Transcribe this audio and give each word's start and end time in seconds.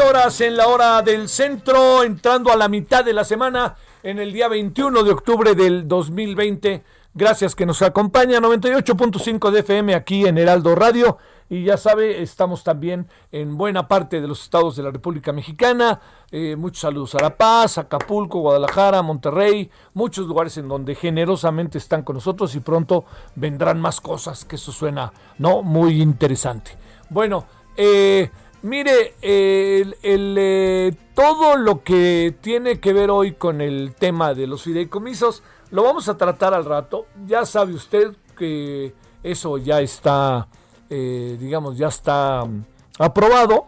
Horas 0.00 0.40
en 0.40 0.56
la 0.56 0.66
hora 0.66 1.02
del 1.02 1.28
centro, 1.28 2.02
entrando 2.02 2.50
a 2.50 2.56
la 2.56 2.68
mitad 2.68 3.04
de 3.04 3.12
la 3.12 3.22
semana, 3.22 3.76
en 4.02 4.18
el 4.18 4.32
día 4.32 4.48
21 4.48 5.04
de 5.04 5.12
octubre 5.12 5.54
del 5.54 5.86
2020. 5.86 6.82
Gracias 7.14 7.54
que 7.54 7.64
nos 7.64 7.80
acompaña, 7.80 8.40
98.5 8.40 9.50
de 9.52 9.60
FM 9.60 9.94
aquí 9.94 10.26
en 10.26 10.38
Heraldo 10.38 10.74
Radio. 10.74 11.18
Y 11.48 11.64
ya 11.64 11.76
sabe, 11.76 12.22
estamos 12.22 12.64
también 12.64 13.06
en 13.30 13.56
buena 13.56 13.86
parte 13.86 14.20
de 14.20 14.26
los 14.26 14.42
estados 14.42 14.74
de 14.74 14.82
la 14.82 14.90
República 14.90 15.32
Mexicana. 15.32 16.00
Eh, 16.32 16.56
muchos 16.56 16.80
saludos 16.80 17.14
a 17.14 17.20
La 17.20 17.36
Paz, 17.36 17.78
Acapulco, 17.78 18.40
Guadalajara, 18.40 19.00
Monterrey, 19.02 19.70
muchos 19.92 20.26
lugares 20.26 20.56
en 20.56 20.66
donde 20.66 20.96
generosamente 20.96 21.78
están 21.78 22.02
con 22.02 22.14
nosotros 22.14 22.54
y 22.56 22.60
pronto 22.60 23.04
vendrán 23.36 23.80
más 23.80 24.00
cosas, 24.00 24.44
que 24.44 24.56
eso 24.56 24.72
suena, 24.72 25.12
¿no? 25.38 25.62
Muy 25.62 26.02
interesante. 26.02 26.72
Bueno, 27.10 27.46
eh, 27.76 28.30
Mire, 28.64 29.14
eh, 29.20 30.96
todo 31.14 31.58
lo 31.58 31.82
que 31.82 32.34
tiene 32.40 32.80
que 32.80 32.94
ver 32.94 33.10
hoy 33.10 33.32
con 33.32 33.60
el 33.60 33.94
tema 33.94 34.32
de 34.32 34.46
los 34.46 34.62
fideicomisos 34.62 35.42
lo 35.70 35.82
vamos 35.82 36.08
a 36.08 36.16
tratar 36.16 36.54
al 36.54 36.64
rato. 36.64 37.04
Ya 37.26 37.44
sabe 37.44 37.74
usted 37.74 38.16
que 38.38 38.94
eso 39.22 39.58
ya 39.58 39.82
está, 39.82 40.48
eh, 40.88 41.36
digamos, 41.38 41.76
ya 41.76 41.88
está 41.88 42.46
mm, 42.46 42.64
aprobado. 43.00 43.66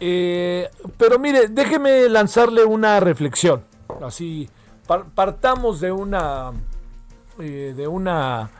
Eh, 0.00 0.70
pero 0.96 1.18
mire, 1.18 1.48
déjeme 1.48 2.08
lanzarle 2.08 2.64
una 2.64 3.00
reflexión. 3.00 3.62
Así, 4.02 4.48
partamos 5.14 5.78
de 5.78 5.92
una, 5.92 6.52
de 7.36 7.86
una, 7.86 8.50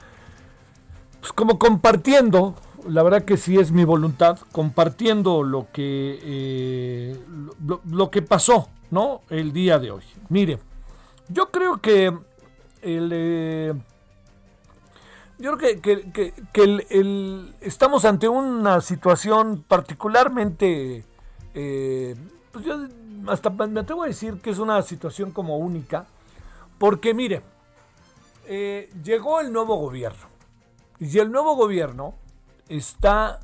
pues 1.19 1.33
como 1.33 1.59
compartiendo 1.59 2.56
la 2.86 3.02
verdad 3.02 3.25
que 3.25 3.36
sí 3.36 3.58
es 3.58 3.72
mi 3.72 3.84
voluntad, 3.84 4.38
compartiendo 4.52 5.42
lo 5.42 5.69
que, 5.72 6.19
eh, 6.22 7.20
lo, 7.88 8.11
que 8.11 8.22
pasó, 8.22 8.69
¿no? 8.91 9.22
El 9.30 9.52
día 9.52 9.78
de 9.78 9.91
hoy. 9.91 10.02
Mire, 10.28 10.58
yo 11.28 11.50
creo 11.50 11.81
que 11.81 12.12
el... 12.82 13.10
Eh, 13.12 13.75
yo 15.38 15.56
creo 15.56 15.82
que, 15.82 16.34
el, 16.91 17.54
estamos 17.60 18.04
ante 18.04 18.28
una 18.28 18.81
situación 18.81 19.64
particularmente, 19.66 21.04
eh, 21.54 22.16
pues 22.53 22.64
yo 22.64 22.78
hasta 23.26 23.50
me 23.50 23.81
atrevo 23.81 24.04
a 24.04 24.06
decir 24.06 24.41
que 24.41 24.50
es 24.50 24.60
una 24.60 24.81
situación 24.82 25.32
como 25.32 25.59
única, 25.59 26.06
porque 26.78 27.12
mire, 27.12 27.43
llegó 29.03 29.41
el 29.41 29.53
nuevo 29.53 29.76
gobierno, 29.78 30.26
y 31.00 31.19
el 31.19 31.32
nuevo 31.32 31.56
gobierno 31.56 32.14
está 32.77 33.41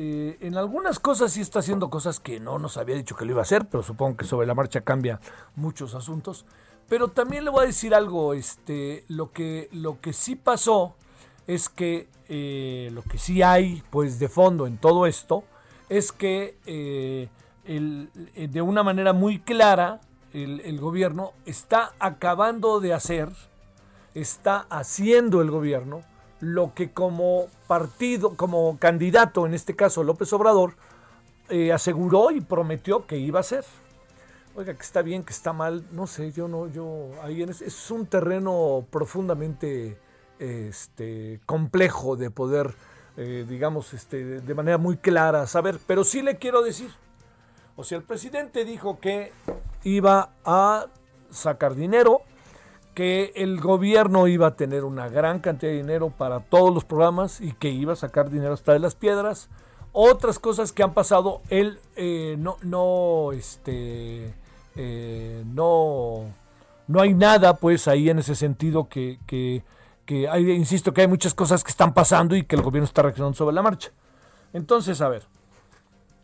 eh, 0.00 0.38
en 0.42 0.56
algunas 0.56 1.00
cosas 1.00 1.32
sí 1.32 1.40
está 1.40 1.58
haciendo 1.58 1.90
cosas 1.90 2.20
que 2.20 2.38
no 2.38 2.60
nos 2.60 2.76
había 2.76 2.94
dicho 2.94 3.16
que 3.16 3.24
lo 3.24 3.32
iba 3.32 3.40
a 3.40 3.42
hacer, 3.42 3.66
pero 3.66 3.82
supongo 3.82 4.18
que 4.18 4.24
sobre 4.24 4.46
la 4.46 4.54
marcha 4.54 4.82
cambia 4.82 5.18
muchos 5.56 5.96
asuntos. 5.96 6.46
Pero 6.88 7.08
también 7.08 7.44
le 7.44 7.50
voy 7.50 7.64
a 7.64 7.66
decir 7.66 7.94
algo, 7.94 8.32
este, 8.32 9.04
lo 9.08 9.32
que, 9.32 9.68
lo 9.72 10.00
que 10.00 10.12
sí 10.12 10.36
pasó 10.36 10.94
es 11.48 11.68
que 11.68 12.08
eh, 12.28 12.90
lo 12.92 13.02
que 13.02 13.18
sí 13.18 13.42
hay 13.42 13.82
pues 13.90 14.20
de 14.20 14.28
fondo 14.28 14.68
en 14.68 14.78
todo 14.78 15.04
esto 15.06 15.42
es 15.88 16.12
que 16.12 16.56
eh, 16.66 17.28
de 17.64 18.62
una 18.62 18.84
manera 18.84 19.12
muy 19.12 19.40
clara 19.40 20.00
el, 20.32 20.60
el 20.60 20.78
gobierno 20.78 21.32
está 21.44 21.92
acabando 21.98 22.78
de 22.78 22.94
hacer, 22.94 23.30
está 24.14 24.66
haciendo 24.70 25.42
el 25.42 25.50
gobierno 25.50 26.02
lo 26.40 26.74
que 26.74 26.92
como 26.92 27.46
partido, 27.66 28.36
como 28.36 28.78
candidato, 28.78 29.46
en 29.46 29.54
este 29.54 29.74
caso 29.74 30.04
López 30.04 30.32
Obrador, 30.32 30.74
eh, 31.48 31.72
aseguró 31.72 32.30
y 32.30 32.40
prometió 32.40 33.06
que 33.06 33.18
iba 33.18 33.38
a 33.38 33.40
hacer. 33.40 33.64
Oiga, 34.54 34.74
que 34.74 34.82
está 34.82 35.02
bien, 35.02 35.22
que 35.24 35.32
está 35.32 35.52
mal, 35.52 35.84
no 35.92 36.06
sé, 36.06 36.32
yo 36.32 36.48
no, 36.48 36.66
yo, 36.66 37.10
ahí 37.22 37.42
es, 37.42 37.62
es 37.62 37.90
un 37.90 38.06
terreno 38.06 38.84
profundamente 38.90 39.98
este, 40.38 41.40
complejo 41.46 42.16
de 42.16 42.30
poder, 42.30 42.74
eh, 43.16 43.44
digamos, 43.48 43.94
este, 43.94 44.40
de 44.40 44.54
manera 44.54 44.78
muy 44.78 44.96
clara 44.96 45.46
saber, 45.46 45.78
pero 45.86 46.04
sí 46.04 46.22
le 46.22 46.36
quiero 46.36 46.62
decir, 46.62 46.90
o 47.76 47.84
sea, 47.84 47.98
el 47.98 48.04
presidente 48.04 48.64
dijo 48.64 48.98
que 49.00 49.32
iba 49.84 50.30
a 50.44 50.86
sacar 51.30 51.74
dinero, 51.74 52.22
que 52.98 53.32
el 53.36 53.60
gobierno 53.60 54.26
iba 54.26 54.48
a 54.48 54.56
tener 54.56 54.82
una 54.82 55.08
gran 55.08 55.38
cantidad 55.38 55.70
de 55.70 55.78
dinero 55.78 56.10
para 56.10 56.40
todos 56.40 56.74
los 56.74 56.84
programas 56.84 57.40
y 57.40 57.52
que 57.52 57.68
iba 57.68 57.92
a 57.92 57.96
sacar 57.96 58.28
dinero 58.28 58.54
hasta 58.54 58.72
de 58.72 58.80
las 58.80 58.96
piedras. 58.96 59.50
Otras 59.92 60.40
cosas 60.40 60.72
que 60.72 60.82
han 60.82 60.94
pasado, 60.94 61.40
él 61.48 61.78
eh, 61.94 62.34
no, 62.40 62.56
no, 62.62 63.30
este, 63.30 64.34
eh, 64.74 65.44
no, 65.46 66.24
no 66.88 67.00
hay 67.00 67.14
nada, 67.14 67.54
pues 67.58 67.86
ahí 67.86 68.10
en 68.10 68.18
ese 68.18 68.34
sentido 68.34 68.88
que, 68.88 69.20
que, 69.28 69.62
que 70.04 70.28
hay, 70.28 70.50
insisto 70.50 70.92
que 70.92 71.02
hay 71.02 71.06
muchas 71.06 71.34
cosas 71.34 71.62
que 71.62 71.70
están 71.70 71.94
pasando 71.94 72.34
y 72.34 72.46
que 72.46 72.56
el 72.56 72.62
gobierno 72.62 72.86
está 72.86 73.02
reaccionando 73.02 73.36
sobre 73.36 73.54
la 73.54 73.62
marcha. 73.62 73.92
Entonces, 74.52 75.00
a 75.02 75.08
ver, 75.08 75.22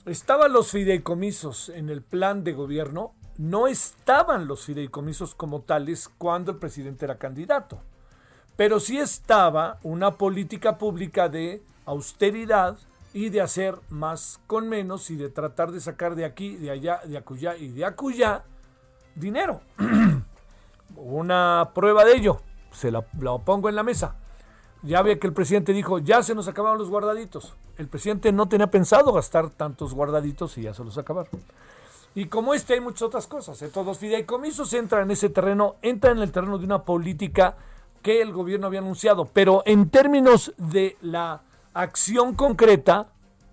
estaban 0.07 0.53
los 0.53 0.73
fideicomisos 0.73 1.69
en 1.69 1.89
el 1.89 2.03
plan 2.03 2.43
de 2.43 2.53
gobierno 2.53 3.13
no 3.39 3.67
estaban 3.67 4.47
los 4.47 4.65
fideicomisos 4.65 5.35
como 5.35 5.63
tales 5.63 6.09
cuando 6.19 6.53
el 6.53 6.59
presidente 6.59 7.05
era 7.05 7.19
candidato, 7.19 7.81
pero 8.57 8.81
sí 8.81 8.99
estaba 8.99 9.79
una 9.83 10.13
política 10.13 10.79
pública 10.79 11.29
de 11.29 11.63
austeridad 11.87 12.77
y 13.13 13.29
de 13.29 13.41
hacer 13.41 13.77
más 13.91 14.41
con 14.47 14.69
menos 14.69 15.11
y 15.11 15.17
de 15.17 15.29
tratar 15.29 15.71
de 15.71 15.81
sacar 15.81 16.15
de 16.15 16.25
aquí, 16.25 16.57
de 16.57 16.71
allá, 16.71 17.01
de 17.05 17.17
acullá 17.17 17.57
y 17.57 17.69
de 17.69 17.85
acullá 17.85 18.45
dinero. 19.15 19.61
Una 20.97 21.71
prueba 21.75 22.05
de 22.05 22.17
ello, 22.17 22.41
se 22.73 22.91
la, 22.91 23.05
la, 23.21 23.39
pongo 23.39 23.69
en 23.69 23.77
la 23.77 23.83
mesa. 23.83 24.17
Ya 24.83 25.01
ve 25.03 25.19
que 25.19 25.27
el 25.27 25.33
presidente 25.33 25.73
dijo, 25.73 25.99
ya 25.99 26.23
se 26.23 26.35
nos 26.35 26.47
acabaron 26.47 26.79
los 26.79 26.91
guardaditos. 26.91 27.55
El 27.79 27.89
presidente 27.89 28.33
no 28.33 28.49
tenía 28.49 28.67
pensado 28.67 29.13
gastar 29.13 29.51
tantos 29.51 29.95
guardaditos 29.95 30.59
y 30.59 30.63
ya 30.63 30.75
se 30.75 30.85
los 30.85 30.99
acabaron. 30.99 31.41
Y 32.15 32.27
como 32.27 32.55
este 32.55 32.75
hay 32.75 32.81
muchas 32.81 33.03
otras 33.03 33.27
cosas. 33.27 33.61
Entonces 33.63 33.87
los 33.87 33.99
fideicomisos 33.99 34.73
entran 34.75 35.03
en 35.03 35.11
ese 35.11 35.31
terreno, 35.31 35.77
entran 35.83 36.19
en 36.19 36.23
el 36.23 36.33
terreno 36.33 36.59
de 36.59 36.65
una 36.65 36.85
política 36.85 37.57
que 38.03 38.23
el 38.23 38.33
gobierno 38.33 38.69
había 38.69 38.81
anunciado. 38.81 39.27
Pero 39.33 39.63
en 39.67 39.91
términos 39.91 40.53
de 40.57 40.97
la 41.01 41.43
acción 41.73 42.35
concreta, 42.35 43.09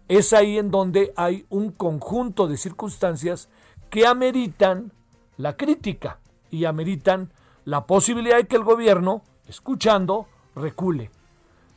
es 0.08 0.34
ahí 0.34 0.58
en 0.58 0.70
donde 0.70 1.14
hay 1.16 1.46
un 1.50 1.72
conjunto 1.72 2.48
de 2.48 2.58
circunstancias 2.58 3.50
que 3.90 4.06
ameritan 4.06 4.92
la 5.38 5.56
crítica 5.56 6.20
y 6.50 6.66
ameritan 6.66 7.32
la 7.66 7.86
posibilidad 7.86 8.36
de 8.36 8.46
que 8.46 8.58
el 8.58 8.64
gobierno, 8.64 9.22
escuchando, 9.48 10.28
recule. 10.56 11.10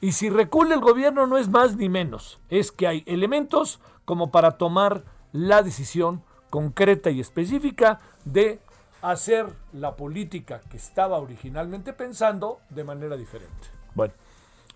Y 0.00 0.12
si 0.12 0.30
recule 0.30 0.74
el 0.74 0.80
gobierno 0.80 1.26
no 1.26 1.38
es 1.38 1.48
más 1.48 1.76
ni 1.76 1.88
menos, 1.88 2.40
es 2.50 2.72
que 2.72 2.86
hay 2.86 3.04
elementos 3.06 3.80
como 4.04 4.30
para 4.30 4.58
tomar 4.58 5.04
la 5.32 5.62
decisión 5.62 6.22
concreta 6.54 7.10
y 7.10 7.18
específica 7.18 7.98
de 8.24 8.60
hacer 9.02 9.46
la 9.72 9.96
política 9.96 10.60
que 10.70 10.76
estaba 10.76 11.18
originalmente 11.18 11.92
pensando 11.92 12.60
de 12.70 12.84
manera 12.84 13.16
diferente. 13.16 13.66
Bueno, 13.96 14.14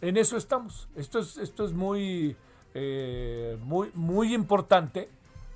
en 0.01 0.17
eso 0.17 0.37
estamos. 0.37 0.89
Esto 0.97 1.21
es, 1.21 1.39
esto 1.39 1.65
es 1.65 1.73
muy, 1.73 2.37
eh, 2.75 3.57
muy, 3.63 3.93
muy 3.95 4.35
importante, 4.35 5.09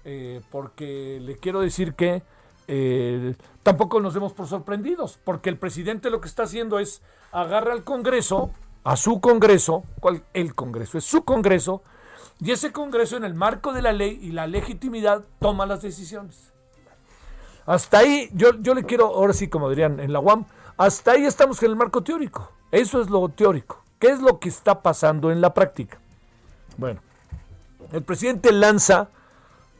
eh, 0.05 0.41
porque 0.49 1.19
le 1.21 1.39
quiero 1.39 1.61
decir 1.61 1.95
que 1.95 2.23
eh, 2.69 3.35
tampoco 3.65 3.99
nos 3.99 4.15
demos 4.15 4.33
por 4.33 4.47
sorprendidos, 4.47 5.19
porque 5.25 5.51
el 5.51 5.57
presidente 5.57 6.09
lo 6.09 6.21
que 6.21 6.29
está 6.29 6.45
haciendo 6.45 6.79
es 6.79 7.03
agarra 7.33 7.73
al 7.73 7.83
Congreso, 7.83 8.53
a 8.85 8.97
su 8.97 9.21
Congreso, 9.21 9.83
¿cuál? 9.99 10.23
El 10.35 10.55
Congreso, 10.55 10.99
es 10.99 11.05
su 11.05 11.25
Congreso, 11.25 11.83
y 12.43 12.51
ese 12.51 12.73
Congreso 12.73 13.17
en 13.17 13.25
el 13.25 13.35
marco 13.35 13.73
de 13.73 13.83
la 13.83 13.93
ley 13.93 14.19
y 14.21 14.33
la 14.33 14.49
legitimidad 14.49 15.23
toma 15.39 15.65
las 15.65 15.81
decisiones. 15.81 16.53
Hasta 17.67 17.99
ahí, 17.99 18.29
yo, 18.35 18.55
yo 18.61 18.75
le 18.75 18.83
quiero, 18.83 19.07
ahora 19.07 19.33
sí, 19.33 19.49
como 19.49 19.71
dirían 19.71 20.01
en 20.01 20.13
la 20.13 20.19
UAM, 20.19 20.47
hasta 20.77 21.13
ahí 21.13 21.25
estamos 21.25 21.63
en 21.63 21.71
el 21.71 21.77
marco 21.77 22.03
teórico. 22.03 22.51
Eso 22.73 23.01
es 23.01 23.09
lo 23.09 23.29
teórico. 23.29 23.85
¿Qué 24.01 24.09
es 24.09 24.21
lo 24.21 24.41
que 24.41 24.49
está 24.49 24.83
pasando 24.83 25.31
en 25.31 25.41
la 25.41 25.55
práctica? 25.55 25.99
Bueno, 26.77 27.01
el 27.93 28.03
presidente 28.03 28.51
lanza 28.51 29.09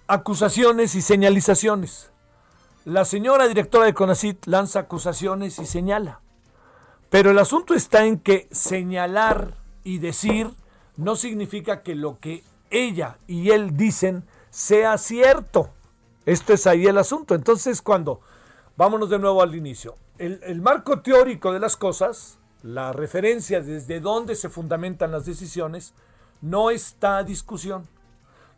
acusaciones 0.07 0.95
y 0.95 1.03
señalizaciones. 1.03 2.13
La 2.85 3.05
señora 3.05 3.49
directora 3.49 3.87
de 3.87 3.95
CONACIT 3.95 4.47
lanza 4.47 4.81
acusaciones 4.81 5.59
y 5.59 5.67
señala. 5.67 6.21
Pero 7.11 7.33
el 7.33 7.39
asunto 7.41 7.75
está 7.75 8.05
en 8.05 8.21
que 8.21 8.47
señalar 8.53 9.55
y 9.83 9.99
decir 9.99 10.51
no 10.97 11.17
significa 11.17 11.83
que 11.83 11.95
lo 11.95 12.21
que 12.21 12.45
ella 12.73 13.19
y 13.27 13.51
él 13.51 13.77
dicen 13.77 14.25
sea 14.51 14.99
cierto. 14.99 15.71
Esto 16.27 16.53
es 16.53 16.67
ahí 16.67 16.87
el 16.87 16.99
asunto. 16.99 17.35
Entonces, 17.35 17.81
cuando, 17.83 18.21
vámonos 18.77 19.11
de 19.11 19.19
nuevo 19.19 19.43
al 19.43 19.55
inicio, 19.55 19.97
el, 20.19 20.41
el 20.45 20.61
marco 20.61 21.01
teórico 21.01 21.53
de 21.53 21.61
las 21.61 21.77
cosas, 21.77 22.39
la 22.63 22.93
referencia 22.93 23.61
desde 23.61 24.01
dónde 24.01 24.35
se 24.37 24.49
fundamentan 24.49 25.11
las 25.13 25.27
decisiones, 25.27 25.95
no 26.41 26.71
está 26.71 27.19
a 27.19 27.25
discusión. 27.25 27.89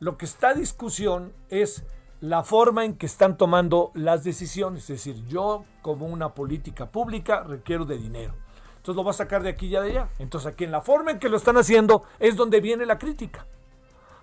Lo 0.01 0.19
que 0.19 0.25
está 0.25 0.49
a 0.49 0.55
discusión 0.55 1.33
es 1.49 1.85
la 2.21 2.43
forma 2.43 2.85
en 2.85 2.97
que 2.97 3.07
están 3.07 3.37
tomando 3.37 3.91
las 3.95 4.25
decisiones. 4.25 4.83
Es 4.85 5.05
decir, 5.05 5.27
yo 5.29 5.65
como 5.83 6.07
una 6.07 6.35
política 6.35 6.91
pública 6.91 7.43
requiero 7.43 7.85
de 7.85 7.99
dinero. 7.99 8.35
Entonces 8.77 8.97
lo 8.97 9.05
va 9.05 9.13
a 9.13 9.15
sacar 9.15 9.43
de 9.43 9.51
aquí 9.51 9.67
y 9.67 9.71
de 9.71 9.79
allá. 9.79 10.09
Entonces 10.19 10.53
aquí 10.53 10.65
en 10.65 10.71
la 10.71 10.81
forma 10.81 11.11
en 11.11 11.19
que 11.19 11.29
lo 11.29 11.37
están 11.37 11.57
haciendo 11.57 12.05
es 12.19 12.37
donde 12.37 12.61
viene 12.61 12.85
la 12.85 12.99
crítica. 12.99 13.47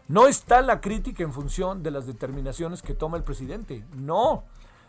No 0.08 0.28
está 0.28 0.62
la 0.62 0.82
crítica 0.82 1.24
en 1.24 1.34
función 1.34 1.84
de 1.84 1.92
las 1.92 2.06
determinaciones 2.06 2.82
que 2.82 2.94
toma 2.94 3.18
el 3.18 3.24
presidente. 3.24 3.86
No. 3.94 4.44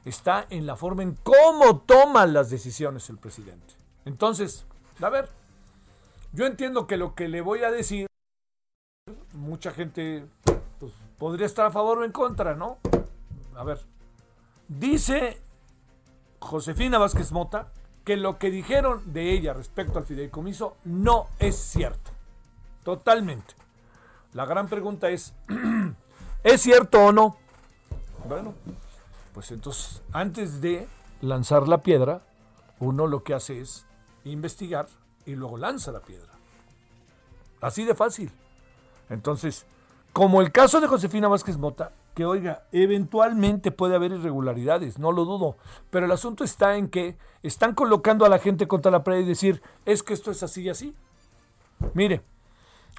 Está 0.05 0.47
en 0.51 0.67
la 0.67 0.77
forma 0.77 1.03
en 1.03 1.17
cómo 1.23 1.79
toma 1.81 2.27
las 2.27 2.51
decisiones 2.51 3.09
el 3.09 3.19
presidente. 3.19 3.75
Entonces, 4.05 4.67
a 5.01 5.09
ver, 5.09 5.29
yo 6.33 6.47
entiendo 6.47 6.87
que 6.87 6.97
lo 6.97 7.15
que 7.15 7.29
le 7.29 7.41
voy 7.41 7.63
a 7.63 7.71
decir, 7.71 8.07
mucha 9.33 9.71
gente 9.71 10.25
pues, 10.81 10.93
podría 11.19 11.47
estar 11.47 11.67
a 11.67 11.71
favor 11.71 11.99
o 11.99 12.05
en 12.05 12.13
contra, 12.13 12.55
¿no? 12.55 12.79
A 13.55 13.65
ver, 13.65 13.81
dice 14.67 15.41
Josefina 16.41 16.99
Vázquez 16.99 17.31
Mota 17.31 17.69
que 18.05 18.17
lo 18.17 18.39
que 18.39 18.51
dijeron 18.51 19.13
de 19.13 19.33
ella 19.33 19.53
respecto 19.53 19.99
al 19.99 20.07
fideicomiso 20.07 20.77
no 20.85 21.29
es 21.39 21.57
cierto. 21.57 22.11
Totalmente. 22.83 23.55
La 24.33 24.47
gran 24.47 24.69
pregunta 24.69 25.11
es, 25.11 25.35
¿es 26.45 26.61
cierto 26.61 27.07
o 27.07 27.13
no? 27.13 27.37
Bueno, 28.29 28.55
pues 29.35 29.51
entonces, 29.51 30.03
antes 30.13 30.61
de 30.61 30.89
lanzar 31.21 31.69
la 31.69 31.83
piedra, 31.83 32.23
uno 32.79 33.07
lo 33.07 33.23
que 33.23 33.35
hace 33.35 33.61
es 33.61 33.87
investigar 34.25 34.87
y 35.27 35.35
luego 35.35 35.57
lanza 35.57 35.93
la 35.93 36.01
piedra. 36.01 36.33
Así 37.61 37.85
de 37.85 37.95
fácil. 37.95 38.31
Entonces, 39.11 39.67
como 40.13 40.41
el 40.41 40.51
caso 40.51 40.81
de 40.81 40.87
Josefina 40.87 41.29
Vázquez 41.29 41.59
Mota, 41.59 41.93
que 42.15 42.25
oiga, 42.25 42.65
eventualmente 42.73 43.71
puede 43.71 43.95
haber 43.95 44.13
irregularidades, 44.13 44.99
no 44.99 45.13
lo 45.13 45.25
dudo, 45.25 45.57
pero 45.91 46.07
el 46.07 46.13
asunto 46.13 46.45
está 46.45 46.77
en 46.77 46.89
que 46.89 47.17
están 47.43 47.75
colocando 47.75 48.25
a 48.25 48.29
la 48.29 48.39
gente 48.39 48.69
contra 48.69 48.91
la 48.91 49.05
pared 49.05 49.21
y 49.21 49.29
decir, 49.29 49.63
es 49.87 50.03
que 50.03 50.13
esto 50.13 50.31
es 50.31 50.43
así 50.43 50.63
y 50.63 50.69
así. 50.69 50.95
Mire, 51.95 52.23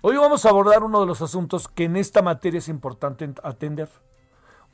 hoy 0.06 0.18
vamos 0.18 0.46
a 0.46 0.50
abordar 0.50 0.84
uno 0.84 1.00
de 1.00 1.06
los 1.06 1.22
asuntos 1.22 1.70
que 1.70 1.86
en 1.86 1.96
esta 1.96 2.22
materia 2.22 2.58
es 2.58 2.68
importante 2.68 3.34
atender. 3.42 3.90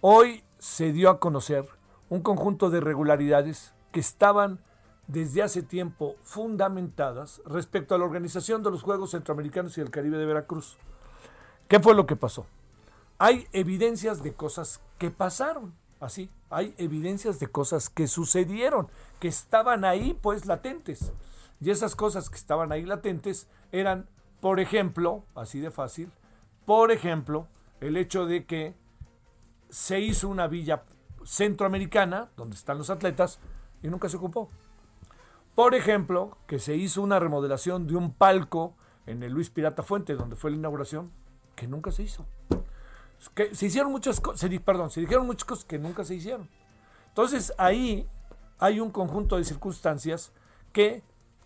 Hoy 0.02 0.44
se 0.58 0.92
dio 0.92 1.12
a 1.12 1.20
conocer 1.20 1.68
un 2.10 2.22
conjunto 2.22 2.72
de 2.72 2.80
irregularidades 2.80 3.76
que 3.92 4.00
estaban 4.00 4.60
desde 5.06 5.44
hace 5.44 5.62
tiempo 5.62 6.16
fundamentadas 6.24 7.44
respecto 7.46 7.94
a 7.94 8.00
la 8.00 8.06
organización 8.06 8.64
de 8.64 8.72
los 8.72 8.82
Juegos 8.82 9.12
Centroamericanos 9.12 9.78
y 9.78 9.82
del 9.82 9.92
Caribe 9.92 10.18
de 10.18 10.26
Veracruz. 10.26 10.78
¿Qué 11.68 11.80
fue 11.80 11.94
lo 11.94 12.08
que 12.08 12.16
pasó? 12.16 12.48
Hay 13.20 13.48
evidencias 13.52 14.24
de 14.24 14.34
cosas 14.34 14.82
que 14.98 15.12
pasaron, 15.12 15.76
así, 16.00 16.32
hay 16.50 16.74
evidencias 16.80 17.40
de 17.40 17.48
cosas 17.48 17.92
que 17.92 18.08
sucedieron, 18.08 18.88
que 19.20 19.28
estaban 19.28 19.86
ahí 19.86 20.18
pues 20.20 20.48
latentes. 20.48 21.14
Y 21.62 21.70
esas 21.70 21.96
cosas 21.96 22.32
que 22.32 22.38
estaban 22.38 22.72
ahí 22.72 22.84
latentes 22.84 23.48
eran, 23.72 24.10
por 24.40 24.60
ejemplo, 24.60 25.24
así 25.36 25.60
de 25.60 25.72
fácil, 25.72 26.12
por 26.66 26.92
ejemplo, 26.92 27.48
el 27.82 27.98
hecho 27.98 28.26
de 28.26 28.46
que 28.46 28.76
se 29.70 30.00
hizo 30.00 30.30
una 30.30 30.48
villa 30.48 30.84
centroamericana, 31.24 32.30
donde 32.38 32.56
están 32.56 32.78
los 32.78 32.90
atletas, 32.90 33.40
y 33.84 33.88
nunca 33.88 34.10
se 34.10 34.18
ocupó. 34.18 34.50
Por 35.56 35.76
ejemplo, 35.76 36.38
que 36.48 36.60
se 36.60 36.76
hizo 36.76 37.02
una 37.02 37.20
remodelación 37.20 37.88
de 37.88 37.96
un 37.96 38.14
palco 38.14 38.76
en 39.06 39.24
el 39.24 39.34
Luis 39.34 39.50
Pirata 39.50 39.84
Fuente, 39.84 40.16
donde 40.16 40.36
fue 40.36 40.52
la 40.52 40.58
inauguración, 40.58 41.12
que 41.56 41.68
nunca 41.68 41.92
se 41.92 42.04
hizo. 42.04 42.26
Que 43.36 43.54
se 43.54 43.66
hicieron 43.66 43.92
muchas 43.92 44.22
cosas, 44.22 44.50
perdón, 44.64 44.90
se 44.90 45.02
dijeron 45.02 45.26
muchas 45.26 45.46
cosas 45.46 45.66
que 45.66 45.78
nunca 45.78 46.04
se 46.06 46.16
hicieron. 46.16 46.48
Entonces 47.10 47.54
ahí 47.58 48.08
hay 48.60 48.80
un 48.80 48.92
conjunto 48.92 49.36
de 49.36 49.44
circunstancias 49.44 50.32
que 50.72 51.04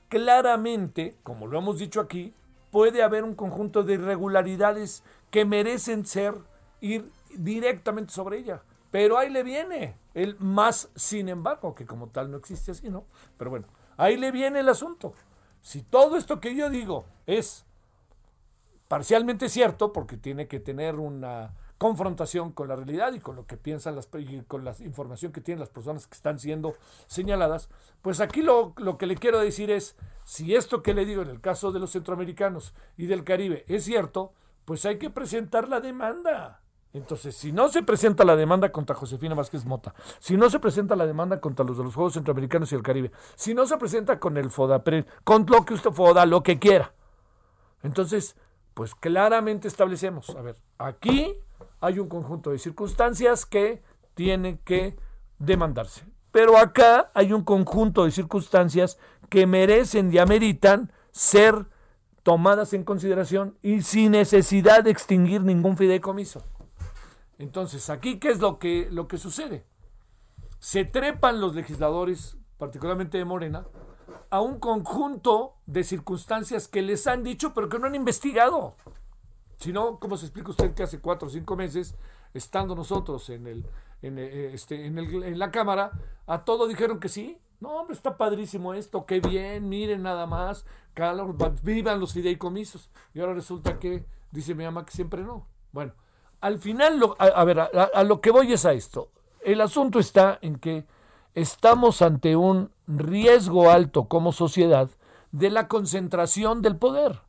claramente, 0.10 1.18
como 1.24 1.48
lo 1.48 1.58
hemos 1.58 1.80
dicho 1.80 2.00
aquí, 2.00 2.34
puede 2.74 3.04
haber 3.04 3.24
un 3.24 3.36
conjunto 3.36 3.84
de 3.84 3.94
irregularidades 3.94 5.04
que 5.30 5.46
merecen 5.46 6.08
ser 6.08 6.34
ir 6.82 7.08
directamente 7.36 8.12
sobre 8.12 8.40
ella. 8.40 8.64
Pero 8.90 9.16
ahí 9.16 9.30
le 9.30 9.44
viene 9.44 9.96
el 10.16 10.38
más, 10.40 10.90
sin 10.96 11.30
embargo, 11.30 11.76
que 11.76 11.86
como 11.86 12.08
tal 12.08 12.32
no 12.32 12.38
existe 12.38 12.72
así, 12.72 12.90
¿no? 12.90 13.06
Pero 13.38 13.52
bueno, 13.52 13.68
ahí 13.96 14.18
le 14.18 14.32
viene 14.32 14.62
el 14.62 14.70
asunto. 14.70 15.14
Si 15.62 15.84
todo 15.84 16.18
esto 16.18 16.40
que 16.40 16.56
yo 16.56 16.72
digo 16.72 17.06
es 17.28 17.64
parcialmente 18.88 19.50
cierto, 19.50 19.94
porque 19.94 20.18
tiene 20.18 20.48
que 20.48 20.60
tener 20.60 20.96
una 20.96 21.54
confrontación 21.84 22.54
con 22.54 22.70
la 22.70 22.78
realidad 22.78 23.12
y 23.12 23.20
con 23.20 23.36
lo 23.36 23.46
que 23.46 23.58
piensan 23.58 23.98
las 23.98 24.08
con 24.48 24.64
la 24.64 24.74
información 24.80 25.34
que 25.34 25.42
tienen 25.42 25.60
las 25.60 25.68
personas 25.68 26.08
que 26.08 26.16
están 26.16 26.40
siendo 26.40 26.76
señaladas, 27.08 27.68
pues 28.02 28.22
aquí 28.22 28.42
lo, 28.42 28.74
lo 28.78 28.98
que 28.98 29.06
le 29.06 29.18
quiero 29.18 29.42
decir 29.42 29.70
es, 29.70 29.98
si 30.24 30.56
esto 30.56 30.82
que 30.82 30.94
le 30.94 31.04
digo 31.04 31.24
en 31.24 31.28
el 31.28 31.42
caso 31.42 31.74
de 31.74 31.82
los 31.82 31.92
centroamericanos 31.92 32.74
y 32.96 33.08
del 33.08 33.26
Caribe 33.26 33.66
es 33.68 33.84
cierto, 33.84 34.32
pues 34.64 34.86
hay 34.86 34.98
que 34.98 35.10
presentar 35.10 35.68
la 35.68 35.82
demanda. 35.82 36.62
Entonces, 36.94 37.36
si 37.36 37.52
no 37.52 37.68
se 37.68 37.84
presenta 37.84 38.24
la 38.24 38.38
demanda 38.38 38.72
contra 38.72 38.96
Josefina 38.96 39.36
Vázquez 39.36 39.66
Mota, 39.66 39.94
si 40.20 40.38
no 40.38 40.50
se 40.50 40.62
presenta 40.62 40.96
la 40.96 41.06
demanda 41.06 41.42
contra 41.42 41.66
los 41.66 41.78
de 41.78 41.84
los 41.84 41.96
Juegos 41.96 42.14
Centroamericanos 42.14 42.72
y 42.72 42.76
el 42.76 42.82
Caribe, 42.82 43.12
si 43.36 43.54
no 43.54 43.66
se 43.66 43.76
presenta 43.76 44.22
con 44.22 44.38
el 44.38 44.52
FODA, 44.52 44.82
con 45.26 45.46
lo 45.50 45.66
que 45.66 45.74
usted 45.74 45.92
FODA, 45.92 46.26
lo 46.26 46.44
que 46.44 46.60
quiera, 46.60 46.94
entonces 47.82 48.38
pues 48.74 48.96
claramente 48.96 49.68
establecemos, 49.68 50.30
a 50.30 50.42
ver, 50.42 50.56
aquí 50.78 51.36
hay 51.84 52.00
un 52.00 52.08
conjunto 52.08 52.52
de 52.52 52.60
circunstancias 52.60 53.46
que 53.46 53.84
tienen 54.14 54.58
que 54.60 54.96
demandarse. 55.38 56.06
Pero 56.32 56.58
acá 56.58 57.12
hay 57.14 57.34
un 57.34 57.44
conjunto 57.44 58.06
de 58.06 58.12
circunstancias 58.12 58.98
que 59.30 59.46
merecen 59.46 60.12
y 60.14 60.18
ameritan 60.18 60.94
ser 61.12 61.66
tomadas 62.24 62.72
en 62.72 62.86
consideración 62.86 63.58
y 63.62 63.82
sin 63.82 64.14
necesidad 64.14 64.86
de 64.86 64.92
extinguir 64.92 65.42
ningún 65.42 65.76
fideicomiso. 65.76 66.42
Entonces, 67.38 67.90
aquí, 67.90 68.18
¿qué 68.18 68.30
es 68.30 68.40
lo 68.40 68.60
que, 68.60 68.88
lo 68.90 69.10
que 69.10 69.18
sucede? 69.18 69.66
Se 70.60 70.86
trepan 70.86 71.42
los 71.42 71.54
legisladores, 71.54 72.38
particularmente 72.58 73.18
de 73.18 73.26
Morena, 73.26 73.66
a 74.30 74.40
un 74.40 74.58
conjunto 74.58 75.56
de 75.66 75.84
circunstancias 75.84 76.70
que 76.70 76.82
les 76.82 77.08
han 77.08 77.24
dicho, 77.24 77.54
pero 77.54 77.68
que 77.68 77.78
no 77.78 77.88
han 77.88 77.96
investigado. 77.96 78.78
Si 79.58 79.72
no, 79.72 80.00
¿cómo 80.00 80.18
se 80.18 80.26
explica 80.26 80.52
usted 80.52 80.74
que 80.74 80.84
hace 80.84 81.00
cuatro 81.00 81.28
o 81.28 81.32
cinco 81.32 81.56
meses, 81.56 81.96
estando 82.34 82.76
nosotros 82.76 83.30
en, 83.30 83.48
el, 83.48 83.66
en, 84.02 84.20
eh, 84.20 84.54
este, 84.54 84.86
en, 84.86 84.98
el, 84.98 85.24
en 85.24 85.40
la 85.40 85.52
Cámara, 85.52 85.92
a 86.28 86.44
todo 86.44 86.68
dijeron 86.68 87.00
que 87.00 87.10
sí? 87.10 87.38
No, 87.60 87.80
hombre, 87.80 87.96
está 87.96 88.18
padrísimo 88.18 88.74
esto, 88.74 89.06
qué 89.06 89.22
bien, 89.22 89.70
miren 89.70 90.04
nada 90.04 90.26
más, 90.26 90.66
vivan 91.64 92.00
los 92.00 92.12
fideicomisos. 92.14 92.90
Y 93.14 93.22
ahora 93.22 93.34
resulta 93.34 93.80
que 93.80 94.06
dice 94.32 94.54
mi 94.54 94.66
mamá 94.66 94.86
que 94.86 94.92
siempre 94.92 95.24
no. 95.24 95.48
Bueno, 95.72 95.94
al 96.42 96.60
final, 96.60 97.00
a, 97.18 97.44
ver, 97.46 97.60
a 97.62 98.04
lo 98.04 98.20
que 98.20 98.32
voy 98.32 98.52
es 98.52 98.66
a 98.66 98.74
esto. 98.74 99.12
El 99.40 99.62
asunto 99.62 100.00
está 100.00 100.40
en 100.42 100.58
que 100.58 100.86
estamos 101.36 102.02
ante 102.02 102.36
un 102.36 102.72
riesgo 102.88 103.70
alto 103.70 104.10
como 104.10 104.32
sociedad 104.32 104.90
de 105.32 105.50
la 105.50 105.68
concentración 105.68 106.62
del 106.62 106.78
poder. 106.78 107.22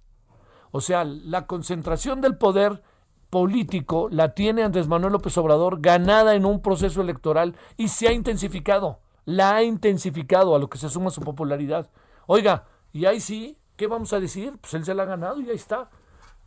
O 0.76 0.80
sea, 0.80 1.04
la 1.04 1.46
concentración 1.46 2.20
del 2.20 2.36
poder 2.36 2.82
político 3.30 4.08
la 4.10 4.34
tiene 4.34 4.64
Andrés 4.64 4.88
Manuel 4.88 5.12
López 5.12 5.38
Obrador 5.38 5.80
ganada 5.80 6.34
en 6.34 6.44
un 6.44 6.60
proceso 6.60 7.00
electoral 7.00 7.54
y 7.76 7.86
se 7.86 8.08
ha 8.08 8.12
intensificado, 8.12 8.98
la 9.24 9.54
ha 9.54 9.62
intensificado 9.62 10.52
a 10.52 10.58
lo 10.58 10.68
que 10.68 10.78
se 10.78 10.88
suma 10.88 11.10
su 11.10 11.20
popularidad. 11.20 11.88
Oiga, 12.26 12.64
y 12.92 13.04
ahí 13.04 13.20
sí, 13.20 13.56
¿qué 13.76 13.86
vamos 13.86 14.12
a 14.12 14.18
decir? 14.18 14.58
Pues 14.60 14.74
él 14.74 14.84
se 14.84 14.94
la 14.94 15.04
ha 15.04 15.06
ganado 15.06 15.40
y 15.40 15.48
ahí 15.48 15.54
está. 15.54 15.90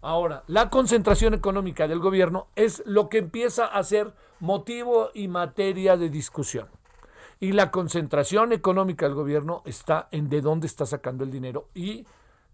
Ahora, 0.02 0.44
la 0.48 0.70
concentración 0.70 1.34
económica 1.34 1.88
del 1.88 2.00
gobierno 2.00 2.48
es 2.58 2.84
lo 2.86 3.08
que 3.08 3.20
empieza 3.20 3.66
a 3.68 3.82
ser 3.86 4.14
motivo 4.42 5.10
y 5.14 5.30
materia 5.30 5.96
de 5.96 6.10
discusión. 6.10 6.68
Y 7.40 7.54
la 7.54 7.72
concentración 7.72 8.52
económica 8.52 9.06
del 9.06 9.16
gobierno 9.16 9.62
está 9.64 10.10
en 10.12 10.28
de 10.28 10.42
dónde 10.42 10.68
está 10.68 10.86
sacando 10.86 11.24
el 11.24 11.32
dinero 11.32 11.70
y 11.74 12.06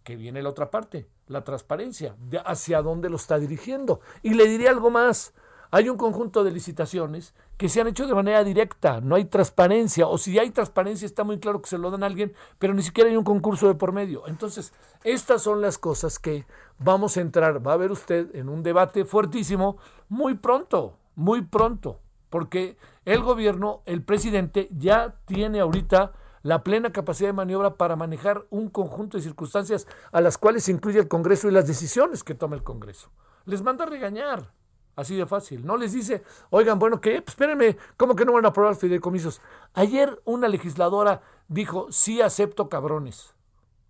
que 0.03 0.15
viene 0.15 0.41
la 0.41 0.49
otra 0.49 0.69
parte, 0.69 1.07
la 1.27 1.43
transparencia, 1.43 2.15
de 2.19 2.39
hacia 2.39 2.81
dónde 2.81 3.09
lo 3.09 3.15
está 3.15 3.39
dirigiendo. 3.39 4.01
Y 4.21 4.33
le 4.33 4.47
diré 4.47 4.69
algo 4.69 4.89
más. 4.89 5.33
Hay 5.71 5.89
un 5.89 5.97
conjunto 5.97 6.43
de 6.43 6.51
licitaciones 6.51 7.33
que 7.57 7.67
se 7.67 7.81
han 7.81 7.87
hecho 7.87 8.05
de 8.05 8.13
manera 8.13 8.43
directa, 8.43 9.01
no 9.01 9.15
hay 9.15 9.25
transparencia, 9.25 10.07
o 10.07 10.19
si 10.19 10.37
hay 10.37 10.51
transparencia 10.51 11.05
está 11.05 11.23
muy 11.23 11.39
claro 11.39 11.61
que 11.61 11.69
se 11.69 11.79
lo 11.79 11.89
dan 11.89 12.03
a 12.03 12.05
alguien, 12.05 12.33
pero 12.59 12.75
ni 12.75 12.83
siquiera 12.83 13.09
hay 13.09 13.15
un 13.15 13.23
concurso 13.23 13.67
de 13.67 13.73
por 13.73 13.91
medio. 13.91 14.27
Entonces, 14.27 14.71
estas 15.03 15.41
son 15.41 15.61
las 15.61 15.79
cosas 15.79 16.19
que 16.19 16.45
vamos 16.77 17.17
a 17.17 17.21
entrar, 17.21 17.65
va 17.65 17.73
a 17.73 17.77
ver 17.77 17.91
usted 17.91 18.35
en 18.35 18.49
un 18.49 18.61
debate 18.61 19.05
fuertísimo 19.05 19.77
muy 20.09 20.35
pronto, 20.35 20.97
muy 21.15 21.41
pronto, 21.41 21.99
porque 22.29 22.77
el 23.05 23.23
gobierno, 23.23 23.81
el 23.85 24.03
presidente 24.03 24.69
ya 24.77 25.15
tiene 25.25 25.59
ahorita 25.59 26.11
la 26.43 26.63
plena 26.63 26.91
capacidad 26.91 27.29
de 27.29 27.33
maniobra 27.33 27.75
para 27.75 27.95
manejar 27.95 28.45
un 28.49 28.69
conjunto 28.69 29.17
de 29.17 29.23
circunstancias 29.23 29.87
a 30.11 30.21
las 30.21 30.37
cuales 30.37 30.65
se 30.65 30.71
incluye 30.71 30.99
el 30.99 31.07
Congreso 31.07 31.47
y 31.47 31.51
las 31.51 31.67
decisiones 31.67 32.23
que 32.23 32.35
toma 32.35 32.55
el 32.55 32.63
Congreso. 32.63 33.09
Les 33.45 33.61
manda 33.61 33.85
a 33.85 33.87
regañar, 33.87 34.51
así 34.95 35.15
de 35.15 35.25
fácil. 35.25 35.65
No 35.65 35.77
les 35.77 35.93
dice, 35.93 36.23
oigan, 36.49 36.79
bueno, 36.79 36.99
¿qué? 36.99 37.21
Pues 37.21 37.29
espérenme, 37.29 37.77
¿cómo 37.97 38.15
que 38.15 38.25
no 38.25 38.33
van 38.33 38.45
a 38.45 38.49
aprobar 38.49 38.75
fideicomisos? 38.75 39.41
Ayer 39.73 40.21
una 40.25 40.49
legisladora 40.49 41.21
dijo, 41.47 41.87
sí 41.91 42.21
acepto 42.21 42.67
cabrones, 42.67 43.33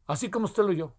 así 0.06 0.30
como 0.30 0.46
usted 0.46 0.64
lo 0.64 0.70
oyó. 0.70 0.94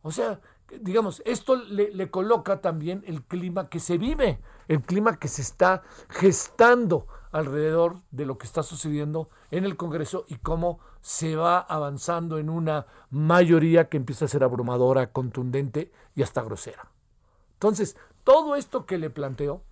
O 0.00 0.10
sea, 0.10 0.40
digamos, 0.80 1.20
esto 1.26 1.56
le, 1.56 1.90
le, 1.92 2.10
coloca 2.10 2.60
también 2.60 3.02
el 3.06 3.24
clima 3.24 3.68
que 3.68 3.80
se 3.80 3.98
vive, 3.98 4.40
el 4.68 4.80
clima 4.80 5.18
que 5.18 5.28
se 5.28 5.42
está 5.42 5.82
gestando 6.08 7.06
alrededor 7.30 8.00
de 8.10 8.24
lo 8.24 8.38
que 8.38 8.46
está 8.46 8.62
sucediendo 8.62 9.28
en 9.50 9.64
el 9.64 9.76
Congreso 9.76 10.24
y 10.28 10.36
cómo 10.36 10.80
se 11.00 11.36
va 11.36 11.58
avanzando 11.60 12.38
en 12.38 12.50
una 12.50 12.86
mayoría 13.10 13.88
que 13.88 13.96
empieza 13.96 14.24
a 14.24 14.28
ser 14.28 14.44
abrumadora, 14.44 15.12
contundente 15.12 15.92
y 16.14 16.22
hasta 16.22 16.42
grosera. 16.42 16.90
Entonces, 17.54 17.96
todo 18.24 18.56
esto 18.56 18.86
que 18.86 18.98
le 18.98 19.10
planteo, 19.10 19.62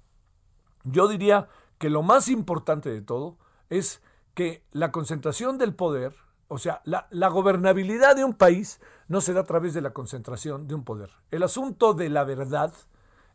yo 0.85 1.09
diría 1.09 1.49
que 1.79 1.91
lo 1.91 2.03
más 2.03 2.29
importante 2.29 2.89
de 2.89 3.03
todo 3.03 3.37
es 3.69 4.01
que 4.35 4.65
la 4.73 4.93
concentración 4.93 5.59
del 5.59 5.75
poder, 5.75 6.15
o 6.49 6.59
sea, 6.59 6.81
la, 6.85 7.29
gobernabilidad 7.29 8.17
de 8.17 8.25
un 8.25 8.35
país 8.35 8.81
no 9.09 9.21
se 9.21 9.33
da 9.33 9.41
a 9.41 9.45
través 9.45 9.75
de 9.75 9.81
la 9.81 9.93
concentración 9.93 10.69
de 10.69 10.75
un 10.75 10.85
poder. 10.85 11.11
El 11.31 11.43
asunto 11.43 11.95
de 11.95 12.09
la 12.09 12.25
verdad 12.25 12.73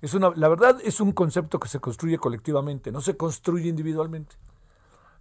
es 0.01 0.13
una, 0.13 0.31
la 0.35 0.47
verdad 0.47 0.79
es 0.83 0.99
un 0.99 1.11
concepto 1.11 1.59
que 1.59 1.67
se 1.67 1.79
construye 1.79 2.17
colectivamente, 2.17 2.91
no 2.91 3.01
se 3.01 3.17
construye 3.17 3.69
individualmente. 3.69 4.35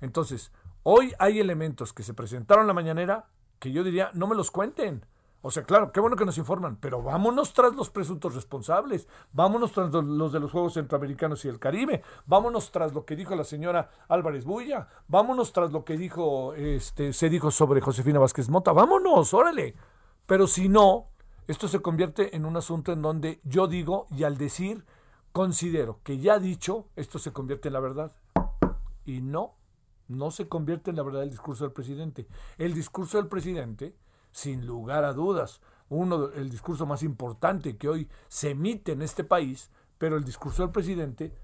Entonces, 0.00 0.52
hoy 0.82 1.12
hay 1.18 1.40
elementos 1.40 1.92
que 1.92 2.02
se 2.02 2.14
presentaron 2.14 2.62
en 2.62 2.68
la 2.68 2.74
mañanera 2.74 3.26
que 3.58 3.72
yo 3.72 3.82
diría, 3.82 4.10
no 4.14 4.26
me 4.26 4.36
los 4.36 4.50
cuenten. 4.50 5.04
O 5.40 5.52
sea, 5.52 5.62
claro, 5.62 5.92
qué 5.92 6.00
bueno 6.00 6.16
que 6.16 6.24
nos 6.24 6.36
informan, 6.36 6.76
pero 6.80 7.00
vámonos 7.00 7.52
tras 7.52 7.74
los 7.76 7.90
presuntos 7.90 8.34
responsables, 8.34 9.06
vámonos 9.32 9.70
tras 9.70 9.92
los 9.92 10.32
de 10.32 10.40
los 10.40 10.50
Juegos 10.50 10.74
Centroamericanos 10.74 11.44
y 11.44 11.48
el 11.48 11.60
Caribe, 11.60 12.02
vámonos 12.26 12.72
tras 12.72 12.92
lo 12.92 13.04
que 13.04 13.14
dijo 13.14 13.36
la 13.36 13.44
señora 13.44 13.88
Álvarez 14.08 14.44
Bulla, 14.44 14.88
vámonos 15.06 15.52
tras 15.52 15.70
lo 15.70 15.84
que 15.84 15.96
dijo, 15.96 16.54
este, 16.54 17.12
se 17.12 17.28
dijo 17.28 17.52
sobre 17.52 17.80
Josefina 17.80 18.18
Vázquez 18.18 18.48
Mota, 18.48 18.72
vámonos, 18.72 19.32
órale. 19.32 19.76
Pero 20.26 20.48
si 20.48 20.68
no, 20.68 21.06
esto 21.46 21.68
se 21.68 21.80
convierte 21.80 22.34
en 22.34 22.44
un 22.44 22.56
asunto 22.56 22.92
en 22.92 23.00
donde 23.00 23.40
yo 23.44 23.68
digo 23.68 24.08
y 24.10 24.24
al 24.24 24.38
decir 24.38 24.84
considero 25.30 26.00
que 26.02 26.18
ya 26.18 26.40
dicho, 26.40 26.88
esto 26.96 27.20
se 27.20 27.32
convierte 27.32 27.68
en 27.68 27.74
la 27.74 27.80
verdad. 27.80 28.12
Y 29.04 29.20
no, 29.20 29.54
no 30.08 30.30
se 30.30 30.48
convierte 30.48 30.90
en 30.90 30.96
la 30.96 31.02
verdad 31.02 31.22
el 31.22 31.30
discurso 31.30 31.64
del 31.64 31.72
presidente. 31.72 32.26
El 32.56 32.74
discurso 32.74 33.18
del 33.18 33.28
presidente, 33.28 33.94
sin 34.32 34.66
lugar 34.66 35.04
a 35.04 35.12
dudas, 35.12 35.60
uno 35.88 36.30
el 36.32 36.50
discurso 36.50 36.86
más 36.86 37.02
importante 37.02 37.76
que 37.76 37.88
hoy 37.88 38.08
se 38.28 38.50
emite 38.50 38.92
en 38.92 39.02
este 39.02 39.24
país, 39.24 39.70
pero 39.98 40.16
el 40.16 40.24
discurso 40.24 40.62
del 40.62 40.72
presidente 40.72 41.34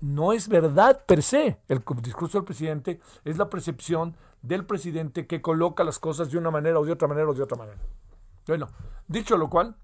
no 0.00 0.32
es 0.32 0.48
verdad 0.48 1.04
per 1.06 1.22
se. 1.22 1.60
El 1.68 1.82
discurso 2.02 2.38
del 2.38 2.44
presidente 2.44 3.00
es 3.24 3.38
la 3.38 3.48
percepción 3.48 4.16
del 4.42 4.64
presidente 4.64 5.26
que 5.26 5.42
coloca 5.42 5.84
las 5.84 5.98
cosas 5.98 6.30
de 6.30 6.38
una 6.38 6.50
manera 6.50 6.78
o 6.78 6.84
de 6.84 6.92
otra 6.92 7.08
manera 7.08 7.28
o 7.28 7.34
de 7.34 7.42
otra 7.42 7.58
manera. 7.58 7.78
Bueno, 8.46 8.68
dicho 9.08 9.36
lo 9.36 9.50
cual, 9.50 9.76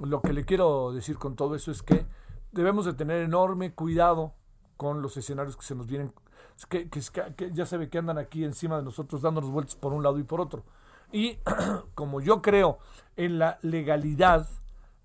lo 0.00 0.20
que 0.20 0.32
le 0.32 0.44
quiero 0.44 0.92
decir 0.92 1.18
con 1.18 1.36
todo 1.36 1.54
eso 1.54 1.70
es 1.70 1.82
que 1.82 2.06
debemos 2.52 2.84
de 2.84 2.94
tener 2.94 3.22
enorme 3.22 3.74
cuidado 3.74 4.34
con 4.76 5.00
los 5.00 5.16
escenarios 5.16 5.56
que 5.56 5.64
se 5.64 5.74
nos 5.74 5.86
vienen, 5.86 6.12
que, 6.64 6.88
ya 7.52 7.66
se 7.66 7.76
ve 7.76 7.90
que 7.90 7.98
andan 7.98 8.18
aquí 8.18 8.44
encima 8.44 8.78
de 8.78 8.82
nosotros 8.82 9.20
dándonos 9.20 9.50
vueltas 9.50 9.76
por 9.76 9.92
un 9.92 10.02
lado 10.02 10.18
y 10.18 10.22
por 10.22 10.40
otro. 10.40 10.64
Y 11.12 11.38
como 11.94 12.20
yo 12.20 12.40
creo 12.40 12.78
en 13.16 13.38
la 13.38 13.58
legalidad, 13.62 14.48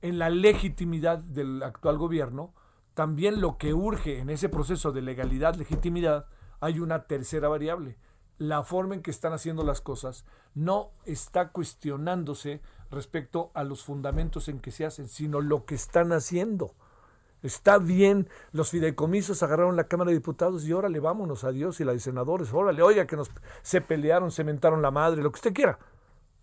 en 0.01 0.17
la 0.17 0.29
legitimidad 0.29 1.19
del 1.19 1.61
actual 1.61 1.97
gobierno, 1.97 2.53
también 2.93 3.41
lo 3.41 3.57
que 3.57 3.73
urge 3.73 4.19
en 4.19 4.29
ese 4.29 4.49
proceso 4.49 4.91
de 4.91 5.01
legalidad, 5.01 5.55
legitimidad, 5.55 6.25
hay 6.59 6.79
una 6.79 7.03
tercera 7.07 7.47
variable. 7.47 7.97
La 8.37 8.63
forma 8.63 8.95
en 8.95 9.01
que 9.01 9.11
están 9.11 9.33
haciendo 9.33 9.63
las 9.63 9.81
cosas 9.81 10.25
no 10.55 10.91
está 11.05 11.49
cuestionándose 11.49 12.61
respecto 12.89 13.51
a 13.53 13.63
los 13.63 13.83
fundamentos 13.83 14.47
en 14.47 14.59
que 14.59 14.71
se 14.71 14.85
hacen, 14.85 15.07
sino 15.07 15.41
lo 15.41 15.65
que 15.65 15.75
están 15.75 16.11
haciendo. 16.11 16.75
Está 17.43 17.79
bien, 17.79 18.29
los 18.51 18.69
fideicomisos 18.69 19.41
agarraron 19.41 19.75
la 19.75 19.85
Cámara 19.85 20.09
de 20.09 20.17
Diputados 20.17 20.63
y 20.65 20.73
órale, 20.73 20.99
vámonos 20.99 21.43
a 21.43 21.51
Dios 21.51 21.79
y 21.79 21.83
la 21.83 21.93
de 21.93 21.99
senadores, 21.99 22.53
órale, 22.53 22.83
oiga 22.83 23.07
que 23.07 23.15
nos 23.15 23.31
se 23.63 23.81
pelearon, 23.81 24.31
se 24.31 24.43
mentaron 24.43 24.81
la 24.81 24.91
madre, 24.91 25.23
lo 25.23 25.31
que 25.31 25.37
usted 25.37 25.53
quiera. 25.53 25.79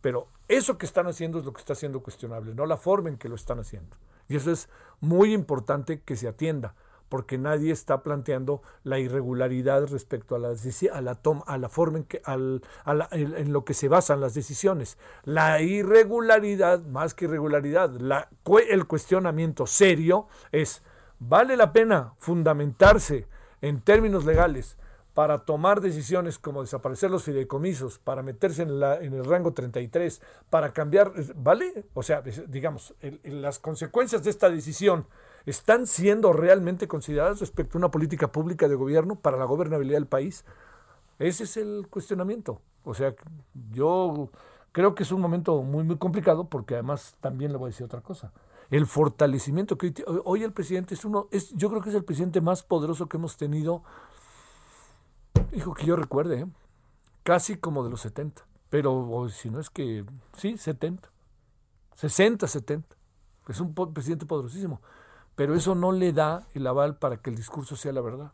Pero 0.01 0.29
eso 0.49 0.77
que 0.77 0.87
están 0.87 1.07
haciendo 1.07 1.39
es 1.39 1.45
lo 1.45 1.53
que 1.53 1.61
está 1.61 1.75
siendo 1.75 2.03
cuestionable, 2.03 2.55
no 2.55 2.67
la 2.67 2.77
forma 2.77 3.09
en 3.11 3.17
que 3.17 3.29
lo 3.29 3.37
están 3.37 3.61
haciendo. 3.61 3.97
Y 4.29 4.37
eso 4.37 4.51
es 4.51 4.69
muy 5.01 5.33
importante 5.33 6.01
que 6.01 6.17
se 6.17 6.27
atienda 6.27 6.75
porque 7.09 7.39
nadie 7.39 7.73
está 7.73 8.03
planteando 8.03 8.63
la 8.85 8.99
irregularidad 8.99 9.87
respecto 9.87 10.35
a 10.35 10.39
la, 10.39 10.51
a 10.93 11.01
la, 11.01 11.15
toma, 11.15 11.45
a 11.47 11.59
la 11.59 11.69
forma 11.69 11.99
en, 11.99 12.05
que, 12.05 12.21
al, 12.25 12.63
en 13.13 13.53
lo 13.53 13.65
que 13.65 13.75
se 13.75 13.89
basan 13.89 14.21
las 14.21 14.35
decisiones. 14.35 14.99
La 15.25 15.61
irregularidad, 15.61 16.81
más 16.85 17.15
que 17.15 17.25
irregularidad, 17.27 17.91
la, 17.91 18.29
el 18.69 18.87
cuestionamiento 18.87 19.67
serio 19.67 20.27
es, 20.53 20.83
¿vale 21.19 21.57
la 21.57 21.73
pena 21.73 22.15
fundamentarse 22.19 23.27
en 23.61 23.81
términos 23.81 24.25
legales 24.25 24.77
para 25.19 25.39
tomar 25.39 25.81
decisiones 25.81 26.39
como 26.39 26.63
desaparecer 26.63 27.11
los 27.11 27.25
fideicomisos, 27.25 27.99
para 27.99 28.23
meterse 28.23 28.63
en, 28.63 28.79
la, 28.79 28.99
en 29.01 29.15
el 29.15 29.25
rango 29.25 29.53
33, 29.53 30.23
para 30.49 30.73
cambiar, 30.73 31.13
¿vale? 31.35 31.87
O 31.95 32.05
sea, 32.05 32.23
digamos, 32.23 32.95
las 33.25 33.59
consecuencias 33.59 34.23
de 34.23 34.31
esta 34.31 34.49
decisión 34.49 35.07
están 35.49 35.87
siendo 35.87 36.33
realmente 36.33 36.89
consideradas 36.89 37.41
respecto 37.41 37.79
a 37.79 37.81
una 37.81 37.91
política 37.91 38.31
pública 38.31 38.69
de 38.69 38.75
gobierno 38.75 39.17
para 39.17 39.39
la 39.39 39.47
gobernabilidad 39.47 39.97
del 39.97 40.07
país? 40.07 40.45
Ese 41.19 41.45
es 41.45 41.57
el 41.57 41.87
cuestionamiento. 41.89 42.61
O 42.85 42.95
sea, 42.95 43.15
yo 43.73 44.31
creo 44.73 44.95
que 44.95 45.05
es 45.05 45.13
un 45.13 45.21
momento 45.21 45.63
muy, 45.63 45.85
muy 45.85 45.97
complicado 45.97 46.49
porque 46.49 46.75
además 46.75 47.17
también 47.21 47.53
le 47.53 47.59
voy 47.59 47.69
a 47.69 47.71
decir 47.71 47.87
otra 47.87 48.03
cosa. 48.03 48.33
El 48.71 48.87
fortalecimiento 48.87 49.79
que 49.79 49.95
hoy, 50.25 50.45
el 50.45 50.53
presidente 50.53 50.95
es 50.95 51.05
uno, 51.07 51.29
es, 51.31 51.51
yo 51.55 51.71
creo 51.71 51.81
que 51.81 51.89
es 51.89 51.95
el 51.95 52.05
presidente 52.05 52.43
más 52.43 52.63
poderoso 52.63 53.09
que 53.09 53.17
hemos 53.17 53.39
tenido, 53.39 53.83
hijo, 55.53 55.73
que 55.73 55.87
yo 55.87 55.97
recuerde, 55.97 56.41
¿eh? 56.41 56.47
casi 57.23 57.57
como 57.57 57.83
de 57.83 57.91
los 57.91 58.03
70. 58.03 58.47
Pero 58.69 59.27
si 59.31 59.49
no 59.49 59.61
es 59.61 59.71
que, 59.71 60.05
sí, 60.37 60.59
70. 60.59 61.11
60, 61.95 62.47
70. 62.47 62.97
Es 63.49 63.61
un 63.61 63.75
presidente 63.75 64.27
poderosísimo 64.27 64.83
pero 65.39 65.55
eso 65.55 65.77
no 65.77 65.93
le 65.93 66.13
da 66.13 66.49
el 66.55 66.67
aval 66.67 66.97
para 66.97 67.19
que 67.19 67.31
el 67.31 67.37
discurso 67.37 67.77
sea 67.77 67.93
la 67.93 68.01
verdad. 68.01 68.33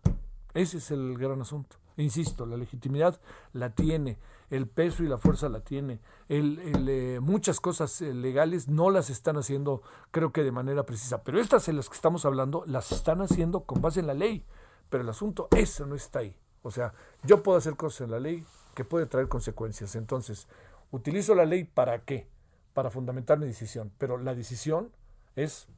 Ese 0.55 0.79
es 0.79 0.91
el 0.91 1.19
gran 1.19 1.39
asunto. 1.39 1.77
Insisto, 1.99 2.47
la 2.47 2.57
legitimidad 2.57 3.21
la 3.53 3.75
tiene, 3.75 4.17
el 4.49 4.67
peso 4.67 5.05
y 5.05 5.09
la 5.09 5.19
fuerza 5.19 5.51
la 5.51 5.61
tiene. 5.61 6.01
Eh, 6.31 7.19
muchas 7.21 7.61
cosas 7.61 8.01
eh, 8.01 8.15
legales 8.15 8.69
no 8.69 8.89
las 8.89 9.11
están 9.11 9.37
haciendo, 9.37 9.83
creo 10.13 10.33
que 10.33 10.43
de 10.43 10.51
manera 10.51 10.87
precisa, 10.87 11.23
pero 11.23 11.39
estas 11.39 11.69
en 11.69 11.77
las 11.77 11.91
que 11.91 11.97
estamos 11.97 12.25
hablando 12.25 12.65
las 12.67 12.91
están 12.91 13.21
haciendo 13.21 13.65
con 13.65 13.83
base 13.83 14.01
en 14.01 14.07
la 14.07 14.15
ley. 14.15 14.47
Pero 14.89 15.03
el 15.03 15.11
asunto, 15.11 15.49
eso 15.55 15.85
no 15.85 15.97
está 15.97 16.21
ahí. 16.21 16.35
O 16.63 16.71
sea, 16.71 16.95
yo 17.23 17.43
puedo 17.43 17.59
hacer 17.59 17.77
cosas 17.77 18.01
en 18.01 18.13
la 18.13 18.19
ley 18.19 18.47
que 18.75 18.87
puede 18.87 19.05
traer 19.05 19.29
consecuencias. 19.29 19.95
Entonces, 19.95 20.49
utilizo 20.91 21.35
la 21.35 21.45
ley 21.45 21.65
para 21.65 21.99
qué? 22.07 22.29
Para 22.73 22.89
fundamentar 22.89 23.39
mi 23.39 23.45
decisión. 23.45 23.93
Pero 23.99 24.17
la 24.17 24.35
decisión 24.35 24.91
es 25.37 25.69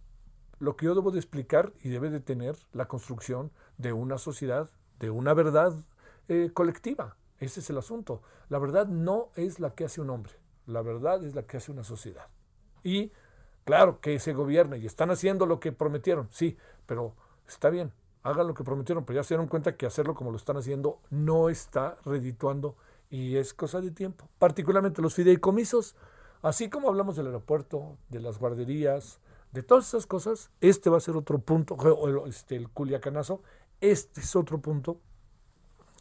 lo 0.58 0.76
que 0.76 0.86
yo 0.86 0.94
debo 0.94 1.10
de 1.10 1.18
explicar 1.18 1.72
y 1.82 1.90
debe 1.90 2.10
de 2.10 2.20
tener 2.20 2.56
la 2.72 2.86
construcción 2.86 3.50
de 3.78 3.92
una 3.92 4.18
sociedad, 4.18 4.70
de 4.98 5.10
una 5.10 5.34
verdad 5.34 5.75
eh, 6.28 6.50
colectiva. 6.52 7.16
Ese 7.38 7.60
es 7.60 7.70
el 7.70 7.78
asunto. 7.78 8.22
La 8.48 8.58
verdad 8.58 8.86
no 8.86 9.28
es 9.36 9.60
la 9.60 9.75
que 9.75 9.84
hace 9.84 10.00
un 10.00 10.10
hombre, 10.10 10.32
la 10.66 10.82
verdad 10.82 11.22
es 11.25 11.34
la 11.34 11.42
que 11.42 11.58
hace 11.58 11.72
una 11.72 11.84
sociedad. 11.84 12.26
Y 12.82 13.12
claro 13.64 14.00
que 14.00 14.18
se 14.18 14.32
gobierna 14.32 14.76
y 14.76 14.86
están 14.86 15.10
haciendo 15.10 15.44
lo 15.44 15.60
que 15.60 15.72
prometieron, 15.72 16.28
sí, 16.30 16.56
pero 16.86 17.14
está 17.46 17.68
bien, 17.68 17.92
hagan 18.22 18.46
lo 18.46 18.54
que 18.54 18.64
prometieron, 18.64 19.04
pero 19.04 19.20
ya 19.20 19.25
se 19.25 19.34
dieron 19.34 19.48
cuenta 19.48 19.76
que 19.76 19.86
hacerlo 19.86 20.14
como 20.14 20.30
lo 20.30 20.36
están 20.36 20.56
haciendo 20.56 21.00
no 21.10 21.48
está 21.48 21.96
redituando 22.04 22.76
y 23.10 23.36
es 23.36 23.54
cosa 23.54 23.80
de 23.80 23.90
tiempo. 23.90 24.28
Particularmente 24.38 25.02
los 25.02 25.14
fideicomisos, 25.14 25.94
así 26.42 26.70
como 26.70 26.88
hablamos 26.88 27.16
del 27.16 27.26
aeropuerto, 27.26 27.98
de 28.08 28.20
las 28.20 28.38
guarderías, 28.38 29.20
de 29.53 29.62
todas 29.62 29.88
esas 29.88 30.07
cosas, 30.07 30.50
este 30.61 30.91
va 30.91 30.99
a 30.99 31.00
ser 31.00 31.17
otro 31.17 31.38
punto, 31.38 31.76
este, 32.26 32.57
el 32.57 32.69
culiacanazo, 32.69 33.43
este 33.81 34.21
es 34.21 34.37
otro 34.37 34.61
punto 34.61 35.00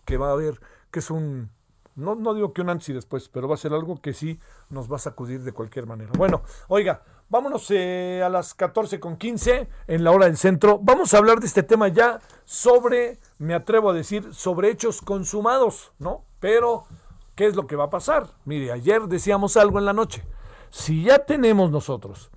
que 0.05 0.17
va 0.17 0.29
a 0.29 0.33
haber, 0.33 0.59
que 0.91 0.99
es 0.99 1.09
un, 1.09 1.49
no, 1.95 2.15
no 2.15 2.33
digo 2.33 2.53
que 2.53 2.61
un 2.61 2.69
antes 2.69 2.89
y 2.89 2.93
después, 2.93 3.29
pero 3.29 3.47
va 3.47 3.55
a 3.55 3.57
ser 3.57 3.73
algo 3.73 4.01
que 4.01 4.13
sí 4.13 4.39
nos 4.69 4.91
va 4.91 4.97
a 4.97 4.99
sacudir 4.99 5.41
de 5.43 5.53
cualquier 5.53 5.87
manera. 5.87 6.11
Bueno, 6.17 6.43
oiga, 6.67 7.03
vámonos 7.29 7.71
eh, 7.71 8.21
a 8.23 8.29
las 8.29 8.53
14 8.53 8.99
con 8.99 9.17
15 9.17 9.69
en 9.87 10.03
la 10.03 10.11
hora 10.11 10.25
del 10.25 10.37
centro. 10.37 10.79
Vamos 10.81 11.13
a 11.13 11.17
hablar 11.17 11.39
de 11.39 11.47
este 11.47 11.63
tema 11.63 11.87
ya 11.87 12.19
sobre, 12.43 13.19
me 13.37 13.53
atrevo 13.53 13.89
a 13.89 13.93
decir, 13.93 14.33
sobre 14.33 14.69
hechos 14.69 15.01
consumados, 15.01 15.93
¿no? 15.97 16.25
Pero, 16.39 16.85
¿qué 17.33 17.45
es 17.45 17.55
lo 17.55 17.65
que 17.65 17.77
va 17.77 17.85
a 17.85 17.89
pasar? 17.89 18.27
Mire, 18.43 18.71
ayer 18.71 19.03
decíamos 19.03 19.55
algo 19.55 19.79
en 19.79 19.85
la 19.85 19.93
noche. 19.93 20.23
Si 20.69 21.03
ya 21.03 21.19
tenemos 21.19 21.71
nosotros 21.71 22.29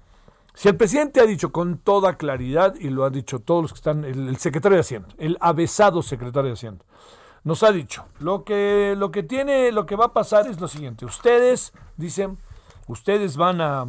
si 0.59 0.67
el 0.67 0.77
presidente 0.77 1.21
ha 1.21 1.25
dicho 1.25 1.53
con 1.53 1.79
toda 1.79 2.17
claridad, 2.17 2.75
y 2.81 2.91
lo 2.91 3.05
han 3.05 3.13
dicho 3.13 3.39
todos 3.39 3.63
los 3.63 3.73
que 3.73 3.77
están, 3.77 4.05
el, 4.05 4.37
secretario 4.39 4.75
de 4.75 4.81
Hacienda, 4.81 5.09
el 5.17 5.39
avesado 5.41 6.03
secretario 6.03 6.49
de 6.49 6.55
Hacienda, 6.55 6.85
nos 7.45 7.63
ha 7.63 7.71
dicho, 7.71 8.07
lo 8.19 8.43
que, 8.43 8.97
lo 8.99 9.13
que 9.13 9.23
tiene, 9.23 9.71
lo 9.71 9.87
que 9.87 9.95
va 9.95 10.07
a 10.07 10.13
pasar 10.13 10.49
es 10.49 10.61
lo 10.61 10.67
siguiente, 10.67 11.05
ustedes, 11.05 11.73
dicen, 11.97 12.39
ustedes 12.89 13.37
van 13.37 13.61
a, 13.61 13.87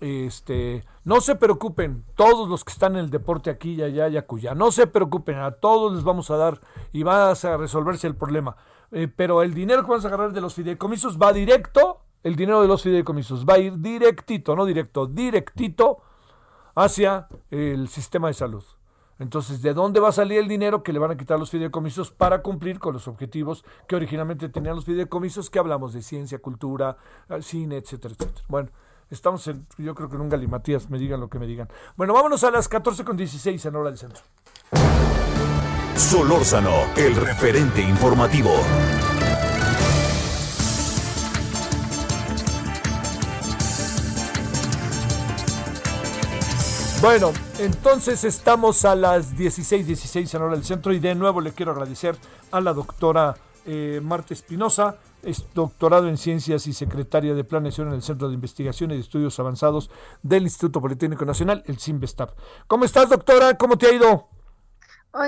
este, 0.00 0.82
no 1.04 1.20
se 1.20 1.34
preocupen, 1.34 2.06
todos 2.16 2.48
los 2.48 2.64
que 2.64 2.72
están 2.72 2.94
en 2.94 3.00
el 3.00 3.10
deporte 3.10 3.50
aquí 3.50 3.74
y 3.74 3.82
allá 3.82 4.08
y 4.08 4.16
acuya, 4.16 4.54
no 4.54 4.72
se 4.72 4.86
preocupen, 4.86 5.36
a 5.36 5.50
todos 5.50 5.92
les 5.92 6.02
vamos 6.02 6.30
a 6.30 6.38
dar 6.38 6.62
y 6.94 7.02
va 7.02 7.30
a 7.30 7.56
resolverse 7.58 8.06
el 8.06 8.16
problema. 8.16 8.56
Eh, 8.90 9.08
pero 9.08 9.42
el 9.42 9.52
dinero 9.52 9.82
que 9.82 9.90
vamos 9.90 10.04
a 10.06 10.08
agarrar 10.08 10.32
de 10.32 10.40
los 10.40 10.54
fideicomisos 10.54 11.18
va 11.18 11.32
directo 11.34 12.03
el 12.24 12.34
dinero 12.36 12.62
de 12.62 12.68
los 12.68 12.82
fideicomisos 12.82 13.46
va 13.46 13.54
a 13.54 13.58
ir 13.58 13.78
directito, 13.78 14.56
no 14.56 14.64
directo, 14.64 15.06
directito 15.06 15.98
hacia 16.74 17.28
el 17.50 17.88
sistema 17.88 18.28
de 18.28 18.34
salud. 18.34 18.64
Entonces, 19.20 19.62
¿de 19.62 19.74
dónde 19.74 20.00
va 20.00 20.08
a 20.08 20.12
salir 20.12 20.38
el 20.38 20.48
dinero 20.48 20.82
que 20.82 20.92
le 20.92 20.98
van 20.98 21.12
a 21.12 21.16
quitar 21.16 21.38
los 21.38 21.50
fideicomisos 21.50 22.10
para 22.10 22.42
cumplir 22.42 22.80
con 22.80 22.94
los 22.94 23.06
objetivos 23.06 23.64
que 23.86 23.94
originalmente 23.94 24.48
tenían 24.48 24.74
los 24.74 24.86
fideicomisos? 24.86 25.50
Que 25.50 25.60
hablamos 25.60 25.92
de 25.92 26.02
ciencia, 26.02 26.38
cultura, 26.38 26.96
eh, 27.28 27.40
cine, 27.40 27.76
etcétera, 27.76 28.14
etcétera. 28.18 28.44
Bueno, 28.48 28.70
estamos 29.10 29.46
en, 29.46 29.66
yo 29.78 29.94
creo 29.94 30.08
que 30.08 30.16
en 30.16 30.22
un 30.22 30.28
galimatías, 30.28 30.90
me 30.90 30.98
digan 30.98 31.20
lo 31.20 31.28
que 31.28 31.38
me 31.38 31.46
digan. 31.46 31.68
Bueno, 31.96 32.12
vámonos 32.12 32.42
a 32.42 32.50
las 32.50 32.68
14.16 32.68 33.68
en 33.68 33.76
hora 33.76 33.90
del 33.90 33.98
centro. 33.98 34.22
Solórzano, 35.94 36.74
el 36.96 37.14
referente 37.14 37.82
informativo. 37.82 38.50
Bueno, 47.04 47.32
entonces 47.58 48.24
estamos 48.24 48.86
a 48.86 48.94
las 48.94 49.36
16:16 49.36 49.84
16 49.84 50.34
en 50.34 50.40
hora 50.40 50.54
del 50.54 50.64
centro 50.64 50.90
y 50.90 50.98
de 51.00 51.14
nuevo 51.14 51.42
le 51.42 51.52
quiero 51.52 51.72
agradecer 51.72 52.16
a 52.50 52.62
la 52.62 52.72
doctora 52.72 53.34
eh, 53.66 54.00
Marta 54.02 54.32
Espinosa, 54.32 54.96
es 55.22 55.44
doctorado 55.52 56.08
en 56.08 56.16
ciencias 56.16 56.66
y 56.66 56.72
secretaria 56.72 57.34
de 57.34 57.44
planeación 57.44 57.88
en 57.88 57.94
el 57.96 58.02
Centro 58.02 58.28
de 58.28 58.34
Investigación 58.34 58.90
y 58.90 58.94
Estudios 58.94 59.38
Avanzados 59.38 59.90
del 60.22 60.44
Instituto 60.44 60.80
Politécnico 60.80 61.26
Nacional, 61.26 61.62
el 61.66 61.78
CIMBESTAP. 61.78 62.38
¿Cómo 62.68 62.86
estás, 62.86 63.10
doctora? 63.10 63.52
¿Cómo 63.58 63.76
te 63.76 63.88
ha 63.88 63.92
ido? 63.92 64.30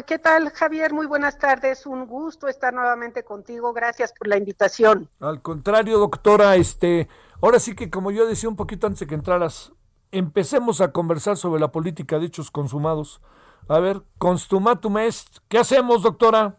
¿Qué 0.06 0.18
tal, 0.18 0.48
Javier? 0.52 0.94
Muy 0.94 1.06
buenas 1.06 1.38
tardes. 1.38 1.84
Un 1.84 2.06
gusto 2.06 2.48
estar 2.48 2.72
nuevamente 2.72 3.22
contigo. 3.22 3.74
Gracias 3.74 4.14
por 4.14 4.28
la 4.28 4.38
invitación. 4.38 5.10
Al 5.20 5.42
contrario, 5.42 5.98
doctora, 5.98 6.56
este, 6.56 7.06
ahora 7.42 7.60
sí 7.60 7.74
que 7.74 7.90
como 7.90 8.12
yo 8.12 8.26
decía 8.26 8.48
un 8.48 8.56
poquito 8.56 8.86
antes 8.86 9.00
de 9.00 9.06
que 9.06 9.14
entraras, 9.14 9.72
empecemos 10.18 10.80
a 10.80 10.92
conversar 10.92 11.36
sobre 11.36 11.60
la 11.60 11.72
política 11.72 12.18
de 12.18 12.26
hechos 12.26 12.50
consumados. 12.50 13.20
A 13.68 13.80
ver, 13.80 14.02
consumatum 14.18 14.98
est, 14.98 15.38
¿qué 15.48 15.58
hacemos, 15.58 16.02
doctora? 16.02 16.56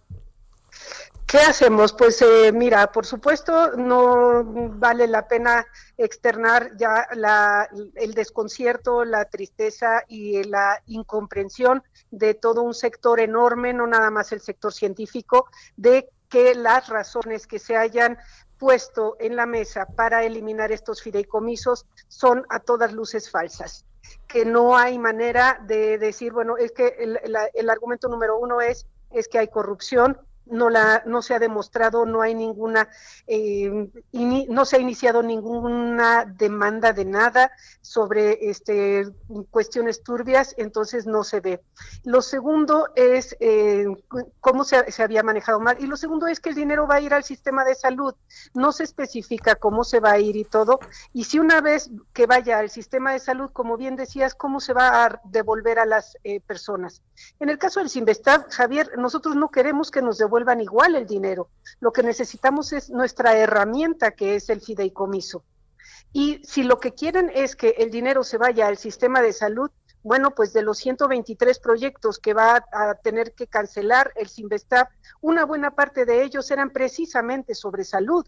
¿Qué 1.25 1.39
hacemos? 1.39 1.91
Pues 1.91 2.21
eh, 2.21 2.53
mira, 2.53 2.89
por 2.89 3.05
supuesto 3.05 3.75
no 3.75 4.45
vale 4.45 5.07
la 5.07 5.27
pena 5.27 5.67
externar 5.97 6.77
ya 6.77 7.05
la, 7.15 7.67
el 7.95 8.13
desconcierto, 8.13 9.03
la 9.03 9.25
tristeza 9.25 10.03
y 10.07 10.43
la 10.45 10.81
incomprensión 10.85 11.83
de 12.11 12.33
todo 12.33 12.63
un 12.63 12.73
sector 12.73 13.19
enorme, 13.19 13.73
no 13.73 13.87
nada 13.87 14.09
más 14.09 14.31
el 14.31 14.39
sector 14.39 14.71
científico, 14.71 15.47
de 15.75 16.09
que 16.29 16.55
las 16.55 16.87
razones 16.87 17.45
que 17.45 17.59
se 17.59 17.75
hayan 17.75 18.17
puesto 18.57 19.15
en 19.19 19.35
la 19.35 19.45
mesa 19.45 19.85
para 19.85 20.23
eliminar 20.23 20.71
estos 20.71 21.01
fideicomisos 21.01 21.85
son 22.07 22.45
a 22.49 22.59
todas 22.59 22.93
luces 22.93 23.29
falsas 23.29 23.85
que 24.27 24.45
no 24.45 24.77
hay 24.77 24.99
manera 24.99 25.59
de 25.65 25.97
decir, 25.97 26.33
bueno, 26.33 26.57
es 26.57 26.71
que 26.71 26.95
el, 26.99 27.19
el 27.53 27.69
argumento 27.69 28.07
número 28.07 28.37
uno 28.37 28.61
es, 28.61 28.87
es 29.11 29.27
que 29.27 29.39
hay 29.39 29.47
corrupción, 29.47 30.17
no 30.51 30.69
la 30.69 31.03
no 31.05 31.21
se 31.21 31.33
ha 31.33 31.39
demostrado 31.39 32.05
no 32.05 32.21
hay 32.21 32.35
ninguna 32.35 32.89
eh, 33.27 33.89
no 34.13 34.65
se 34.65 34.77
ha 34.77 34.79
iniciado 34.79 35.23
ninguna 35.23 36.25
demanda 36.25 36.93
de 36.93 37.05
nada 37.05 37.51
sobre 37.81 38.49
este 38.49 39.07
cuestiones 39.49 40.03
turbias 40.03 40.53
entonces 40.57 41.05
no 41.05 41.23
se 41.23 41.39
ve. 41.39 41.61
Lo 42.03 42.21
segundo 42.21 42.89
es 42.95 43.35
eh, 43.39 43.85
cómo 44.39 44.63
se, 44.63 44.91
se, 44.91 45.03
había 45.03 45.23
manejado 45.23 45.59
mal. 45.59 45.77
Y 45.79 45.87
lo 45.87 45.97
segundo 45.97 46.27
es 46.27 46.39
que 46.39 46.49
el 46.49 46.55
dinero 46.55 46.87
va 46.87 46.95
a 46.95 47.01
ir 47.01 47.13
al 47.13 47.23
sistema 47.23 47.63
de 47.63 47.75
salud. 47.75 48.13
No 48.53 48.71
se 48.71 48.83
especifica 48.83 49.55
cómo 49.55 49.83
se 49.83 49.99
va 49.99 50.11
a 50.11 50.19
ir 50.19 50.35
y 50.35 50.43
todo. 50.43 50.79
Y 51.13 51.25
si 51.25 51.39
una 51.39 51.61
vez 51.61 51.89
que 52.13 52.25
vaya 52.25 52.59
al 52.59 52.69
sistema 52.69 53.13
de 53.13 53.19
salud 53.19 53.49
como 53.53 53.77
bien 53.77 53.95
decías 53.95 54.35
cómo 54.35 54.59
se 54.59 54.73
va 54.73 55.05
a 55.05 55.21
devolver 55.25 55.79
a 55.79 55.85
las 55.85 56.17
eh, 56.23 56.39
personas 56.41 57.01
en 57.39 57.49
el 57.49 57.57
caso 57.57 57.79
del 57.79 57.89
Sinvestab 57.89 58.49
Javier 58.49 58.97
nosotros 58.97 59.35
no 59.35 59.49
queremos 59.49 59.91
que 59.91 60.01
nos 60.01 60.17
devuelvan 60.17 60.36
vuelvan 60.37 60.61
igual 60.61 60.95
el 60.95 61.07
dinero. 61.07 61.49
Lo 61.79 61.91
que 61.91 62.03
necesitamos 62.03 62.71
es 62.71 62.91
nuestra 62.91 63.35
herramienta 63.35 64.11
que 64.11 64.35
es 64.35 64.49
el 64.49 64.61
fideicomiso. 64.61 65.43
Y 66.13 66.43
si 66.45 66.61
lo 66.61 66.79
que 66.79 66.93
quieren 66.93 67.31
es 67.33 67.55
que 67.55 67.69
el 67.79 67.89
dinero 67.89 68.23
se 68.23 68.37
vaya 68.37 68.67
al 68.67 68.77
sistema 68.77 69.23
de 69.23 69.33
salud, 69.33 69.71
bueno, 70.03 70.35
pues 70.35 70.53
de 70.53 70.61
los 70.61 70.77
123 70.77 71.57
proyectos 71.57 72.19
que 72.19 72.35
va 72.35 72.63
a, 72.71 72.93
tener 72.93 73.33
que 73.33 73.47
cancelar 73.47 74.13
el 74.15 74.27
Sinvestab, 74.27 74.89
una 75.21 75.43
buena 75.43 75.71
parte 75.71 76.05
de 76.05 76.21
ellos 76.21 76.51
eran 76.51 76.69
precisamente 76.69 77.55
sobre 77.55 77.83
salud. 77.83 78.23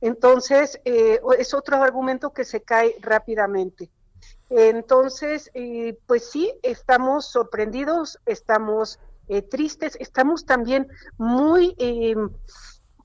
Entonces, 0.00 0.80
eh, 0.84 1.20
es 1.38 1.54
otro 1.54 1.82
argumento 1.82 2.32
que 2.32 2.44
se 2.44 2.62
cae 2.62 2.94
rápidamente. 3.00 3.90
Entonces, 4.48 5.50
eh, 5.54 5.98
pues 6.06 6.30
sí, 6.30 6.54
estamos 6.62 7.26
sorprendidos, 7.26 8.20
estamos 8.26 9.00
eh, 9.28 9.42
tristes, 9.42 9.96
estamos 10.00 10.44
también 10.44 10.88
muy 11.16 11.74
eh, 11.78 12.14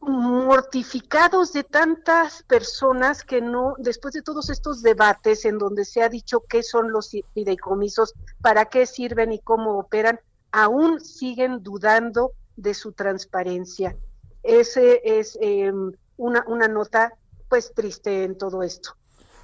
mortificados 0.02 1.54
de 1.54 1.64
tantas 1.64 2.44
personas 2.44 3.24
que 3.24 3.42
no, 3.42 3.76
después 3.78 4.14
de 4.14 4.22
todos 4.22 4.50
estos 4.50 4.82
debates 4.82 5.46
en 5.46 5.58
donde 5.58 5.86
se 5.86 6.02
ha 6.02 6.10
dicho 6.10 6.44
qué 6.48 6.64
son 6.64 6.92
los 6.92 7.12
fideicomisos, 7.34 8.14
para 8.42 8.66
qué 8.66 8.86
sirven 8.86 9.32
y 9.32 9.40
cómo 9.40 9.78
operan, 9.80 10.20
aún 10.52 11.00
siguen 11.00 11.64
dudando 11.64 12.32
de 12.56 12.74
su 12.74 12.92
transparencia. 12.92 13.96
Ese 14.44 15.02
es 15.04 15.38
em, 15.42 15.92
una, 16.18 16.44
una 16.48 16.68
nota 16.68 17.14
pues 17.50 17.74
triste 17.74 18.24
en 18.24 18.38
todo 18.38 18.64
esto. 18.64 18.96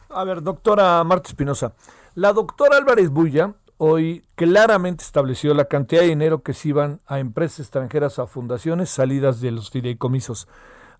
A 0.09 0.23
ver, 0.23 0.41
doctora 0.41 1.03
Marta 1.03 1.29
Espinosa, 1.29 1.73
la 2.15 2.33
doctora 2.33 2.77
Álvarez 2.77 3.09
Bulla 3.09 3.53
hoy 3.81 4.25
claramente 4.35 5.05
estableció 5.05 5.53
la 5.53 5.65
cantidad 5.65 6.01
de 6.01 6.09
dinero 6.09 6.43
que 6.43 6.53
se 6.53 6.67
iban 6.69 6.99
a 7.07 7.19
empresas 7.19 7.61
extranjeras, 7.61 8.19
a 8.19 8.27
fundaciones 8.27 8.89
salidas 8.89 9.39
de 9.39 9.51
los 9.51 9.71
fideicomisos. 9.71 10.49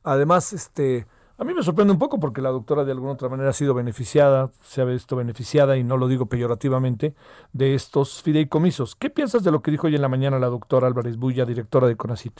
Además, 0.02 0.54
este, 0.54 1.06
a 1.38 1.44
mí 1.44 1.54
me 1.54 1.62
sorprende 1.62 1.92
un 1.92 2.00
poco 2.00 2.22
porque 2.22 2.42
la 2.42 2.50
doctora 2.50 2.86
de 2.86 2.94
alguna 2.94 3.12
otra 3.12 3.28
manera 3.28 3.50
ha 3.50 3.54
sido 3.54 3.74
beneficiada, 3.74 4.52
se 4.64 4.80
ha 4.80 4.86
visto 4.86 5.18
beneficiada, 5.18 5.76
y 5.76 5.84
no 5.84 5.98
lo 5.98 6.08
digo 6.08 6.28
peyorativamente, 6.28 7.16
de 7.52 7.76
estos 7.76 8.22
fideicomisos. 8.24 8.96
¿Qué 8.96 9.10
piensas 9.10 9.44
de 9.44 9.52
lo 9.52 9.62
que 9.62 9.72
dijo 9.72 9.88
hoy 9.88 9.96
en 9.96 10.02
la 10.02 10.08
mañana 10.08 10.40
la 10.40 10.48
doctora 10.48 10.88
Álvarez 10.88 11.18
Bulla, 11.18 11.46
directora 11.46 11.86
de 11.86 11.98
CONACIT? 11.98 12.40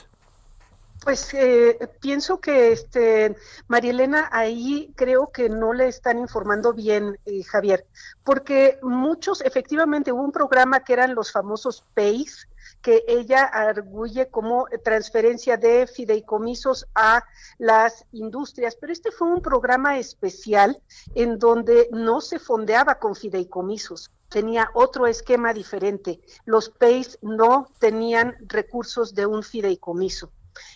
Pues 1.00 1.32
eh, 1.32 1.78
pienso 2.00 2.40
que 2.40 2.72
este 2.72 3.34
María 3.68 3.90
Elena 3.90 4.28
ahí 4.30 4.92
creo 4.96 5.32
que 5.32 5.48
no 5.48 5.72
le 5.72 5.88
están 5.88 6.18
informando 6.18 6.74
bien, 6.74 7.18
eh, 7.24 7.42
Javier, 7.42 7.86
porque 8.22 8.78
muchos, 8.82 9.40
efectivamente, 9.40 10.12
hubo 10.12 10.22
un 10.22 10.30
programa 10.30 10.80
que 10.80 10.92
eran 10.92 11.14
los 11.14 11.32
famosos 11.32 11.84
PACE, 11.94 12.46
que 12.82 13.02
ella 13.08 13.44
arguye 13.44 14.28
como 14.28 14.66
transferencia 14.84 15.56
de 15.56 15.86
fideicomisos 15.86 16.86
a 16.94 17.24
las 17.56 18.04
industrias, 18.12 18.76
pero 18.76 18.92
este 18.92 19.10
fue 19.10 19.28
un 19.28 19.40
programa 19.40 19.98
especial 19.98 20.82
en 21.14 21.38
donde 21.38 21.88
no 21.92 22.20
se 22.20 22.38
fondeaba 22.38 22.96
con 22.96 23.14
fideicomisos, 23.14 24.10
tenía 24.28 24.70
otro 24.74 25.06
esquema 25.06 25.54
diferente. 25.54 26.20
Los 26.44 26.68
PACE 26.68 27.18
no 27.22 27.68
tenían 27.78 28.36
recursos 28.46 29.14
de 29.14 29.24
un 29.24 29.42
fideicomiso. 29.42 30.30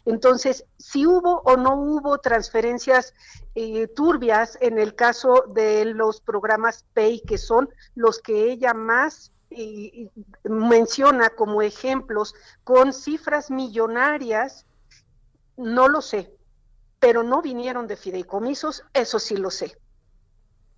Entonces, 0.04 0.64
si 0.78 1.06
hubo 1.06 1.42
o 1.44 1.56
no 1.56 1.74
hubo 1.76 2.18
transferencias 2.18 3.14
eh, 3.54 3.86
turbias 3.88 4.58
en 4.60 4.78
el 4.78 4.94
caso 4.94 5.44
de 5.54 5.84
los 5.86 6.20
programas 6.20 6.84
PEI, 6.92 7.20
que 7.20 7.38
son 7.38 7.68
los 7.94 8.20
que 8.20 8.50
ella 8.50 8.74
más 8.74 9.32
eh, 9.50 10.10
menciona 10.44 11.30
como 11.30 11.62
ejemplos 11.62 12.34
con 12.64 12.92
cifras 12.92 13.50
millonarias, 13.50 14.66
no 15.56 15.88
lo 15.88 16.02
sé, 16.02 16.34
pero 16.98 17.22
no 17.22 17.42
vinieron 17.42 17.86
de 17.86 17.96
fideicomisos, 17.96 18.82
eso 18.92 19.18
sí 19.18 19.36
lo 19.36 19.50
sé. 19.50 19.76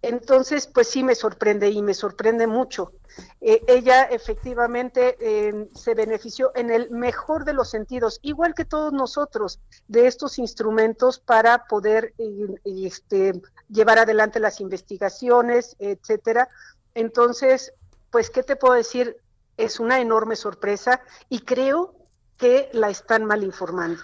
Entonces, 0.06 0.68
pues 0.68 0.88
sí 0.88 1.02
me 1.02 1.16
sorprende 1.16 1.68
y 1.68 1.82
me 1.82 1.92
sorprende 1.92 2.46
mucho. 2.46 2.92
Eh, 3.40 3.64
ella 3.66 4.04
efectivamente 4.04 5.16
eh, 5.20 5.68
se 5.74 5.94
benefició 5.94 6.52
en 6.54 6.70
el 6.70 6.90
mejor 6.90 7.44
de 7.44 7.54
los 7.54 7.70
sentidos, 7.70 8.20
igual 8.22 8.54
que 8.54 8.64
todos 8.64 8.92
nosotros, 8.92 9.58
de 9.88 10.06
estos 10.06 10.38
instrumentos 10.38 11.18
para 11.18 11.66
poder 11.66 12.14
eh, 12.18 12.54
este, 12.64 13.42
llevar 13.68 13.98
adelante 13.98 14.38
las 14.38 14.60
investigaciones, 14.60 15.74
etcétera. 15.80 16.50
Entonces, 16.94 17.72
pues, 18.12 18.30
¿qué 18.30 18.44
te 18.44 18.54
puedo 18.54 18.74
decir? 18.74 19.16
Es 19.56 19.80
una 19.80 20.00
enorme 20.00 20.36
sorpresa 20.36 21.00
y 21.28 21.40
creo 21.40 21.96
que 22.36 22.68
la 22.72 22.90
están 22.90 23.24
mal 23.24 23.42
informando. 23.42 24.02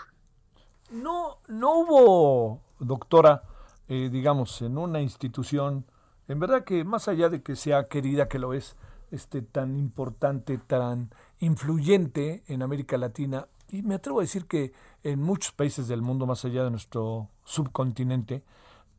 No, 0.90 1.38
no 1.46 1.78
hubo, 1.78 2.60
doctora, 2.80 3.44
digamos, 3.86 4.62
en 4.62 4.78
una 4.78 5.02
institución, 5.02 5.84
en 6.32 6.40
verdad 6.40 6.64
que 6.64 6.82
más 6.84 7.08
allá 7.08 7.28
de 7.28 7.42
que 7.42 7.56
sea 7.56 7.84
querida, 7.84 8.26
que 8.26 8.38
lo 8.38 8.54
es, 8.54 8.76
este, 9.10 9.42
tan 9.42 9.76
importante, 9.76 10.56
tan 10.56 11.10
influyente 11.40 12.42
en 12.46 12.62
América 12.62 12.96
Latina, 12.96 13.48
y 13.68 13.82
me 13.82 13.96
atrevo 13.96 14.20
a 14.20 14.22
decir 14.22 14.46
que 14.46 14.72
en 15.02 15.20
muchos 15.20 15.52
países 15.52 15.88
del 15.88 16.00
mundo, 16.00 16.26
más 16.26 16.44
allá 16.44 16.64
de 16.64 16.70
nuestro 16.70 17.28
subcontinente, 17.44 18.42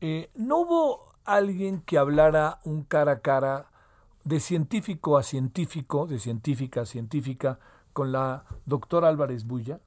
eh, 0.00 0.30
no 0.34 0.58
hubo 0.58 1.14
alguien 1.24 1.80
que 1.80 1.98
hablara 1.98 2.60
un 2.64 2.84
cara 2.84 3.12
a 3.12 3.20
cara 3.20 3.70
de 4.22 4.38
científico 4.40 5.18
a 5.18 5.22
científico, 5.22 6.06
de 6.06 6.18
científica 6.18 6.82
a 6.82 6.86
científica, 6.86 7.58
con 7.92 8.12
la 8.12 8.44
doctora 8.64 9.08
Álvarez 9.08 9.44
Bulla? 9.44 9.80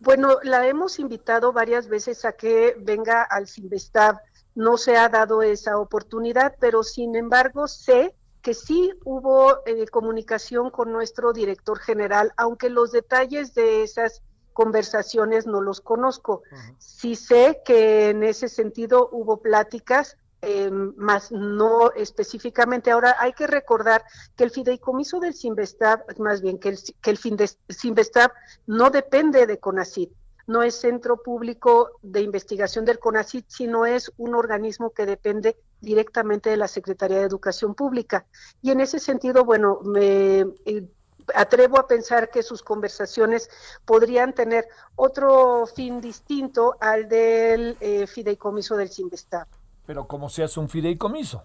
Bueno, 0.00 0.38
la 0.42 0.66
hemos 0.68 0.98
invitado 0.98 1.52
varias 1.52 1.88
veces 1.88 2.24
a 2.24 2.32
que 2.32 2.76
venga 2.78 3.22
al 3.22 3.46
Sinvestab. 3.46 4.18
No 4.54 4.76
se 4.76 4.96
ha 4.96 5.08
dado 5.08 5.42
esa 5.42 5.78
oportunidad, 5.78 6.56
pero 6.60 6.82
sin 6.82 7.16
embargo 7.16 7.66
sé 7.66 8.14
que 8.42 8.54
sí 8.54 8.92
hubo 9.04 9.64
eh, 9.64 9.86
comunicación 9.86 10.70
con 10.70 10.92
nuestro 10.92 11.32
director 11.32 11.78
general, 11.78 12.32
aunque 12.36 12.68
los 12.68 12.92
detalles 12.92 13.54
de 13.54 13.82
esas 13.82 14.22
conversaciones 14.52 15.46
no 15.46 15.62
los 15.62 15.80
conozco. 15.80 16.42
Sí 16.78 17.16
sé 17.16 17.62
que 17.64 18.10
en 18.10 18.22
ese 18.22 18.48
sentido 18.48 19.08
hubo 19.12 19.38
pláticas, 19.38 20.18
eh, 20.42 20.70
más 20.70 21.32
no 21.32 21.90
específicamente. 21.92 22.90
Ahora 22.90 23.16
hay 23.18 23.32
que 23.32 23.46
recordar 23.46 24.04
que 24.36 24.44
el 24.44 24.50
fideicomiso 24.50 25.20
del 25.20 25.32
Sinvestab, 25.32 26.04
más 26.18 26.42
bien 26.42 26.58
que 26.58 26.68
el, 26.68 26.78
que 27.00 27.10
el 27.10 27.18
Sinvestab 27.18 28.30
no 28.66 28.90
depende 28.90 29.46
de 29.46 29.58
CONACID 29.58 30.10
no 30.46 30.62
es 30.62 30.74
centro 30.74 31.22
público 31.22 31.92
de 32.02 32.20
investigación 32.20 32.84
del 32.84 32.98
CONACYT, 32.98 33.46
sino 33.48 33.86
es 33.86 34.12
un 34.16 34.34
organismo 34.34 34.90
que 34.90 35.06
depende 35.06 35.56
directamente 35.80 36.50
de 36.50 36.56
la 36.56 36.68
Secretaría 36.68 37.18
de 37.18 37.24
Educación 37.24 37.74
Pública. 37.74 38.26
Y 38.62 38.70
en 38.70 38.80
ese 38.80 38.98
sentido, 38.98 39.44
bueno, 39.44 39.80
me 39.84 40.40
eh, 40.64 40.88
atrevo 41.34 41.78
a 41.78 41.86
pensar 41.86 42.30
que 42.30 42.42
sus 42.42 42.62
conversaciones 42.62 43.48
podrían 43.84 44.34
tener 44.34 44.66
otro 44.96 45.66
fin 45.66 46.00
distinto 46.00 46.76
al 46.80 47.08
del 47.08 47.76
eh, 47.80 48.06
fideicomiso 48.06 48.76
del 48.76 48.90
CIMBESTAB. 48.90 49.46
Pero 49.86 50.06
como 50.06 50.28
se 50.28 50.42
hace 50.42 50.60
un 50.60 50.68
fideicomiso. 50.68 51.44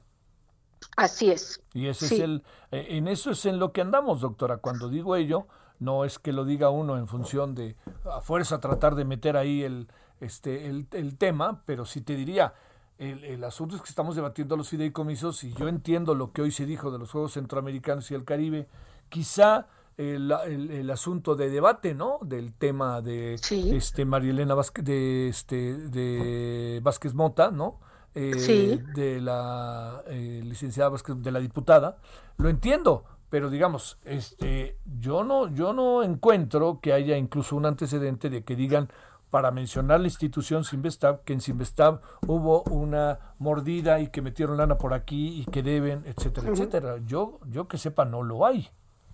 Así 0.95 1.31
es. 1.31 1.61
Y 1.73 1.87
ese 1.87 2.05
es 2.05 2.11
el, 2.19 2.43
eh, 2.71 2.87
en 2.89 3.07
eso 3.07 3.31
es 3.31 3.45
en 3.45 3.59
lo 3.59 3.71
que 3.71 3.81
andamos, 3.81 4.21
doctora. 4.21 4.57
Cuando 4.57 4.89
digo 4.89 5.15
ello, 5.15 5.47
no 5.79 6.05
es 6.05 6.19
que 6.19 6.33
lo 6.33 6.45
diga 6.45 6.69
uno 6.69 6.97
en 6.97 7.07
función 7.07 7.55
de 7.55 7.75
a 8.05 8.21
fuerza 8.21 8.59
tratar 8.59 8.95
de 8.95 9.05
meter 9.05 9.37
ahí 9.37 9.63
el, 9.63 9.87
este, 10.19 10.67
el, 10.67 10.87
el 10.91 11.17
tema, 11.17 11.61
pero 11.65 11.85
sí 11.85 12.01
te 12.01 12.15
diría, 12.15 12.53
el, 12.97 13.23
el, 13.23 13.43
asunto 13.43 13.75
es 13.75 13.81
que 13.81 13.89
estamos 13.89 14.15
debatiendo 14.15 14.57
los 14.57 14.69
fideicomisos 14.69 15.43
y 15.43 15.53
yo 15.53 15.67
entiendo 15.67 16.15
lo 16.15 16.33
que 16.33 16.41
hoy 16.41 16.51
se 16.51 16.65
dijo 16.65 16.91
de 16.91 16.99
los 16.99 17.11
Juegos 17.11 17.33
Centroamericanos 17.33 18.11
y 18.11 18.15
el 18.15 18.25
Caribe, 18.25 18.67
quizá 19.07 19.67
el, 19.99 20.31
el, 20.31 20.89
asunto 20.91 21.35
de 21.35 21.49
debate, 21.49 21.93
¿no? 21.93 22.19
Del 22.21 22.53
tema 22.53 23.01
de 23.01 23.33
este 23.33 24.05
Marielena 24.05 24.55
Vázquez, 24.55 24.85
de 24.85 25.27
este 25.27 25.75
de 25.75 26.79
Vázquez 26.81 27.13
Mota, 27.13 27.51
¿no? 27.51 27.79
Eh, 28.15 28.79
de 28.95 29.19
la 29.19 30.01
eh, 30.07 30.41
licenciada 30.43 30.89
Vázquez, 30.89 31.21
de 31.21 31.31
la 31.31 31.39
diputada, 31.39 31.97
lo 32.37 32.47
entiendo, 32.47 33.03
pero 33.29 33.49
digamos, 33.49 33.99
este, 34.05 34.77
yo 34.99 35.23
no, 35.23 35.53
yo 35.53 35.73
no 35.73 36.03
encuentro 36.03 36.79
que 36.81 36.93
haya 36.93 37.17
incluso 37.17 37.55
un 37.55 37.65
antecedente 37.65 38.29
de 38.29 38.43
que 38.43 38.55
digan 38.55 38.89
para 39.29 39.51
mencionar 39.51 39.99
la 39.99 40.07
institución 40.07 40.63
Sinvestab, 40.63 41.23
que 41.23 41.33
en 41.33 41.41
Sinvestab 41.41 42.01
hubo 42.25 42.63
una 42.63 43.19
mordida 43.37 43.99
y 43.99 44.07
que 44.07 44.21
metieron 44.21 44.57
lana 44.57 44.77
por 44.77 44.93
aquí 44.93 45.39
y 45.41 45.45
que 45.45 45.61
deben, 45.61 46.03
etcétera, 46.05 46.49
etcétera. 46.49 46.97
Yo, 47.05 47.39
yo 47.47 47.67
que 47.67 47.77
sepa, 47.77 48.05
no 48.05 48.23
lo 48.23 48.45
hay. 48.45 48.69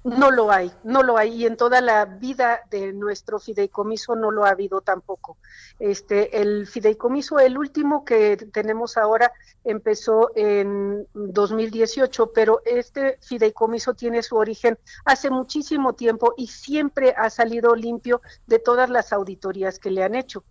No 0.06 0.30
lo 0.30 0.52
hay, 0.52 0.72
no 0.84 1.02
lo 1.02 1.18
hay. 1.18 1.34
Y 1.34 1.46
en 1.48 1.58
toda 1.58 1.82
la 1.82 2.06
vida 2.06 2.62
de 2.70 2.94
nuestro 2.94 3.40
fideicomiso 3.40 4.16
no 4.16 4.30
lo 4.30 4.46
ha 4.46 4.50
habido 4.50 4.82
tampoco. 4.82 5.38
Este, 5.80 6.40
el 6.42 6.68
fideicomiso, 6.68 7.40
el 7.40 7.58
último 7.58 8.06
que 8.06 8.38
tenemos 8.38 8.98
ahora, 8.98 9.32
empezó 9.64 10.32
en 10.36 11.08
2018, 11.16 12.34
pero 12.34 12.62
este 12.66 13.18
fideicomiso 13.20 13.96
tiene 13.96 14.22
su 14.22 14.36
origen 14.36 14.78
hace 15.06 15.32
muchísimo 15.32 15.94
tiempo 15.94 16.36
y 16.38 16.48
siempre 16.48 17.16
ha 17.18 17.32
salido 17.32 17.76
limpio 17.76 18.22
de 18.46 18.60
todas 18.60 18.92
las 18.92 19.12
auditorías 19.12 19.80
que 19.80 19.90
le 19.90 20.04
han 20.04 20.14
hecho. 20.14 20.44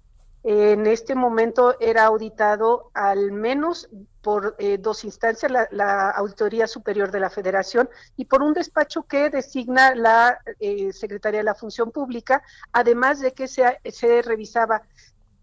En 0.43 0.89
este 0.89 1.15
momento 1.15 1.77
era 1.79 2.07
auditado 2.07 2.91
al 2.93 3.31
menos 3.31 3.89
por 4.25 4.57
eh, 4.59 4.79
dos 4.79 5.05
instancias, 5.05 5.53
la, 5.71 6.11
Auditoría 6.11 6.67
Superior 6.67 7.13
de 7.13 7.21
la 7.21 7.29
Federación 7.29 7.91
y 8.17 8.25
por 8.25 8.43
un 8.43 8.55
despacho 8.55 9.03
que 9.03 9.29
designa 9.29 9.95
la 9.95 10.41
eh, 10.59 10.93
Secretaría 10.95 11.41
de 11.41 11.45
la 11.45 11.55
Función 11.55 11.93
Pública, 11.93 12.43
además 12.73 13.21
de 13.21 13.35
que 13.35 13.47
se, 13.47 14.23
revisaba 14.23 14.83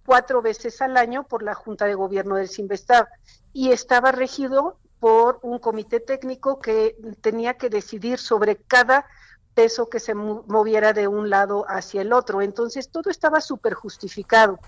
cuatro 0.03 0.41
veces 0.41 0.81
al 0.81 0.97
año 0.97 1.27
por 1.27 1.43
la 1.43 1.53
Junta 1.53 1.85
de 1.85 1.93
Gobierno 1.93 2.35
del 2.35 2.49
Sinvestab 2.49 3.07
y 3.53 3.71
estaba 3.71 4.11
regido 4.11 4.79
por 4.99 5.39
un 5.43 5.59
comité 5.59 5.99
técnico 5.99 6.59
que 6.59 6.97
tenía 7.21 7.53
que 7.57 7.69
decidir 7.69 8.17
sobre 8.17 8.55
cada 8.55 9.05
peso 9.53 9.89
que 9.89 9.99
se 9.99 10.15
moviera 10.15 10.93
de 10.93 11.07
un 11.07 11.29
lado 11.29 11.65
hacia 11.67 12.01
el 12.01 12.13
otro. 12.13 12.41
Entonces 12.41 12.89
todo 12.89 13.11
estaba 13.11 13.41
súper 13.41 13.75
justificado. 13.75 14.59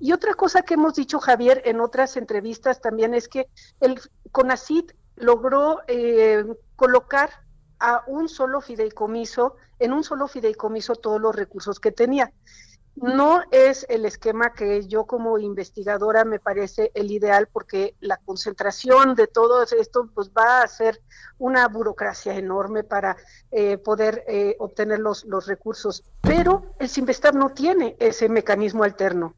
Y 0.00 0.12
otra 0.12 0.34
cosa 0.34 0.62
que 0.62 0.74
hemos 0.74 0.94
dicho, 0.94 1.18
Javier, 1.18 1.62
en 1.64 1.80
otras 1.80 2.16
entrevistas 2.16 2.80
también 2.80 3.14
es 3.14 3.28
que 3.28 3.48
el 3.80 4.00
CONACID 4.32 4.90
logró 5.16 5.80
eh, 5.86 6.44
colocar 6.76 7.30
a 7.78 8.02
un 8.06 8.28
solo 8.28 8.60
fideicomiso, 8.60 9.56
en 9.78 9.92
un 9.92 10.04
solo 10.04 10.28
fideicomiso 10.28 10.94
todos 10.96 11.20
los 11.20 11.34
recursos 11.34 11.80
que 11.80 11.92
tenía. 11.92 12.32
No 12.96 13.42
es 13.50 13.84
el 13.88 14.06
esquema 14.06 14.52
que 14.52 14.86
yo 14.86 15.04
como 15.04 15.38
investigadora 15.38 16.24
me 16.24 16.38
parece 16.38 16.92
el 16.94 17.10
ideal 17.10 17.48
porque 17.52 17.96
la 18.00 18.18
concentración 18.18 19.16
de 19.16 19.26
todo 19.26 19.64
esto 19.64 20.08
pues 20.14 20.30
va 20.30 20.62
a 20.62 20.68
ser 20.68 21.00
una 21.38 21.66
burocracia 21.66 22.36
enorme 22.36 22.84
para 22.84 23.16
eh, 23.50 23.78
poder 23.78 24.24
eh, 24.28 24.54
obtener 24.60 25.00
los, 25.00 25.24
los 25.24 25.46
recursos. 25.46 26.04
Pero 26.20 26.74
el 26.78 26.88
Sinvestar 26.88 27.34
no 27.34 27.50
tiene 27.50 27.96
ese 27.98 28.28
mecanismo 28.28 28.84
alterno. 28.84 29.34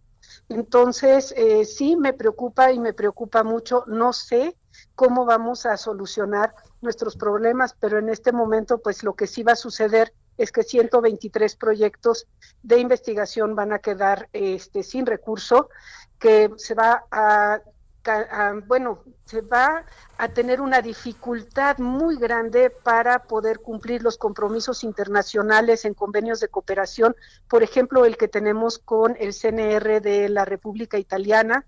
Entonces, 0.48 1.34
eh, 1.36 1.64
sí 1.64 1.96
me 1.96 2.12
preocupa 2.12 2.72
y 2.72 2.78
me 2.78 2.92
preocupa 2.92 3.42
mucho. 3.42 3.84
No 3.86 4.12
sé 4.12 4.56
cómo 4.94 5.24
vamos 5.24 5.66
a 5.66 5.76
solucionar 5.76 6.54
nuestros 6.80 7.16
problemas, 7.16 7.74
pero 7.78 7.98
en 7.98 8.08
este 8.08 8.32
momento, 8.32 8.78
pues 8.78 9.02
lo 9.02 9.14
que 9.14 9.26
sí 9.26 9.42
va 9.42 9.52
a 9.52 9.56
suceder 9.56 10.12
es 10.36 10.52
que 10.52 10.62
123 10.62 11.56
proyectos 11.56 12.26
de 12.62 12.78
investigación 12.78 13.54
van 13.54 13.72
a 13.72 13.78
quedar 13.78 14.28
este, 14.32 14.82
sin 14.82 15.06
recurso, 15.06 15.70
que 16.18 16.50
se 16.56 16.74
va 16.74 17.04
a 17.10 17.60
bueno, 18.66 19.00
se 19.24 19.40
va 19.40 19.84
a 20.18 20.28
tener 20.28 20.60
una 20.60 20.80
dificultad 20.80 21.78
muy 21.78 22.16
grande 22.16 22.70
para 22.70 23.24
poder 23.24 23.60
cumplir 23.60 24.02
los 24.02 24.16
compromisos 24.16 24.84
internacionales 24.84 25.84
en 25.84 25.94
convenios 25.94 26.40
de 26.40 26.48
cooperación, 26.48 27.16
por 27.48 27.62
ejemplo, 27.62 28.04
el 28.04 28.16
que 28.16 28.28
tenemos 28.28 28.78
con 28.78 29.16
el 29.18 29.34
CNR 29.34 30.00
de 30.00 30.28
la 30.28 30.44
República 30.44 30.98
Italiana, 30.98 31.66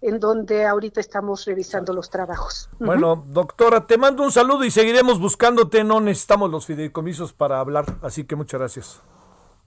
en 0.00 0.20
donde 0.20 0.66
ahorita 0.66 1.00
estamos 1.00 1.44
revisando 1.44 1.92
los 1.92 2.10
trabajos. 2.10 2.70
Bueno, 2.78 3.24
doctora, 3.28 3.86
te 3.86 3.98
mando 3.98 4.22
un 4.22 4.32
saludo 4.32 4.64
y 4.64 4.70
seguiremos 4.70 5.20
buscándote, 5.20 5.84
no 5.84 6.00
necesitamos 6.00 6.50
los 6.50 6.66
fideicomisos 6.66 7.32
para 7.32 7.60
hablar, 7.60 7.98
así 8.02 8.24
que 8.24 8.36
muchas 8.36 8.60
gracias. 8.60 9.02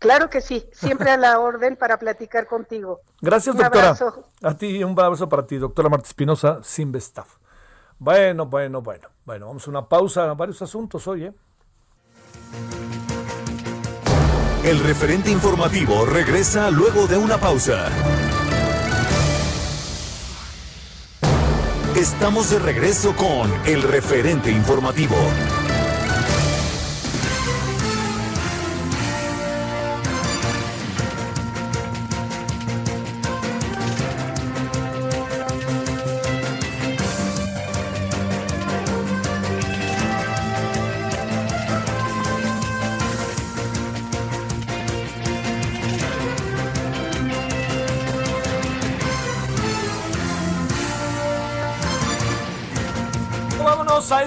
Claro 0.04 0.30
que 0.30 0.42
sí, 0.42 0.68
siempre 0.74 1.12
a 1.12 1.18
la 1.18 1.40
orden 1.40 1.78
para 1.78 1.98
platicar 1.98 2.46
contigo. 2.46 3.00
Gracias, 3.22 3.56
doctora. 3.56 3.96
A 4.42 4.58
ti, 4.58 4.84
un 4.84 5.00
abrazo 5.00 5.30
para 5.30 5.48
ti, 5.48 5.58
doctora 5.58 5.88
Marta 5.88 6.08
Espinosa, 6.08 6.60
Sinvestaf. 6.62 7.38
Bueno, 8.00 8.46
bueno, 8.46 8.82
bueno. 8.82 9.08
Bueno, 9.24 9.48
vamos 9.48 9.66
a 9.66 9.70
una 9.70 9.88
pausa 9.88 10.30
a 10.30 10.34
varios 10.34 10.62
asuntos 10.62 11.08
hoy, 11.08 11.24
¿eh? 11.24 11.34
El 14.66 14.84
referente 14.84 15.32
informativo 15.32 16.06
regresa 16.06 16.70
luego 16.70 17.08
de 17.08 17.18
una 17.18 17.38
pausa. 17.38 17.88
Estamos 21.96 22.50
de 22.50 22.60
regreso 22.60 23.16
con 23.16 23.50
el 23.66 23.84
referente 23.84 24.52
informativo. 24.52 25.16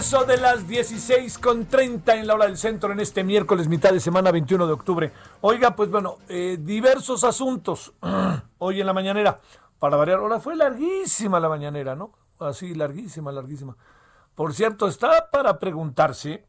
De 0.06 0.36
las 0.36 0.68
16 0.68 1.36
con 1.38 1.66
30 1.66 2.14
en 2.14 2.28
la 2.28 2.34
hora 2.34 2.46
del 2.46 2.56
centro 2.56 2.92
en 2.92 3.00
este 3.00 3.24
miércoles, 3.24 3.66
mitad 3.66 3.92
de 3.92 3.98
semana 3.98 4.30
21 4.30 4.64
de 4.64 4.72
octubre. 4.72 5.12
Oiga, 5.40 5.74
pues 5.74 5.90
bueno, 5.90 6.18
eh, 6.28 6.58
diversos 6.60 7.24
asuntos 7.24 7.92
hoy 8.58 8.80
en 8.80 8.86
la 8.86 8.92
mañanera. 8.92 9.40
Para 9.80 9.96
variar, 9.96 10.20
ahora 10.20 10.38
fue 10.38 10.54
larguísima 10.54 11.40
la 11.40 11.48
mañanera, 11.48 11.96
¿no? 11.96 12.12
Así, 12.38 12.72
larguísima, 12.72 13.32
larguísima. 13.32 13.76
Por 14.36 14.54
cierto, 14.54 14.86
está 14.86 15.28
para 15.32 15.58
preguntarse 15.58 16.46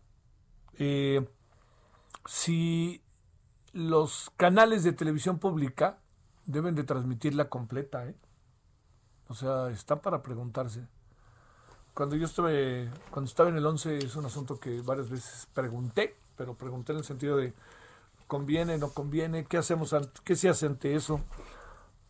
eh, 0.77 1.27
si 2.27 3.01
los 3.73 4.31
canales 4.37 4.83
de 4.83 4.93
televisión 4.93 5.39
pública 5.39 5.97
deben 6.45 6.75
de 6.75 6.83
transmitirla 6.83 7.49
completa, 7.49 8.05
¿eh? 8.05 8.15
O 9.29 9.33
sea, 9.33 9.69
está 9.69 9.99
para 9.99 10.21
preguntarse 10.21 10.87
cuando 11.97 12.15
yo 12.15 12.27
estuve, 12.27 12.91
cuando 13.09 13.27
estaba 13.27 13.49
en 13.49 13.57
el 13.57 13.65
11 13.65 13.97
es 13.97 14.15
un 14.15 14.23
asunto 14.23 14.59
que 14.59 14.81
varias 14.81 15.09
veces 15.09 15.47
pregunté, 15.51 16.15
pero 16.35 16.53
pregunté 16.53 16.91
en 16.91 16.99
el 16.99 17.03
sentido 17.03 17.37
de 17.37 17.53
conviene, 18.27 18.77
no 18.77 18.89
conviene, 18.89 19.45
qué 19.45 19.57
hacemos, 19.57 19.95
qué 20.23 20.35
se 20.35 20.47
hace 20.47 20.67
ante 20.67 20.93
eso, 20.93 21.21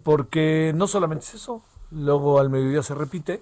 porque 0.03 0.73
no 0.75 0.87
solamente 0.87 1.23
es 1.23 1.35
eso, 1.35 1.63
luego 1.89 2.37
al 2.37 2.49
mediodía 2.49 2.83
se 2.83 2.95
repite, 2.95 3.41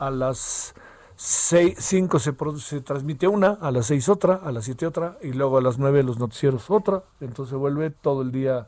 a 0.00 0.10
las 0.10 0.74
5 1.14 2.18
se, 2.18 2.34
se 2.58 2.80
transmite 2.80 3.28
una, 3.28 3.50
a 3.50 3.70
las 3.70 3.86
6 3.86 4.08
otra, 4.08 4.40
a 4.42 4.50
las 4.50 4.64
7 4.64 4.88
otra, 4.88 5.18
y 5.22 5.34
luego 5.34 5.58
a 5.58 5.62
las 5.62 5.78
9 5.78 6.02
los 6.02 6.18
noticieros 6.18 6.68
otra, 6.68 7.04
entonces 7.20 7.54
vuelve 7.56 7.90
todo 7.90 8.22
el 8.22 8.32
día 8.32 8.66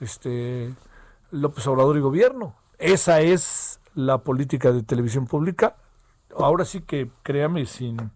este 0.00 0.74
López 1.30 1.64
Obrador 1.68 1.96
y 1.96 2.00
gobierno. 2.00 2.56
Esa 2.78 3.20
es 3.20 3.78
la 3.94 4.18
política 4.18 4.72
de 4.72 4.82
televisión 4.82 5.28
pública 5.28 5.76
ahora 6.38 6.64
sí 6.64 6.80
que 6.82 7.10
créame, 7.22 7.66
sin, 7.66 8.10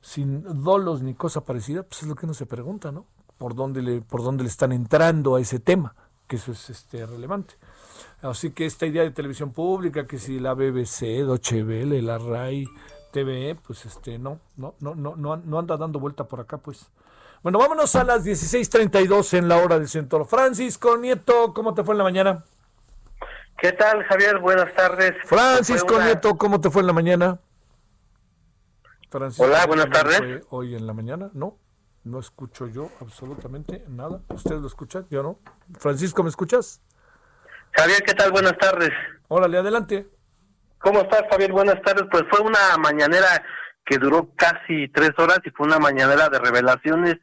sin 0.00 0.42
dolos 0.62 1.02
ni 1.02 1.14
cosa 1.14 1.42
parecida, 1.42 1.82
pues 1.82 2.02
es 2.02 2.08
lo 2.08 2.14
que 2.14 2.26
uno 2.26 2.34
se 2.34 2.46
pregunta, 2.46 2.92
¿no? 2.92 3.06
¿Por 3.38 3.54
dónde 3.54 3.82
le, 3.82 4.00
por 4.00 4.22
dónde 4.22 4.42
le 4.42 4.48
están 4.48 4.72
entrando 4.72 5.36
a 5.36 5.40
ese 5.40 5.60
tema? 5.60 5.94
Que 6.26 6.36
eso 6.36 6.52
es 6.52 6.70
este, 6.70 7.06
relevante. 7.06 7.54
Así 8.22 8.50
que 8.50 8.66
esta 8.66 8.86
idea 8.86 9.02
de 9.02 9.10
televisión 9.10 9.52
pública, 9.52 10.06
que 10.06 10.18
si 10.18 10.40
la 10.40 10.54
BBC, 10.54 11.24
Deutsche 11.24 11.62
Welle, 11.62 12.02
la 12.02 12.18
RAI, 12.18 12.66
TVE, 13.12 13.54
pues 13.54 13.86
este, 13.86 14.18
no, 14.18 14.40
no, 14.56 14.74
no, 14.80 14.94
no, 14.94 15.16
no, 15.16 15.36
no 15.36 15.58
anda 15.58 15.76
dando 15.76 15.98
vuelta 15.98 16.24
por 16.24 16.40
acá, 16.40 16.58
pues. 16.58 16.90
Bueno, 17.42 17.58
vámonos 17.58 17.94
a 17.94 18.02
las 18.02 18.24
16.32 18.24 19.38
en 19.38 19.48
la 19.48 19.58
hora 19.58 19.78
del 19.78 19.88
centro. 19.88 20.24
Francisco 20.24 20.96
Nieto, 20.96 21.54
¿cómo 21.54 21.72
te 21.74 21.84
fue 21.84 21.94
en 21.94 21.98
la 21.98 22.04
mañana? 22.04 22.44
¿Qué 23.56 23.72
tal, 23.72 24.02
Javier? 24.04 24.38
Buenas 24.38 24.72
tardes. 24.74 25.14
Francisco 25.24 26.00
Nieto, 26.00 26.36
¿cómo 26.36 26.60
te 26.60 26.70
fue 26.70 26.82
en 26.82 26.88
la 26.88 26.92
mañana? 26.92 27.40
Hola, 29.10 29.64
buenas 29.66 29.88
tardes. 29.88 30.46
Hoy 30.50 30.74
en 30.74 30.86
la 30.86 30.92
mañana, 30.92 31.30
no, 31.32 31.58
no 32.04 32.18
escucho 32.18 32.66
yo 32.66 32.90
absolutamente 33.00 33.82
nada. 33.88 34.20
¿Ustedes 34.28 34.60
lo 34.60 34.66
escuchan? 34.66 35.06
Yo 35.08 35.22
no. 35.22 35.38
Francisco, 35.78 36.22
¿me 36.22 36.28
escuchas? 36.28 36.82
Javier, 37.72 38.02
¿qué 38.02 38.12
tal? 38.12 38.32
Buenas 38.32 38.58
tardes. 38.58 38.90
Órale, 39.28 39.56
adelante. 39.56 40.06
¿Cómo 40.78 41.00
estás, 41.00 41.22
Javier? 41.30 41.52
Buenas 41.52 41.80
tardes. 41.80 42.04
Pues 42.10 42.24
fue 42.30 42.40
una 42.40 42.76
mañanera 42.78 43.42
que 43.86 43.96
duró 43.96 44.30
casi 44.36 44.88
tres 44.88 45.12
horas 45.16 45.40
y 45.42 45.50
fue 45.52 45.66
una 45.66 45.78
mañanera 45.78 46.28
de 46.28 46.38
revelaciones 46.38 47.16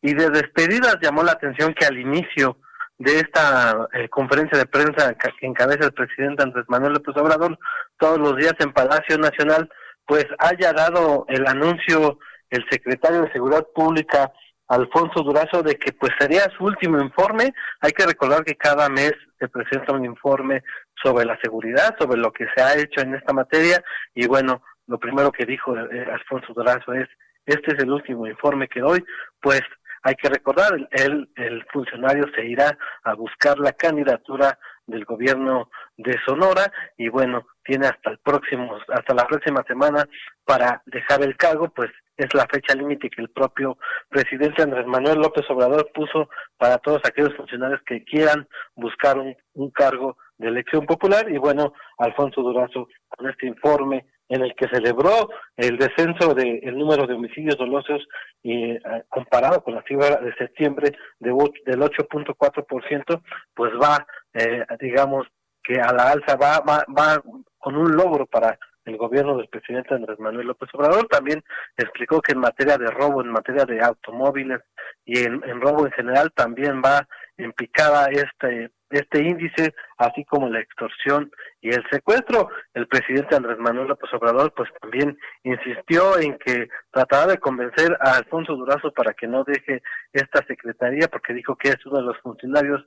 y 0.00 0.14
de 0.14 0.30
despedidas. 0.30 0.96
Llamó 1.02 1.22
la 1.22 1.32
atención 1.32 1.74
que 1.74 1.84
al 1.84 1.98
inicio 1.98 2.56
de 2.96 3.18
esta 3.18 3.88
eh, 3.92 4.08
conferencia 4.08 4.56
de 4.56 4.64
prensa 4.64 5.14
que 5.14 5.46
encabeza 5.46 5.84
el 5.84 5.92
presidente 5.92 6.42
Andrés 6.42 6.64
Manuel 6.68 6.94
López 6.94 7.14
Obrador 7.18 7.58
todos 7.98 8.18
los 8.18 8.36
días 8.36 8.54
en 8.58 8.72
Palacio 8.72 9.18
Nacional, 9.18 9.68
pues 10.06 10.26
haya 10.38 10.72
dado 10.72 11.26
el 11.28 11.46
anuncio 11.46 12.18
el 12.50 12.64
secretario 12.70 13.22
de 13.22 13.32
Seguridad 13.32 13.66
Pública, 13.74 14.32
Alfonso 14.68 15.22
Durazo, 15.22 15.62
de 15.62 15.76
que 15.76 15.92
pues 15.92 16.12
sería 16.18 16.48
su 16.56 16.64
último 16.64 17.00
informe. 17.00 17.52
Hay 17.80 17.92
que 17.92 18.06
recordar 18.06 18.44
que 18.44 18.56
cada 18.56 18.88
mes 18.88 19.12
se 19.38 19.48
presenta 19.48 19.94
un 19.94 20.04
informe 20.04 20.62
sobre 21.02 21.24
la 21.24 21.38
seguridad, 21.40 21.96
sobre 21.98 22.18
lo 22.18 22.32
que 22.32 22.46
se 22.54 22.62
ha 22.62 22.76
hecho 22.76 23.00
en 23.00 23.14
esta 23.14 23.32
materia, 23.32 23.82
y 24.14 24.26
bueno, 24.26 24.62
lo 24.86 24.98
primero 24.98 25.30
que 25.32 25.44
dijo 25.44 25.76
eh, 25.76 26.06
Alfonso 26.12 26.52
Durazo 26.54 26.92
es, 26.94 27.08
este 27.44 27.74
es 27.74 27.82
el 27.82 27.90
último 27.90 28.26
informe 28.26 28.68
que 28.68 28.80
doy, 28.80 29.04
pues 29.40 29.62
hay 30.02 30.14
que 30.14 30.28
recordar, 30.28 30.72
el, 30.90 31.28
el 31.34 31.64
funcionario 31.72 32.24
se 32.34 32.46
irá 32.46 32.78
a 33.02 33.14
buscar 33.14 33.58
la 33.58 33.72
candidatura 33.72 34.58
del 34.86 35.04
gobierno 35.04 35.68
de 35.96 36.16
Sonora 36.24 36.72
y 36.96 37.08
bueno, 37.08 37.46
tiene 37.64 37.86
hasta 37.86 38.10
el 38.10 38.18
próximo 38.18 38.76
hasta 38.88 39.14
la 39.14 39.26
próxima 39.26 39.62
semana 39.66 40.06
para 40.44 40.82
dejar 40.86 41.22
el 41.22 41.36
cargo, 41.36 41.68
pues 41.68 41.90
es 42.16 42.32
la 42.34 42.46
fecha 42.46 42.74
límite 42.74 43.10
que 43.10 43.20
el 43.20 43.30
propio 43.30 43.76
presidente 44.08 44.62
Andrés 44.62 44.86
Manuel 44.86 45.18
López 45.18 45.44
Obrador 45.50 45.90
puso 45.92 46.28
para 46.56 46.78
todos 46.78 47.02
aquellos 47.04 47.34
funcionarios 47.36 47.80
que 47.86 48.04
quieran 48.04 48.48
buscar 48.74 49.18
un, 49.18 49.36
un 49.54 49.70
cargo 49.70 50.16
de 50.38 50.48
elección 50.48 50.86
popular. 50.86 51.30
Y 51.30 51.38
bueno, 51.38 51.74
Alfonso 51.98 52.40
Durazo 52.42 52.88
con 53.08 53.28
este 53.28 53.46
informe 53.46 54.06
en 54.28 54.42
el 54.42 54.54
que 54.54 54.68
celebró 54.68 55.28
el 55.56 55.78
descenso 55.78 56.34
del 56.34 56.76
número 56.76 57.06
de 57.06 57.14
homicidios 57.14 57.56
dolosos 57.56 58.06
eh, 58.42 58.80
comparado 59.08 59.62
con 59.62 59.74
la 59.74 59.82
cifra 59.82 60.16
de 60.16 60.34
septiembre 60.34 60.92
de, 61.18 61.30
del 61.66 61.80
8.4%, 61.80 63.22
pues 63.54 63.72
va, 63.74 64.06
eh, 64.34 64.64
digamos, 64.80 65.26
que 65.62 65.80
a 65.80 65.92
la 65.92 66.12
alza 66.12 66.36
va, 66.36 66.60
va, 66.60 66.84
va 66.96 67.22
con 67.58 67.76
un 67.76 67.96
logro 67.96 68.26
para 68.26 68.58
el 68.84 68.96
gobierno 68.96 69.36
del 69.36 69.48
presidente 69.48 69.94
Andrés 69.94 70.18
Manuel 70.18 70.46
López 70.46 70.68
Obrador. 70.72 71.08
También 71.08 71.42
explicó 71.76 72.20
que 72.20 72.32
en 72.32 72.38
materia 72.38 72.78
de 72.78 72.86
robo, 72.86 73.20
en 73.20 73.30
materia 73.30 73.64
de 73.64 73.80
automóviles 73.80 74.60
y 75.04 75.18
en, 75.18 75.42
en 75.44 75.60
robo 75.60 75.86
en 75.86 75.92
general 75.92 76.32
también 76.32 76.80
va 76.84 77.06
en 77.36 77.52
picada 77.52 78.06
este 78.06 78.70
este 78.90 79.22
índice, 79.22 79.74
así 79.98 80.24
como 80.24 80.48
la 80.48 80.60
extorsión 80.60 81.30
y 81.60 81.70
el 81.70 81.84
secuestro. 81.90 82.48
El 82.74 82.86
presidente 82.86 83.36
Andrés 83.36 83.58
Manuel 83.58 83.88
López 83.88 84.12
Obrador 84.14 84.52
pues 84.54 84.70
también 84.80 85.18
insistió 85.42 86.18
en 86.18 86.38
que 86.38 86.68
tratará 86.90 87.26
de 87.26 87.38
convencer 87.38 87.96
a 88.00 88.16
Alfonso 88.16 88.54
Durazo 88.54 88.92
para 88.92 89.14
que 89.14 89.26
no 89.26 89.44
deje 89.44 89.82
esta 90.12 90.44
secretaría 90.46 91.08
porque 91.08 91.34
dijo 91.34 91.56
que 91.56 91.70
es 91.70 91.86
uno 91.86 91.98
de 91.98 92.06
los 92.06 92.18
funcionarios 92.18 92.84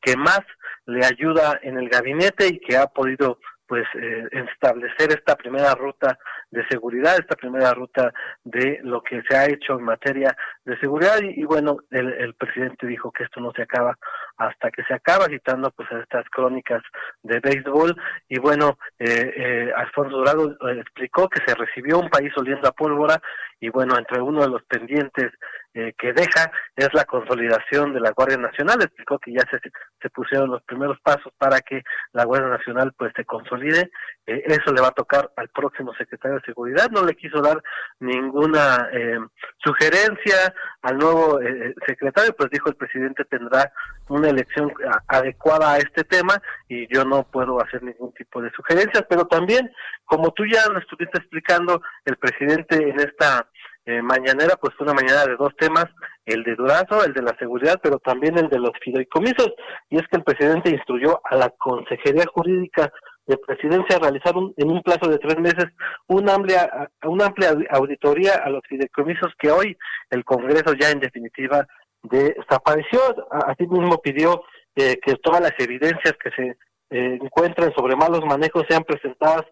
que 0.00 0.16
más 0.16 0.40
le 0.86 1.04
ayuda 1.04 1.60
en 1.62 1.78
el 1.78 1.88
gabinete 1.88 2.48
y 2.48 2.58
que 2.58 2.76
ha 2.76 2.86
podido 2.86 3.38
pues 3.72 3.86
eh, 3.94 4.28
establecer 4.32 5.12
esta 5.12 5.34
primera 5.34 5.74
ruta 5.74 6.18
de 6.50 6.62
seguridad, 6.68 7.16
esta 7.18 7.36
primera 7.36 7.72
ruta 7.72 8.12
de 8.44 8.80
lo 8.82 9.00
que 9.02 9.22
se 9.26 9.34
ha 9.34 9.46
hecho 9.46 9.78
en 9.78 9.84
materia 9.84 10.36
de 10.66 10.78
seguridad. 10.78 11.20
Y, 11.22 11.42
bueno, 11.44 11.78
el, 11.90 12.34
presidente 12.34 12.86
dijo 12.86 13.10
que 13.10 13.24
esto 13.24 13.40
no 13.40 13.50
se 13.56 13.62
acaba 13.62 13.96
hasta 14.36 14.70
que 14.70 14.84
se 14.84 14.92
acaba, 14.92 15.24
citando 15.24 15.70
pues 15.70 15.88
estas 16.02 16.28
crónicas 16.28 16.82
de 17.22 17.40
béisbol. 17.40 17.96
Y 18.28 18.38
bueno, 18.40 18.76
eh, 18.98 19.32
eh, 19.36 19.72
Alfonso 19.74 20.18
Dorado 20.18 20.50
eh, 20.50 20.80
explicó 20.80 21.30
que 21.30 21.40
se 21.46 21.54
recibió 21.54 21.98
un 21.98 22.10
país 22.10 22.30
oliendo 22.36 22.68
a 22.68 22.72
pólvora 22.72 23.22
y 23.58 23.70
bueno, 23.70 23.96
entre 23.96 24.20
uno 24.20 24.42
de 24.42 24.50
los 24.50 24.62
pendientes 24.64 25.32
eh, 25.74 25.94
que 25.98 26.12
deja 26.12 26.52
es 26.76 26.88
la 26.92 27.06
consolidación 27.06 27.94
de 27.94 28.00
la 28.00 28.10
Guardia 28.10 28.36
Nacional. 28.36 28.82
Explicó 28.82 29.18
que 29.18 29.32
ya 29.32 29.40
se, 29.50 29.58
se 30.00 30.10
pusieron 30.10 30.50
los 30.50 30.62
primeros 30.64 30.98
pasos 31.00 31.32
para 31.38 31.60
que 31.60 31.82
la 32.12 32.24
Guardia 32.24 32.50
Nacional 32.50 32.92
pues 32.96 33.12
se 33.16 33.24
consolide. 33.24 33.90
Eh, 34.26 34.42
eso 34.46 34.72
le 34.72 34.82
va 34.82 34.88
a 34.88 34.92
tocar 34.92 35.30
al 35.36 35.48
próximo 35.48 35.94
secretario 35.94 36.38
de 36.38 36.44
Seguridad. 36.44 36.90
No 36.90 37.04
le 37.04 37.14
quiso 37.14 37.40
dar 37.40 37.62
ninguna 38.00 38.88
eh, 38.92 39.18
sugerencia 39.64 40.54
al 40.82 40.98
nuevo 40.98 41.38
secretario, 41.86 42.34
pues 42.36 42.50
dijo 42.50 42.68
el 42.68 42.74
presidente 42.74 43.24
tendrá 43.24 43.72
una 44.08 44.28
elección 44.28 44.72
adecuada 45.06 45.72
a 45.72 45.78
este 45.78 46.04
tema 46.04 46.34
y 46.68 46.92
yo 46.92 47.04
no 47.04 47.22
puedo 47.22 47.62
hacer 47.62 47.82
ningún 47.82 48.12
tipo 48.14 48.42
de 48.42 48.50
sugerencias, 48.50 49.04
pero 49.08 49.26
también, 49.26 49.70
como 50.04 50.32
tú 50.32 50.44
ya 50.44 50.68
lo 50.68 50.80
estuviste 50.80 51.18
explicando, 51.18 51.80
el 52.04 52.16
presidente 52.16 52.76
en 52.76 52.98
esta 52.98 53.46
eh, 53.84 54.00
mañanera, 54.02 54.56
pues 54.60 54.74
una 54.80 54.94
mañana 54.94 55.26
de 55.26 55.36
dos 55.36 55.54
temas, 55.58 55.86
el 56.24 56.44
de 56.44 56.54
Durazo, 56.54 57.04
el 57.04 57.12
de 57.12 57.22
la 57.22 57.36
seguridad, 57.38 57.80
pero 57.82 57.98
también 57.98 58.38
el 58.38 58.48
de 58.48 58.58
los 58.58 58.72
fideicomisos. 58.82 59.52
Y 59.90 59.96
es 59.96 60.02
que 60.08 60.18
el 60.18 60.24
presidente 60.24 60.70
instruyó 60.70 61.20
a 61.24 61.36
la 61.36 61.50
Consejería 61.50 62.24
Jurídica 62.32 62.92
de 63.26 63.36
Presidencia 63.38 63.96
a 63.96 64.00
realizar 64.00 64.34
en 64.56 64.70
un 64.70 64.82
plazo 64.82 65.08
de 65.08 65.18
tres 65.18 65.38
meses 65.38 65.66
una 66.08 66.34
amplia, 66.34 66.90
una 67.04 67.26
amplia 67.26 67.56
auditoría 67.70 68.34
a 68.44 68.50
los 68.50 68.62
fideicomisos 68.68 69.32
que 69.38 69.50
hoy 69.50 69.76
el 70.10 70.24
Congreso 70.24 70.74
ya 70.74 70.90
en 70.90 71.00
definitiva 71.00 71.66
desapareció. 72.02 73.00
Asimismo 73.30 73.98
pidió 73.98 74.44
eh, 74.76 74.98
que 75.04 75.16
todas 75.16 75.40
las 75.40 75.52
evidencias 75.58 76.14
que 76.22 76.30
se 76.30 76.56
eh, 76.90 77.18
encuentren 77.20 77.72
sobre 77.74 77.96
malos 77.96 78.24
manejos 78.24 78.64
sean 78.68 78.84
presentadas 78.84 79.44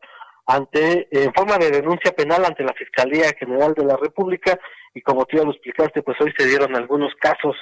ante 0.47 1.09
en 1.11 1.33
forma 1.33 1.59
de 1.59 1.71
denuncia 1.71 2.13
penal 2.13 2.45
ante 2.45 2.65
la 2.65 2.75
Fiscalía 2.75 3.31
General 3.39 3.75
de 3.75 3.85
la 3.85 3.97
República 3.97 4.59
y 4.95 5.03
como 5.03 5.25
tú 5.25 5.37
ya 5.37 5.45
lo 5.45 5.53
explicaste, 5.53 6.03
pues 6.03 6.21
hoy 6.21 6.33
se 6.37 6.47
dieron 6.47 6.75
algunos 6.75 7.15
casos 7.21 7.57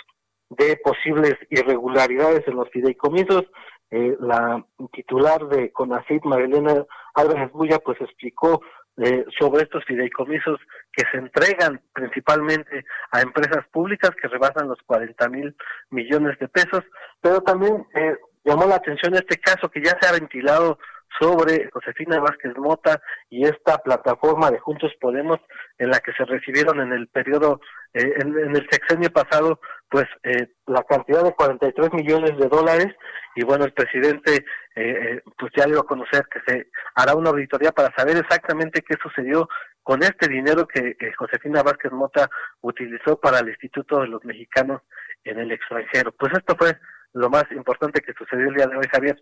de 0.50 0.76
posibles 0.82 1.34
irregularidades 1.50 2.46
en 2.46 2.56
los 2.56 2.70
fideicomisos. 2.70 3.44
Eh, 3.90 4.16
la 4.20 4.64
titular 4.92 5.46
de 5.48 5.72
CONACYT, 5.72 6.24
Marilena 6.24 6.84
Álvarez 7.14 7.50
Bulla, 7.52 7.78
pues 7.78 8.00
explicó 8.00 8.60
eh, 8.98 9.24
sobre 9.38 9.62
estos 9.62 9.84
fideicomisos 9.84 10.58
que 10.92 11.04
se 11.10 11.18
entregan 11.18 11.80
principalmente 11.92 12.84
a 13.12 13.20
empresas 13.20 13.66
públicas 13.70 14.10
que 14.20 14.28
rebasan 14.28 14.68
los 14.68 14.78
40 14.86 15.28
mil 15.28 15.56
millones 15.90 16.38
de 16.38 16.48
pesos, 16.48 16.82
pero 17.20 17.40
también 17.42 17.86
eh, 17.94 18.16
llamó 18.44 18.66
la 18.66 18.76
atención 18.76 19.14
este 19.14 19.38
caso 19.38 19.70
que 19.70 19.82
ya 19.82 19.96
se 20.00 20.08
ha 20.08 20.18
ventilado 20.18 20.78
sobre 21.20 21.68
Josefina 21.72 22.20
Vázquez 22.20 22.56
Mota 22.56 23.00
y 23.28 23.44
esta 23.44 23.78
plataforma 23.78 24.50
de 24.50 24.58
Juntos 24.58 24.92
Podemos 25.00 25.38
en 25.78 25.90
la 25.90 26.00
que 26.00 26.12
se 26.12 26.24
recibieron 26.24 26.80
en 26.80 26.92
el 26.92 27.08
periodo, 27.08 27.60
eh, 27.94 28.14
en, 28.20 28.36
el 28.56 28.68
sexenio 28.70 29.10
pasado, 29.10 29.60
pues 29.88 30.06
eh, 30.22 30.48
la 30.66 30.82
cantidad 30.84 31.22
de 31.22 31.34
43 31.34 31.92
millones 31.92 32.36
de 32.38 32.48
dólares 32.48 32.94
y 33.34 33.44
bueno, 33.44 33.64
el 33.64 33.72
presidente 33.72 34.44
eh, 34.74 35.22
pues 35.36 35.52
ya 35.56 35.66
dio 35.66 35.80
a 35.80 35.86
conocer 35.86 36.26
que 36.30 36.40
se 36.46 36.70
hará 36.94 37.14
una 37.14 37.30
auditoría 37.30 37.72
para 37.72 37.94
saber 37.96 38.16
exactamente 38.16 38.82
qué 38.82 38.96
sucedió 39.02 39.48
con 39.82 40.02
este 40.02 40.28
dinero 40.28 40.66
que 40.66 40.96
Josefina 41.16 41.62
Vázquez 41.62 41.92
Mota 41.92 42.28
utilizó 42.60 43.18
para 43.18 43.38
el 43.38 43.48
Instituto 43.48 44.00
de 44.00 44.08
los 44.08 44.22
Mexicanos 44.22 44.82
en 45.24 45.38
el 45.38 45.50
extranjero. 45.50 46.12
Pues 46.12 46.32
esto 46.34 46.54
fue 46.58 46.76
lo 47.14 47.30
más 47.30 47.44
importante 47.52 48.02
que 48.02 48.12
sucedió 48.12 48.48
el 48.48 48.54
día 48.54 48.66
de 48.66 48.76
hoy, 48.76 48.86
Javier. 48.92 49.16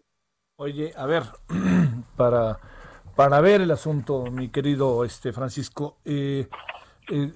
Oye, 0.58 0.90
a 0.96 1.04
ver, 1.04 1.22
para, 2.16 2.58
para 3.14 3.42
ver 3.42 3.60
el 3.60 3.70
asunto, 3.70 4.24
mi 4.30 4.48
querido 4.48 5.04
este 5.04 5.30
Francisco, 5.30 5.98
eh, 6.06 6.48
eh, 7.12 7.30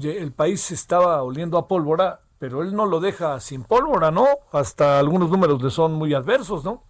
el 0.00 0.30
país 0.30 0.70
estaba 0.70 1.20
oliendo 1.24 1.58
a 1.58 1.66
pólvora, 1.66 2.20
pero 2.38 2.62
él 2.62 2.72
no 2.72 2.86
lo 2.86 3.00
deja 3.00 3.40
sin 3.40 3.64
pólvora, 3.64 4.12
¿no? 4.12 4.24
Hasta 4.52 5.00
algunos 5.00 5.30
números 5.30 5.60
le 5.60 5.70
son 5.70 5.94
muy 5.94 6.14
adversos, 6.14 6.64
¿no? 6.64 6.84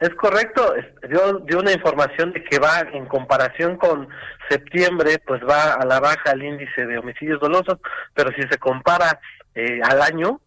Es 0.00 0.14
correcto, 0.14 0.62
dio, 1.10 1.40
dio 1.40 1.58
una 1.58 1.72
información 1.72 2.32
de 2.32 2.42
que 2.42 2.58
va 2.58 2.80
en 2.80 3.04
comparación 3.04 3.76
con 3.76 4.08
septiembre, 4.48 5.18
pues 5.26 5.42
va 5.42 5.74
a 5.74 5.84
la 5.84 6.00
baja 6.00 6.30
el 6.32 6.42
índice 6.42 6.86
de 6.86 6.96
homicidios 6.96 7.38
dolosos, 7.38 7.80
pero 8.14 8.30
si 8.32 8.48
se 8.48 8.56
compara 8.56 9.20
eh, 9.54 9.78
al 9.82 10.00
año, 10.00 10.40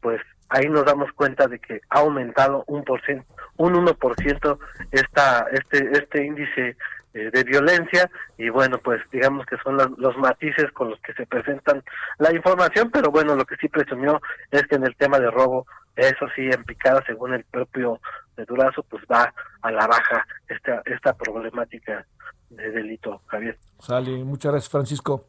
pues 0.00 0.20
ahí 0.54 0.68
nos 0.68 0.84
damos 0.84 1.12
cuenta 1.12 1.48
de 1.48 1.58
que 1.58 1.80
ha 1.90 1.98
aumentado 1.98 2.64
un 2.68 2.84
por 2.84 3.04
ciento, 3.04 3.26
un 3.56 3.74
1% 3.74 4.58
esta, 4.92 5.46
este, 5.52 5.90
este 5.92 6.24
índice 6.24 6.76
eh, 7.12 7.30
de 7.32 7.44
violencia 7.44 8.08
y 8.38 8.48
bueno, 8.50 8.78
pues 8.78 9.00
digamos 9.10 9.46
que 9.46 9.56
son 9.58 9.76
los, 9.76 10.16
matices 10.16 10.70
con 10.72 10.90
los 10.90 11.00
que 11.00 11.12
se 11.14 11.26
presentan 11.26 11.82
la 12.18 12.32
información, 12.32 12.90
pero 12.92 13.10
bueno, 13.10 13.34
lo 13.34 13.44
que 13.44 13.56
sí 13.56 13.68
presumió 13.68 14.20
es 14.50 14.62
que 14.68 14.76
en 14.76 14.84
el 14.84 14.94
tema 14.96 15.18
de 15.18 15.30
robo, 15.30 15.66
eso 15.96 16.26
sí, 16.36 16.42
en 16.42 16.62
picada, 16.64 17.02
según 17.06 17.34
el 17.34 17.44
propio 17.44 18.00
de 18.36 18.44
Durazo, 18.44 18.84
pues 18.84 19.02
va 19.10 19.32
a 19.62 19.70
la 19.72 19.86
baja 19.86 20.26
esta, 20.48 20.82
esta 20.84 21.14
problemática 21.14 22.06
de 22.50 22.70
delito, 22.70 23.22
Javier. 23.26 23.58
Sale, 23.80 24.24
muchas 24.24 24.52
gracias, 24.52 24.70
Francisco. 24.70 25.26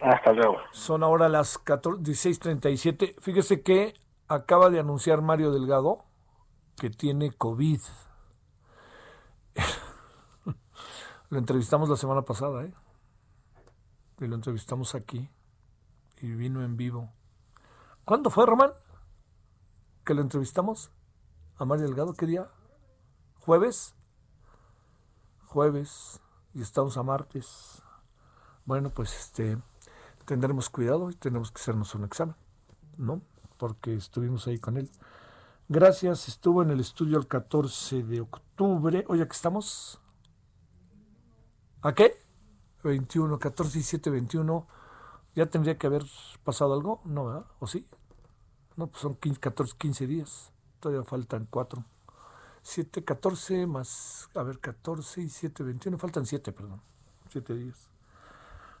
Hasta 0.00 0.32
luego. 0.32 0.58
Son 0.72 1.02
ahora 1.02 1.28
las 1.28 1.58
16:37. 1.64 3.14
Fíjese 3.20 3.62
que 3.62 3.94
acaba 4.28 4.70
de 4.70 4.80
anunciar 4.80 5.22
Mario 5.22 5.50
Delgado 5.50 6.04
que 6.76 6.90
tiene 6.90 7.32
COVID. 7.32 7.80
lo 11.30 11.38
entrevistamos 11.38 11.88
la 11.88 11.96
semana 11.96 12.22
pasada, 12.22 12.64
¿eh? 12.64 12.74
Y 14.18 14.26
lo 14.26 14.34
entrevistamos 14.34 14.94
aquí. 14.94 15.30
Y 16.20 16.32
vino 16.32 16.62
en 16.62 16.76
vivo. 16.76 17.12
¿Cuándo 18.04 18.30
fue, 18.30 18.46
Román? 18.46 18.72
¿Que 20.04 20.14
lo 20.14 20.22
entrevistamos? 20.22 20.90
¿A 21.56 21.64
Mario 21.64 21.86
Delgado? 21.86 22.14
¿Qué 22.14 22.26
día? 22.26 22.50
¿Jueves? 23.40 23.94
Jueves. 25.46 26.20
Y 26.54 26.62
estamos 26.62 26.96
a 26.96 27.02
martes. 27.02 27.82
Bueno, 28.64 28.90
pues 28.90 29.16
este 29.18 29.58
tendremos 30.24 30.68
cuidado 30.68 31.10
y 31.10 31.14
tenemos 31.14 31.52
que 31.52 31.60
hacernos 31.60 31.94
un 31.94 32.04
examen, 32.04 32.34
¿no? 32.96 33.22
Porque 33.56 33.94
estuvimos 33.94 34.46
ahí 34.46 34.58
con 34.58 34.76
él. 34.76 34.90
Gracias, 35.68 36.28
estuvo 36.28 36.62
en 36.62 36.70
el 36.70 36.78
estudio 36.78 37.18
el 37.18 37.26
14 37.26 38.04
de 38.04 38.20
octubre. 38.20 39.04
Oye, 39.08 39.22
aquí 39.22 39.34
estamos. 39.34 40.00
¿A 41.82 41.92
qué? 41.92 42.18
21, 42.84 43.38
14 43.38 43.78
y 43.80 43.82
7, 43.82 44.10
21. 44.10 44.66
¿Ya 45.34 45.46
tendría 45.46 45.76
que 45.76 45.88
haber 45.88 46.04
pasado 46.44 46.72
algo? 46.72 47.00
No, 47.04 47.24
¿verdad? 47.26 47.46
¿O 47.58 47.66
sí? 47.66 47.88
No, 48.76 48.86
pues 48.86 49.02
son 49.02 49.16
15, 49.16 49.40
14, 49.40 49.74
15 49.76 50.06
días. 50.06 50.52
Todavía 50.78 51.04
faltan 51.04 51.48
4. 51.50 51.84
7, 52.62 53.04
14 53.04 53.66
más, 53.66 54.28
a 54.34 54.42
ver, 54.44 54.60
14 54.60 55.22
y 55.22 55.28
7, 55.28 55.64
21. 55.64 55.98
Faltan 55.98 56.26
7, 56.26 56.52
perdón. 56.52 56.80
7 57.30 57.54
días. 57.54 57.88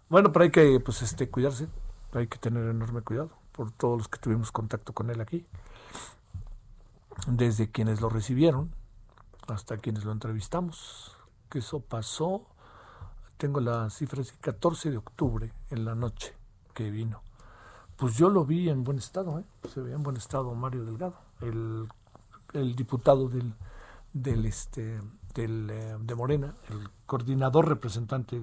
Bueno, 0.08 0.30
pero 0.30 0.44
hay 0.44 0.50
que, 0.52 0.78
pues, 0.78 1.02
este, 1.02 1.28
cuidarse. 1.30 1.68
Hay 2.12 2.28
que 2.28 2.38
tener 2.38 2.68
enorme 2.68 3.02
cuidado 3.02 3.45
por 3.56 3.70
todos 3.72 3.98
los 3.98 4.08
que 4.08 4.18
tuvimos 4.18 4.52
contacto 4.52 4.92
con 4.92 5.10
él 5.10 5.20
aquí 5.20 5.46
desde 7.26 7.70
quienes 7.70 8.00
lo 8.00 8.08
recibieron 8.08 8.70
hasta 9.48 9.78
quienes 9.78 10.04
lo 10.04 10.12
entrevistamos, 10.12 11.16
que 11.48 11.60
eso 11.60 11.80
pasó, 11.80 12.46
tengo 13.36 13.60
la 13.60 13.90
cifra, 13.90 14.22
14 14.40 14.90
de 14.90 14.96
octubre 14.96 15.52
en 15.70 15.84
la 15.84 15.94
noche 15.94 16.34
que 16.74 16.90
vino. 16.90 17.22
Pues 17.96 18.16
yo 18.16 18.28
lo 18.28 18.44
vi 18.44 18.68
en 18.68 18.82
buen 18.82 18.98
estado, 18.98 19.38
¿eh? 19.38 19.44
se 19.72 19.80
veía 19.80 19.94
en 19.94 20.02
buen 20.02 20.16
estado 20.16 20.52
Mario 20.54 20.84
Delgado, 20.84 21.14
el, 21.40 21.88
diputado 22.74 23.28
del, 23.28 23.54
del 24.12 24.46
este 24.46 25.00
del, 25.34 25.70
eh, 25.70 25.96
de 26.00 26.14
Morena, 26.14 26.54
el 26.70 26.90
coordinador 27.06 27.68
representante 27.68 28.40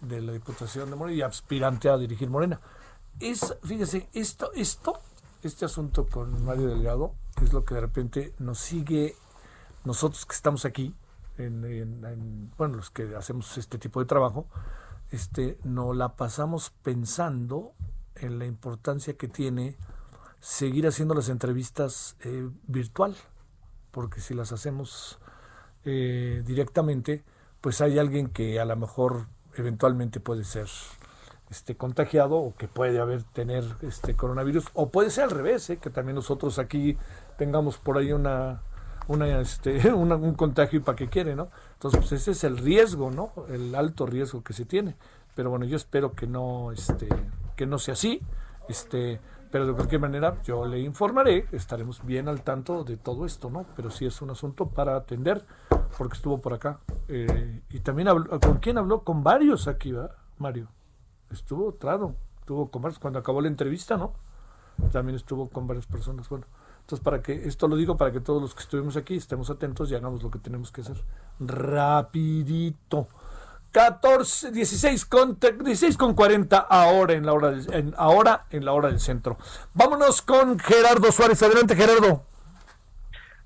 de 0.00 0.20
la 0.20 0.32
Diputación 0.32 0.90
de 0.90 0.96
Morena 0.96 1.18
y 1.18 1.22
aspirante 1.22 1.88
a 1.88 1.96
dirigir 1.96 2.28
Morena. 2.28 2.60
Es, 3.20 3.56
fíjese, 3.62 4.08
esto, 4.12 4.52
esto 4.54 5.00
este 5.42 5.64
asunto 5.64 6.06
con 6.06 6.44
Mario 6.44 6.68
Delgado 6.68 7.14
es 7.42 7.52
lo 7.52 7.64
que 7.64 7.74
de 7.74 7.80
repente 7.80 8.32
nos 8.38 8.58
sigue, 8.58 9.16
nosotros 9.84 10.24
que 10.24 10.34
estamos 10.34 10.64
aquí, 10.64 10.94
en, 11.36 12.52
bueno, 12.56 12.76
los 12.76 12.90
que 12.90 13.16
hacemos 13.16 13.58
este 13.58 13.78
tipo 13.78 13.98
de 13.98 14.06
trabajo, 14.06 14.46
este, 15.10 15.58
nos 15.64 15.96
la 15.96 16.14
pasamos 16.14 16.70
pensando 16.84 17.72
en 18.14 18.38
la 18.38 18.46
importancia 18.46 19.16
que 19.16 19.26
tiene 19.26 19.76
seguir 20.38 20.86
haciendo 20.86 21.14
las 21.14 21.28
entrevistas 21.28 22.16
eh, 22.20 22.48
virtual, 22.68 23.16
porque 23.90 24.20
si 24.20 24.34
las 24.34 24.52
hacemos 24.52 25.18
eh, 25.84 26.44
directamente, 26.46 27.24
pues 27.60 27.80
hay 27.80 27.98
alguien 27.98 28.28
que 28.28 28.60
a 28.60 28.64
lo 28.64 28.76
mejor 28.76 29.26
eventualmente 29.56 30.20
puede 30.20 30.44
ser 30.44 30.68
este, 31.52 31.76
contagiado 31.76 32.36
o 32.36 32.54
que 32.56 32.66
puede 32.66 32.98
haber 32.98 33.24
tener 33.24 33.62
este 33.82 34.14
coronavirus 34.14 34.64
o 34.72 34.88
puede 34.88 35.10
ser 35.10 35.24
al 35.24 35.30
revés, 35.30 35.68
¿eh? 35.68 35.76
que 35.76 35.90
también 35.90 36.16
nosotros 36.16 36.58
aquí 36.58 36.96
tengamos 37.36 37.76
por 37.76 37.98
ahí 37.98 38.10
una, 38.10 38.62
una, 39.06 39.38
este, 39.38 39.92
un 39.92 40.34
contagio 40.34 40.78
y 40.78 40.82
para 40.82 40.96
qué 40.96 41.08
quiere, 41.08 41.36
¿no? 41.36 41.50
Entonces, 41.74 42.00
pues 42.00 42.12
ese 42.12 42.30
es 42.30 42.44
el 42.44 42.56
riesgo, 42.56 43.10
¿no? 43.10 43.32
El 43.50 43.74
alto 43.74 44.06
riesgo 44.06 44.42
que 44.42 44.54
se 44.54 44.64
tiene. 44.64 44.96
Pero 45.34 45.50
bueno, 45.50 45.66
yo 45.66 45.76
espero 45.76 46.14
que 46.14 46.26
no, 46.26 46.72
este, 46.72 47.06
que 47.54 47.66
no 47.66 47.78
sea 47.78 47.92
así, 47.92 48.22
este, 48.70 49.20
pero 49.50 49.66
de 49.66 49.74
cualquier 49.74 50.00
manera 50.00 50.40
yo 50.44 50.64
le 50.64 50.80
informaré, 50.80 51.48
estaremos 51.52 52.02
bien 52.06 52.28
al 52.28 52.40
tanto 52.40 52.82
de 52.82 52.96
todo 52.96 53.26
esto, 53.26 53.50
¿no? 53.50 53.66
Pero 53.76 53.90
sí 53.90 54.06
es 54.06 54.22
un 54.22 54.30
asunto 54.30 54.68
para 54.68 54.96
atender, 54.96 55.44
porque 55.98 56.14
estuvo 56.14 56.40
por 56.40 56.54
acá. 56.54 56.78
Eh, 57.08 57.60
y 57.68 57.80
también 57.80 58.08
habló, 58.08 58.40
¿con 58.40 58.56
quién 58.56 58.78
habló? 58.78 59.04
Con 59.04 59.22
varios 59.22 59.68
aquí, 59.68 59.92
¿va, 59.92 60.16
Mario? 60.38 60.68
Estuvo, 61.32 61.76
claro, 61.76 62.14
estuvo 62.40 62.70
con 62.70 62.82
varios, 62.82 62.98
cuando 62.98 63.18
acabó 63.18 63.40
la 63.40 63.48
entrevista, 63.48 63.96
¿no? 63.96 64.14
También 64.90 65.16
estuvo 65.16 65.48
con 65.48 65.66
varias 65.66 65.86
personas, 65.86 66.28
bueno. 66.28 66.46
Entonces, 66.80 67.02
para 67.04 67.22
que, 67.22 67.32
esto 67.46 67.68
lo 67.68 67.76
digo 67.76 67.96
para 67.96 68.12
que 68.12 68.20
todos 68.20 68.42
los 68.42 68.54
que 68.54 68.62
estuvimos 68.62 68.96
aquí 68.96 69.16
estemos 69.16 69.50
atentos 69.50 69.90
y 69.90 69.94
hagamos 69.94 70.22
lo 70.22 70.30
que 70.30 70.38
tenemos 70.38 70.72
que 70.72 70.80
hacer. 70.80 70.96
Rapidito. 71.38 73.08
14, 73.70 74.50
16 74.50 75.06
con, 75.06 75.38
16 75.38 75.96
con 75.96 76.14
40 76.14 76.58
ahora 76.58 77.14
en 77.14 77.24
la 77.24 77.32
hora 77.32 77.52
del, 77.52 77.72
en, 77.72 77.94
ahora 77.96 78.44
en 78.50 78.64
la 78.64 78.72
hora 78.72 78.88
del 78.88 79.00
centro. 79.00 79.38
Vámonos 79.72 80.20
con 80.20 80.58
Gerardo 80.58 81.10
Suárez. 81.10 81.42
Adelante, 81.42 81.74
Gerardo. 81.74 82.26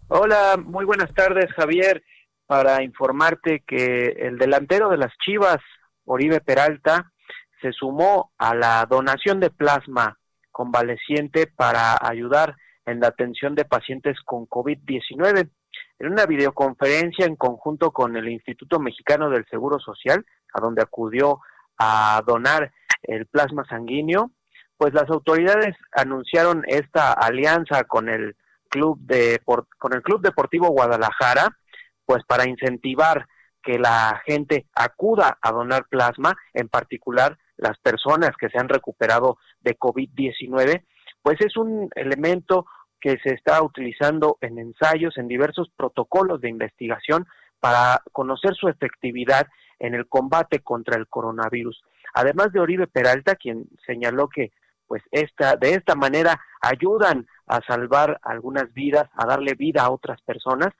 Hola, 0.09 0.57
muy 0.57 0.85
buenas 0.85 1.13
tardes, 1.15 1.53
Javier. 1.53 2.03
Para 2.47 2.83
informarte 2.83 3.63
que 3.67 4.17
el 4.19 4.39
delantero 4.39 4.89
de 4.89 4.97
las 4.97 5.13
Chivas, 5.25 5.59
Oribe 6.05 6.41
Peralta, 6.41 7.13
se 7.61 7.73
sumó 7.73 8.33
a 8.39 8.55
la 8.55 8.87
donación 8.89 9.41
de 9.41 9.51
plasma 9.51 10.19
convaleciente 10.51 11.47
para 11.47 11.97
ayudar 12.01 12.57
en 12.87 13.01
la 13.01 13.09
atención 13.09 13.55
de 13.55 13.65
pacientes 13.65 14.17
con 14.25 14.47
COVID-19 14.47 15.51
en 15.99 16.13
una 16.13 16.27
videoconferencia 16.27 17.27
en 17.27 17.37
conjunto 17.37 17.91
con 17.91 18.17
el 18.17 18.29
Instituto 18.29 18.79
Mexicano 18.79 19.31
del 19.31 19.47
Seguro 19.47 19.79
Social, 19.79 20.25
a 20.53 20.61
donde 20.61 20.83
acudió 20.83 21.41
a 21.79 22.23
donar 22.27 22.73
el 23.03 23.27
plasma 23.27 23.65
sanguíneo, 23.69 24.31
pues 24.77 24.93
las 24.93 25.09
autoridades 25.11 25.75
anunciaron 25.93 26.63
esta 26.67 27.13
alianza 27.13 27.85
con 27.85 28.09
el 28.09 28.37
club 28.69 28.99
de 29.01 29.41
con 29.79 29.95
el 29.95 30.03
Club 30.03 30.21
Deportivo 30.21 30.69
Guadalajara, 30.69 31.57
pues 32.05 32.23
para 32.27 32.49
incentivar 32.49 33.27
que 33.63 33.79
la 33.79 34.23
gente 34.27 34.67
acuda 34.75 35.39
a 35.41 35.51
donar 35.51 35.87
plasma, 35.89 36.37
en 36.53 36.69
particular 36.69 37.39
las 37.57 37.79
personas 37.79 38.31
que 38.39 38.49
se 38.49 38.59
han 38.59 38.69
recuperado 38.69 39.39
de 39.61 39.79
COVID-19, 39.79 40.85
pues 41.23 41.41
es 41.41 41.57
un 41.57 41.89
elemento 41.95 42.67
que 43.01 43.19
se 43.23 43.35
está 43.35 43.63
utilizando 43.63 44.39
en 44.41 44.59
ensayos, 44.59 45.17
en 45.19 45.29
diversos 45.29 45.71
protocolos 45.77 46.41
de 46.41 46.49
investigación 46.49 47.27
para 47.61 48.03
conocer 48.13 48.55
su 48.55 48.69
efectividad 48.69 49.47
en 49.79 49.95
el 49.95 50.07
combate 50.09 50.61
contra 50.61 50.97
el 50.97 51.07
coronavirus. 51.09 51.83
Además 52.15 52.53
de 52.53 52.61
Oribe 52.61 52.87
Peralta, 52.87 53.37
quien 53.37 53.67
señaló 53.87 54.29
que 54.29 54.53
pues 54.87 55.03
esta, 55.11 55.57
de 55.57 55.75
esta 55.75 55.95
manera 55.95 56.41
ayudan 56.61 57.27
a 57.47 57.61
salvar 57.67 58.21
algunas 58.23 58.73
vidas, 58.73 59.09
a 59.15 59.27
darle 59.27 59.55
vida 59.55 59.83
a 59.83 59.91
otras 59.91 60.21
personas, 60.23 60.73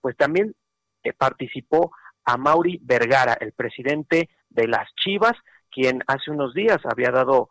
pues 0.00 0.16
también 0.16 0.54
eh, 1.02 1.12
participó 1.12 1.92
a 2.24 2.36
Mauri 2.36 2.78
Vergara, 2.82 3.34
el 3.40 3.52
presidente 3.52 4.28
de 4.50 4.68
las 4.68 4.88
Chivas, 4.96 5.34
quien 5.74 6.02
hace 6.06 6.30
unos 6.30 6.54
días 6.54 6.78
había 6.84 7.10
dado 7.10 7.48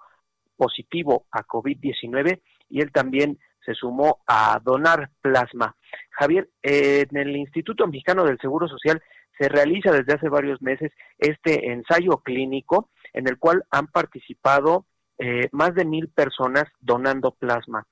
positivo 0.55 1.25
a 1.31 1.43
COVID-19 1.43 2.41
y 2.69 2.81
él 2.81 2.91
también 2.91 3.37
se 3.65 3.73
sumó 3.73 4.19
a 4.27 4.59
donar 4.63 5.09
plasma. 5.21 5.75
Javier, 6.11 6.49
en 6.61 7.17
el 7.17 7.35
Instituto 7.35 7.87
Mexicano 7.87 8.23
del 8.23 8.39
Seguro 8.39 8.67
Social 8.67 9.01
se 9.37 9.49
realiza 9.49 9.91
desde 9.91 10.13
hace 10.13 10.29
varios 10.29 10.61
meses 10.61 10.91
este 11.17 11.71
ensayo 11.71 12.17
clínico 12.17 12.89
en 13.13 13.27
el 13.27 13.37
cual 13.37 13.63
han 13.71 13.87
participado 13.87 14.85
eh, 15.17 15.49
más 15.51 15.73
de 15.75 15.85
mil 15.85 16.09
personas 16.09 16.65
donando 16.79 17.31
plasma. 17.31 17.85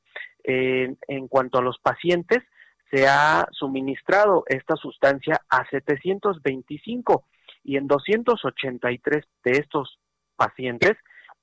en 0.44 1.28
cuanto 1.28 1.60
a 1.60 1.62
los 1.62 1.78
pacientes, 1.80 2.40
se 2.92 3.08
ha 3.08 3.48
suministrado 3.52 4.44
esta 4.48 4.76
sustancia 4.76 5.40
a 5.50 5.66
725 5.70 7.26
y 7.64 7.78
en 7.78 7.88
283 7.88 9.24
de 9.46 9.52
estos 9.52 10.01
pacientes, 10.44 10.94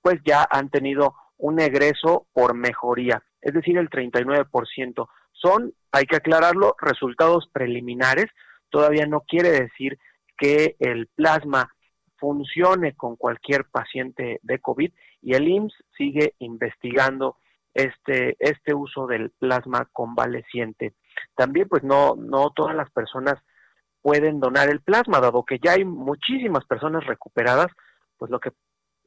pues 0.02 0.20
ya 0.24 0.46
han 0.50 0.70
tenido 0.70 1.14
un 1.36 1.60
egreso 1.60 2.26
por 2.32 2.54
mejoría 2.54 3.22
es 3.40 3.54
decir, 3.54 3.78
el 3.78 3.90
39%. 3.90 5.08
Son, 5.32 5.72
hay 5.92 6.04
que 6.04 6.16
aclararlo, 6.16 6.74
resultados 6.80 7.48
preliminares, 7.52 8.26
todavía 8.70 9.06
no 9.06 9.20
quiere 9.20 9.50
decir 9.50 9.98
que 10.36 10.76
el 10.78 11.08
plasma 11.08 11.72
funcione 12.16 12.94
con 12.94 13.16
cualquier 13.16 13.64
paciente 13.66 14.40
de 14.42 14.58
COVID 14.58 14.92
y 15.22 15.34
el 15.34 15.48
IMSS 15.48 15.84
sigue 15.96 16.34
investigando 16.40 17.36
este, 17.74 18.36
este 18.40 18.74
uso 18.74 19.06
del 19.06 19.30
plasma 19.30 19.88
convaleciente. 19.92 20.94
También 21.36 21.68
pues 21.68 21.84
no, 21.84 22.16
no 22.16 22.50
todas 22.50 22.74
las 22.74 22.90
personas 22.90 23.36
pueden 24.02 24.40
donar 24.40 24.68
el 24.68 24.80
plasma, 24.80 25.20
dado 25.20 25.44
que 25.44 25.60
ya 25.62 25.72
hay 25.72 25.84
muchísimas 25.84 26.64
personas 26.64 27.06
recuperadas, 27.06 27.68
pues 28.16 28.30
lo 28.30 28.40
que, 28.40 28.50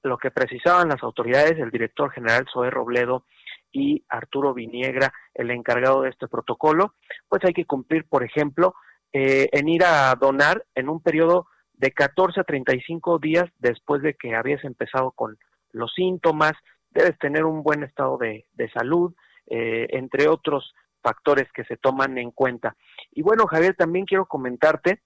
lo 0.04 0.18
que 0.18 0.32
precisaban 0.32 0.90
las 0.90 1.04
autoridades, 1.04 1.60
el 1.60 1.72
director 1.72 2.12
general 2.12 2.46
Zoe 2.52 2.70
Robledo 2.70 3.26
y 3.72 4.04
Arturo 4.10 4.54
Viniegra, 4.54 5.14
el 5.34 5.52
encargado 5.52 6.02
de 6.02 6.10
este 6.10 6.28
protocolo, 6.28 6.96
pues 7.30 7.44
hay 7.46 7.54
que 7.54 7.66
cumplir, 7.66 8.06
por 8.06 8.24
ejemplo, 8.24 8.76
eh, 9.14 9.50
en 9.52 9.70
ir 9.70 9.84
a 9.84 10.14
donar 10.16 10.66
en 10.76 10.90
un 10.90 11.02
periodo 11.02 11.48
de 11.74 11.92
14 11.92 12.42
a 12.42 12.44
35 12.44 13.20
días 13.20 13.46
después 13.60 14.02
de 14.02 14.14
que 14.14 14.36
habías 14.36 14.64
empezado 14.64 15.12
con 15.12 15.38
los 15.72 15.92
síntomas, 15.94 16.54
debes 16.92 17.18
tener 17.18 17.46
un 17.46 17.64
buen 17.64 17.84
estado 17.84 18.18
de, 18.18 18.46
salud, 18.74 19.14
eh, 19.48 19.88
entre 19.92 20.28
otros 20.28 20.74
factores 21.02 21.52
que 21.54 21.64
se 21.66 21.78
toman 21.78 22.18
en 22.18 22.32
cuenta. 22.32 22.76
Y 23.12 23.22
bueno, 23.22 23.48
Javier, 23.48 23.76
también 23.76 24.06
quiero 24.06 24.26
comentarte 24.26 25.02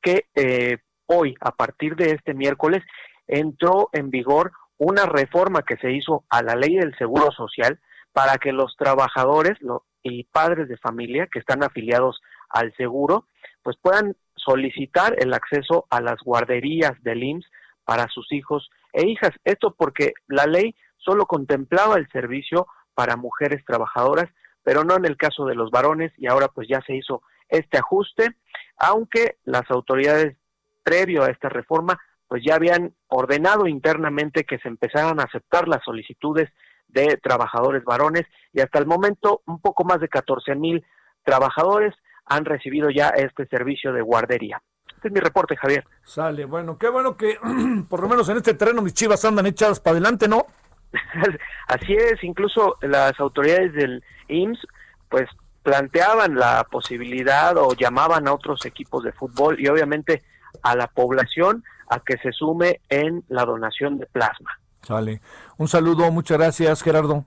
que 0.00 0.26
eh, 0.34 0.78
hoy, 1.06 1.34
a 1.40 1.50
partir 1.50 1.96
de 1.96 2.12
este 2.12 2.34
miércoles, 2.34 2.82
entró 3.30 3.88
en 3.92 4.10
vigor 4.10 4.52
una 4.76 5.06
reforma 5.06 5.62
que 5.62 5.76
se 5.76 5.92
hizo 5.92 6.24
a 6.28 6.42
la 6.42 6.54
ley 6.54 6.76
del 6.76 6.96
Seguro 6.98 7.30
Social 7.32 7.78
para 8.12 8.36
que 8.38 8.52
los 8.52 8.76
trabajadores 8.76 9.58
y 10.02 10.24
padres 10.24 10.68
de 10.68 10.78
familia 10.78 11.28
que 11.32 11.38
están 11.38 11.62
afiliados 11.62 12.20
al 12.48 12.74
seguro, 12.76 13.26
pues 13.62 13.76
puedan 13.80 14.16
solicitar 14.34 15.14
el 15.18 15.32
acceso 15.32 15.86
a 15.90 16.00
las 16.00 16.16
guarderías 16.24 16.92
del 17.02 17.22
IMSS 17.22 17.46
para 17.84 18.08
sus 18.08 18.32
hijos 18.32 18.70
e 18.92 19.06
hijas. 19.06 19.30
Esto 19.44 19.74
porque 19.76 20.12
la 20.26 20.46
ley 20.46 20.74
solo 20.96 21.26
contemplaba 21.26 21.96
el 21.96 22.08
servicio 22.08 22.66
para 22.94 23.16
mujeres 23.16 23.64
trabajadoras, 23.64 24.28
pero 24.62 24.82
no 24.82 24.96
en 24.96 25.04
el 25.04 25.16
caso 25.16 25.46
de 25.46 25.54
los 25.54 25.70
varones 25.70 26.12
y 26.16 26.26
ahora 26.26 26.48
pues 26.48 26.66
ya 26.68 26.80
se 26.86 26.96
hizo 26.96 27.22
este 27.48 27.78
ajuste, 27.78 28.36
aunque 28.76 29.36
las 29.44 29.70
autoridades 29.70 30.36
previo 30.82 31.22
a 31.22 31.30
esta 31.30 31.48
reforma 31.48 32.00
pues 32.30 32.44
ya 32.46 32.54
habían 32.54 32.94
ordenado 33.08 33.66
internamente 33.66 34.44
que 34.44 34.58
se 34.58 34.68
empezaran 34.68 35.18
a 35.18 35.24
aceptar 35.24 35.66
las 35.66 35.82
solicitudes 35.82 36.48
de 36.86 37.18
trabajadores 37.20 37.82
varones 37.82 38.24
y 38.52 38.60
hasta 38.60 38.78
el 38.78 38.86
momento 38.86 39.42
un 39.46 39.60
poco 39.60 39.82
más 39.82 39.98
de 39.98 40.08
14 40.08 40.54
mil 40.54 40.86
trabajadores 41.24 41.92
han 42.26 42.44
recibido 42.44 42.88
ya 42.88 43.08
este 43.08 43.46
servicio 43.46 43.92
de 43.92 44.02
guardería. 44.02 44.62
Este 44.94 45.08
es 45.08 45.12
mi 45.12 45.18
reporte, 45.18 45.56
Javier. 45.56 45.84
Sale, 46.04 46.44
bueno, 46.44 46.78
qué 46.78 46.88
bueno 46.88 47.16
que 47.16 47.36
por 47.88 48.00
lo 48.00 48.08
menos 48.08 48.28
en 48.28 48.36
este 48.36 48.54
terreno 48.54 48.80
mis 48.80 48.94
chivas 48.94 49.24
andan 49.24 49.46
echadas 49.46 49.80
para 49.80 49.94
adelante, 49.96 50.28
¿no? 50.28 50.46
Así 51.66 51.94
es, 51.94 52.22
incluso 52.22 52.76
las 52.82 53.18
autoridades 53.18 53.72
del 53.72 54.04
IMSS 54.28 54.68
pues 55.08 55.28
planteaban 55.64 56.36
la 56.36 56.64
posibilidad 56.70 57.56
o 57.56 57.74
llamaban 57.74 58.28
a 58.28 58.32
otros 58.34 58.64
equipos 58.66 59.02
de 59.02 59.10
fútbol 59.10 59.58
y 59.58 59.66
obviamente 59.66 60.22
a 60.62 60.76
la 60.76 60.86
población 60.88 61.64
a 61.88 62.00
que 62.00 62.16
se 62.18 62.32
sume 62.32 62.80
en 62.88 63.24
la 63.28 63.44
donación 63.44 63.98
de 63.98 64.06
plasma. 64.06 64.50
Sale. 64.82 65.20
Un 65.56 65.68
saludo, 65.68 66.10
muchas 66.10 66.38
gracias, 66.38 66.82
Gerardo. 66.82 67.24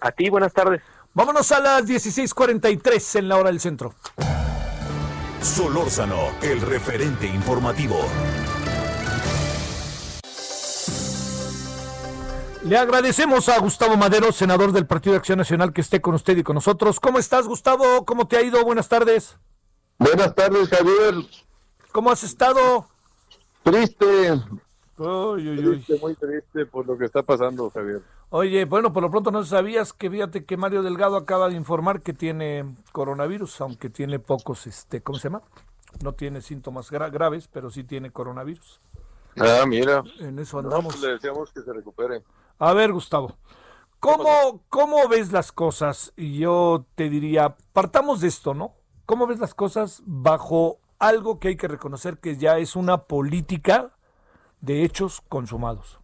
A 0.00 0.12
ti, 0.12 0.28
buenas 0.28 0.52
tardes. 0.52 0.82
Vámonos 1.14 1.50
a 1.52 1.60
las 1.60 1.86
16:43 1.86 3.16
en 3.16 3.28
la 3.28 3.36
hora 3.36 3.50
del 3.50 3.60
centro. 3.60 3.94
Solórzano, 5.40 6.30
el 6.42 6.60
referente 6.60 7.26
informativo. 7.26 7.98
Le 12.64 12.76
agradecemos 12.76 13.48
a 13.48 13.58
Gustavo 13.60 13.96
Madero, 13.96 14.30
senador 14.30 14.72
del 14.72 14.86
Partido 14.86 15.12
de 15.12 15.18
Acción 15.18 15.38
Nacional, 15.38 15.72
que 15.72 15.80
esté 15.80 16.00
con 16.00 16.14
usted 16.14 16.36
y 16.36 16.42
con 16.42 16.54
nosotros. 16.54 17.00
¿Cómo 17.00 17.18
estás, 17.18 17.46
Gustavo? 17.46 18.04
¿Cómo 18.04 18.28
te 18.28 18.36
ha 18.36 18.42
ido? 18.42 18.62
Buenas 18.64 18.88
tardes. 18.88 19.38
Buenas 19.98 20.34
tardes, 20.34 20.68
Javier. 20.68 21.14
¿Cómo 21.98 22.12
has 22.12 22.22
estado? 22.22 22.86
Triste. 23.64 24.40
triste, 24.96 25.98
muy 26.00 26.14
triste 26.14 26.64
por 26.66 26.86
lo 26.86 26.96
que 26.96 27.06
está 27.06 27.24
pasando, 27.24 27.70
Javier. 27.70 28.02
Oye, 28.30 28.66
bueno, 28.66 28.92
por 28.92 29.02
lo 29.02 29.10
pronto 29.10 29.32
no 29.32 29.42
sabías 29.42 29.92
que 29.92 30.08
fíjate 30.08 30.44
que 30.44 30.56
Mario 30.56 30.84
Delgado 30.84 31.16
acaba 31.16 31.48
de 31.48 31.56
informar 31.56 32.00
que 32.00 32.12
tiene 32.12 32.76
coronavirus, 32.92 33.62
aunque 33.62 33.90
tiene 33.90 34.20
pocos, 34.20 34.68
este, 34.68 35.02
¿cómo 35.02 35.18
se 35.18 35.24
llama? 35.24 35.42
No 36.04 36.12
tiene 36.12 36.40
síntomas 36.40 36.88
graves, 36.92 37.48
pero 37.52 37.68
sí 37.68 37.82
tiene 37.82 38.12
coronavirus. 38.12 38.80
Ah, 39.36 39.64
mira. 39.66 40.04
En 40.20 40.38
eso 40.38 40.60
andamos. 40.60 40.94
Pues 40.94 41.02
le 41.02 41.14
deseamos 41.14 41.50
que 41.50 41.62
se 41.62 41.72
recupere. 41.72 42.22
A 42.60 42.74
ver, 42.74 42.92
Gustavo, 42.92 43.34
¿cómo, 43.98 44.62
¿cómo 44.68 45.08
ves 45.08 45.32
las 45.32 45.50
cosas? 45.50 46.12
Y 46.16 46.38
yo 46.38 46.84
te 46.94 47.08
diría, 47.08 47.56
partamos 47.72 48.20
de 48.20 48.28
esto, 48.28 48.54
¿no? 48.54 48.76
¿Cómo 49.04 49.26
ves 49.26 49.40
las 49.40 49.52
cosas 49.52 50.00
bajo 50.06 50.78
algo 50.98 51.38
que 51.38 51.48
hay 51.48 51.56
que 51.56 51.68
reconocer 51.68 52.18
que 52.18 52.36
ya 52.36 52.58
es 52.58 52.76
una 52.76 53.04
política 53.04 53.92
de 54.60 54.84
hechos 54.84 55.22
consumados? 55.28 55.98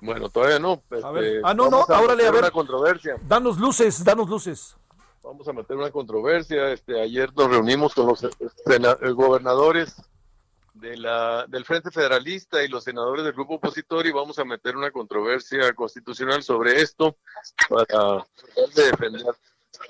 Bueno, 0.00 0.28
todavía 0.28 0.58
no. 0.58 0.82
Este, 0.90 1.40
ah, 1.42 1.54
no, 1.54 1.70
no, 1.70 1.84
ahora 1.88 2.14
le 2.14 2.26
a 2.26 2.30
ver. 2.30 2.42
Una 2.42 2.50
controversia. 2.50 3.16
Danos 3.26 3.58
luces, 3.58 4.04
danos 4.04 4.28
luces. 4.28 4.76
Vamos 5.22 5.48
a 5.48 5.52
meter 5.54 5.76
una 5.76 5.90
controversia. 5.90 6.70
Este, 6.72 7.00
ayer 7.00 7.32
nos 7.34 7.50
reunimos 7.50 7.94
con 7.94 8.08
los 8.08 8.22
eh, 8.24 9.10
gobernadores 9.12 9.96
de 10.74 10.98
la, 10.98 11.46
del 11.48 11.64
Frente 11.64 11.90
Federalista 11.90 12.62
y 12.62 12.68
los 12.68 12.84
senadores 12.84 13.24
del 13.24 13.32
grupo 13.32 13.54
opositor 13.54 14.06
y 14.06 14.12
vamos 14.12 14.38
a 14.38 14.44
meter 14.44 14.76
una 14.76 14.90
controversia 14.90 15.72
constitucional 15.72 16.42
sobre 16.42 16.82
esto 16.82 17.16
para 17.70 18.26
defender 18.74 19.34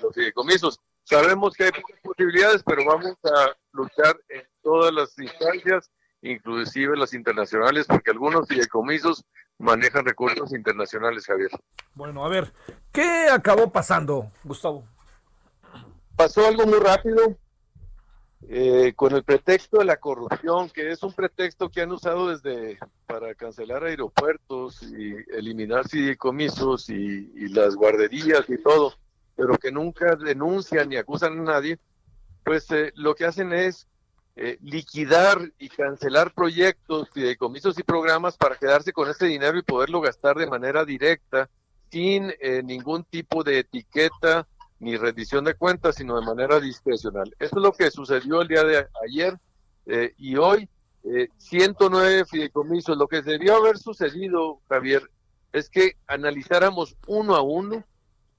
los 0.01 0.13
fideicomisos. 0.13 0.79
Sabemos 1.05 1.53
que 1.53 1.65
hay 1.65 1.71
pocas 1.71 1.99
posibilidades, 2.01 2.63
pero 2.63 2.83
vamos 2.83 3.15
a 3.23 3.55
luchar 3.73 4.19
en 4.29 4.41
todas 4.63 4.91
las 4.91 5.17
instancias, 5.19 5.91
inclusive 6.23 6.97
las 6.97 7.13
internacionales, 7.13 7.85
porque 7.87 8.09
algunos 8.09 8.47
fideicomisos 8.47 9.23
manejan 9.59 10.03
recursos 10.03 10.51
internacionales, 10.51 11.27
Javier. 11.27 11.51
Bueno, 11.93 12.25
a 12.25 12.29
ver, 12.29 12.51
¿qué 12.91 13.27
acabó 13.31 13.71
pasando, 13.71 14.31
Gustavo? 14.43 14.83
Pasó 16.15 16.47
algo 16.47 16.65
muy 16.65 16.79
rápido, 16.79 17.37
eh, 18.49 18.93
con 18.95 19.13
el 19.13 19.23
pretexto 19.23 19.77
de 19.77 19.85
la 19.85 19.97
corrupción, 19.97 20.71
que 20.71 20.89
es 20.89 21.03
un 21.03 21.13
pretexto 21.13 21.69
que 21.69 21.81
han 21.81 21.91
usado 21.91 22.29
desde 22.29 22.79
para 23.05 23.35
cancelar 23.35 23.83
aeropuertos 23.83 24.81
y 24.81 25.15
eliminar 25.35 25.87
fideicomisos 25.87 26.89
y, 26.89 27.31
y 27.35 27.47
las 27.49 27.75
guarderías 27.75 28.49
y 28.49 28.57
todo, 28.57 28.95
pero 29.35 29.57
que 29.57 29.71
nunca 29.71 30.15
denuncian 30.15 30.89
ni 30.89 30.97
acusan 30.97 31.39
a 31.39 31.43
nadie, 31.43 31.79
pues 32.43 32.69
eh, 32.71 32.91
lo 32.95 33.15
que 33.15 33.25
hacen 33.25 33.53
es 33.53 33.87
eh, 34.37 34.57
liquidar 34.61 35.39
y 35.57 35.69
cancelar 35.69 36.33
proyectos, 36.33 37.09
fideicomisos 37.13 37.79
y 37.79 37.83
programas 37.83 38.35
para 38.35 38.57
quedarse 38.57 38.91
con 38.91 39.09
ese 39.09 39.27
dinero 39.27 39.57
y 39.57 39.61
poderlo 39.61 40.01
gastar 40.01 40.35
de 40.35 40.45
manera 40.45 40.83
directa, 40.83 41.49
sin 41.89 42.33
eh, 42.41 42.61
ningún 42.61 43.05
tipo 43.05 43.45
de 43.45 43.59
etiqueta 43.59 44.45
ni 44.79 44.97
rendición 44.97 45.45
de 45.45 45.53
cuentas, 45.53 45.95
sino 45.95 46.19
de 46.19 46.25
manera 46.25 46.59
discrecional. 46.59 47.33
Eso 47.39 47.55
es 47.55 47.63
lo 47.63 47.71
que 47.71 47.89
sucedió 47.89 48.41
el 48.41 48.49
día 48.49 48.65
de 48.65 48.87
ayer 49.07 49.37
eh, 49.85 50.13
y 50.17 50.35
hoy. 50.35 50.69
109 51.37 52.25
fideicomisos. 52.25 52.97
Lo 52.97 53.07
que 53.07 53.21
debió 53.21 53.57
haber 53.57 53.77
sucedido, 53.77 54.59
Javier, 54.67 55.07
es 55.53 55.69
que 55.69 55.97
analizáramos 56.07 56.97
uno 57.05 57.35
a 57.35 57.43
uno 57.43 57.85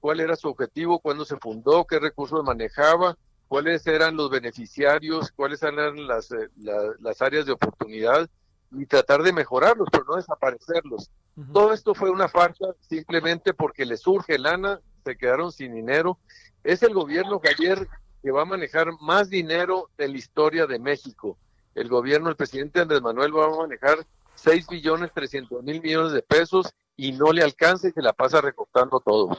cuál 0.07 0.21
era 0.21 0.37
su 0.37 0.47
objetivo, 0.47 0.99
cuándo 0.99 1.25
se 1.25 1.35
fundó, 1.35 1.83
qué 1.83 1.99
recursos 1.99 2.41
manejaba, 2.41 3.17
cuáles 3.49 3.85
eran 3.87 4.15
los 4.15 4.29
beneficiarios, 4.29 5.33
cuáles 5.33 5.61
eran 5.63 6.07
las, 6.07 6.31
eh, 6.31 6.47
las 6.55 7.21
áreas 7.21 7.45
de 7.45 7.51
oportunidad 7.51 8.29
y 8.71 8.85
tratar 8.85 9.21
de 9.21 9.33
mejorarlos, 9.33 9.89
pero 9.91 10.05
no 10.07 10.15
desaparecerlos. 10.15 11.11
Todo 11.51 11.73
esto 11.73 11.93
fue 11.93 12.09
una 12.09 12.29
farsa 12.29 12.67
simplemente 12.79 13.53
porque 13.53 13.85
le 13.85 13.97
surge 13.97 14.39
lana, 14.39 14.79
se 15.03 15.17
quedaron 15.17 15.51
sin 15.51 15.75
dinero. 15.75 16.17
Es 16.63 16.83
el 16.83 16.93
gobierno 16.93 17.41
que 17.41 17.49
ayer 17.49 17.85
que 18.23 18.31
va 18.31 18.43
a 18.43 18.45
manejar 18.45 18.93
más 19.01 19.29
dinero 19.29 19.89
de 19.97 20.07
la 20.07 20.15
historia 20.15 20.67
de 20.67 20.79
México. 20.79 21.37
El 21.75 21.89
gobierno, 21.89 22.29
el 22.29 22.37
presidente 22.37 22.79
Andrés 22.79 23.01
Manuel 23.01 23.35
va 23.35 23.47
a 23.47 23.57
manejar 23.57 23.97
6 24.35 24.67
billones 24.69 25.11
300 25.13 25.63
mil 25.63 25.81
millones 25.81 26.13
de 26.13 26.21
pesos 26.21 26.73
y 26.95 27.11
no 27.11 27.33
le 27.33 27.43
alcanza 27.43 27.89
y 27.89 27.91
se 27.91 28.01
la 28.01 28.13
pasa 28.13 28.39
recortando 28.39 29.01
todo. 29.01 29.37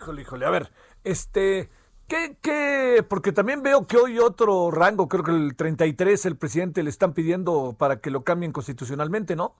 Híjole, 0.00 0.22
híjole, 0.22 0.46
a 0.46 0.50
ver, 0.50 0.70
este, 1.04 1.70
¿Qué, 2.08 2.36
qué? 2.40 3.04
Porque 3.08 3.32
también 3.32 3.62
veo 3.62 3.86
que 3.86 3.96
hoy 3.96 4.20
otro 4.20 4.70
rango, 4.70 5.08
creo 5.08 5.24
que 5.24 5.32
el 5.32 5.56
33, 5.56 6.26
el 6.26 6.36
presidente 6.36 6.84
le 6.84 6.90
están 6.90 7.14
pidiendo 7.14 7.74
para 7.76 8.00
que 8.00 8.12
lo 8.12 8.22
cambien 8.22 8.52
constitucionalmente, 8.52 9.34
¿no? 9.34 9.56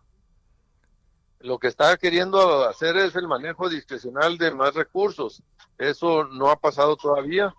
Lo 1.41 1.59
que 1.59 1.67
está 1.67 1.97
queriendo 1.97 2.69
hacer 2.69 2.97
es 2.99 3.17
el 3.17 3.27
manejo 3.27 3.69
discrecional 3.69 4.39
de 4.39 4.53
más 4.53 4.75
recursos. 4.75 5.43
Eso 5.77 6.25
no 6.25 6.51
ha 6.51 6.57
pasado 6.57 6.97
todavía. 6.97 7.53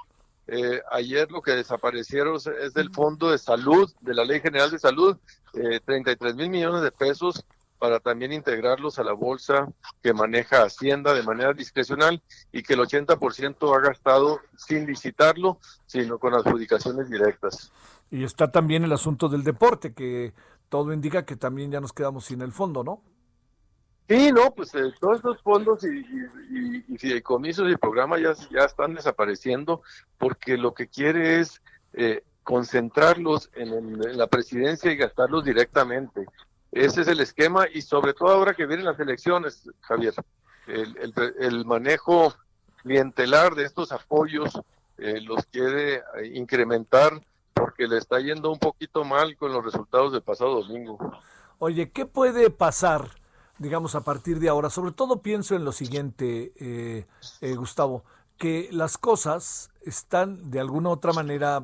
Eh, 0.48 0.82
ayer 0.92 1.30
lo 1.32 1.42
que 1.42 1.52
desaparecieron 1.52 2.38
es 2.62 2.74
del 2.74 2.94
Fondo 2.94 3.32
de 3.32 3.38
Salud, 3.38 3.92
de 4.00 4.14
la 4.14 4.24
Ley 4.24 4.40
General 4.40 4.72
de 4.72 4.80
Salud, 4.80 5.18
eh, 5.54 5.82
33 5.84 6.36
mil 6.36 6.50
millones 6.50 6.82
de 6.82 6.92
pesos 6.92 7.46
para 7.78 8.00
también 8.00 8.34
integrarlos 8.34 9.00
a 9.00 9.04
la 9.04 9.14
bolsa 9.14 9.68
que 10.02 10.14
maneja 10.14 10.64
Hacienda 10.64 11.14
de 11.14 11.24
manera 11.24 11.54
discrecional 11.54 12.22
y 12.52 12.64
que 12.64 12.74
el 12.74 12.80
80% 12.80 13.76
ha 13.76 13.80
gastado 13.80 14.40
sin 14.56 14.86
licitarlo, 14.86 15.60
sino 15.86 16.20
con 16.20 16.34
adjudicaciones 16.34 17.10
directas. 17.10 17.72
Y 18.10 18.24
está 18.24 18.52
también 18.52 18.84
el 18.84 18.94
asunto 18.94 19.30
del 19.30 19.44
deporte, 19.44 19.94
que 19.94 20.34
todo 20.70 20.94
indica 20.94 21.26
que 21.26 21.36
también 21.36 21.72
ya 21.72 21.82
nos 21.82 21.94
quedamos 21.94 22.26
sin 22.26 22.42
el 22.42 22.52
fondo, 22.52 22.84
¿no? 22.84 23.02
Sí, 24.10 24.32
no, 24.32 24.54
pues 24.56 24.74
eh, 24.74 24.94
todos 25.02 25.18
estos 25.18 25.42
fondos 25.42 25.84
y, 25.84 25.98
y, 25.98 26.86
y, 26.88 26.98
fideicomisos 26.98 27.70
y 27.70 27.76
programas 27.76 28.22
ya, 28.22 28.34
ya 28.50 28.66
están 28.66 28.94
desapareciendo 28.94 29.82
porque 30.18 30.56
lo 30.56 30.74
que 30.74 30.88
quiere 30.88 31.42
es 31.42 31.62
eh, 31.92 32.24
concentrarlos 32.44 33.50
en, 33.54 33.74
en, 33.74 34.18
la 34.18 34.28
presidencia 34.28 34.90
y 34.90 34.96
gastarlos 34.96 35.44
directamente. 35.44 36.26
Ese 36.72 37.02
es 37.02 37.08
el 37.08 37.20
esquema 37.20 37.66
y 37.72 37.82
sobre 37.82 38.14
todo 38.14 38.30
ahora 38.30 38.54
que 38.54 38.66
vienen 38.66 38.86
las 38.86 39.00
elecciones, 39.00 39.70
Javier, 39.82 40.14
el, 40.68 41.66
manejo 41.66 42.34
clientelar 42.82 43.56
de 43.56 43.64
estos 43.64 43.92
apoyos 43.92 44.60
eh, 44.98 45.22
los 45.22 45.46
quiere 45.46 45.96
eh, 45.96 46.02
incrementar 46.34 47.22
porque 47.54 47.88
le 47.88 47.98
está 47.98 48.20
yendo 48.20 48.52
un 48.52 48.60
poquito 48.60 49.04
mal 49.04 49.36
con 49.38 49.54
los 49.54 49.64
resultados 49.64 50.12
del 50.12 50.22
pasado 50.22 50.62
domingo. 50.62 50.98
Oye, 51.60 51.90
¿qué 51.92 52.06
puede 52.06 52.50
pasar, 52.50 53.10
digamos, 53.58 53.96
a 53.96 54.02
partir 54.02 54.40
de 54.40 54.50
ahora? 54.50 54.70
Sobre 54.70 54.92
todo 54.92 55.22
pienso 55.22 55.56
en 55.56 55.66
lo 55.66 55.72
siguiente, 55.72 56.54
eh, 56.60 57.56
Gustavo, 57.56 58.04
que 58.38 58.70
las 58.72 58.98
cosas 58.98 59.72
están 59.82 60.52
de 60.52 60.60
alguna 60.60 60.90
u 60.90 60.92
otra 60.94 61.14
manera 61.14 61.64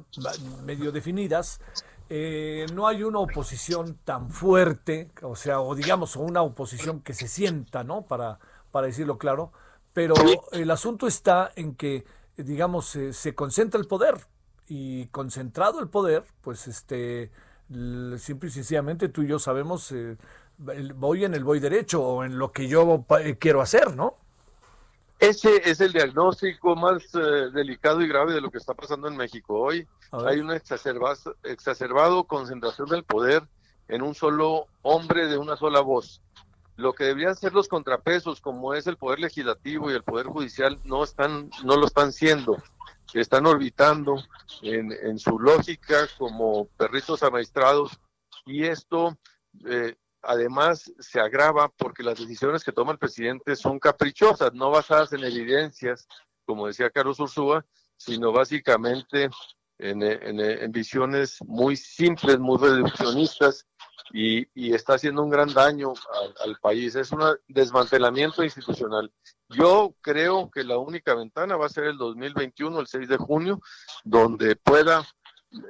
medio 0.64 0.91
definidas 0.91 1.60
eh, 2.16 2.68
no 2.76 2.88
hay 2.88 3.01
una 3.01 3.18
oposición 3.18 3.97
tan 4.03 4.30
fuerte, 4.30 5.09
o 5.24 5.36
sea, 5.36 5.61
o 5.61 5.74
digamos, 5.74 6.16
una 6.16 6.43
oposición 6.43 7.01
que 7.01 7.16
se 7.16 7.28
sienta, 7.28 7.84
¿no? 7.84 8.05
Para, 8.05 8.38
para 8.70 8.86
decirlo 8.86 9.18
claro, 9.18 9.51
pero 9.93 10.14
el 10.51 10.70
asunto 10.70 11.07
está 11.07 11.51
en 11.55 11.74
que, 11.74 12.05
digamos, 12.38 12.99
se 13.09 13.34
concentra 13.34 13.80
el 13.80 13.88
poder 13.88 14.28
y 14.68 15.07
concentrado 15.07 15.80
el 15.80 15.89
poder, 15.89 16.24
pues 16.41 16.68
este, 16.68 17.32
simple 18.20 18.49
y 18.49 18.51
sencillamente 18.51 19.09
tú 19.09 19.24
y 19.24 19.30
yo 19.30 19.39
sabemos, 19.39 19.91
eh, 19.91 20.16
voy 20.93 21.26
en 21.26 21.34
el 21.34 21.43
voy 21.43 21.59
derecho 21.59 22.03
o 22.03 22.24
en 22.24 22.38
lo 22.38 22.51
que 22.51 22.68
yo 22.68 23.07
eh, 23.22 23.38
quiero 23.39 23.59
hacer, 23.59 23.95
¿no? 23.95 24.18
Ese 25.24 25.61
es 25.63 25.80
el 25.80 25.93
diagnóstico 25.93 26.76
más 26.76 27.01
eh, 27.15 27.49
delicado 27.53 28.01
y 28.01 28.09
grave 28.09 28.34
de 28.34 28.41
lo 28.41 28.51
que 28.51 28.57
está 28.57 28.74
pasando 28.74 29.07
en 29.07 29.15
México 29.15 29.57
hoy. 29.57 29.88
Hay 30.11 30.41
una 30.41 30.57
exacerbado, 30.57 32.26
concentración 32.26 32.89
del 32.89 33.05
poder 33.05 33.41
en 33.88 34.01
un 34.01 34.15
solo 34.15 34.67
hombre 34.82 35.28
de 35.28 35.38
una 35.38 35.55
sola 35.55 35.80
voz. 35.80 36.21
Lo 36.76 36.91
que 36.91 37.05
deberían 37.05 37.38
ser 37.38 37.53
los 37.53 37.69
contrapesos, 37.69 38.41
como 38.41 38.74
es 38.74 38.86
el 38.86 38.97
poder 38.97 39.19
legislativo 39.19 39.89
y 39.89 39.93
el 39.93 40.03
poder 40.03 40.26
judicial, 40.26 40.78
no 40.84 41.05
están, 41.05 41.49
no 41.63 41.78
lo 41.78 41.86
están 41.86 42.11
siendo. 42.11 42.57
Están 43.13 43.45
orbitando 43.45 44.21
en, 44.61 44.91
en 44.91 45.19
su 45.19 45.39
lógica 45.39 46.05
como 46.17 46.65
perritos 46.76 47.24
amaestrados 47.24 47.97
y 48.45 48.65
esto 48.65 49.17
eh, 49.69 49.95
además 50.24 50.91
se 50.99 51.19
agrava 51.19 51.69
porque 51.69 52.03
las 52.03 52.17
decisiones 52.17 52.63
que 52.63 52.71
toma 52.71 52.93
el 52.93 52.97
presidente 52.97 53.55
son 53.55 53.80
caprichosas, 53.80 54.53
no 54.53 54.71
basadas 54.71 55.13
en 55.13 55.24
evidencias, 55.24 56.07
como 56.45 56.67
decía 56.67 56.89
Carlos 56.89 57.19
Ursúa, 57.19 57.65
sino 57.97 58.32
básicamente 58.32 59.30
en, 59.80 60.71
visiones 60.71 61.38
muy 61.45 61.76
simples, 61.76 62.39
muy 62.39 62.57
reduccionistas 62.57 63.67
y, 64.11 64.74
está 64.74 64.95
haciendo 64.95 65.24
un 65.24 65.30
gran 65.30 65.53
daño 65.53 65.93
al, 66.43 66.57
país. 66.59 66.95
Es 66.95 67.11
un 67.11 67.21
desmantelamiento 67.47 68.43
institucional. 68.43 69.11
Yo 69.49 69.95
creo 70.01 70.49
que 70.51 70.63
la 70.63 70.78
única 70.78 71.15
ventana 71.15 71.57
va 71.57 71.65
a 71.65 71.69
ser 71.69 71.86
el 71.86 71.97
2021, 71.97 72.80
el 72.80 72.88
6 72.88 73.07
de 73.09 73.17
junio, 73.17 73.59
donde 74.03 74.55
pueda, 74.55 75.05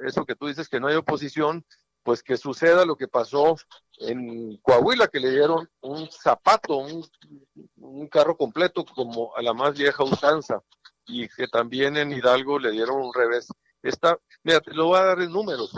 eso 0.04 0.24
que 0.24 0.36
tú 0.36 0.46
dices 0.46 0.68
que 0.68 0.80
no 0.80 0.88
hay 0.88 0.96
oposición, 0.96 1.64
pues 2.04 2.22
que 2.22 2.36
suceda 2.36 2.84
lo 2.84 2.96
que 2.96 3.08
pasó 3.08 3.56
en 3.98 4.58
Coahuila, 4.58 5.08
que 5.08 5.18
le 5.18 5.30
dieron 5.30 5.68
un 5.80 6.08
zapato, 6.10 6.76
un, 6.76 8.08
carro 8.08 8.36
completo 8.36 8.84
como 8.84 9.34
a 9.34 9.42
la 9.42 9.54
más 9.54 9.76
vieja 9.76 10.04
usanza, 10.04 10.62
y 11.06 11.26
que 11.28 11.48
también 11.48 11.96
en 11.96 12.12
Hidalgo 12.12 12.58
le 12.58 12.70
dieron 12.70 13.00
un 13.00 13.12
revés. 13.12 13.48
Está, 13.82 14.18
mira, 14.42 14.60
te 14.60 14.72
lo 14.72 14.86
voy 14.86 14.98
a 14.98 15.04
dar 15.04 15.20
en 15.20 15.32
números. 15.32 15.72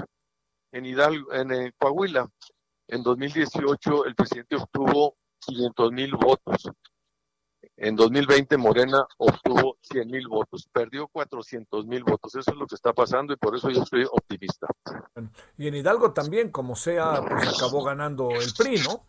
En 0.73 0.85
Hidalgo, 0.85 1.33
en, 1.33 1.53
en 1.53 1.73
Coahuila, 1.79 2.29
en 2.89 3.03
2018 3.03 4.05
el 4.05 4.15
presidente 4.15 4.57
obtuvo 4.57 5.17
500 5.47 5.93
mil 5.93 6.17
votos. 6.17 6.71
En 7.79 7.95
2020 7.95 8.57
Morena 8.57 9.07
obtuvo 9.19 9.77
100 9.83 10.11
mil 10.11 10.29
votos, 10.29 10.67
perdió 10.73 11.09
400 11.09 11.87
mil 11.87 12.05
votos. 12.05 12.35
Eso 12.35 12.51
es 12.51 12.57
lo 12.57 12.67
que 12.67 12.75
está 12.75 12.95
pasando 12.95 13.35
y 13.35 13.37
por 13.37 13.55
eso 13.55 13.69
yo 13.71 13.83
estoy 13.83 14.05
optimista. 14.11 14.67
Y 15.59 15.69
en 15.69 15.75
Hidalgo 15.75 16.13
también, 16.13 16.51
como 16.51 16.75
sea, 16.75 17.23
pues 17.23 17.49
acabó 17.49 17.85
ganando 17.85 18.31
el 18.31 18.53
PRI, 18.57 18.81
¿no? 18.83 19.07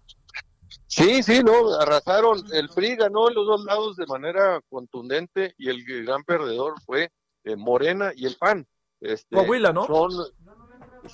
Sí, 0.88 1.24
sí, 1.24 1.42
no, 1.44 1.80
arrasaron. 1.80 2.44
El 2.52 2.70
PRI 2.70 2.98
ganó 2.98 3.30
en 3.30 3.36
los 3.36 3.48
dos 3.48 3.64
lados 3.64 3.96
de 3.96 4.06
manera 4.06 4.60
contundente 4.70 5.54
y 5.58 5.70
el 5.70 5.84
gran 6.06 6.24
perdedor 6.24 6.74
fue 6.82 7.12
eh, 7.46 7.56
Morena 7.56 8.12
y 8.16 8.26
el 8.26 8.36
PAN. 8.36 8.68
Este, 9.00 9.36
Coahuila, 9.36 9.72
¿no? 9.72 9.86
Son, 9.86 10.12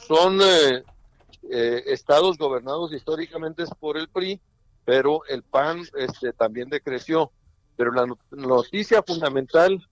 son 0.07 0.39
eh, 0.41 0.83
eh, 1.51 1.83
estados 1.87 2.37
gobernados 2.37 2.93
históricamente 2.93 3.65
por 3.79 3.97
el 3.97 4.09
PRI, 4.09 4.41
pero 4.85 5.21
el 5.27 5.43
PAN 5.43 5.83
este, 5.95 6.33
también 6.33 6.69
decreció. 6.69 7.31
Pero 7.76 7.91
la 7.91 8.05
noticia 8.32 9.03
fundamental 9.03 9.86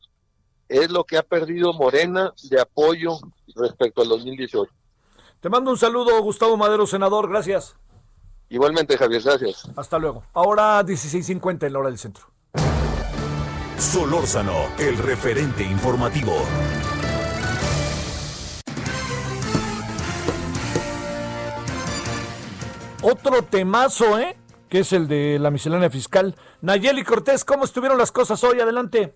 es 0.68 0.90
lo 0.90 1.04
que 1.04 1.18
ha 1.18 1.24
perdido 1.24 1.74
Morena 1.74 2.34
de 2.50 2.62
apoyo 2.62 3.18
respecto 3.56 4.02
al 4.02 4.10
2018. 4.10 4.72
Te 5.42 5.50
mando 5.50 5.72
un 5.72 5.78
saludo, 5.78 6.22
Gustavo 6.22 6.56
Madero, 6.56 6.86
senador, 6.86 7.28
gracias. 7.28 7.76
Igualmente, 8.50 8.98
Javier, 8.98 9.22
gracias. 9.24 9.70
Hasta 9.76 9.98
luego. 9.98 10.24
Ahora 10.34 10.82
16.50 10.84 11.68
en 11.68 11.74
la 11.74 11.80
hora 11.80 11.90
del 11.90 11.98
centro. 11.98 12.26
Solórzano, 13.78 14.68
el 14.78 14.98
referente 14.98 15.64
informativo. 15.64 16.34
Otro 23.02 23.42
temazo, 23.42 24.20
¿eh? 24.20 24.38
Que 24.70 24.80
es 24.80 24.94
el 24.94 25.08
de 25.08 25.40
la 25.40 25.50
miscelánea 25.50 25.90
fiscal. 25.90 26.36
Nayeli 26.62 27.03
Cortés, 27.03 27.43
¿cómo 27.43 27.66
estuvieron 27.66 27.97
las 27.97 28.12
cosas 28.12 28.43
hoy? 28.43 28.59
Adelante. 28.59 29.16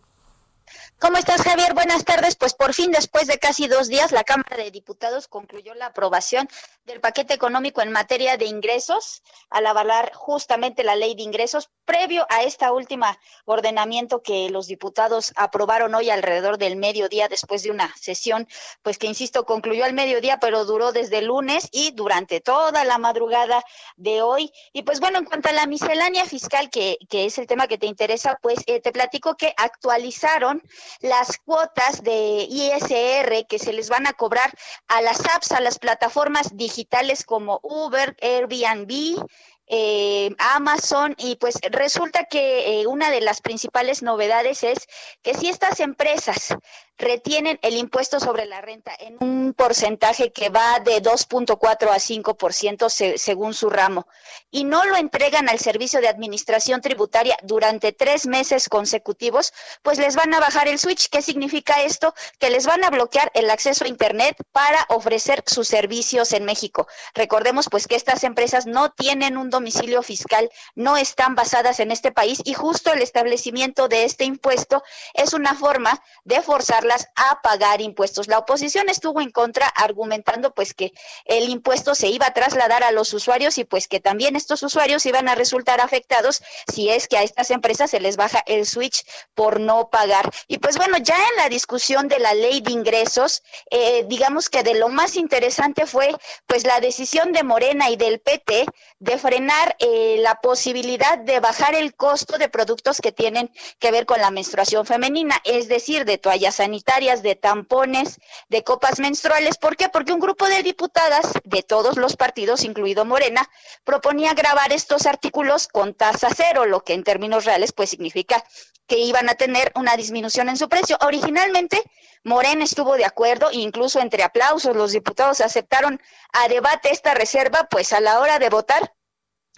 ¿Cómo 0.97 1.17
estás, 1.17 1.41
Javier? 1.41 1.73
Buenas 1.73 2.05
tardes. 2.05 2.35
Pues 2.37 2.53
por 2.53 2.73
fin, 2.73 2.89
después 2.91 3.27
de 3.27 3.37
casi 3.37 3.67
dos 3.67 3.89
días, 3.89 4.13
la 4.13 4.23
Cámara 4.23 4.55
de 4.55 4.71
Diputados 4.71 5.27
concluyó 5.27 5.73
la 5.73 5.87
aprobación 5.87 6.47
del 6.85 7.01
paquete 7.01 7.33
económico 7.33 7.81
en 7.81 7.91
materia 7.91 8.37
de 8.37 8.45
ingresos, 8.45 9.21
al 9.49 9.67
avalar 9.67 10.13
justamente 10.13 10.83
la 10.83 10.95
ley 10.95 11.13
de 11.13 11.23
ingresos, 11.23 11.69
previo 11.83 12.25
a 12.29 12.43
esta 12.43 12.71
última 12.71 13.19
ordenamiento 13.43 14.21
que 14.21 14.49
los 14.49 14.67
diputados 14.67 15.33
aprobaron 15.35 15.93
hoy 15.95 16.09
alrededor 16.09 16.57
del 16.57 16.77
mediodía, 16.77 17.27
después 17.27 17.63
de 17.63 17.71
una 17.71 17.93
sesión, 17.97 18.47
pues 18.81 18.97
que, 18.97 19.07
insisto, 19.07 19.45
concluyó 19.45 19.83
al 19.83 19.93
mediodía, 19.93 20.39
pero 20.39 20.63
duró 20.63 20.93
desde 20.93 21.17
el 21.17 21.25
lunes 21.25 21.67
y 21.71 21.91
durante 21.91 22.39
toda 22.39 22.85
la 22.85 22.97
madrugada 22.97 23.63
de 23.97 24.21
hoy. 24.21 24.51
Y 24.71 24.83
pues 24.83 25.01
bueno, 25.01 25.19
en 25.19 25.25
cuanto 25.25 25.49
a 25.49 25.53
la 25.53 25.67
miscelánea 25.67 26.25
fiscal, 26.25 26.69
que, 26.69 26.97
que 27.09 27.25
es 27.25 27.37
el 27.37 27.47
tema 27.47 27.67
que 27.67 27.77
te 27.77 27.85
interesa, 27.85 28.39
pues 28.41 28.59
eh, 28.65 28.79
te 28.79 28.93
platico 28.93 29.35
que 29.35 29.53
actualizaron 29.57 30.63
las 31.01 31.38
cuotas 31.38 32.03
de 32.03 32.47
ISR 32.49 33.45
que 33.47 33.59
se 33.59 33.73
les 33.73 33.89
van 33.89 34.07
a 34.07 34.13
cobrar 34.13 34.51
a 34.88 35.01
las 35.01 35.19
apps, 35.33 35.51
a 35.51 35.61
las 35.61 35.79
plataformas 35.79 36.55
digitales 36.55 37.23
como 37.23 37.59
Uber, 37.63 38.15
Airbnb, 38.21 39.25
eh, 39.67 40.36
Amazon 40.38 41.15
y 41.17 41.38
pues 41.38 41.55
resulta 41.71 42.25
que 42.25 42.81
eh, 42.81 42.88
una 42.88 43.09
de 43.09 43.21
las 43.21 43.41
principales 43.41 44.03
novedades 44.03 44.63
es 44.63 44.88
que 45.23 45.33
si 45.33 45.49
estas 45.49 45.79
empresas 45.79 46.55
retienen 46.97 47.59
el 47.61 47.75
impuesto 47.75 48.19
sobre 48.19 48.45
la 48.45 48.61
renta 48.61 48.91
en 48.97 49.17
un 49.19 49.53
porcentaje 49.53 50.31
que 50.31 50.49
va 50.49 50.79
de 50.79 51.01
2.4 51.01 51.89
a 51.89 51.97
5% 51.97 52.89
se, 52.89 53.17
según 53.17 53.53
su 53.53 53.69
ramo 53.69 54.07
y 54.51 54.63
no 54.63 54.85
lo 54.85 54.95
entregan 54.95 55.49
al 55.49 55.59
servicio 55.59 55.99
de 55.99 56.07
administración 56.07 56.79
tributaria 56.79 57.37
durante 57.43 57.91
tres 57.91 58.25
meses 58.25 58.69
consecutivos, 58.69 59.53
pues 59.81 59.97
les 59.97 60.15
van 60.15 60.33
a 60.33 60.39
bajar 60.39 60.69
el 60.69 60.79
switch. 60.79 61.09
¿Qué 61.09 61.21
significa 61.21 61.81
esto? 61.81 62.13
Que 62.39 62.49
les 62.49 62.65
van 62.65 62.83
a 62.85 62.89
bloquear 62.89 63.31
el 63.33 63.49
acceso 63.49 63.83
a 63.83 63.89
Internet 63.89 64.37
para 64.53 64.85
ofrecer 64.89 65.43
sus 65.45 65.67
servicios 65.67 66.31
en 66.31 66.45
México. 66.45 66.87
Recordemos 67.13 67.67
pues 67.69 67.87
que 67.87 67.95
estas 67.95 68.23
empresas 68.23 68.65
no 68.65 68.91
tienen 68.91 69.37
un 69.37 69.49
domicilio 69.49 70.01
fiscal, 70.03 70.49
no 70.73 70.95
están 70.95 71.35
basadas 71.35 71.81
en 71.81 71.91
este 71.91 72.13
país 72.13 72.41
y 72.45 72.53
justo 72.53 72.93
el 72.93 73.01
establecimiento 73.01 73.89
de 73.89 74.05
este 74.05 74.23
impuesto 74.23 74.83
es 75.13 75.33
una 75.33 75.55
forma 75.55 76.01
de 76.23 76.41
forzar 76.41 76.84
a 77.15 77.41
pagar 77.41 77.81
impuestos. 77.81 78.27
La 78.27 78.39
oposición 78.39 78.89
estuvo 78.89 79.21
en 79.21 79.31
contra 79.31 79.67
argumentando 79.67 80.53
pues 80.53 80.73
que 80.73 80.93
el 81.25 81.49
impuesto 81.49 81.95
se 81.95 82.07
iba 82.07 82.27
a 82.27 82.33
trasladar 82.33 82.83
a 82.83 82.91
los 82.91 83.13
usuarios 83.13 83.57
y 83.57 83.63
pues 83.63 83.88
que 83.88 83.99
también 83.99 84.36
estos 84.36 84.63
usuarios 84.63 85.05
iban 85.05 85.29
a 85.29 85.36
resultar 85.36 85.81
afectados 85.81 86.41
si 86.71 86.89
es 86.89 87.07
que 87.07 87.17
a 87.17 87.23
estas 87.23 87.51
empresas 87.51 87.91
se 87.91 87.99
les 87.99 88.17
baja 88.17 88.43
el 88.45 88.65
switch 88.65 89.05
por 89.33 89.59
no 89.59 89.89
pagar. 89.89 90.31
Y 90.47 90.57
pues 90.59 90.77
bueno, 90.77 90.97
ya 90.97 91.15
en 91.15 91.38
la 91.38 91.49
discusión 91.49 92.07
de 92.07 92.19
la 92.19 92.33
ley 92.33 92.61
de 92.61 92.71
ingresos, 92.71 93.43
eh, 93.71 94.05
digamos 94.07 94.49
que 94.49 94.63
de 94.63 94.75
lo 94.75 94.89
más 94.89 95.15
interesante 95.15 95.86
fue 95.86 96.15
pues 96.47 96.65
la 96.65 96.79
decisión 96.79 97.31
de 97.31 97.43
Morena 97.43 97.89
y 97.89 97.95
del 97.95 98.19
PT 98.19 98.65
de 98.99 99.17
frenar 99.17 99.75
eh, 99.79 100.17
la 100.19 100.36
posibilidad 100.41 101.17
de 101.17 101.39
bajar 101.39 101.75
el 101.75 101.95
costo 101.95 102.38
de 102.38 102.49
productos 102.49 103.01
que 103.01 103.11
tienen 103.11 103.51
que 103.79 103.91
ver 103.91 104.05
con 104.05 104.19
la 104.19 104.31
menstruación 104.31 104.86
femenina, 104.86 105.41
es 105.43 105.67
decir, 105.67 106.05
de 106.05 106.17
toallas 106.17 106.55
sanitarias 106.55 106.74
de 107.21 107.36
tampones, 107.36 108.19
de 108.49 108.63
copas 108.63 108.99
menstruales. 108.99 109.57
¿Por 109.57 109.76
qué? 109.76 109.89
Porque 109.89 110.13
un 110.13 110.19
grupo 110.19 110.45
de 110.47 110.63
diputadas 110.63 111.34
de 111.43 111.63
todos 111.63 111.97
los 111.97 112.15
partidos, 112.15 112.63
incluido 112.63 113.05
Morena, 113.05 113.49
proponía 113.84 114.34
grabar 114.34 114.73
estos 114.73 115.05
artículos 115.05 115.67
con 115.67 115.93
tasa 115.93 116.30
cero, 116.36 116.65
lo 116.65 116.82
que 116.82 116.93
en 116.93 117.03
términos 117.03 117.45
reales 117.45 117.71
pues 117.71 117.89
significa 117.89 118.43
que 118.88 118.97
iban 118.99 119.30
a 119.30 119.36
tener 119.36 119.71
una 119.76 119.95
disminución 119.95 120.49
en 120.49 120.57
su 120.57 120.69
precio. 120.69 120.97
Originalmente, 121.01 121.82
Morena 122.23 122.63
estuvo 122.63 122.95
de 122.95 123.05
acuerdo, 123.05 123.49
incluso 123.51 123.99
entre 123.99 124.23
aplausos 124.23 124.76
los 124.76 124.91
diputados 124.91 125.41
aceptaron 125.41 126.01
a 126.34 126.47
debate 126.47 126.91
esta 126.91 127.13
reserva, 127.13 127.67
pues 127.69 127.93
a 127.93 127.99
la 127.99 128.19
hora 128.19 128.39
de 128.39 128.49
votar 128.49 128.93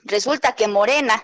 resulta 0.03 0.55
que 0.55 0.67
Morena 0.67 1.23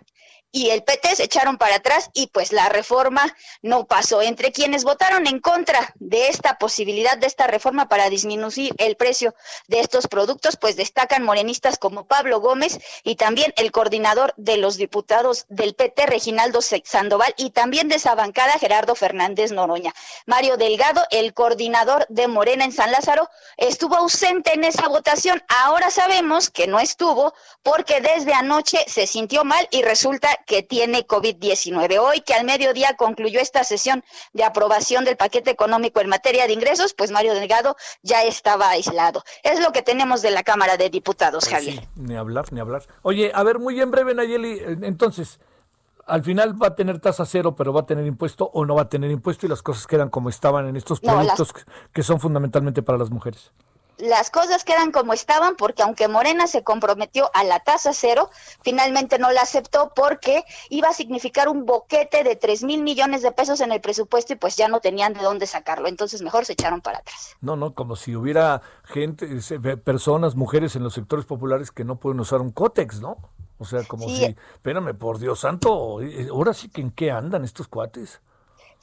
y 0.54 0.70
el 0.70 0.84
PT 0.84 1.16
se 1.16 1.24
echaron 1.24 1.58
para 1.58 1.78
atrás 1.78 2.12
y 2.14 2.28
pues 2.28 2.54
la 2.54 2.70
reforma 2.70 3.36
no 3.64 3.86
pasó. 3.86 4.22
Entre 4.22 4.52
quienes 4.52 4.84
votaron 4.84 5.26
en 5.26 5.40
contra 5.40 5.94
de 5.96 6.28
esta 6.28 6.60
posibilidad 6.60 7.18
de 7.18 7.26
esta 7.26 7.48
reforma 7.48 7.90
para 7.90 8.10
disminuir 8.10 8.74
el 8.78 8.96
precio 8.96 9.34
de 9.68 9.80
estos 9.80 10.08
productos, 10.08 10.56
pues 10.56 10.76
destacan 10.76 11.24
morenistas 11.24 11.80
como 11.80 12.06
Pablo 12.06 12.40
Gómez 12.40 12.80
y 13.04 13.16
también 13.16 13.52
el 13.58 13.72
coordinador 13.72 14.36
de 14.38 14.58
los 14.58 14.78
diputados 14.78 15.46
del 15.50 15.74
PT, 15.74 16.06
Reginaldo 16.06 16.62
Sandoval, 16.62 17.34
y 17.36 17.50
también 17.50 17.88
de 17.88 17.96
esa 17.96 18.14
bancada, 18.14 18.60
Gerardo 18.60 18.94
Fernández 18.94 19.52
Noroña. 19.52 19.94
Mario 20.28 20.58
Delgado, 20.58 21.04
el 21.10 21.34
coordinador 21.34 22.06
de 22.10 22.28
Morena 22.28 22.64
en 22.64 22.72
San 22.72 22.92
Lázaro, 22.92 23.28
estuvo 23.58 23.96
ausente 23.96 24.54
en 24.54 24.66
esa 24.66 24.88
votación. 24.88 25.44
Ahora 25.48 25.90
sabemos 25.90 26.52
que 26.52 26.68
no 26.68 26.80
estuvo 26.80 27.34
porque 27.64 28.02
desde 28.02 28.34
anoche 28.36 28.86
se 28.88 29.08
sintió 29.08 29.44
mal 29.44 29.68
y 29.72 29.82
resulta 29.82 30.30
que 30.46 30.64
tiene 30.64 31.06
COVID-19. 31.06 32.00
Hoy 32.00 32.22
que 32.22 32.34
al 32.34 32.46
mediodía 32.46 32.96
concluyó 32.96 33.40
esta 33.40 33.64
sesión 33.64 34.04
de 34.34 34.44
aprobación 34.44 35.06
del 35.06 35.18
paquete 35.18 35.52
económico 35.52 36.02
en 36.02 36.10
materia 36.10 36.48
de 36.48 36.54
ingresos, 36.54 36.94
pues 36.94 37.12
Mario 37.12 37.34
Delgado 37.34 37.76
ya 38.02 38.24
estaba 38.24 38.70
aislado. 38.70 39.24
Es 39.44 39.60
lo 39.60 39.72
que 39.72 39.82
tenemos 39.82 40.22
de 40.22 40.32
la 40.32 40.44
Cámara 40.44 40.78
de 40.78 40.90
Diputados, 40.90 41.46
pues 41.46 41.54
Javier. 41.54 41.88
ni 41.96 42.16
hablar, 42.16 42.52
ni 42.52 42.60
hablar. 42.60 42.84
Oye, 43.02 43.32
a 43.34 43.44
ver, 43.44 43.60
muy 43.60 43.80
en 43.80 43.92
breve, 43.92 44.14
Nayeli, 44.14 44.62
entonces, 44.84 45.40
al 46.06 46.24
final 46.24 46.62
va 46.62 46.68
a 46.68 46.76
tener 46.76 47.00
tasa 47.00 47.26
cero, 47.26 47.56
pero 47.56 47.74
va 47.74 47.82
a 47.82 47.86
tener 47.86 48.06
impuesto 48.06 48.50
o 48.54 48.66
no 48.66 48.76
va 48.76 48.84
a 48.84 48.90
tener 48.90 49.12
impuesto 49.12 49.46
y 49.46 49.50
las 49.50 49.62
cosas 49.62 49.88
quedan 49.88 50.10
como 50.10 50.30
estaban 50.30 50.68
en 50.68 50.76
estos 50.76 51.00
productos 51.00 51.54
que 51.94 52.04
son 52.04 52.20
fundamentalmente 52.20 52.82
para 52.82 52.98
las 52.98 53.10
mujeres. 53.10 53.52
Las 53.98 54.32
cosas 54.32 54.64
quedan 54.64 54.92
como 54.92 55.14
estaban 55.14 55.56
porque 55.56 55.84
aunque 55.84 56.08
Morena 56.08 56.48
se 56.48 56.64
comprometió 56.64 57.30
a 57.34 57.44
la 57.44 57.60
tasa 57.60 57.92
cero, 57.94 58.30
finalmente 58.62 59.20
no 59.20 59.32
la 59.32 59.42
aceptó 59.42 59.92
porque 59.96 60.44
iba 60.70 60.90
a 60.90 60.94
significar 60.94 61.48
un 61.48 61.66
boquete 61.66 62.24
de 62.24 62.36
3 62.36 62.64
mil 62.64 62.84
millones 62.84 63.22
de 63.22 63.32
pesos 63.32 63.62
en 63.62 63.72
el 63.72 63.82
presupuesto 63.82 64.34
y 64.34 64.36
pues 64.36 64.56
ya 64.56 64.68
no 64.68 64.80
tenían 64.80 65.14
de 65.14 65.22
dónde 65.22 65.48
sacarlo. 65.48 65.88
Entonces 65.88 66.22
mejor 66.22 66.46
se 66.46 66.54
echaron 66.54 66.82
para 66.82 67.00
atrás. 67.00 67.36
No, 67.42 67.56
no, 67.56 67.74
como 67.74 67.96
si 67.96 68.16
hubiera 68.16 68.62
gente, 68.84 69.28
personas, 69.78 70.36
mujeres 70.36 70.76
en 70.76 70.84
los 70.84 70.94
sectores 70.94 71.26
populares 71.26 71.72
que 71.72 71.84
no 71.84 71.98
pueden 71.98 72.20
usar 72.20 72.42
un 72.42 72.52
cótex, 72.52 73.02
¿no? 73.02 73.18
O 73.60 73.66
sea, 73.66 73.84
como 73.84 74.10
si, 74.10 74.36
espérame, 74.56 74.94
por 74.94 75.20
Dios 75.20 75.40
santo, 75.40 76.02
eh, 76.02 76.28
ahora 76.30 76.54
sí 76.54 76.70
que 76.70 76.82
en 76.82 76.92
qué 76.92 77.12
andan 77.12 77.44
estos 77.44 77.68
cuates. 77.68 78.22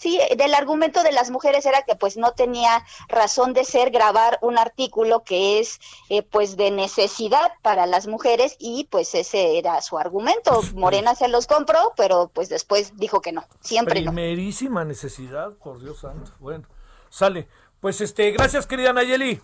Sí, 0.01 0.19
del 0.39 0.55
argumento 0.55 1.03
de 1.03 1.13
las 1.13 1.31
mujeres 1.31 1.67
era 1.67 1.83
que 1.83 1.95
pues 1.95 2.17
no 2.17 2.33
tenía 2.33 2.87
razón 3.09 3.53
de 3.53 3.65
ser 3.65 3.91
grabar 3.91 4.39
un 4.41 4.57
artículo 4.57 5.25
que 5.25 5.61
es 5.61 5.79
eh, 6.09 6.23
pues 6.23 6.57
de 6.57 6.71
necesidad 6.71 7.53
para 7.61 7.85
las 7.85 8.07
mujeres 8.07 8.57
y 8.59 8.89
pues 8.91 9.15
ese 9.15 9.59
era 9.59 9.83
su 9.83 9.99
argumento. 9.99 10.63
Morena 10.75 11.15
se 11.15 11.29
los 11.29 11.47
compró, 11.47 11.93
pero 11.99 12.31
pues 12.33 12.49
después 12.49 12.97
dijo 12.97 13.21
que 13.21 13.33
no, 13.33 13.45
siempre 13.61 14.01
Primerísima 14.01 14.87
necesidad, 14.87 15.53
por 15.53 15.79
Dios 15.83 16.01
santo. 16.01 16.33
Bueno, 16.39 16.67
sale. 17.11 17.47
Pues 17.83 18.01
este, 18.01 18.31
gracias 18.31 18.67
querida 18.67 18.95
Nayeli. 18.95 19.39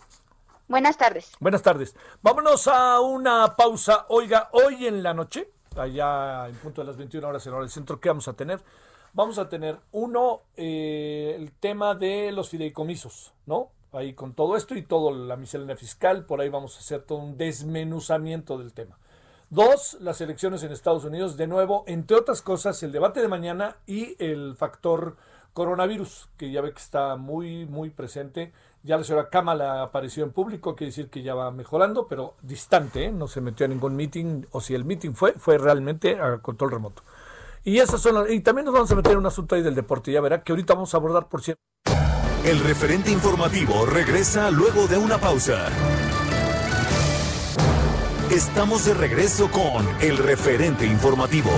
Buenas 0.68 0.96
tardes. 0.96 1.32
Buenas 1.38 1.60
tardes. 1.60 1.94
Vámonos 2.22 2.66
a 2.66 3.00
una 3.00 3.56
pausa. 3.56 4.06
Oiga, 4.08 4.48
hoy 4.52 4.86
en 4.86 5.02
la 5.02 5.12
noche, 5.12 5.50
allá 5.76 6.48
en 6.48 6.54
punto 6.56 6.80
de 6.80 6.86
las 6.86 6.96
21 6.96 7.28
horas 7.28 7.46
en 7.46 7.52
hora 7.52 7.60
del 7.60 7.70
centro, 7.70 8.00
¿qué 8.00 8.08
vamos 8.08 8.26
a 8.26 8.32
tener? 8.32 8.62
Vamos 9.16 9.38
a 9.38 9.48
tener 9.48 9.78
uno, 9.92 10.42
eh, 10.56 11.34
el 11.36 11.50
tema 11.50 11.94
de 11.94 12.30
los 12.32 12.50
fideicomisos, 12.50 13.32
¿no? 13.46 13.70
Ahí 13.92 14.12
con 14.12 14.34
todo 14.34 14.56
esto 14.56 14.74
y 14.76 14.82
todo 14.82 15.10
la 15.10 15.36
miscelánea 15.36 15.74
fiscal, 15.74 16.26
por 16.26 16.40
ahí 16.40 16.50
vamos 16.50 16.76
a 16.76 16.80
hacer 16.80 17.00
todo 17.00 17.18
un 17.18 17.38
desmenuzamiento 17.38 18.58
del 18.58 18.74
tema. 18.74 18.98
Dos, 19.48 19.96
las 20.00 20.20
elecciones 20.20 20.62
en 20.64 20.72
Estados 20.72 21.04
Unidos, 21.04 21.38
de 21.38 21.46
nuevo, 21.46 21.84
entre 21.86 22.16
otras 22.16 22.42
cosas, 22.42 22.82
el 22.82 22.92
debate 22.92 23.22
de 23.22 23.28
mañana 23.28 23.76
y 23.86 24.22
el 24.22 24.54
factor 24.54 25.16
coronavirus, 25.54 26.28
que 26.36 26.50
ya 26.50 26.60
ve 26.60 26.72
que 26.72 26.80
está 26.80 27.16
muy, 27.16 27.64
muy 27.64 27.88
presente. 27.88 28.52
Ya 28.82 28.98
la 28.98 29.04
señora 29.04 29.30
Kamala 29.30 29.82
apareció 29.82 30.24
en 30.24 30.32
público, 30.32 30.76
quiere 30.76 30.90
decir 30.90 31.08
que 31.08 31.22
ya 31.22 31.34
va 31.34 31.50
mejorando, 31.50 32.06
pero 32.06 32.34
distante, 32.42 33.06
¿eh? 33.06 33.12
no 33.12 33.28
se 33.28 33.40
metió 33.40 33.64
a 33.64 33.68
ningún 33.70 33.96
meeting, 33.96 34.44
o 34.50 34.60
si 34.60 34.74
el 34.74 34.84
meeting 34.84 35.12
fue, 35.12 35.32
fue 35.32 35.56
realmente 35.56 36.20
a 36.20 36.38
control 36.38 36.72
remoto. 36.72 37.02
Y 37.66 37.80
esas 37.80 38.00
son 38.00 38.32
y 38.32 38.38
también 38.40 38.64
nos 38.64 38.72
vamos 38.72 38.92
a 38.92 38.94
meter 38.94 39.12
en 39.12 39.18
un 39.18 39.26
asunto 39.26 39.56
ahí 39.56 39.62
del 39.62 39.74
deporte, 39.74 40.12
ya 40.12 40.20
verá 40.20 40.40
que 40.40 40.52
ahorita 40.52 40.74
vamos 40.74 40.94
a 40.94 40.98
abordar 40.98 41.28
por 41.28 41.42
cierto. 41.42 41.60
El 42.44 42.60
referente 42.60 43.10
informativo 43.10 43.84
regresa 43.86 44.52
luego 44.52 44.86
de 44.86 44.96
una 44.96 45.18
pausa. 45.18 45.66
Estamos 48.30 48.84
de 48.84 48.94
regreso 48.94 49.50
con 49.50 49.84
el 50.00 50.16
referente 50.16 50.86
informativo. 50.86 51.50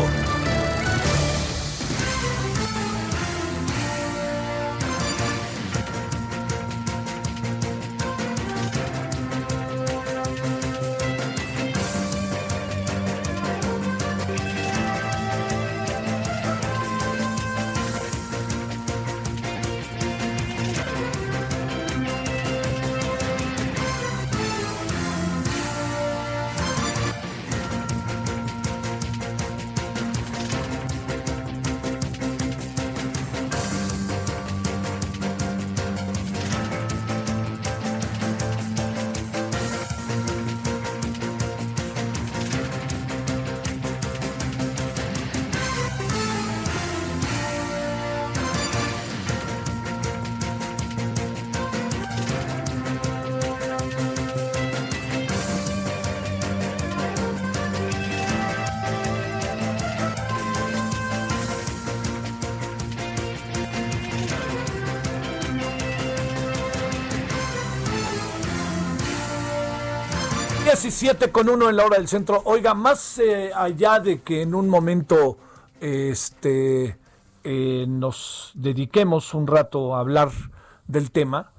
Siete 70.99 71.31
con 71.31 71.49
uno 71.49 71.71
en 71.71 71.77
la 71.77 71.87
hora 71.87 71.97
del 71.99 72.09
centro. 72.09 72.43
Oiga, 72.45 72.75
más 72.75 73.21
eh, 73.21 73.53
allá 73.55 74.01
de 74.01 74.21
que 74.21 74.43
en 74.43 74.53
un 74.53 74.69
momento 74.69 75.39
este, 75.81 76.99
eh, 77.45 77.87
nos 77.87 78.51
dediquemos 78.55 79.33
un 79.33 79.47
rato 79.47 79.95
a 79.95 80.01
hablar 80.01 80.33
del 80.89 81.13
tema, 81.13 81.53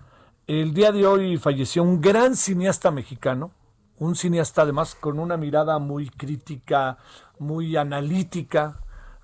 el 0.45 0.73
día 0.73 0.91
de 0.91 1.07
hoy 1.07 1.37
falleció 1.37 1.83
un 1.83 2.01
gran 2.01 2.35
cineasta 2.35 2.91
mexicano, 2.91 3.51
un 3.97 4.17
cineasta 4.17 4.63
además 4.63 4.93
con 4.93 5.19
una 5.19 5.37
mirada 5.37 5.79
muy 5.79 6.09
crítica, 6.09 6.97
muy 7.37 7.77
analítica, 7.77 8.81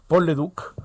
Paul 0.08 0.28
Leduc, 0.28 0.76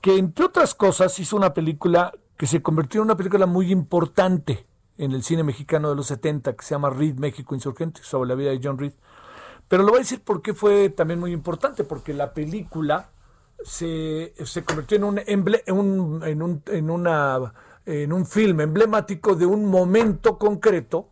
que 0.00 0.18
entre 0.18 0.46
otras 0.46 0.74
cosas 0.74 1.16
hizo 1.20 1.36
una 1.36 1.54
película 1.54 2.12
que 2.36 2.48
se 2.48 2.60
convirtió 2.60 3.02
en 3.02 3.04
una 3.04 3.16
película 3.16 3.46
muy 3.46 3.70
importante 3.70 4.66
en 5.00 5.12
el 5.12 5.22
cine 5.22 5.42
mexicano 5.42 5.88
de 5.88 5.96
los 5.96 6.08
70 6.08 6.54
que 6.54 6.62
se 6.62 6.74
llama 6.74 6.90
Reed 6.90 7.16
México 7.16 7.54
Insurgente, 7.54 8.02
sobre 8.02 8.28
la 8.28 8.34
vida 8.34 8.50
de 8.50 8.60
John 8.62 8.76
Reed. 8.76 8.92
Pero 9.66 9.82
lo 9.82 9.90
voy 9.90 9.98
a 9.98 10.02
decir 10.02 10.22
porque 10.22 10.52
fue 10.52 10.90
también 10.90 11.18
muy 11.18 11.32
importante, 11.32 11.84
porque 11.84 12.12
la 12.12 12.34
película 12.34 13.08
se, 13.64 14.34
se 14.44 14.62
convirtió 14.62 14.98
en 14.98 15.04
un, 15.04 15.18
un, 15.68 16.22
en, 16.24 16.42
un, 16.42 16.62
en, 16.66 16.90
una, 16.90 17.54
en 17.86 18.12
un 18.12 18.26
film 18.26 18.60
emblemático 18.60 19.34
de 19.34 19.46
un 19.46 19.64
momento 19.64 20.38
concreto 20.38 21.08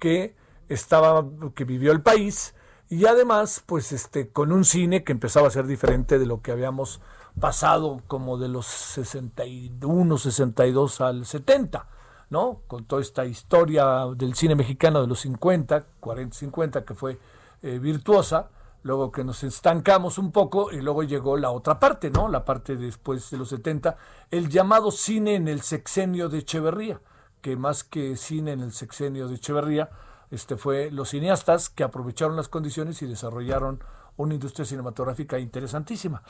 que 0.00 0.34
estaba, 0.68 1.24
que 1.54 1.64
vivió 1.64 1.92
el 1.92 2.02
país 2.02 2.54
y 2.88 3.06
además, 3.06 3.62
pues 3.64 3.92
este, 3.92 4.30
con 4.30 4.50
un 4.50 4.64
cine 4.64 5.04
que 5.04 5.12
empezaba 5.12 5.46
a 5.46 5.52
ser 5.52 5.68
diferente 5.68 6.18
de 6.18 6.26
lo 6.26 6.42
que 6.42 6.50
habíamos 6.50 7.00
pasado 7.38 8.02
como 8.08 8.38
de 8.38 8.48
los 8.48 8.66
61, 8.66 10.18
62 10.18 11.00
al 11.00 11.26
70. 11.26 11.86
¿No? 12.30 12.62
Con 12.66 12.84
toda 12.84 13.02
esta 13.02 13.26
historia 13.26 14.06
del 14.16 14.34
cine 14.34 14.54
mexicano 14.54 15.00
de 15.00 15.08
los 15.08 15.20
50, 15.20 15.84
40, 16.00 16.36
50, 16.36 16.84
que 16.84 16.94
fue 16.94 17.18
eh, 17.62 17.78
virtuosa, 17.78 18.48
luego 18.82 19.12
que 19.12 19.24
nos 19.24 19.42
estancamos 19.42 20.16
un 20.16 20.32
poco 20.32 20.72
y 20.72 20.80
luego 20.80 21.02
llegó 21.02 21.36
la 21.36 21.50
otra 21.50 21.78
parte, 21.78 22.08
¿no? 22.10 22.28
La 22.28 22.44
parte 22.44 22.76
después 22.76 23.30
de 23.30 23.36
los 23.36 23.48
70, 23.50 23.96
el 24.30 24.48
llamado 24.48 24.90
cine 24.90 25.34
en 25.34 25.48
el 25.48 25.60
sexenio 25.60 26.28
de 26.28 26.38
Echeverría, 26.38 27.00
que 27.42 27.56
más 27.56 27.84
que 27.84 28.16
cine 28.16 28.52
en 28.52 28.60
el 28.60 28.72
sexenio 28.72 29.28
de 29.28 29.34
Echeverría, 29.34 29.90
este 30.30 30.56
fue 30.56 30.90
los 30.92 31.10
cineastas 31.10 31.68
que 31.68 31.82
aprovecharon 31.82 32.36
las 32.36 32.48
condiciones 32.48 33.02
y 33.02 33.06
desarrollaron 33.06 33.82
una 34.16 34.34
industria 34.34 34.64
cinematográfica 34.64 35.38
interesantísima. 35.38 36.22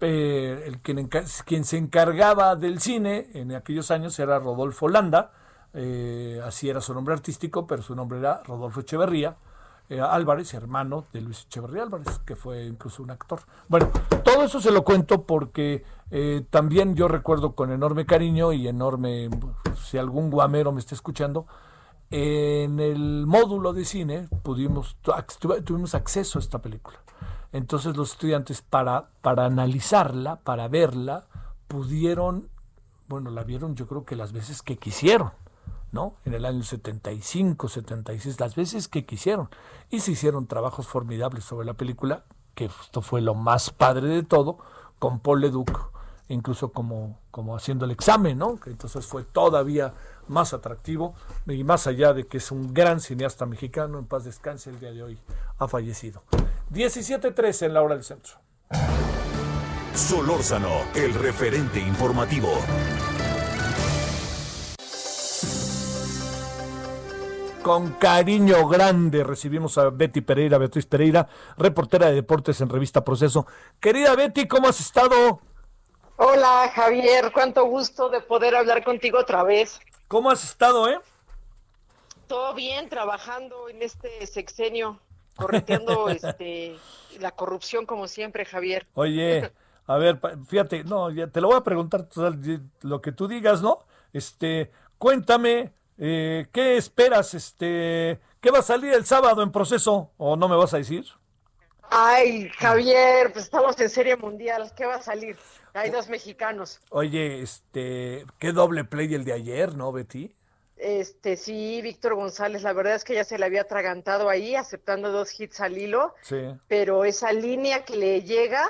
el 0.00 0.80
quien, 0.80 1.10
quien 1.44 1.64
se 1.64 1.76
encargaba 1.76 2.56
del 2.56 2.80
cine 2.80 3.30
en 3.34 3.54
aquellos 3.54 3.90
años 3.90 4.18
era 4.18 4.38
Rodolfo 4.38 4.88
Landa, 4.88 5.32
eh, 5.74 6.40
así 6.44 6.68
era 6.68 6.80
su 6.80 6.94
nombre 6.94 7.14
artístico, 7.14 7.66
pero 7.66 7.82
su 7.82 7.94
nombre 7.94 8.18
era 8.18 8.42
Rodolfo 8.44 8.80
Echeverría 8.80 9.36
eh, 9.88 10.00
Álvarez, 10.00 10.54
hermano 10.54 11.04
de 11.12 11.20
Luis 11.20 11.44
Echeverría 11.44 11.82
Álvarez, 11.82 12.20
que 12.24 12.36
fue 12.36 12.64
incluso 12.64 13.02
un 13.02 13.10
actor. 13.10 13.40
Bueno, 13.68 13.90
todo 14.24 14.44
eso 14.44 14.60
se 14.60 14.70
lo 14.70 14.84
cuento 14.84 15.24
porque 15.24 15.84
eh, 16.10 16.44
también 16.50 16.94
yo 16.94 17.08
recuerdo 17.08 17.54
con 17.54 17.72
enorme 17.72 18.06
cariño 18.06 18.52
y 18.52 18.68
enorme, 18.68 19.28
si 19.76 19.98
algún 19.98 20.30
guamero 20.30 20.72
me 20.72 20.80
está 20.80 20.94
escuchando, 20.94 21.46
en 22.10 22.80
el 22.80 23.26
módulo 23.26 23.72
de 23.72 23.84
cine 23.84 24.28
pudimos, 24.42 24.96
tuvimos 25.64 25.94
acceso 25.94 26.38
a 26.38 26.42
esta 26.42 26.60
película. 26.60 26.98
Entonces 27.52 27.96
los 27.96 28.12
estudiantes 28.12 28.62
para, 28.62 29.10
para 29.20 29.46
analizarla, 29.46 30.36
para 30.36 30.68
verla, 30.68 31.26
pudieron, 31.68 32.48
bueno, 33.08 33.30
la 33.30 33.44
vieron 33.44 33.74
yo 33.74 33.86
creo 33.86 34.04
que 34.04 34.16
las 34.16 34.32
veces 34.32 34.62
que 34.62 34.76
quisieron 34.78 35.32
¿no? 35.92 36.16
En 36.24 36.34
el 36.34 36.44
año 36.44 36.62
75, 36.62 37.68
76, 37.68 38.40
las 38.40 38.54
veces 38.56 38.88
que 38.88 39.04
quisieron. 39.06 39.48
Y 39.90 40.00
se 40.00 40.12
hicieron 40.12 40.46
trabajos 40.46 40.88
formidables 40.88 41.44
sobre 41.44 41.66
la 41.66 41.74
película, 41.74 42.24
que 42.54 42.64
esto 42.64 43.02
fue 43.02 43.20
lo 43.20 43.34
más 43.34 43.70
padre 43.70 44.08
de 44.08 44.22
todo, 44.22 44.58
con 44.98 45.20
Paul 45.20 45.42
Leduc 45.42 45.92
incluso 46.28 46.72
como, 46.72 47.18
como 47.30 47.56
haciendo 47.56 47.84
el 47.84 47.90
examen, 47.90 48.38
¿no? 48.38 48.56
Que 48.56 48.70
entonces 48.70 49.06
fue 49.06 49.24
todavía 49.24 49.94
más 50.28 50.54
atractivo 50.54 51.14
y 51.46 51.62
más 51.64 51.86
allá 51.86 52.12
de 52.12 52.26
que 52.26 52.38
es 52.38 52.50
un 52.50 52.72
gran 52.72 53.00
cineasta 53.00 53.46
mexicano, 53.46 53.98
en 53.98 54.06
paz 54.06 54.24
descanse, 54.24 54.70
el 54.70 54.80
día 54.80 54.92
de 54.92 55.02
hoy 55.02 55.18
ha 55.58 55.68
fallecido. 55.68 56.22
17.13 56.72 57.66
en 57.66 57.74
la 57.74 57.82
hora 57.82 57.94
del 57.94 58.04
centro. 58.04 58.34
Solórzano, 59.94 60.70
el 60.94 61.12
referente 61.14 61.80
informativo. 61.80 62.48
Con 67.62 67.92
cariño 67.92 68.66
grande 68.66 69.22
recibimos 69.22 69.78
a 69.78 69.90
Betty 69.90 70.20
Pereira, 70.20 70.58
Beatriz 70.58 70.84
Pereira, 70.84 71.28
reportera 71.56 72.08
de 72.08 72.14
deportes 72.14 72.60
en 72.60 72.68
Revista 72.68 73.04
Proceso. 73.04 73.46
Querida 73.78 74.16
Betty, 74.16 74.48
¿cómo 74.48 74.66
has 74.66 74.80
estado? 74.80 75.40
Hola 76.16 76.72
Javier, 76.74 77.30
cuánto 77.32 77.64
gusto 77.66 78.08
de 78.08 78.20
poder 78.20 78.56
hablar 78.56 78.82
contigo 78.82 79.20
otra 79.20 79.44
vez. 79.44 79.78
¿Cómo 80.08 80.28
has 80.30 80.42
estado, 80.42 80.88
eh? 80.88 80.98
Todo 82.26 82.52
bien, 82.54 82.88
trabajando 82.88 83.68
en 83.68 83.80
este 83.82 84.26
sexenio, 84.26 84.98
correteando 85.36 86.08
este, 86.10 86.76
la 87.20 87.30
corrupción 87.30 87.86
como 87.86 88.08
siempre, 88.08 88.44
Javier. 88.44 88.88
Oye, 88.94 89.52
a 89.86 89.96
ver, 89.98 90.18
fíjate, 90.48 90.82
no, 90.82 91.10
ya 91.10 91.28
te 91.28 91.40
lo 91.40 91.46
voy 91.46 91.58
a 91.58 91.64
preguntar 91.64 92.08
lo 92.80 93.00
que 93.00 93.12
tú 93.12 93.28
digas, 93.28 93.62
¿no? 93.62 93.84
Este, 94.12 94.72
cuéntame, 94.98 95.72
eh, 95.98 96.46
¿qué 96.52 96.76
esperas? 96.76 97.34
Este, 97.34 98.20
¿qué 98.40 98.50
va 98.50 98.60
a 98.60 98.62
salir 98.62 98.92
el 98.92 99.04
sábado 99.04 99.42
en 99.42 99.52
proceso? 99.52 100.10
¿O 100.16 100.36
no 100.36 100.48
me 100.48 100.56
vas 100.56 100.74
a 100.74 100.78
decir? 100.78 101.04
Ay, 101.90 102.48
Javier, 102.58 103.32
pues 103.32 103.44
estamos 103.44 103.78
en 103.78 103.90
Serie 103.90 104.16
Mundial, 104.16 104.72
¿qué 104.74 104.86
va 104.86 104.94
a 104.94 105.02
salir? 105.02 105.36
Hay 105.74 105.90
dos 105.90 106.08
mexicanos. 106.08 106.80
Oye, 106.90 107.42
este, 107.42 108.24
qué 108.38 108.52
doble 108.52 108.84
play 108.84 109.12
el 109.14 109.24
de 109.24 109.34
ayer, 109.34 109.74
¿no, 109.74 109.92
Betty? 109.92 110.34
Este, 110.82 111.36
sí, 111.36 111.80
Víctor 111.82 112.14
González, 112.14 112.62
la 112.62 112.72
verdad 112.72 112.94
es 112.94 113.04
que 113.04 113.14
ya 113.14 113.24
se 113.24 113.38
le 113.38 113.44
había 113.44 113.60
atragantado 113.62 114.28
ahí, 114.28 114.56
aceptando 114.56 115.12
dos 115.12 115.38
hits 115.38 115.60
al 115.60 115.78
hilo. 115.78 116.14
Sí. 116.22 116.40
Pero 116.66 117.04
esa 117.04 117.32
línea 117.32 117.84
que 117.84 117.96
le 117.96 118.22
llega, 118.22 118.68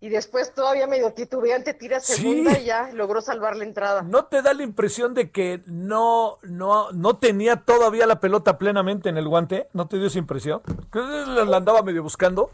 y 0.00 0.08
después 0.08 0.54
todavía 0.54 0.86
medio 0.86 1.12
titubeante 1.12 1.74
tira 1.74 2.00
segunda 2.00 2.58
y 2.58 2.64
ya 2.64 2.90
logró 2.92 3.20
salvar 3.20 3.56
la 3.56 3.64
entrada. 3.64 4.02
¿No 4.02 4.24
te 4.24 4.40
da 4.40 4.54
la 4.54 4.62
impresión 4.62 5.12
de 5.12 5.30
que 5.30 5.60
no, 5.66 6.38
no, 6.42 6.90
no 6.92 7.18
tenía 7.18 7.56
todavía 7.56 8.06
la 8.06 8.18
pelota 8.18 8.56
plenamente 8.56 9.10
en 9.10 9.18
el 9.18 9.28
guante? 9.28 9.68
¿No 9.74 9.88
te 9.88 9.98
dio 9.98 10.06
esa 10.06 10.18
impresión? 10.18 10.62
¿Que 10.90 11.00
la 11.00 11.56
andaba 11.56 11.82
medio 11.82 12.02
buscando? 12.02 12.50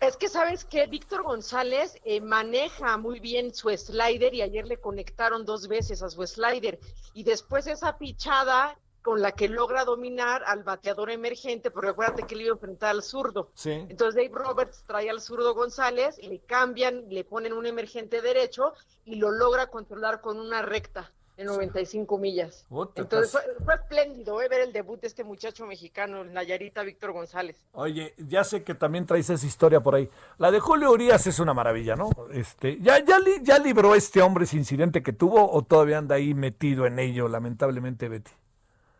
Es 0.00 0.16
que 0.16 0.28
sabes 0.28 0.64
que 0.64 0.86
Víctor 0.86 1.24
González 1.24 1.98
eh, 2.04 2.20
maneja 2.20 2.96
muy 2.98 3.18
bien 3.18 3.52
su 3.52 3.68
slider 3.70 4.32
y 4.32 4.42
ayer 4.42 4.64
le 4.66 4.76
conectaron 4.76 5.44
dos 5.44 5.66
veces 5.66 6.02
a 6.02 6.10
su 6.10 6.24
slider 6.24 6.78
y 7.14 7.24
después 7.24 7.66
esa 7.66 7.98
pichada 7.98 8.78
con 9.02 9.22
la 9.22 9.32
que 9.32 9.48
logra 9.48 9.84
dominar 9.84 10.42
al 10.44 10.62
bateador 10.62 11.10
emergente, 11.10 11.70
porque 11.70 11.90
acuérdate 11.90 12.24
que 12.24 12.36
le 12.36 12.44
iba 12.44 12.52
a 12.52 12.56
enfrentar 12.56 12.90
al 12.90 13.02
zurdo. 13.02 13.50
Entonces 13.64 14.14
Dave 14.14 14.30
Roberts 14.32 14.84
trae 14.86 15.08
al 15.10 15.20
zurdo 15.20 15.54
González, 15.54 16.18
le 16.18 16.40
cambian, 16.40 17.08
le 17.08 17.24
ponen 17.24 17.52
un 17.52 17.66
emergente 17.66 18.20
derecho 18.20 18.74
y 19.04 19.16
lo 19.16 19.30
logra 19.30 19.68
controlar 19.68 20.20
con 20.20 20.38
una 20.38 20.62
recta 20.62 21.12
en 21.38 21.46
95 21.46 22.18
millas. 22.18 22.66
Entonces 22.96 23.30
fue, 23.64 23.74
espléndido 23.74 24.42
¿eh? 24.42 24.48
ver 24.48 24.60
el 24.60 24.72
debut 24.72 25.00
de 25.00 25.06
este 25.06 25.22
muchacho 25.22 25.66
mexicano, 25.66 26.24
Nayarita 26.24 26.82
Víctor 26.82 27.12
González. 27.12 27.64
Oye, 27.72 28.12
ya 28.18 28.42
sé 28.42 28.64
que 28.64 28.74
también 28.74 29.06
traes 29.06 29.30
esa 29.30 29.46
historia 29.46 29.80
por 29.80 29.94
ahí. 29.94 30.10
La 30.38 30.50
de 30.50 30.58
Julio 30.58 30.90
Urias 30.90 31.28
es 31.28 31.38
una 31.38 31.54
maravilla, 31.54 31.94
¿no? 31.94 32.10
Este, 32.32 32.78
¿ya, 32.80 32.98
ya, 33.04 33.18
ya 33.40 33.58
libró 33.60 33.94
este 33.94 34.20
hombre 34.20 34.44
ese 34.44 34.56
incidente 34.56 35.02
que 35.02 35.12
tuvo 35.12 35.50
o 35.50 35.62
todavía 35.62 35.98
anda 35.98 36.16
ahí 36.16 36.34
metido 36.34 36.86
en 36.86 36.98
ello, 36.98 37.28
lamentablemente, 37.28 38.08
Betty? 38.08 38.32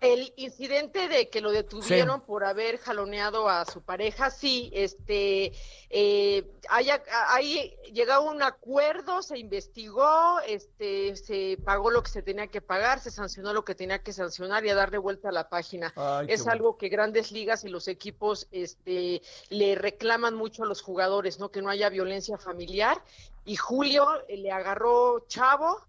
El 0.00 0.32
incidente 0.36 1.08
de 1.08 1.28
que 1.28 1.40
lo 1.40 1.50
detuvieron 1.50 2.20
por 2.20 2.44
haber 2.44 2.78
jaloneado 2.78 3.48
a 3.48 3.64
su 3.64 3.82
pareja, 3.82 4.30
sí, 4.30 4.70
este, 4.72 5.52
eh, 5.90 6.44
haya, 6.68 7.02
ahí 7.28 7.74
llegó 7.92 8.22
un 8.22 8.42
acuerdo, 8.42 9.22
se 9.22 9.38
investigó, 9.38 10.38
este, 10.46 11.16
se 11.16 11.58
pagó 11.64 11.90
lo 11.90 12.02
que 12.02 12.10
se 12.10 12.22
tenía 12.22 12.46
que 12.46 12.60
pagar, 12.60 13.00
se 13.00 13.10
sancionó 13.10 13.52
lo 13.52 13.64
que 13.64 13.74
tenía 13.74 14.02
que 14.02 14.12
sancionar 14.12 14.64
y 14.64 14.70
a 14.70 14.74
darle 14.74 14.98
vuelta 14.98 15.30
a 15.30 15.32
la 15.32 15.48
página. 15.48 15.92
es 16.28 16.46
algo 16.46 16.76
que 16.76 16.88
grandes 16.88 17.32
ligas 17.32 17.64
y 17.64 17.68
los 17.68 17.88
equipos, 17.88 18.46
este, 18.52 19.22
le 19.48 19.74
reclaman 19.74 20.34
mucho 20.34 20.62
a 20.62 20.66
los 20.66 20.80
jugadores, 20.80 21.38
¿no? 21.38 21.50
Que 21.50 21.62
no 21.62 21.70
haya 21.70 21.88
violencia 21.88 22.38
familiar. 22.38 23.02
Y 23.44 23.56
Julio 23.56 24.06
eh, 24.28 24.36
le 24.36 24.52
agarró 24.52 25.24
chavo, 25.26 25.80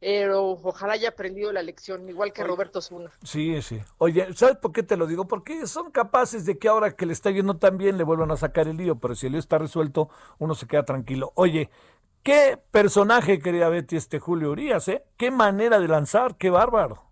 pero 0.00 0.50
ojalá 0.62 0.92
haya 0.94 1.10
aprendido 1.10 1.52
la 1.52 1.62
lección, 1.62 2.08
igual 2.08 2.32
que 2.32 2.44
Roberto 2.44 2.80
Zuna. 2.80 3.10
Sí, 3.24 3.60
sí. 3.62 3.80
Oye, 3.98 4.32
¿sabes 4.34 4.56
por 4.56 4.72
qué 4.72 4.82
te 4.82 4.96
lo 4.96 5.06
digo? 5.06 5.26
Porque 5.26 5.66
son 5.66 5.90
capaces 5.90 6.46
de 6.46 6.58
que 6.58 6.68
ahora 6.68 6.94
que 6.94 7.06
le 7.06 7.12
está 7.12 7.30
yendo 7.30 7.56
tan 7.56 7.78
bien 7.78 7.98
le 7.98 8.04
vuelvan 8.04 8.30
a 8.30 8.36
sacar 8.36 8.68
el 8.68 8.76
lío, 8.76 8.96
pero 8.96 9.14
si 9.14 9.26
el 9.26 9.32
lío 9.32 9.40
está 9.40 9.58
resuelto, 9.58 10.08
uno 10.38 10.54
se 10.54 10.66
queda 10.66 10.84
tranquilo. 10.84 11.32
Oye, 11.34 11.70
qué 12.22 12.60
personaje 12.70 13.40
quería 13.40 13.68
Betty 13.68 13.96
este 13.96 14.20
Julio 14.20 14.50
Urias, 14.50 14.86
¿eh? 14.88 15.04
Qué 15.16 15.30
manera 15.30 15.80
de 15.80 15.88
lanzar, 15.88 16.36
qué 16.36 16.50
bárbaro. 16.50 17.04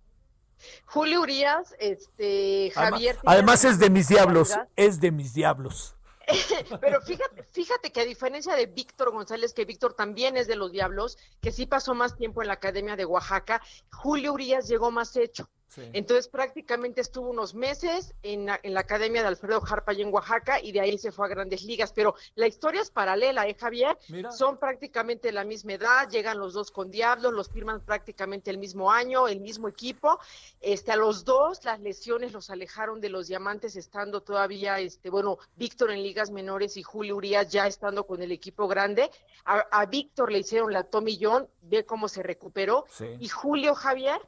Julio 0.86 1.20
Urias, 1.20 1.74
este, 1.78 2.70
Javier. 2.74 3.18
además 3.26 3.64
es 3.64 3.78
de 3.78 3.90
mis 3.90 4.08
diablos, 4.08 4.56
es 4.76 5.00
de 5.00 5.10
mis 5.10 5.34
diablos. 5.34 5.95
Pero 6.80 7.00
fíjate, 7.00 7.44
fíjate 7.52 7.92
que 7.92 8.00
a 8.00 8.04
diferencia 8.04 8.56
de 8.56 8.66
Víctor 8.66 9.12
González, 9.12 9.52
que 9.52 9.64
Víctor 9.64 9.94
también 9.94 10.36
es 10.36 10.46
de 10.46 10.56
los 10.56 10.72
Diablos, 10.72 11.18
que 11.40 11.52
sí 11.52 11.66
pasó 11.66 11.94
más 11.94 12.16
tiempo 12.16 12.42
en 12.42 12.48
la 12.48 12.54
Academia 12.54 12.96
de 12.96 13.04
Oaxaca, 13.04 13.62
Julio 13.92 14.32
Urias 14.32 14.68
llegó 14.68 14.90
más 14.90 15.16
hecho. 15.16 15.48
Entonces 15.92 16.28
prácticamente 16.28 17.00
estuvo 17.00 17.28
unos 17.28 17.54
meses 17.54 18.14
en 18.22 18.46
la, 18.46 18.58
en 18.62 18.72
la, 18.74 18.80
Academia 18.80 19.22
de 19.22 19.28
Alfredo 19.28 19.60
Jarpa 19.60 19.92
en 19.92 20.12
Oaxaca 20.12 20.60
y 20.60 20.72
de 20.72 20.80
ahí 20.80 20.96
se 20.96 21.12
fue 21.12 21.26
a 21.26 21.28
grandes 21.28 21.64
ligas. 21.64 21.92
Pero 21.92 22.14
la 22.34 22.46
historia 22.46 22.80
es 22.80 22.90
paralela, 22.90 23.46
¿eh, 23.46 23.54
Javier? 23.58 23.98
Son 24.30 24.58
prácticamente 24.58 25.32
la 25.32 25.44
misma 25.44 25.74
edad, 25.74 26.08
llegan 26.08 26.38
los 26.38 26.54
dos 26.54 26.70
con 26.70 26.90
Diablos, 26.90 27.32
los 27.32 27.50
firman 27.50 27.80
prácticamente 27.80 28.50
el 28.50 28.58
mismo 28.58 28.90
año, 28.90 29.28
el 29.28 29.40
mismo 29.40 29.68
equipo. 29.68 30.18
Este, 30.60 30.92
a 30.92 30.96
los 30.96 31.24
dos 31.24 31.64
las 31.64 31.80
lesiones 31.80 32.32
los 32.32 32.48
alejaron 32.50 33.00
de 33.00 33.08
los 33.08 33.26
diamantes 33.26 33.76
estando 33.76 34.22
todavía, 34.22 34.78
este, 34.78 35.10
bueno, 35.10 35.38
Víctor 35.56 35.90
en 35.90 36.02
ligas 36.02 36.30
menores 36.30 36.76
y 36.76 36.82
Julio 36.82 37.16
Urias 37.16 37.50
ya 37.50 37.66
estando 37.66 38.06
con 38.06 38.22
el 38.22 38.32
equipo 38.32 38.68
grande. 38.68 39.10
A, 39.44 39.84
Víctor 39.86 40.32
le 40.32 40.38
hicieron 40.38 40.72
la 40.72 40.84
Tommy 40.84 41.18
John, 41.20 41.48
ve 41.62 41.84
cómo 41.84 42.08
se 42.08 42.22
recuperó. 42.22 42.84
Y 43.20 43.28
Julio 43.28 43.74
Javier 43.74 44.20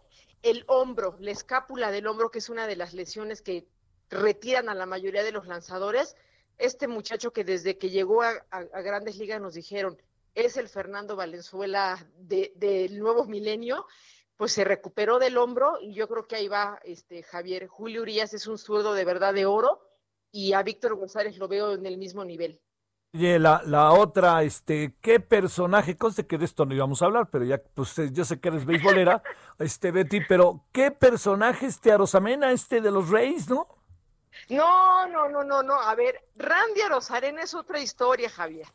el 0.51 0.65
hombro, 0.67 1.17
la 1.21 1.31
escápula 1.31 1.91
del 1.91 2.07
hombro, 2.07 2.31
que 2.31 2.39
es 2.39 2.49
una 2.49 2.67
de 2.67 2.77
las 2.77 2.95
lesiones 2.95 3.43
que 3.43 3.67
retiran 4.11 4.69
a 4.69 4.75
la 4.75 4.87
mayoría 4.87 5.23
de 5.23 5.33
los 5.33 5.47
lanzadores. 5.47 6.17
Este 6.57 6.89
muchacho 6.89 7.33
que 7.33 7.45
desde 7.45 7.79
que 7.79 7.91
llegó 7.91 8.23
a, 8.23 8.35
grandes 8.83 9.17
ligas 9.17 9.41
nos 9.41 9.55
dijeron, 9.55 10.01
es 10.35 10.57
el 10.57 10.69
Fernando 10.69 11.17
Valenzuela 11.17 12.07
del 12.19 12.99
nuevo 12.99 13.25
milenio, 13.27 13.87
pues 14.37 14.53
se 14.53 14.65
recuperó 14.65 15.19
del 15.19 15.37
hombro 15.37 15.79
y 15.81 15.95
yo 15.95 16.09
creo 16.09 16.27
que 16.27 16.37
ahí 16.37 16.49
va 16.49 16.81
este 16.85 17.23
Javier. 17.23 17.67
Julio 17.67 18.03
Urias 18.03 18.35
es 18.35 18.47
un 18.47 18.59
zurdo 18.59 18.95
de 18.95 19.05
verdad 19.05 19.35
de 19.35 19.47
oro 19.47 19.81
y 20.31 20.53
a 20.53 20.63
Víctor 20.63 20.95
González 20.95 21.39
lo 21.39 21.49
veo 21.49 21.73
en 21.73 21.87
el 21.87 21.99
mismo 21.99 22.25
nivel. 22.25 22.61
Oye, 23.15 23.39
la, 23.39 23.63
la 23.65 23.93
otra, 23.93 24.43
este, 24.43 24.95
¿qué 25.01 25.19
personaje? 25.19 25.97
Conste 25.97 26.27
que 26.27 26.37
de 26.37 26.45
esto 26.45 26.67
no 26.67 26.75
íbamos 26.75 27.01
a 27.01 27.07
hablar, 27.07 27.29
pero 27.31 27.45
ya, 27.45 27.59
pues 27.75 27.99
eh, 27.99 28.11
yo 28.13 28.25
sé 28.27 28.39
que 28.39 28.49
eres 28.49 28.67
beisbolera, 28.67 29.23
este, 29.59 29.91
Betty, 29.91 30.21
pero 30.29 30.65
¿qué 30.73 30.91
personaje 30.91 31.67
este 31.67 31.91
Arosamena, 31.91 32.53
este 32.53 32.83
de 32.83 32.91
los 32.91 33.09
Reyes, 33.09 33.49
no? 33.49 33.67
No, 34.51 35.07
no, 35.09 35.27
no, 35.29 35.43
no, 35.43 35.63
no. 35.63 35.81
A 35.81 35.95
ver, 35.95 36.23
Randy 36.37 36.83
Arosarena 36.83 37.43
es 37.43 37.55
otra 37.55 37.81
historia, 37.81 38.29
Javier. 38.29 38.67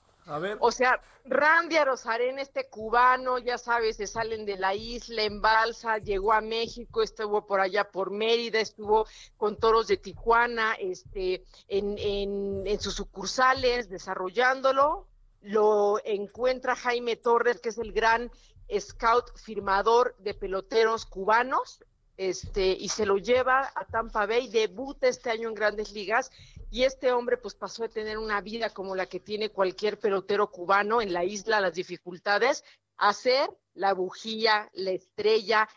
O 0.60 0.72
sea, 0.72 1.02
Randy 1.26 1.78
Arozarena, 1.78 2.42
este 2.42 2.70
cubano, 2.70 3.40
ya 3.40 3.58
sabes, 3.58 3.98
se 3.98 4.08
salen 4.08 4.46
de 4.46 4.58
la 4.58 4.74
isla 4.74 5.24
en 5.24 5.42
balsa, 5.42 5.98
llegó 5.98 6.34
a 6.34 6.42
México, 6.42 7.02
estuvo 7.02 7.46
por 7.46 7.60
allá 7.60 7.92
por 7.92 8.12
Mérida, 8.12 8.60
estuvo 8.60 9.06
con 9.38 9.58
toros 9.58 9.88
de 9.88 9.98
Tijuana, 9.98 10.74
este, 10.74 11.44
en, 11.68 11.98
en, 11.98 12.64
en 12.66 12.80
sus 12.80 12.96
sucursales, 12.96 13.90
desarrollándolo. 13.90 15.08
Lo 15.42 16.00
encuentra 16.06 16.76
Jaime 16.76 17.18
Torres, 17.18 17.60
que 17.60 17.70
es 17.70 17.78
el 17.78 17.92
gran 17.92 18.32
scout 18.80 19.38
firmador 19.38 20.16
de 20.20 20.34
peloteros 20.34 21.06
cubanos, 21.06 21.84
este, 22.18 22.68
y 22.68 22.90
se 22.90 23.06
lo 23.06 23.18
lleva 23.18 23.72
a 23.76 23.86
Tampa 23.86 24.26
Bay, 24.26 24.48
debuta 24.48 25.08
este 25.08 25.32
año 25.32 25.50
en 25.50 25.56
grandes 25.56 25.92
ligas 25.92 26.32
y 26.70 26.84
este 26.84 27.12
hombre 27.12 27.38
pues 27.38 27.56
pasó 27.56 27.84
de 27.84 27.90
tener 27.90 28.18
una 28.18 28.42
vida 28.42 28.70
como 28.70 28.96
la 28.96 29.06
que 29.06 29.20
tiene 29.20 29.50
cualquier 29.50 30.00
pelotero 30.00 30.50
cubano 30.52 31.02
en 31.02 31.14
la 31.14 31.24
isla, 31.24 31.62
las 31.62 31.74
dificultades, 31.74 32.64
a 32.98 33.14
ser 33.14 33.50
la 33.74 33.94
bujía, 33.94 34.70
la 34.74 34.92
estrella, 34.92 35.68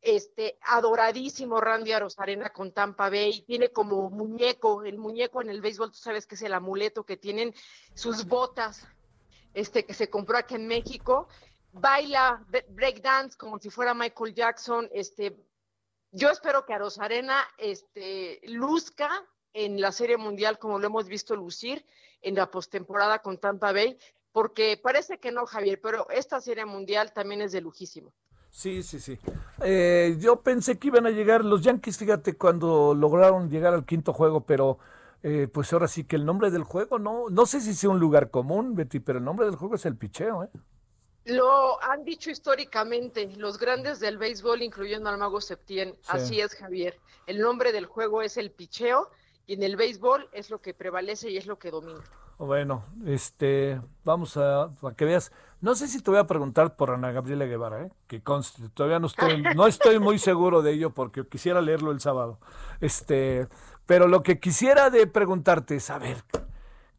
este 0.00 0.58
adoradísimo 0.62 1.60
Randy 1.60 1.92
Arozarena 1.92 2.50
con 2.50 2.72
Tampa 2.72 3.08
Bay, 3.08 3.42
tiene 3.46 3.70
como 3.70 4.10
muñeco, 4.10 4.84
el 4.84 4.98
muñeco 4.98 5.40
en 5.40 5.48
el 5.48 5.60
béisbol, 5.60 5.92
tú 5.92 5.98
sabes 5.98 6.26
que 6.26 6.34
es 6.34 6.42
el 6.42 6.52
amuleto 6.52 7.04
que 7.04 7.16
tienen 7.16 7.54
sus 7.94 8.26
botas, 8.26 8.86
este 9.54 9.84
que 9.86 9.94
se 9.94 10.10
compró 10.10 10.36
aquí 10.36 10.56
en 10.56 10.66
México, 10.66 11.28
baila 11.72 12.44
breakdance 12.68 13.36
como 13.36 13.58
si 13.58 13.70
fuera 13.70 13.94
Michael 13.94 14.34
Jackson, 14.34 14.88
este, 14.92 15.36
yo 16.14 16.30
espero 16.30 16.64
que 16.64 16.72
a 16.72 16.78
Rosarena 16.78 17.36
este, 17.58 18.40
luzca 18.44 19.10
en 19.52 19.80
la 19.80 19.92
Serie 19.92 20.16
Mundial 20.16 20.58
como 20.58 20.78
lo 20.78 20.86
hemos 20.86 21.08
visto 21.08 21.34
lucir 21.36 21.84
en 22.22 22.36
la 22.36 22.50
postemporada 22.50 23.18
con 23.18 23.38
Tampa 23.38 23.72
Bay, 23.72 23.98
porque 24.32 24.80
parece 24.82 25.18
que 25.18 25.32
no, 25.32 25.44
Javier, 25.46 25.80
pero 25.82 26.08
esta 26.10 26.40
Serie 26.40 26.64
Mundial 26.64 27.12
también 27.12 27.42
es 27.42 27.52
de 27.52 27.60
lujísimo. 27.60 28.12
Sí, 28.48 28.84
sí, 28.84 29.00
sí. 29.00 29.18
Eh, 29.62 30.16
yo 30.20 30.40
pensé 30.40 30.78
que 30.78 30.86
iban 30.86 31.06
a 31.06 31.10
llegar 31.10 31.44
los 31.44 31.62
Yankees, 31.62 31.98
fíjate, 31.98 32.36
cuando 32.36 32.94
lograron 32.94 33.50
llegar 33.50 33.74
al 33.74 33.84
quinto 33.84 34.12
juego, 34.12 34.46
pero 34.46 34.78
eh, 35.24 35.48
pues 35.52 35.72
ahora 35.72 35.88
sí 35.88 36.04
que 36.04 36.14
el 36.14 36.24
nombre 36.24 36.52
del 36.52 36.62
juego, 36.62 37.00
no, 37.00 37.28
no 37.28 37.46
sé 37.46 37.60
si 37.60 37.74
sea 37.74 37.90
un 37.90 37.98
lugar 37.98 38.30
común, 38.30 38.76
Betty, 38.76 39.00
pero 39.00 39.18
el 39.18 39.24
nombre 39.24 39.46
del 39.46 39.56
juego 39.56 39.74
es 39.74 39.84
el 39.86 39.96
picheo, 39.96 40.44
¿eh? 40.44 40.50
Lo 41.24 41.82
han 41.82 42.04
dicho 42.04 42.30
históricamente 42.30 43.30
los 43.36 43.58
grandes 43.58 43.98
del 43.98 44.18
béisbol, 44.18 44.62
incluyendo 44.62 45.08
al 45.08 45.18
mago 45.18 45.40
Septién. 45.40 45.96
Así 46.08 46.40
es, 46.40 46.54
Javier. 46.54 46.98
El 47.26 47.40
nombre 47.40 47.72
del 47.72 47.86
juego 47.86 48.20
es 48.20 48.36
el 48.36 48.50
picheo 48.50 49.10
y 49.46 49.54
en 49.54 49.62
el 49.62 49.76
béisbol 49.76 50.28
es 50.32 50.50
lo 50.50 50.60
que 50.60 50.74
prevalece 50.74 51.30
y 51.30 51.38
es 51.38 51.46
lo 51.46 51.58
que 51.58 51.70
domina. 51.70 52.02
Bueno, 52.38 52.84
este, 53.06 53.80
vamos 54.04 54.36
a, 54.36 54.70
que 54.96 55.04
veas. 55.04 55.32
No 55.60 55.74
sé 55.74 55.88
si 55.88 56.02
te 56.02 56.10
voy 56.10 56.18
a 56.18 56.26
preguntar 56.26 56.76
por 56.76 56.90
Ana 56.90 57.12
Gabriela 57.12 57.46
Guevara, 57.46 57.82
¿eh? 57.82 57.92
que 58.06 58.22
conste, 58.22 58.68
todavía 58.70 58.98
no 58.98 59.06
estoy, 59.06 59.42
no 59.56 59.66
estoy 59.66 59.98
muy 59.98 60.18
seguro 60.18 60.60
de 60.60 60.72
ello 60.72 60.90
porque 60.90 61.26
quisiera 61.26 61.62
leerlo 61.62 61.90
el 61.92 62.00
sábado. 62.00 62.38
Este, 62.80 63.48
pero 63.86 64.08
lo 64.08 64.22
que 64.22 64.40
quisiera 64.40 64.90
de 64.90 65.06
preguntarte 65.06 65.76
es, 65.76 65.88
a 65.90 65.98
ver, 65.98 66.24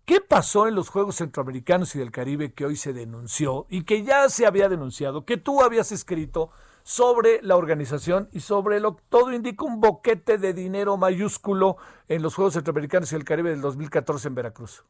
¿Qué 0.05 0.21
pasó 0.21 0.67
en 0.67 0.75
los 0.75 0.89
Juegos 0.89 1.15
Centroamericanos 1.15 1.95
y 1.95 1.99
del 1.99 2.11
Caribe 2.11 2.53
que 2.53 2.63
hoy 2.63 2.75
se 2.75 2.93
denunció 2.93 3.65
y 3.69 3.85
que 3.85 4.03
ya 4.03 4.29
se 4.29 4.45
había 4.45 4.69
denunciado, 4.69 5.25
que 5.25 5.37
tú 5.37 5.63
habías 5.63 5.91
escrito 5.91 6.51
sobre 6.83 7.41
la 7.41 7.55
organización 7.55 8.29
y 8.31 8.41
sobre 8.41 8.79
lo 8.79 8.97
que 8.97 9.03
todo 9.09 9.33
indica 9.33 9.65
un 9.65 9.81
boquete 9.81 10.37
de 10.37 10.53
dinero 10.53 10.95
mayúsculo 10.97 11.77
en 12.07 12.21
los 12.21 12.35
Juegos 12.35 12.53
Centroamericanos 12.53 13.11
y 13.11 13.15
del 13.15 13.25
Caribe 13.25 13.49
del 13.49 13.61
2014 13.61 14.27
en 14.27 14.35
Veracruz? 14.35 14.83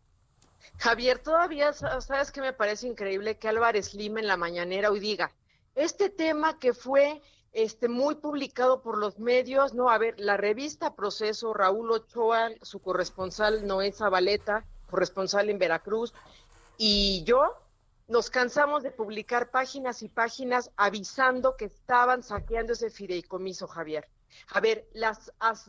Javier, 0.80 1.20
todavía 1.20 1.72
sabes 1.72 2.34
que 2.34 2.42
me 2.42 2.52
parece 2.52 2.86
increíble 2.86 3.38
que 3.38 3.48
Álvarez 3.48 3.94
Lima 3.94 4.20
en 4.20 4.28
la 4.28 4.36
mañanera 4.36 4.92
hoy 4.92 5.00
diga, 5.00 5.32
este 5.76 6.10
tema 6.10 6.60
que 6.60 6.74
fue 6.74 7.22
este, 7.54 7.88
muy 7.88 8.16
publicado 8.16 8.82
por 8.82 8.98
los 8.98 9.18
medios, 9.18 9.74
no, 9.74 9.90
a 9.90 9.98
ver, 9.98 10.16
la 10.18 10.36
revista 10.36 10.94
Proceso, 10.94 11.54
Raúl 11.54 11.90
Ochoa, 11.92 12.50
su 12.64 12.80
corresponsal 12.80 13.66
Noé 13.66 13.94
Zabaleta, 13.94 14.66
corresponsal 14.90 15.50
en 15.50 15.60
Veracruz, 15.60 16.14
y 16.78 17.24
yo 17.26 17.54
nos 18.08 18.30
cansamos 18.30 18.84
de 18.84 18.92
publicar 18.92 19.50
páginas 19.50 20.04
y 20.04 20.10
páginas 20.10 20.72
avisando 20.78 21.56
que 21.58 21.66
estaban 21.66 22.22
saqueando 22.22 22.74
ese 22.74 22.90
fideicomiso, 22.90 23.68
Javier. 23.68 24.08
A 24.50 24.60
ver, 24.60 24.88
la 24.94 25.18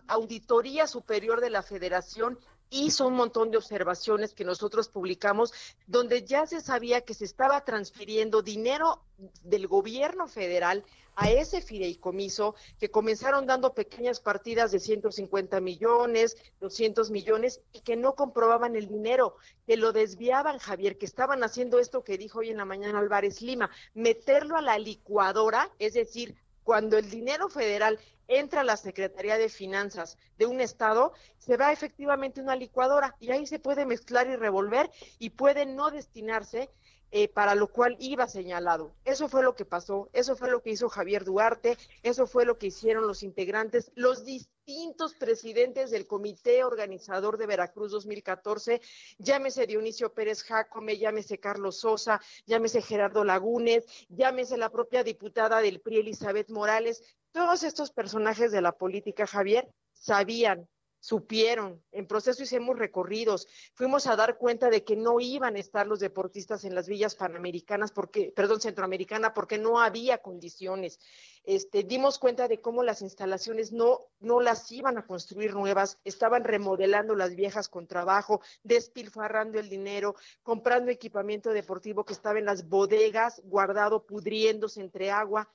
Auditoría 0.08 0.86
Superior 0.86 1.40
de 1.40 1.50
la 1.50 1.62
Federación 1.62 2.38
hizo 2.70 3.06
un 3.06 3.14
montón 3.14 3.50
de 3.50 3.56
observaciones 3.56 4.34
que 4.34 4.44
nosotros 4.44 4.88
publicamos, 4.88 5.52
donde 5.86 6.24
ya 6.24 6.46
se 6.46 6.60
sabía 6.60 7.02
que 7.02 7.14
se 7.14 7.24
estaba 7.24 7.64
transfiriendo 7.64 8.42
dinero 8.42 9.02
del 9.42 9.68
gobierno 9.68 10.26
federal 10.26 10.84
a 11.16 11.30
ese 11.30 11.60
fideicomiso, 11.60 12.54
que 12.78 12.90
comenzaron 12.90 13.46
dando 13.46 13.74
pequeñas 13.74 14.20
partidas 14.20 14.70
de 14.70 14.80
150 14.80 15.60
millones, 15.60 16.36
200 16.60 17.10
millones, 17.10 17.62
y 17.72 17.80
que 17.80 17.96
no 17.96 18.14
comprobaban 18.14 18.76
el 18.76 18.86
dinero, 18.86 19.36
que 19.66 19.76
lo 19.76 19.92
desviaban, 19.92 20.58
Javier, 20.58 20.98
que 20.98 21.06
estaban 21.06 21.42
haciendo 21.42 21.78
esto 21.78 22.04
que 22.04 22.18
dijo 22.18 22.40
hoy 22.40 22.50
en 22.50 22.58
la 22.58 22.64
mañana 22.66 22.98
Álvarez 22.98 23.40
Lima, 23.40 23.70
meterlo 23.94 24.56
a 24.56 24.62
la 24.62 24.78
licuadora, 24.78 25.70
es 25.78 25.94
decir, 25.94 26.36
cuando 26.62 26.98
el 26.98 27.08
dinero 27.08 27.48
federal 27.48 27.98
entra 28.28 28.62
a 28.62 28.64
la 28.64 28.76
Secretaría 28.76 29.38
de 29.38 29.48
Finanzas 29.48 30.18
de 30.36 30.46
un 30.46 30.60
estado, 30.60 31.12
se 31.38 31.56
va 31.56 31.72
efectivamente 31.72 32.40
una 32.40 32.56
licuadora 32.56 33.16
y 33.20 33.30
ahí 33.30 33.46
se 33.46 33.58
puede 33.58 33.86
mezclar 33.86 34.26
y 34.26 34.36
revolver 34.36 34.90
y 35.18 35.30
puede 35.30 35.64
no 35.64 35.90
destinarse 35.90 36.68
eh, 37.10 37.28
para 37.28 37.54
lo 37.54 37.68
cual 37.68 37.96
iba 38.00 38.26
señalado. 38.26 38.94
Eso 39.04 39.28
fue 39.28 39.42
lo 39.42 39.54
que 39.54 39.64
pasó, 39.64 40.10
eso 40.12 40.36
fue 40.36 40.50
lo 40.50 40.62
que 40.62 40.70
hizo 40.70 40.88
Javier 40.88 41.24
Duarte, 41.24 41.78
eso 42.02 42.26
fue 42.26 42.44
lo 42.44 42.58
que 42.58 42.66
hicieron 42.66 43.06
los 43.06 43.22
integrantes, 43.22 43.92
los 43.94 44.24
distintos 44.24 45.14
presidentes 45.14 45.90
del 45.90 46.06
comité 46.06 46.64
organizador 46.64 47.38
de 47.38 47.46
Veracruz 47.46 47.92
2014, 47.92 48.80
llámese 49.18 49.66
Dionisio 49.66 50.12
Pérez 50.12 50.42
Jacome, 50.42 50.98
llámese 50.98 51.38
Carlos 51.38 51.78
Sosa, 51.78 52.20
llámese 52.46 52.82
Gerardo 52.82 53.24
Lagunes, 53.24 53.84
llámese 54.08 54.56
la 54.56 54.70
propia 54.70 55.04
diputada 55.04 55.60
del 55.60 55.80
PRI 55.80 55.98
Elizabeth 55.98 56.50
Morales, 56.50 57.02
todos 57.30 57.62
estos 57.62 57.92
personajes 57.92 58.50
de 58.50 58.62
la 58.62 58.72
política, 58.72 59.26
Javier, 59.26 59.68
sabían 59.92 60.68
supieron, 61.06 61.80
en 61.92 62.08
proceso 62.08 62.42
hicimos 62.42 62.76
recorridos, 62.76 63.46
fuimos 63.74 64.08
a 64.08 64.16
dar 64.16 64.38
cuenta 64.38 64.70
de 64.70 64.82
que 64.82 64.96
no 64.96 65.20
iban 65.20 65.54
a 65.54 65.60
estar 65.60 65.86
los 65.86 66.00
deportistas 66.00 66.64
en 66.64 66.74
las 66.74 66.88
villas 66.88 67.14
panamericanas, 67.14 67.92
porque, 67.92 68.32
perdón, 68.34 68.60
centroamericana, 68.60 69.32
porque 69.32 69.56
no 69.56 69.80
había 69.80 70.18
condiciones. 70.18 70.98
Este, 71.44 71.84
dimos 71.84 72.18
cuenta 72.18 72.48
de 72.48 72.60
cómo 72.60 72.82
las 72.82 73.02
instalaciones 73.02 73.70
no, 73.70 74.00
no 74.18 74.40
las 74.40 74.72
iban 74.72 74.98
a 74.98 75.06
construir 75.06 75.54
nuevas, 75.54 76.00
estaban 76.02 76.42
remodelando 76.42 77.14
las 77.14 77.36
viejas 77.36 77.68
con 77.68 77.86
trabajo, 77.86 78.40
despilfarrando 78.64 79.60
el 79.60 79.68
dinero, 79.68 80.16
comprando 80.42 80.90
equipamiento 80.90 81.50
deportivo 81.50 82.04
que 82.04 82.14
estaba 82.14 82.40
en 82.40 82.46
las 82.46 82.68
bodegas, 82.68 83.40
guardado, 83.44 84.04
pudriéndose 84.06 84.80
entre 84.80 85.12
agua 85.12 85.48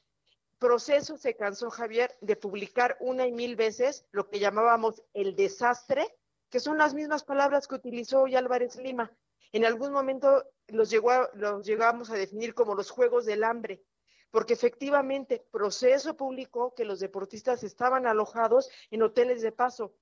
proceso 0.62 1.18
se 1.18 1.36
cansó 1.36 1.72
Javier 1.72 2.16
de 2.22 2.36
publicar 2.36 2.96
una 3.00 3.26
y 3.26 3.32
mil 3.32 3.56
veces 3.56 4.06
lo 4.12 4.30
que 4.30 4.38
llamábamos 4.38 5.02
el 5.16 5.36
desastre, 5.36 6.16
que 6.52 6.60
son 6.60 6.78
las 6.78 6.94
mismas 6.94 7.24
palabras 7.24 7.68
que 7.68 7.74
utilizó 7.74 8.22
hoy 8.22 8.36
Álvarez 8.36 8.76
Lima. 8.76 9.12
En 9.54 9.66
algún 9.66 9.92
momento 9.92 10.46
los, 10.68 10.94
los 11.34 11.66
llegamos 11.66 12.12
a 12.12 12.14
definir 12.14 12.54
como 12.54 12.76
los 12.76 12.92
juegos 12.92 13.26
del 13.26 13.44
hambre, 13.44 13.84
porque 14.30 14.54
efectivamente 14.54 15.44
proceso 15.52 16.16
publicó 16.16 16.76
que 16.76 16.86
los 16.86 17.00
deportistas 17.00 17.64
estaban 17.64 18.06
alojados 18.06 18.70
en 18.92 19.02
hoteles 19.02 19.42
de 19.42 19.52
paso, 19.52 19.96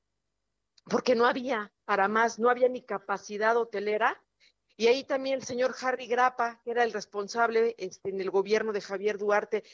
porque 0.84 1.16
no 1.16 1.26
había 1.26 1.72
para 1.86 2.10
más, 2.10 2.38
no 2.38 2.50
había 2.50 2.68
ni 2.68 2.82
capacidad 2.82 3.56
hotelera 3.56 4.22
y 4.80 4.88
ahí 4.88 5.04
también 5.04 5.36
el 5.36 5.44
señor 5.44 5.76
Harry 5.82 6.08
Grapa, 6.08 6.62
que 6.64 6.72
era 6.72 6.86
el 6.86 6.94
responsable 6.94 7.76
este, 7.78 8.12
en 8.12 8.22
el 8.22 8.32
gobierno 8.32 8.72
de 8.72 8.80
Javier 8.80 9.18
Duarte, 9.18 9.66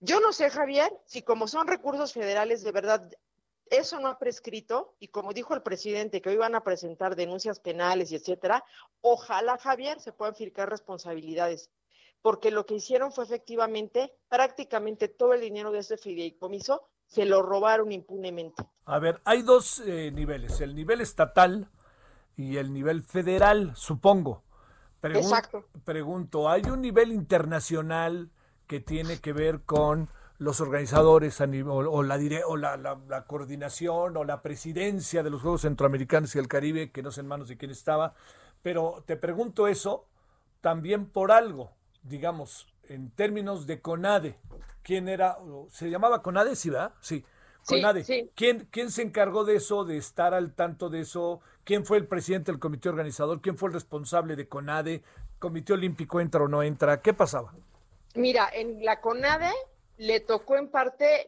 yo 0.00 0.20
no 0.20 0.32
sé, 0.32 0.50
Javier, 0.50 0.92
si 1.04 1.22
como 1.22 1.48
son 1.48 1.66
recursos 1.66 2.12
federales, 2.12 2.62
de 2.62 2.72
verdad, 2.72 3.10
eso 3.70 3.98
no 3.98 4.08
ha 4.08 4.18
prescrito, 4.18 4.94
y 5.00 5.08
como 5.08 5.32
dijo 5.32 5.54
el 5.54 5.62
presidente, 5.62 6.20
que 6.20 6.30
hoy 6.30 6.36
van 6.36 6.54
a 6.54 6.62
presentar 6.62 7.16
denuncias 7.16 7.60
penales 7.60 8.12
y 8.12 8.16
etcétera, 8.16 8.64
ojalá, 9.00 9.58
Javier, 9.58 10.00
se 10.00 10.12
puedan 10.12 10.34
fijar 10.34 10.70
responsabilidades, 10.70 11.70
porque 12.22 12.50
lo 12.50 12.66
que 12.66 12.74
hicieron 12.74 13.12
fue 13.12 13.24
efectivamente 13.24 14.12
prácticamente 14.28 15.08
todo 15.08 15.32
el 15.32 15.40
dinero 15.40 15.72
de 15.72 15.80
ese 15.80 15.96
fideicomiso 15.96 16.86
se 17.06 17.24
lo 17.24 17.42
robaron 17.42 17.92
impunemente. 17.92 18.64
A 18.84 18.98
ver, 18.98 19.20
hay 19.24 19.42
dos 19.42 19.80
eh, 19.80 20.10
niveles, 20.12 20.60
el 20.60 20.74
nivel 20.74 21.00
estatal 21.00 21.70
y 22.36 22.56
el 22.56 22.72
nivel 22.72 23.02
federal, 23.02 23.74
supongo. 23.76 24.42
Exacto. 25.02 25.64
Pregunto, 25.84 26.48
¿hay 26.48 26.62
un 26.62 26.80
nivel 26.80 27.12
internacional 27.12 28.30
que 28.66 28.80
tiene 28.80 29.18
que 29.18 29.32
ver 29.32 29.60
con 29.62 30.08
los 30.38 30.60
organizadores 30.60 31.40
o, 31.40 32.02
la, 32.02 32.16
o 32.46 32.56
la, 32.56 32.76
la, 32.76 33.26
coordinación 33.26 34.16
o 34.16 34.24
la 34.24 34.42
presidencia 34.42 35.22
de 35.22 35.30
los 35.30 35.42
Juegos 35.42 35.62
Centroamericanos 35.62 36.34
y 36.34 36.38
el 36.38 36.48
Caribe, 36.48 36.90
que 36.90 37.02
no 37.02 37.10
sé 37.10 37.22
en 37.22 37.28
manos 37.28 37.48
de 37.48 37.56
quién 37.56 37.70
estaba, 37.70 38.14
pero 38.62 39.02
te 39.06 39.16
pregunto 39.16 39.66
eso 39.66 40.06
también 40.60 41.06
por 41.06 41.32
algo, 41.32 41.72
digamos, 42.02 42.66
en 42.88 43.10
términos 43.10 43.66
de 43.66 43.80
CONADE. 43.80 44.38
¿Quién 44.82 45.08
era? 45.08 45.38
¿Se 45.68 45.90
llamaba 45.90 46.22
CONADE? 46.22 46.56
Sí, 46.56 46.70
¿verdad? 46.70 46.92
Sí. 47.00 47.24
CONADE. 47.66 48.30
¿Quién, 48.34 48.68
¿Quién 48.70 48.90
se 48.90 49.02
encargó 49.02 49.44
de 49.44 49.56
eso, 49.56 49.84
de 49.84 49.96
estar 49.96 50.34
al 50.34 50.54
tanto 50.54 50.88
de 50.88 51.00
eso? 51.00 51.40
¿Quién 51.64 51.84
fue 51.84 51.98
el 51.98 52.06
presidente 52.06 52.52
del 52.52 52.60
comité 52.60 52.88
organizador? 52.88 53.40
¿Quién 53.40 53.56
fue 53.58 53.68
el 53.70 53.74
responsable 53.74 54.36
de 54.36 54.48
CONADE? 54.48 55.02
¿Comité 55.38 55.72
Olímpico 55.72 56.20
entra 56.20 56.42
o 56.42 56.48
no 56.48 56.62
entra? 56.62 57.00
¿Qué 57.00 57.12
pasaba? 57.12 57.54
Mira, 58.16 58.48
en 58.50 58.82
la 58.82 59.00
CONADE 59.02 59.52
le 59.98 60.20
tocó 60.20 60.56
en 60.56 60.70
parte 60.70 61.26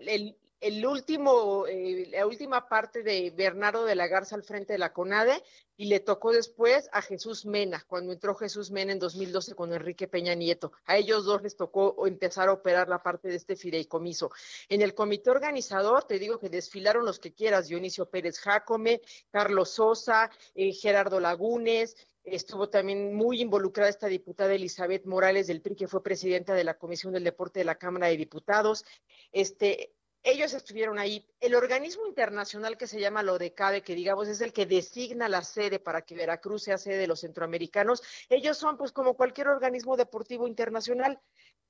el, 0.61 0.87
último, 0.87 1.67
eh, 1.67 2.09
la 2.11 2.27
última 2.27 2.67
parte 2.67 3.03
de 3.03 3.31
Bernardo 3.37 3.85
de 3.85 3.95
la 3.95 4.07
Garza 4.07 4.35
al 4.35 4.43
frente 4.43 4.73
de 4.73 4.79
la 4.79 4.95
CONADE 4.95 5.43
y 5.77 5.85
le 5.89 6.01
tocó 6.01 6.33
después 6.33 6.89
a 6.93 7.03
Jesús 7.03 7.45
Mena, 7.45 7.85
cuando 7.87 8.13
entró 8.13 8.35
Jesús 8.35 8.71
Mena 8.71 8.93
en 8.93 8.99
2012 8.99 9.55
con 9.55 9.75
Enrique 9.75 10.09
Peña 10.09 10.35
Nieto. 10.35 10.73
A 10.87 10.97
ellos 10.97 11.27
dos 11.27 11.43
les 11.43 11.57
tocó 11.57 12.07
empezar 12.07 12.49
a 12.49 12.53
operar 12.53 12.89
la 12.89 13.03
parte 13.03 13.29
de 13.29 13.37
este 13.37 13.55
fideicomiso. 13.55 14.31
En 14.71 14.81
el 14.81 14.95
comité 14.95 15.29
organizador, 15.29 16.05
te 16.05 16.19
digo 16.19 16.39
que 16.39 16.49
desfilaron 16.49 17.05
los 17.05 17.19
que 17.19 17.35
quieras, 17.35 17.69
Dionisio 17.69 18.07
Pérez 18.07 18.41
Jacome, 18.41 19.03
Carlos 19.31 19.69
Sosa, 19.71 20.31
eh, 20.55 20.73
Gerardo 20.73 21.21
Lagunes, 21.21 21.97
estuvo 22.33 22.69
también 22.69 23.15
muy 23.15 23.41
involucrada 23.41 23.91
esta 23.91 24.07
diputada 24.07 24.55
Elizabeth 24.55 25.05
Morales 25.07 25.47
del 25.47 25.61
PRI, 25.61 25.77
que 25.77 25.89
fue 25.89 26.03
presidenta 26.03 26.55
de 26.55 26.65
la 26.65 26.79
Comisión 26.79 27.13
del 27.13 27.25
Deporte 27.25 27.61
de 27.61 27.65
la 27.65 27.77
Cámara 27.77 28.09
de 28.09 28.17
Diputados. 28.17 28.85
Este, 29.33 29.95
ellos 30.23 30.53
estuvieron 30.53 30.99
ahí. 30.99 31.27
El 31.41 31.55
organismo 31.55 32.07
internacional 32.07 32.77
que 32.77 32.87
se 32.87 33.01
llama 33.01 33.23
LODECADE, 33.23 33.83
que 33.83 33.95
digamos 33.95 34.29
es 34.29 34.41
el 34.41 34.53
que 34.53 34.67
designa 34.67 35.29
la 35.29 35.43
sede 35.43 35.79
para 35.79 36.03
que 36.03 36.15
Veracruz 36.15 36.65
sea 36.65 36.79
sede 36.79 36.99
de 36.99 37.07
los 37.07 37.21
centroamericanos, 37.21 38.03
ellos 38.29 38.59
son 38.59 38.77
pues 38.77 38.93
como 38.93 39.15
cualquier 39.15 39.49
organismo 39.49 39.97
deportivo 39.97 40.47
internacional. 40.47 41.21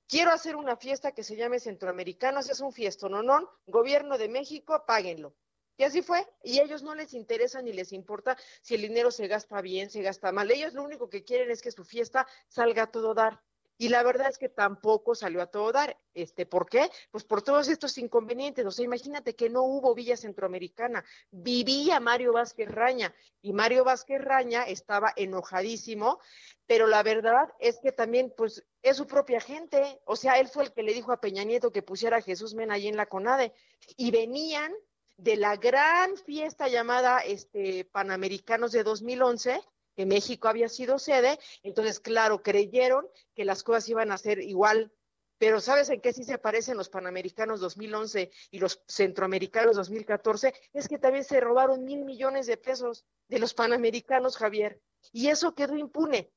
Quiero 0.09 0.31
hacer 0.31 0.57
una 0.57 0.77
fiesta 0.77 1.13
que 1.13 1.23
se 1.23 1.37
llame 1.37 1.61
Centroamericanos, 1.61 2.49
es 2.49 2.61
un 2.61 2.73
fiesto, 2.73 3.11
no, 3.11 3.23
no, 3.23 3.51
gobierno 3.67 4.17
de 4.17 4.29
México, 4.29 4.83
páguenlo. 4.87 5.35
Y 5.79 5.85
así 5.85 6.03
fue. 6.03 6.27
Y 6.43 6.59
a 6.59 6.65
ellos 6.65 6.83
no 6.83 6.95
les 6.95 7.15
interesa 7.15 7.63
ni 7.63 7.73
les 7.73 7.93
importa 7.93 8.37
si 8.61 8.75
el 8.75 8.83
dinero 8.83 9.11
se 9.13 9.29
gasta 9.29 9.63
bien, 9.63 9.91
se 9.91 10.03
gasta 10.03 10.33
mal. 10.33 10.51
Ellos 10.51 10.75
lo 10.75 10.83
único 10.83 11.09
que 11.09 11.25
quieren 11.25 11.51
es 11.51 11.63
que 11.63 11.71
su 11.71 11.85
fiesta 11.85 12.27
salga 12.49 12.83
a 12.83 12.91
todo 12.91 13.15
dar. 13.15 13.41
Y 13.81 13.91
la 13.91 14.03
verdad 14.03 14.29
es 14.29 14.39
que 14.39 14.49
tampoco 14.49 15.15
salió 15.15 15.41
a 15.41 15.47
todo 15.47 15.71
dar. 15.71 15.97
Este, 16.15 16.47
¿Por 16.47 16.69
qué? 16.69 16.91
Pues 17.13 17.23
por 17.23 17.43
todos 17.43 17.69
estos 17.69 17.97
inconvenientes. 17.97 18.67
O 18.67 18.73
sea, 18.73 18.85
imagínate 18.85 19.37
que 19.37 19.49
no 19.49 19.63
hubo 19.63 19.95
Villa 19.95 20.17
Centroamericana. 20.17 21.05
Vivía 21.31 22.01
Mario 22.01 22.33
Vázquez 22.33 22.69
Raña 22.69 23.15
y 23.41 23.53
Mario 23.53 23.85
Vázquez 23.85 24.21
Raña 24.21 24.65
estaba 24.65 25.13
enojadísimo, 25.15 26.19
pero 26.67 26.89
la 26.89 27.05
verdad 27.05 27.53
es 27.61 27.79
que 27.79 27.93
también, 27.93 28.35
pues, 28.37 28.65
es 28.83 28.97
su 28.97 29.07
propia 29.07 29.41
gente. 29.41 30.01
O 30.07 30.17
sea, 30.17 30.41
él 30.41 30.49
fue 30.49 30.65
el 30.65 30.73
que 30.73 30.83
le 30.83 30.93
dijo 30.93 31.13
a 31.13 31.21
Peña 31.21 31.45
Nieto 31.45 31.71
que 31.71 31.83
pusiera 31.83 32.17
a 32.17 32.23
Jesús 32.23 32.55
Mena 32.55 32.75
allí 32.75 32.89
en 32.89 32.97
la 32.97 33.07
CONADE. 33.07 33.53
Y 33.97 34.11
venían 34.11 34.75
de 35.19 35.37
la 35.37 35.57
gran 35.57 36.17
fiesta 36.17 36.69
llamada 36.69 37.19
este, 37.19 37.85
Panamericanos 37.85 38.73
de 38.73 38.85
2011 38.85 39.61
que 39.99 40.07
México 40.07 40.47
había 40.47 40.69
sido 40.69 41.01
sede, 41.01 41.41
entonces, 41.65 41.99
claro, 41.99 42.41
creyeron 42.41 43.05
que 43.35 43.45
las 43.45 43.65
cosas 43.65 43.89
iban 43.89 44.13
a 44.13 44.17
ser 44.17 44.39
igual. 44.39 44.93
Pero 45.39 45.61
¿sabes 45.61 45.89
en 45.91 46.01
qué 46.01 46.13
sí 46.13 46.23
se 46.23 46.39
parecen 46.39 46.77
los 46.77 46.89
Panamericanos 46.89 47.59
2011 47.59 48.31
y 48.53 48.59
los 48.61 48.81
Centroamericanos 48.87 49.75
2014? 49.75 50.55
Es 50.73 50.87
que 50.87 50.99
también 50.99 51.25
se 51.25 51.41
robaron 51.41 51.85
mil 51.85 52.05
millones 52.05 52.47
de 52.47 52.57
pesos 52.57 53.07
de 53.27 53.41
los 53.41 53.55
Panamericanos, 53.55 54.37
Javier. 54.37 54.81
Y 55.11 55.31
eso 55.31 55.57
quedó 55.57 55.77
impune. 55.77 56.31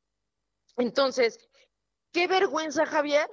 Entonces, 0.77 1.37
qué 2.11 2.27
vergüenza, 2.27 2.87
Javier, 2.87 3.29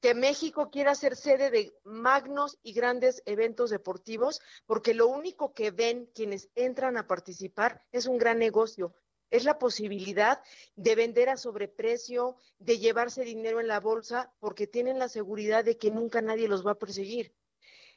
que 0.00 0.14
México 0.14 0.70
quiera 0.70 0.94
ser 0.94 1.14
sede 1.16 1.50
de 1.50 1.72
magnos 1.84 2.58
y 2.62 2.72
grandes 2.72 3.22
eventos 3.26 3.70
deportivos, 3.70 4.40
porque 4.66 4.94
lo 4.94 5.06
único 5.08 5.52
que 5.52 5.70
ven 5.70 6.10
quienes 6.14 6.48
entran 6.54 6.96
a 6.96 7.06
participar 7.06 7.84
es 7.92 8.06
un 8.06 8.18
gran 8.18 8.38
negocio, 8.38 8.94
es 9.30 9.44
la 9.44 9.58
posibilidad 9.58 10.42
de 10.74 10.94
vender 10.94 11.28
a 11.28 11.36
sobreprecio, 11.36 12.36
de 12.58 12.78
llevarse 12.78 13.22
dinero 13.22 13.60
en 13.60 13.68
la 13.68 13.80
bolsa, 13.80 14.32
porque 14.40 14.66
tienen 14.66 14.98
la 14.98 15.08
seguridad 15.08 15.64
de 15.64 15.76
que 15.76 15.90
nunca 15.90 16.20
nadie 16.20 16.48
los 16.48 16.66
va 16.66 16.72
a 16.72 16.78
perseguir. 16.78 17.34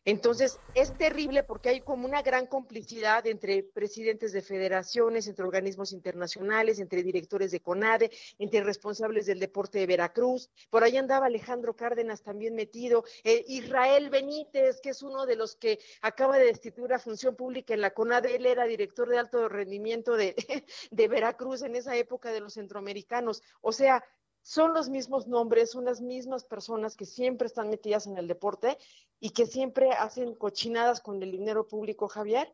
Entonces, 0.06 0.60
es 0.76 0.98
terrible 0.98 1.44
porque 1.44 1.70
hay 1.70 1.82
como 1.82 2.06
una 2.06 2.22
gran 2.22 2.46
complicidad 2.46 3.26
entre 3.26 3.64
presidentes 3.64 4.34
de 4.34 4.42
federaciones, 4.42 5.28
entre 5.28 5.46
organismos 5.46 5.94
internacionales, 5.94 6.80
entre 6.80 7.04
directores 7.04 7.52
de 7.52 7.62
CONADE, 7.62 8.12
entre 8.38 8.64
responsables 8.64 9.26
del 9.26 9.40
deporte 9.40 9.80
de 9.80 9.88
Veracruz. 9.88 10.50
Por 10.70 10.84
ahí 10.84 10.98
andaba 10.98 11.28
Alejandro 11.28 11.76
Cárdenas 11.76 12.22
también 12.22 12.54
metido. 12.54 13.06
Eh, 13.24 13.46
Israel 13.48 14.10
Benítez, 14.10 14.82
que 14.82 14.90
es 14.90 15.04
uno 15.04 15.26
de 15.26 15.38
los 15.38 15.56
que 15.56 15.80
acaba 16.02 16.38
de 16.38 16.46
destituir 16.46 16.94
a 16.94 17.00
función 17.00 17.36
pública 17.36 17.74
en 17.74 17.82
la 17.82 17.92
CONADE, 17.92 18.36
él 18.36 18.46
era 18.46 18.66
director 18.66 19.08
de 19.08 19.20
alto 19.20 19.48
rendimiento 19.48 20.18
de, 20.18 20.36
de 20.92 21.08
Veracruz 21.08 21.62
en 21.62 21.76
esa 21.78 21.96
época 21.96 22.32
de 22.32 22.42
los 22.42 22.56
centroamericanos. 22.56 23.42
O 23.62 23.72
sea, 23.72 24.04
son 24.44 24.74
los 24.74 24.90
mismos 24.90 25.26
nombres, 25.28 25.72
son 25.72 25.86
las 25.86 26.02
mismas 26.02 26.44
personas 26.44 26.96
que 26.96 27.06
siempre 27.06 27.48
están 27.48 27.70
metidas 27.70 28.06
en 28.08 28.18
el 28.18 28.28
deporte 28.28 28.78
y 29.20 29.32
que 29.32 29.48
siempre 29.48 29.92
hacen 29.92 30.36
cochinadas 30.36 31.00
con 31.00 31.24
el 31.24 31.32
dinero 31.32 31.66
público, 31.66 32.10
Javier, 32.10 32.54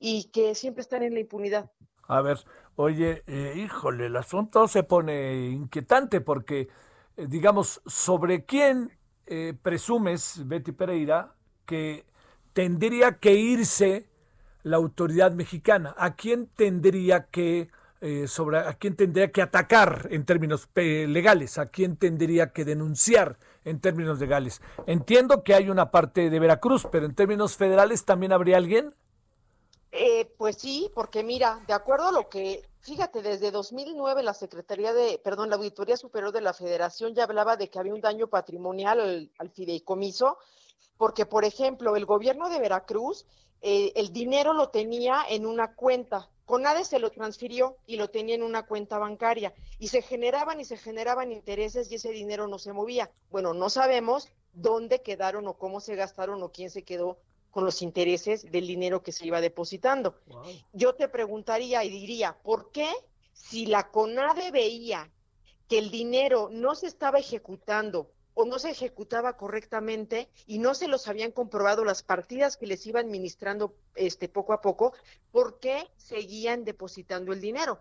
y 0.00 0.30
que 0.30 0.56
siempre 0.56 0.82
están 0.82 1.04
en 1.04 1.14
la 1.14 1.20
impunidad. 1.20 1.70
A 2.08 2.20
ver, 2.20 2.38
oye, 2.74 3.22
eh, 3.28 3.54
híjole, 3.56 4.06
el 4.06 4.16
asunto 4.16 4.66
se 4.66 4.82
pone 4.82 5.46
inquietante 5.46 6.20
porque, 6.20 6.68
eh, 7.16 7.26
digamos, 7.28 7.80
¿sobre 7.86 8.44
quién 8.44 8.90
eh, 9.26 9.54
presumes, 9.62 10.42
Betty 10.46 10.72
Pereira, 10.72 11.36
que 11.64 12.04
tendría 12.52 13.20
que 13.20 13.34
irse 13.34 14.10
la 14.64 14.76
autoridad 14.78 15.32
mexicana? 15.32 15.94
¿A 15.96 16.16
quién 16.16 16.48
tendría 16.48 17.26
que 17.26 17.70
eh, 18.04 18.28
sobre 18.28 18.58
a 18.58 18.74
quién 18.74 18.96
tendría 18.96 19.32
que 19.32 19.40
atacar 19.40 20.08
en 20.10 20.26
términos 20.26 20.68
legales, 20.74 21.56
a 21.56 21.70
quién 21.70 21.96
tendría 21.96 22.52
que 22.52 22.66
denunciar 22.66 23.38
en 23.64 23.80
términos 23.80 24.18
legales. 24.20 24.60
Entiendo 24.86 25.42
que 25.42 25.54
hay 25.54 25.70
una 25.70 25.90
parte 25.90 26.28
de 26.28 26.38
Veracruz, 26.38 26.86
pero 26.92 27.06
en 27.06 27.14
términos 27.14 27.56
federales 27.56 28.04
también 28.04 28.34
habría 28.34 28.58
alguien. 28.58 28.94
Eh, 29.90 30.30
pues 30.36 30.56
sí, 30.58 30.90
porque 30.94 31.24
mira, 31.24 31.64
de 31.66 31.72
acuerdo 31.72 32.08
a 32.08 32.12
lo 32.12 32.28
que, 32.28 32.68
fíjate, 32.80 33.22
desde 33.22 33.50
2009 33.50 34.22
la 34.22 34.34
Secretaría 34.34 34.92
de, 34.92 35.18
perdón, 35.24 35.48
la 35.48 35.56
Auditoría 35.56 35.96
Superior 35.96 36.30
de 36.30 36.42
la 36.42 36.52
Federación 36.52 37.14
ya 37.14 37.24
hablaba 37.24 37.56
de 37.56 37.70
que 37.70 37.78
había 37.78 37.94
un 37.94 38.02
daño 38.02 38.26
patrimonial 38.26 39.30
al, 39.38 39.50
fideicomiso, 39.50 40.36
porque, 40.98 41.24
por 41.24 41.46
ejemplo, 41.46 41.96
el 41.96 42.04
gobierno 42.04 42.50
de 42.50 42.60
Veracruz, 42.60 43.24
eh, 43.62 43.92
el 43.96 44.12
dinero 44.12 44.52
lo 44.52 44.68
tenía 44.68 45.22
en 45.26 45.46
una 45.46 45.74
cuenta, 45.74 46.28
CONADE 46.44 46.84
se 46.84 46.98
lo 46.98 47.10
transfirió 47.10 47.76
y 47.86 47.96
lo 47.96 48.10
tenía 48.10 48.34
en 48.34 48.42
una 48.42 48.66
cuenta 48.66 48.98
bancaria 48.98 49.54
y 49.78 49.88
se 49.88 50.02
generaban 50.02 50.60
y 50.60 50.64
se 50.64 50.76
generaban 50.76 51.32
intereses 51.32 51.90
y 51.90 51.94
ese 51.94 52.10
dinero 52.10 52.46
no 52.48 52.58
se 52.58 52.72
movía. 52.72 53.10
Bueno, 53.30 53.54
no 53.54 53.70
sabemos 53.70 54.28
dónde 54.52 55.02
quedaron 55.02 55.46
o 55.48 55.54
cómo 55.54 55.80
se 55.80 55.96
gastaron 55.96 56.42
o 56.42 56.52
quién 56.52 56.70
se 56.70 56.82
quedó 56.82 57.18
con 57.50 57.64
los 57.64 57.82
intereses 57.82 58.50
del 58.50 58.66
dinero 58.66 59.02
que 59.02 59.12
se 59.12 59.26
iba 59.26 59.40
depositando. 59.40 60.18
Yo 60.72 60.94
te 60.94 61.08
preguntaría 61.08 61.84
y 61.84 61.88
diría, 61.88 62.36
¿por 62.42 62.72
qué 62.72 62.90
si 63.32 63.66
la 63.66 63.90
CONADE 63.90 64.50
veía 64.50 65.10
que 65.68 65.78
el 65.78 65.90
dinero 65.90 66.48
no 66.50 66.74
se 66.74 66.88
estaba 66.88 67.18
ejecutando 67.18 68.10
o 68.34 68.44
no 68.44 68.58
se 68.58 68.70
ejecutaba 68.70 69.36
correctamente 69.36 70.28
y 70.46 70.58
no 70.58 70.74
se 70.74 70.88
los 70.88 71.08
habían 71.08 71.32
comprobado 71.32 71.84
las 71.84 72.02
partidas 72.02 72.56
que 72.56 72.66
les 72.66 72.86
iba 72.86 73.00
administrando 73.00 73.74
este 73.94 74.28
poco 74.28 74.52
a 74.52 74.60
poco, 74.60 74.92
¿por 75.30 75.58
qué 75.58 75.88
seguían 75.96 76.64
depositando 76.64 77.32
el 77.32 77.40
dinero? 77.40 77.80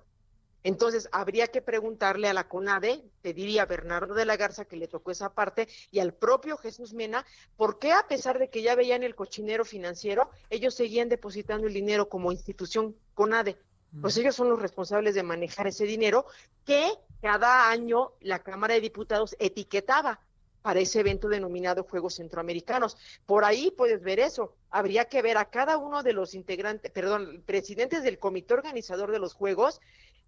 Entonces, 0.63 1.09
habría 1.11 1.47
que 1.47 1.61
preguntarle 1.61 2.29
a 2.29 2.33
la 2.33 2.47
CONADE, 2.47 3.03
te 3.21 3.33
diría 3.33 3.65
Bernardo 3.65 4.13
de 4.13 4.25
la 4.25 4.37
Garza 4.37 4.63
que 4.63 4.77
le 4.77 4.87
tocó 4.87 5.11
esa 5.11 5.33
parte, 5.33 5.67
y 5.91 5.99
al 5.99 6.13
propio 6.13 6.57
Jesús 6.57 6.93
Mena, 6.93 7.25
¿por 7.57 7.79
qué 7.79 7.91
a 7.91 8.07
pesar 8.07 8.39
de 8.39 8.49
que 8.49 8.61
ya 8.61 8.75
veían 8.75 9.03
el 9.03 9.15
cochinero 9.15 9.65
financiero, 9.65 10.29
ellos 10.49 10.73
seguían 10.73 11.09
depositando 11.09 11.67
el 11.67 11.73
dinero 11.73 12.07
como 12.07 12.31
institución 12.31 12.95
CONADE? 13.13 13.57
Pues 14.01 14.15
mm. 14.15 14.21
ellos 14.21 14.35
son 14.35 14.49
los 14.49 14.61
responsables 14.61 15.15
de 15.15 15.23
manejar 15.23 15.67
ese 15.67 15.83
dinero 15.83 16.25
que 16.65 16.93
cada 17.21 17.69
año 17.69 18.13
la 18.21 18.39
Cámara 18.39 18.73
de 18.73 18.81
Diputados 18.81 19.35
etiquetaba 19.39 20.21
para 20.63 20.79
ese 20.79 21.01
evento 21.01 21.27
denominado 21.27 21.83
Juegos 21.83 22.15
Centroamericanos. 22.15 22.97
Por 23.27 23.43
ahí 23.43 23.69
puedes 23.69 24.01
ver 24.01 24.19
eso. 24.19 24.55
Habría 24.71 25.05
que 25.05 25.21
ver 25.21 25.37
a 25.37 25.51
cada 25.51 25.77
uno 25.77 26.01
de 26.01 26.13
los 26.13 26.33
integrantes, 26.33 26.89
perdón, 26.89 27.43
presidentes 27.45 28.01
del 28.01 28.17
comité 28.17 28.55
organizador 28.55 29.11
de 29.11 29.19
los 29.19 29.33
Juegos, 29.33 29.81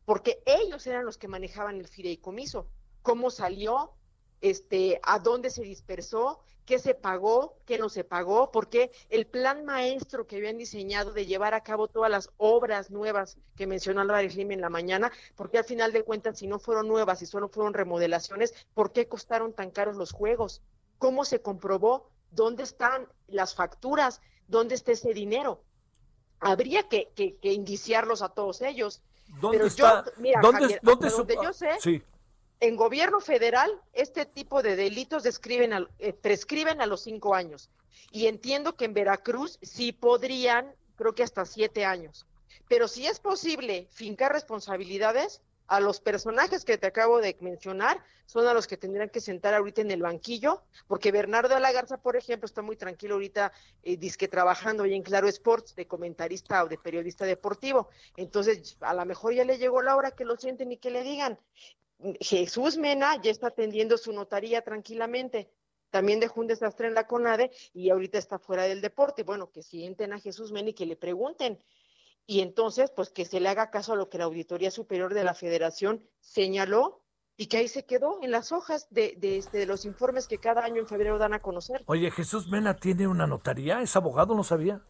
porque 0.03 0.43
ellos 0.45 0.85
eran 0.85 1.05
los 1.05 1.17
que 1.17 1.29
manejaban 1.29 1.77
el 1.77 1.87
fideicomiso. 1.87 2.67
¿Cómo 3.01 3.31
salió? 3.31 3.93
Este, 4.41 4.99
a 5.03 5.19
dónde 5.19 5.49
se 5.49 5.63
dispersó, 5.63 6.43
qué 6.65 6.79
se 6.79 6.95
pagó, 6.95 7.57
qué 7.65 7.77
no 7.77 7.89
se 7.89 8.03
pagó, 8.03 8.51
porque 8.51 8.91
el 9.09 9.27
plan 9.27 9.65
maestro 9.65 10.25
que 10.25 10.37
habían 10.37 10.57
diseñado 10.57 11.11
de 11.11 11.25
llevar 11.25 11.53
a 11.53 11.61
cabo 11.61 11.87
todas 11.87 12.09
las 12.09 12.31
obras 12.37 12.89
nuevas 12.89 13.37
que 13.55 13.67
mencionó 13.67 14.01
Álvarez 14.01 14.35
Lima 14.35 14.53
en 14.53 14.61
la 14.61 14.69
mañana, 14.69 15.11
porque 15.35 15.59
al 15.59 15.63
final 15.63 15.93
de 15.93 16.03
cuentas, 16.03 16.39
si 16.39 16.47
no 16.47 16.59
fueron 16.59 16.87
nuevas 16.87 17.21
y 17.21 17.25
solo 17.25 17.49
fueron 17.49 17.73
remodelaciones, 17.73 18.53
¿por 18.73 18.91
qué 18.91 19.07
costaron 19.07 19.53
tan 19.53 19.71
caros 19.71 19.95
los 19.95 20.11
juegos? 20.11 20.61
¿Cómo 20.97 21.23
se 21.23 21.41
comprobó? 21.41 22.09
¿Dónde 22.31 22.63
están 22.63 23.07
las 23.27 23.55
facturas? 23.55 24.21
¿Dónde 24.47 24.75
está 24.75 24.91
ese 24.91 25.13
dinero? 25.13 25.61
Habría 26.39 26.87
que, 26.89 27.11
que, 27.15 27.53
indiciarlos 27.53 28.21
a 28.21 28.29
todos 28.29 28.61
ellos. 28.61 29.01
¿Dónde 29.39 29.57
Pero 29.57 29.67
está? 29.67 30.03
Yo, 30.05 30.11
mira, 30.17 30.41
¿Dónde, 30.41 30.79
yo 31.41 31.53
sé, 31.53 31.69
sí 31.79 32.03
en 32.59 32.75
gobierno 32.75 33.19
federal, 33.19 33.71
este 33.93 34.25
tipo 34.25 34.61
de 34.61 34.75
delitos 34.75 35.23
describen 35.23 35.87
eh, 35.99 36.13
prescriben 36.13 36.81
a 36.81 36.85
los 36.85 37.01
cinco 37.03 37.35
años. 37.35 37.69
Y 38.11 38.27
entiendo 38.27 38.75
que 38.75 38.85
en 38.85 38.93
Veracruz 38.93 39.59
sí 39.61 39.91
podrían, 39.91 40.73
creo 40.95 41.15
que 41.15 41.23
hasta 41.23 41.45
siete 41.45 41.85
años. 41.85 42.25
Pero 42.67 42.87
si 42.87 43.05
es 43.05 43.19
posible 43.19 43.87
fincar 43.91 44.31
responsabilidades, 44.31 45.41
a 45.67 45.79
los 45.79 45.99
personajes 45.99 46.63
que 46.63 46.77
te 46.77 46.87
acabo 46.87 47.19
de 47.19 47.35
mencionar, 47.39 48.03
son 48.25 48.47
a 48.47 48.53
los 48.53 48.67
que 48.67 48.77
tendrían 48.77 49.09
que 49.09 49.19
sentar 49.19 49.53
ahorita 49.53 49.81
en 49.81 49.91
el 49.91 50.01
banquillo, 50.01 50.63
porque 50.87 51.11
Bernardo 51.11 51.53
de 51.53 51.59
la 51.59 51.71
Garza, 51.71 51.97
por 51.97 52.15
ejemplo, 52.15 52.45
está 52.45 52.61
muy 52.61 52.75
tranquilo 52.75 53.15
ahorita, 53.15 53.51
eh, 53.83 53.97
disque 53.97 54.27
trabajando 54.27 54.83
ahí 54.83 54.93
en 54.93 55.03
Claro 55.03 55.27
Sports, 55.27 55.75
de 55.75 55.87
comentarista 55.87 56.63
o 56.63 56.67
de 56.67 56.77
periodista 56.77 57.25
deportivo. 57.25 57.89
Entonces, 58.15 58.77
a 58.81 58.93
lo 58.93 59.05
mejor 59.05 59.33
ya 59.33 59.45
le 59.45 59.57
llegó 59.57 59.81
la 59.81 59.95
hora 59.95 60.11
que 60.11 60.25
lo 60.25 60.37
sienten 60.37 60.71
y 60.71 60.77
que 60.77 60.91
le 60.91 61.03
digan. 61.03 61.39
Jesús 62.19 62.77
Mena 62.77 63.21
ya 63.21 63.31
está 63.31 63.47
atendiendo 63.47 63.97
su 63.97 64.11
notaría 64.11 64.61
tranquilamente. 64.61 65.49
También 65.89 66.19
dejó 66.19 66.41
un 66.41 66.47
desastre 66.47 66.87
en 66.87 66.93
la 66.93 67.07
CONADE 67.07 67.51
y 67.73 67.89
ahorita 67.89 68.17
está 68.17 68.37
fuera 68.37 68.63
del 68.63 68.81
deporte. 68.81 69.23
Bueno, 69.23 69.51
que 69.51 69.63
sienten 69.63 70.13
a 70.13 70.19
Jesús 70.19 70.51
Mena 70.51 70.69
y 70.69 70.73
que 70.73 70.85
le 70.85 70.95
pregunten 70.95 71.59
y 72.27 72.41
entonces 72.41 72.91
pues 72.91 73.09
que 73.09 73.25
se 73.25 73.39
le 73.39 73.49
haga 73.49 73.69
caso 73.69 73.93
a 73.93 73.95
lo 73.95 74.09
que 74.09 74.17
la 74.17 74.25
Auditoría 74.25 74.71
Superior 74.71 75.13
de 75.13 75.23
la 75.23 75.33
Federación 75.33 76.03
señaló 76.19 77.01
y 77.37 77.47
que 77.47 77.57
ahí 77.57 77.67
se 77.67 77.85
quedó 77.85 78.19
en 78.21 78.31
las 78.31 78.51
hojas 78.51 78.87
de, 78.89 79.15
de, 79.17 79.37
este, 79.37 79.57
de 79.57 79.65
los 79.65 79.85
informes 79.85 80.27
que 80.27 80.37
cada 80.37 80.63
año 80.63 80.81
en 80.81 80.87
febrero 80.87 81.17
dan 81.17 81.33
a 81.33 81.41
conocer. 81.41 81.83
Oye, 81.85 82.09
Jesús 82.09 82.47
Mena 82.47 82.75
tiene 82.75 83.07
una 83.07 83.27
notaría, 83.27 83.81
es 83.81 83.95
abogado, 83.95 84.35
no 84.35 84.43
sabía. 84.43 84.81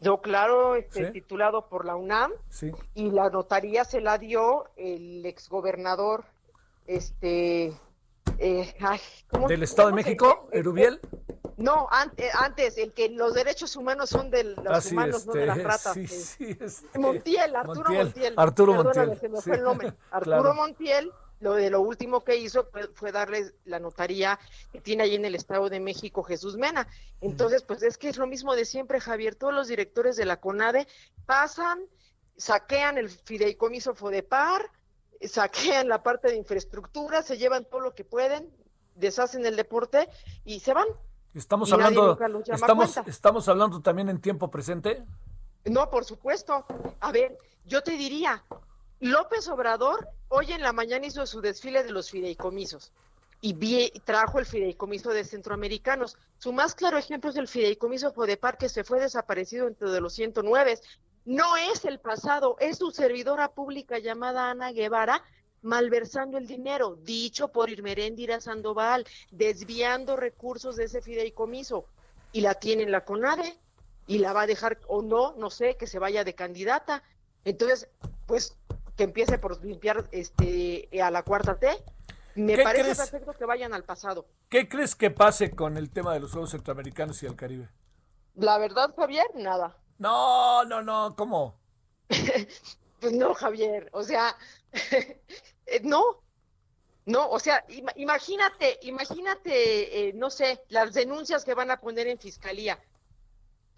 No, 0.00 0.20
claro, 0.20 0.74
este, 0.74 1.12
titulado 1.12 1.68
por 1.68 1.86
la 1.86 1.94
UNAM 1.94 2.32
sí. 2.48 2.72
y 2.94 3.10
la 3.10 3.30
notaría 3.30 3.84
se 3.84 4.00
la 4.00 4.18
dio 4.18 4.70
el 4.76 5.24
exgobernador, 5.24 6.24
este, 6.86 7.72
eh, 8.38 8.74
ay, 8.80 9.00
¿cómo, 9.28 9.48
del 9.48 9.62
Estado 9.62 9.88
de 9.88 9.94
México, 9.94 10.48
Erubiel. 10.52 11.00
No, 11.56 11.86
antes, 11.90 12.34
antes, 12.34 12.76
el 12.78 12.92
que 12.92 13.08
los 13.10 13.34
derechos 13.34 13.76
humanos 13.76 14.10
son 14.10 14.30
de 14.30 14.42
los 14.44 14.66
Ah, 14.66 14.80
sí, 14.80 14.94
humanos, 14.94 15.24
no 15.26 15.32
de 15.34 15.46
las 15.46 15.56
este, 15.56 15.68
ratas. 15.68 15.94
sí, 15.94 16.04
eh. 16.04 16.08
sí, 16.08 16.58
este, 16.60 16.98
Montiel, 16.98 17.54
Arturo 17.56 17.84
Montiel, 17.90 18.04
Montiel. 18.04 18.34
Arturo 18.36 18.74
Montiel, 18.74 19.18
se 19.20 19.28
me 19.28 19.36
sí. 19.36 19.42
fue 19.44 19.56
el 19.56 19.62
nombre. 19.62 19.92
Arturo 20.10 20.40
Claro. 20.40 20.54
Montiel, 20.54 21.12
lo 21.40 21.54
de 21.54 21.70
lo 21.70 21.80
último 21.80 22.24
que 22.24 22.36
hizo 22.36 22.64
fue, 22.72 22.88
fue 22.94 23.12
darle 23.12 23.52
la 23.66 23.78
notaría 23.78 24.38
que 24.72 24.80
tiene 24.80 25.04
ahí 25.04 25.14
en 25.14 25.24
el 25.24 25.34
Estado 25.36 25.68
de 25.68 25.78
México 25.78 26.22
Jesús 26.24 26.56
Mena. 26.56 26.88
Entonces, 27.20 27.62
pues 27.62 27.82
es 27.82 27.98
que 27.98 28.08
es 28.08 28.16
lo 28.16 28.26
mismo 28.26 28.56
de 28.56 28.64
siempre, 28.64 28.98
Javier. 29.00 29.36
Todos 29.36 29.54
los 29.54 29.68
directores 29.68 30.16
de 30.16 30.24
la 30.24 30.40
CONADE 30.40 30.88
pasan, 31.24 31.80
saquean 32.36 32.98
el 32.98 33.10
fideicomiso 33.10 33.94
FODEPAR, 33.94 34.70
saquean 35.28 35.88
la 35.88 36.02
parte 36.02 36.28
de 36.28 36.36
infraestructura, 36.36 37.22
se 37.22 37.36
llevan 37.38 37.64
todo 37.64 37.80
lo 37.80 37.94
que 37.94 38.04
pueden, 38.04 38.50
deshacen 38.94 39.44
el 39.46 39.56
deporte 39.56 40.08
y 40.44 40.60
se 40.60 40.72
van. 40.74 40.86
Estamos 41.34 41.68
Y 41.70 41.72
hablando, 41.72 42.16
estamos, 42.46 42.96
estamos 43.06 43.48
hablando 43.48 43.80
también 43.80 44.08
en 44.08 44.20
tiempo 44.20 44.50
presente. 44.50 45.02
No, 45.64 45.90
por 45.90 46.04
supuesto. 46.04 46.64
A 47.00 47.10
ver, 47.10 47.36
yo 47.64 47.82
te 47.82 47.92
diría, 47.92 48.44
López 49.00 49.48
Obrador 49.48 50.08
hoy 50.28 50.52
en 50.52 50.62
la 50.62 50.72
mañana 50.72 51.06
hizo 51.06 51.26
su 51.26 51.40
desfile 51.40 51.82
de 51.82 51.90
los 51.90 52.10
fideicomisos 52.10 52.92
y 53.40 53.52
vi- 53.52 53.90
trajo 54.04 54.38
el 54.38 54.46
fideicomiso 54.46 55.10
de 55.10 55.24
centroamericanos. 55.24 56.16
Su 56.38 56.52
más 56.52 56.74
claro 56.74 56.98
ejemplo 56.98 57.30
es 57.30 57.36
el 57.36 57.48
fideicomiso 57.48 58.12
Fodepar 58.12 58.56
que 58.56 58.68
se 58.68 58.84
fue 58.84 59.00
desaparecido 59.00 59.66
entre 59.66 59.90
de 59.90 60.00
los 60.00 60.12
109. 60.14 60.78
No 61.24 61.56
es 61.56 61.84
el 61.84 61.98
pasado, 62.00 62.56
es 62.60 62.78
su 62.78 62.90
servidora 62.90 63.48
pública 63.48 63.98
llamada 63.98 64.50
Ana 64.50 64.72
Guevara 64.72 65.22
malversando 65.64 66.36
el 66.36 66.46
dinero, 66.46 66.98
dicho 67.02 67.48
por 67.48 67.70
Irmeréndira 67.70 68.40
Sandoval, 68.40 69.06
desviando 69.30 70.14
recursos 70.14 70.76
de 70.76 70.84
ese 70.84 71.00
fideicomiso. 71.00 71.86
Y 72.32 72.42
la 72.42 72.54
tiene 72.54 72.82
en 72.82 72.92
la 72.92 73.04
CONADE 73.04 73.56
y 74.06 74.18
la 74.18 74.34
va 74.34 74.42
a 74.42 74.46
dejar 74.46 74.78
o 74.86 75.00
no, 75.00 75.34
no 75.38 75.48
sé, 75.48 75.76
que 75.76 75.86
se 75.86 75.98
vaya 75.98 76.22
de 76.22 76.34
candidata. 76.34 77.02
Entonces, 77.44 77.88
pues 78.26 78.56
que 78.96 79.04
empiece 79.04 79.38
por 79.38 79.64
limpiar 79.64 80.06
este 80.12 80.88
a 81.00 81.10
la 81.10 81.22
cuarta 81.22 81.58
T. 81.58 81.68
Me 82.34 82.56
¿Qué 82.56 82.62
parece 82.62 82.82
crees? 82.82 82.98
perfecto 82.98 83.32
que 83.32 83.44
vayan 83.46 83.72
al 83.72 83.84
pasado. 83.84 84.26
¿Qué 84.50 84.68
crees 84.68 84.94
que 84.94 85.10
pase 85.10 85.52
con 85.52 85.76
el 85.78 85.90
tema 85.90 86.12
de 86.12 86.20
los 86.20 86.32
Juegos 86.32 86.50
Centroamericanos 86.50 87.22
y 87.22 87.26
el 87.26 87.36
Caribe? 87.36 87.68
La 88.34 88.58
verdad, 88.58 88.92
Javier, 88.96 89.26
nada. 89.34 89.76
No, 90.04 90.64
no, 90.66 90.82
no, 90.82 91.14
¿cómo? 91.16 91.58
Pues 93.00 93.12
no, 93.12 93.34
Javier, 93.34 93.88
o 93.92 94.02
sea, 94.02 94.34
eh, 94.72 95.80
no, 95.82 96.22
no, 97.06 97.28
o 97.30 97.38
sea, 97.38 97.66
ima- 97.68 97.92
imagínate, 97.96 98.78
imagínate, 98.82 100.08
eh, 100.08 100.12
no 100.14 100.30
sé, 100.30 100.62
las 100.68 100.94
denuncias 100.94 101.44
que 101.44 101.54
van 101.54 101.70
a 101.70 101.80
poner 101.80 102.06
en 102.06 102.18
fiscalía, 102.18 102.78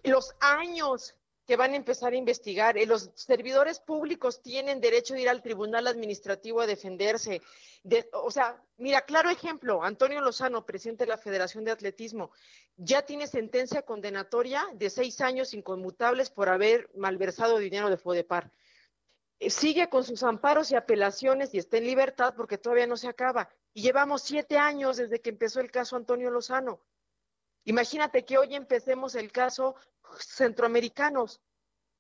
los 0.05 0.35
años 0.41 1.15
que 1.47 1.57
van 1.57 1.73
a 1.73 1.77
empezar 1.77 2.13
a 2.13 2.17
investigar, 2.17 2.77
eh, 2.77 2.87
los 2.87 3.11
servidores 3.15 3.79
públicos 3.79 4.43
tienen 4.43 4.81
derecho 4.81 5.15
de 5.15 5.23
ir 5.23 5.29
al 5.29 5.43
tribunal 5.43 5.87
administrativo 5.87 6.61
a 6.61 6.67
defenderse. 6.67 7.41
De- 7.85 8.09
o 8.13 8.31
sea, 8.31 8.61
mira, 8.79 9.03
claro 9.03 9.31
ejemplo, 9.31 9.83
Antonio 9.85 10.21
Lozano, 10.21 10.67
presidente 10.67 11.05
de 11.05 11.11
la 11.11 11.19
Federación 11.19 11.65
de 11.65 11.71
Atletismo, 11.71 12.33
ya 12.77 13.03
tiene 13.03 13.27
sentencia 13.29 13.83
condenatoria 13.83 14.67
de 14.75 14.91
seis 14.91 15.21
años 15.21 15.55
inconmutables 15.55 16.31
por 16.31 16.49
haber 16.49 16.91
malversado 16.97 17.59
dinero 17.59 17.89
de 17.91 17.97
Fodepar 17.97 18.51
eh, 19.39 19.51
sigue 19.51 19.89
con 19.91 20.03
sus 20.03 20.23
amparos 20.23 20.71
y 20.71 20.77
apelaciones 20.77 21.53
y 21.55 21.59
está 21.59 21.77
en 21.77 21.85
libertad 21.85 22.35
porque 22.37 22.57
todavía 22.59 22.87
no 22.87 22.97
se 22.97 23.07
acaba. 23.09 23.51
Y 23.75 23.83
llevamos 23.83 24.23
siete 24.23 24.57
años 24.57 24.97
desde 24.97 25.21
que 25.21 25.29
empezó 25.31 25.61
el 25.61 25.71
caso 25.71 25.95
Antonio 25.97 26.31
Lozano. 26.31 26.81
Imagínate 27.67 28.25
que 28.25 28.39
hoy 28.39 28.55
empecemos 28.55 29.17
el 29.17 29.33
caso 29.33 29.75
centroamericanos. 30.19 31.41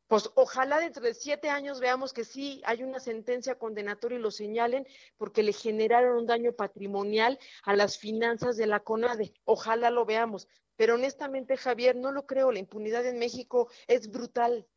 Pues 0.06 0.30
ojalá 0.36 0.78
dentro 0.78 1.02
de 1.02 1.12
siete 1.12 1.50
años 1.50 1.80
veamos 1.80 2.12
que 2.12 2.24
sí 2.24 2.62
hay 2.64 2.84
una 2.84 3.00
sentencia 3.00 3.58
condenatoria 3.58 4.18
y 4.18 4.22
lo 4.22 4.30
señalen 4.30 4.86
porque 5.16 5.42
le 5.42 5.52
generaron 5.52 6.18
un 6.18 6.26
daño 6.26 6.52
patrimonial 6.52 7.40
a 7.64 7.74
las 7.74 7.98
finanzas 7.98 8.56
de 8.56 8.68
la 8.68 8.78
CONADE. 8.80 9.34
Ojalá 9.44 9.90
lo 9.90 10.06
veamos. 10.06 10.46
Pero 10.76 10.94
honestamente, 10.94 11.56
Javier, 11.56 11.96
no 11.96 12.12
lo 12.12 12.26
creo. 12.26 12.52
La 12.52 12.60
impunidad 12.60 13.04
en 13.04 13.18
México 13.18 13.68
es 13.88 14.08
brutal. 14.08 14.68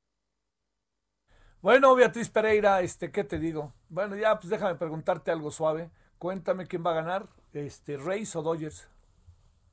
Bueno, 1.62 1.94
Beatriz 1.94 2.30
Pereira, 2.30 2.82
este, 2.82 3.12
¿qué 3.12 3.24
te 3.24 3.38
digo? 3.38 3.74
Bueno, 3.90 4.16
ya 4.16 4.40
pues 4.40 4.50
déjame 4.50 4.74
preguntarte 4.74 5.30
algo 5.30 5.52
suave. 5.52 5.92
Cuéntame 6.18 6.66
quién 6.66 6.84
va 6.84 6.92
a 6.92 7.02
ganar, 7.02 7.30
este, 7.54 7.98
Reyes 7.98 8.36
o 8.36 8.42
Dodgers. 8.42 8.90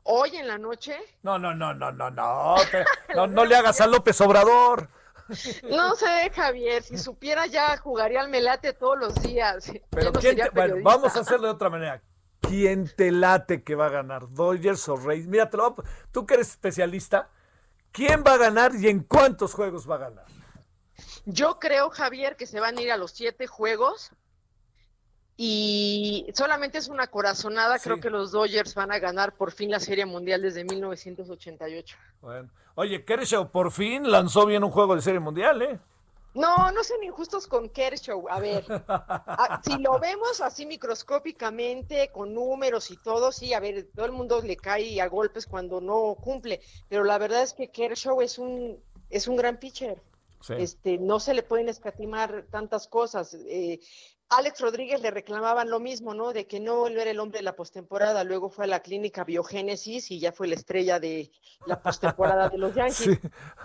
Hoy 0.08 0.36
en 0.36 0.46
la 0.46 0.56
noche 0.58 0.96
No, 1.22 1.38
no, 1.38 1.52
no, 1.54 1.74
no, 1.74 1.90
no, 1.92 2.10
no, 2.10 2.56
no, 3.14 3.26
no 3.26 3.44
le 3.44 3.56
hagas 3.56 3.80
a 3.80 3.86
López 3.86 4.20
Obrador. 4.20 4.88
No 5.68 5.96
sé, 5.96 6.30
Javier, 6.32 6.82
si 6.84 6.96
supiera 6.98 7.46
ya 7.46 7.76
jugaría 7.78 8.20
al 8.20 8.28
melate 8.28 8.72
todos 8.72 8.96
los 8.98 9.14
días. 9.22 9.72
Pero 9.90 10.12
no 10.12 10.20
quién 10.20 10.36
te- 10.36 10.50
bueno, 10.50 10.76
vamos 10.82 11.16
a 11.16 11.20
hacerlo 11.20 11.48
de 11.48 11.52
otra 11.54 11.68
manera. 11.70 12.00
¿Quién 12.40 12.88
te 12.94 13.10
late 13.10 13.64
que 13.64 13.74
va 13.74 13.86
a 13.86 13.90
ganar? 13.90 14.28
¿Dodgers 14.28 14.88
o 14.88 14.96
Reyes? 14.96 15.26
Mira, 15.26 15.50
te 15.50 15.56
lo 15.56 15.70
voy 15.72 15.84
a- 15.84 16.10
tú 16.12 16.24
que 16.26 16.34
eres 16.34 16.50
especialista, 16.50 17.28
¿quién 17.90 18.22
va 18.24 18.34
a 18.34 18.36
ganar 18.36 18.76
y 18.76 18.86
en 18.88 19.00
cuántos 19.00 19.52
juegos 19.54 19.90
va 19.90 19.96
a 19.96 19.98
ganar? 19.98 20.26
Yo 21.24 21.58
creo, 21.58 21.90
Javier, 21.90 22.36
que 22.36 22.46
se 22.46 22.60
van 22.60 22.78
a 22.78 22.82
ir 22.82 22.92
a 22.92 22.96
los 22.96 23.10
siete 23.10 23.48
juegos 23.48 24.12
y 25.36 26.26
solamente 26.34 26.78
es 26.78 26.88
una 26.88 27.06
corazonada. 27.08 27.78
Sí. 27.78 27.84
Creo 27.84 28.00
que 28.00 28.10
los 28.10 28.30
Dodgers 28.32 28.74
van 28.74 28.92
a 28.92 28.98
ganar 28.98 29.34
por 29.36 29.52
fin 29.52 29.70
la 29.70 29.80
Serie 29.80 30.06
Mundial 30.06 30.42
desde 30.42 30.64
1988. 30.64 31.96
Bueno, 32.22 32.50
oye, 32.74 33.04
Kershaw 33.04 33.50
por 33.50 33.70
fin 33.72 34.10
lanzó 34.10 34.46
bien 34.46 34.64
un 34.64 34.70
juego 34.70 34.96
de 34.96 35.02
serie 35.02 35.20
mundial, 35.20 35.62
¿eh? 35.62 35.78
No, 36.34 36.70
no 36.70 36.84
sean 36.84 37.02
injustos 37.02 37.46
con 37.46 37.70
Kershaw. 37.70 38.28
A 38.28 38.40
ver, 38.40 38.64
a- 38.88 39.60
si 39.64 39.78
lo 39.78 39.98
vemos 40.00 40.40
así 40.42 40.66
microscópicamente, 40.66 42.10
con 42.12 42.34
números 42.34 42.90
y 42.90 42.96
todo, 42.98 43.32
sí, 43.32 43.54
a 43.54 43.60
ver, 43.60 43.88
todo 43.94 44.04
el 44.06 44.12
mundo 44.12 44.42
le 44.42 44.56
cae 44.56 45.00
a 45.00 45.08
golpes 45.08 45.46
cuando 45.46 45.80
no 45.80 46.14
cumple, 46.22 46.60
pero 46.88 47.04
la 47.04 47.16
verdad 47.18 47.42
es 47.42 47.54
que 47.54 47.70
Kershaw 47.70 48.20
es 48.20 48.38
un, 48.38 48.78
es 49.08 49.28
un 49.28 49.36
gran 49.36 49.56
pitcher. 49.58 50.02
Sí. 50.42 50.52
Este, 50.58 50.98
no 50.98 51.18
se 51.20 51.32
le 51.32 51.42
pueden 51.42 51.70
escatimar 51.70 52.44
tantas 52.50 52.86
cosas. 52.86 53.34
Eh, 53.48 53.80
Alex 54.28 54.61
Rodríguez 54.61 55.01
le 55.03 55.11
reclamaban 55.11 55.70
lo 55.70 55.78
mismo, 55.78 56.12
¿no? 56.15 56.32
De 56.32 56.47
que 56.47 56.59
no 56.59 56.89
él 56.89 56.98
era 56.98 57.11
el 57.11 57.20
hombre 57.20 57.39
de 57.39 57.44
la 57.44 57.55
postemporada, 57.55 58.24
luego 58.24 58.48
fue 58.51 58.65
a 58.65 58.69
la 58.69 58.81
clínica 58.81 59.23
Biogénesis 59.24 60.11
y 60.11 60.19
ya 60.19 60.32
fue 60.32 60.48
la 60.48 60.55
estrella 60.57 60.98
de 60.98 61.31
la 61.66 61.81
postemporada 61.81 62.48
de 62.48 62.59
los 62.59 62.74
Yankees. 62.74 62.97
Sí. 62.97 63.19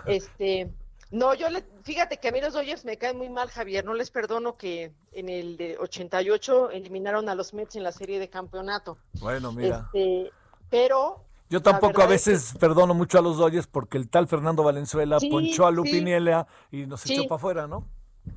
Este, 0.06 0.70
no, 1.10 1.34
yo 1.34 1.50
le, 1.50 1.64
fíjate 1.82 2.18
que 2.18 2.28
a 2.28 2.32
mí 2.32 2.40
los 2.40 2.54
Dodgers 2.54 2.84
me 2.84 2.96
caen 2.96 3.18
muy 3.18 3.28
mal, 3.28 3.48
Javier. 3.50 3.84
No 3.84 3.92
les 3.94 4.10
perdono 4.10 4.56
que 4.56 4.92
en 5.12 5.28
el 5.28 5.56
de 5.56 5.76
88 5.78 6.70
eliminaron 6.70 7.28
a 7.28 7.34
los 7.34 7.52
Mets 7.54 7.74
en 7.76 7.82
la 7.82 7.92
serie 7.92 8.18
de 8.20 8.30
campeonato. 8.30 8.98
Bueno, 9.20 9.50
mira. 9.52 9.88
Este, 9.92 10.30
pero 10.70 11.24
Yo 11.50 11.60
tampoco 11.60 12.00
a 12.02 12.06
verdad 12.06 12.14
es 12.14 12.24
que- 12.24 12.30
veces 12.30 12.54
perdono 12.58 12.94
mucho 12.94 13.18
a 13.18 13.22
los 13.22 13.36
Dodgers 13.36 13.66
porque 13.66 13.98
el 13.98 14.08
tal 14.08 14.28
Fernando 14.28 14.62
Valenzuela 14.62 15.18
Sí, 15.18 15.28
ponchó 15.28 15.66
a 15.66 15.70
sí. 15.70 15.74
Lupiniela 15.76 16.46
y 16.70 16.86
nos 16.86 17.00
Sí. 17.00 17.14
echó 17.14 17.24
para 17.24 17.36
afuera, 17.36 17.66
¿no? 17.66 17.84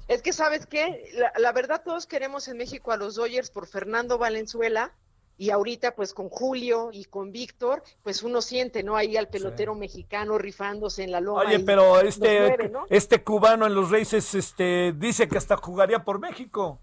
Es 0.07 0.22
que, 0.22 0.34
¿sabes 0.34 0.66
qué? 0.66 1.12
La, 1.14 1.34
la 1.38 1.52
verdad, 1.52 1.82
todos 1.84 2.06
queremos 2.06 2.48
en 2.48 2.57
México 2.57 2.91
a 2.91 2.98
los 2.98 3.16
Dodgers 3.16 3.49
por 3.49 3.68
Fernando 3.68 4.18
Valenzuela 4.18 4.94
y 5.38 5.49
ahorita, 5.49 5.95
pues 5.95 6.14
con 6.14 6.30
Julio 6.30 6.90
y 6.94 7.06
con 7.06 7.32
Víctor, 7.32 7.84
pues 8.03 8.24
uno 8.24 8.41
siente, 8.41 8.84
¿no? 8.84 8.95
Ahí 8.95 9.18
al 9.18 9.28
pelotero 9.28 9.76
mexicano 9.76 10.38
rifándose 10.38 11.03
en 11.03 11.12
la 11.12 11.20
loma. 11.20 11.41
Oye, 11.41 11.60
pero 11.60 11.99
este, 11.99 12.40
mueve, 12.40 12.70
¿no? 12.70 12.86
este 12.90 13.22
cubano 13.24 13.66
en 13.66 13.76
los 13.76 13.91
Races 13.91 14.34
este, 14.34 14.94
dice 14.94 15.28
que 15.28 15.38
hasta 15.38 15.57
jugaría 15.57 16.06
por 16.06 16.20
México. 16.20 16.80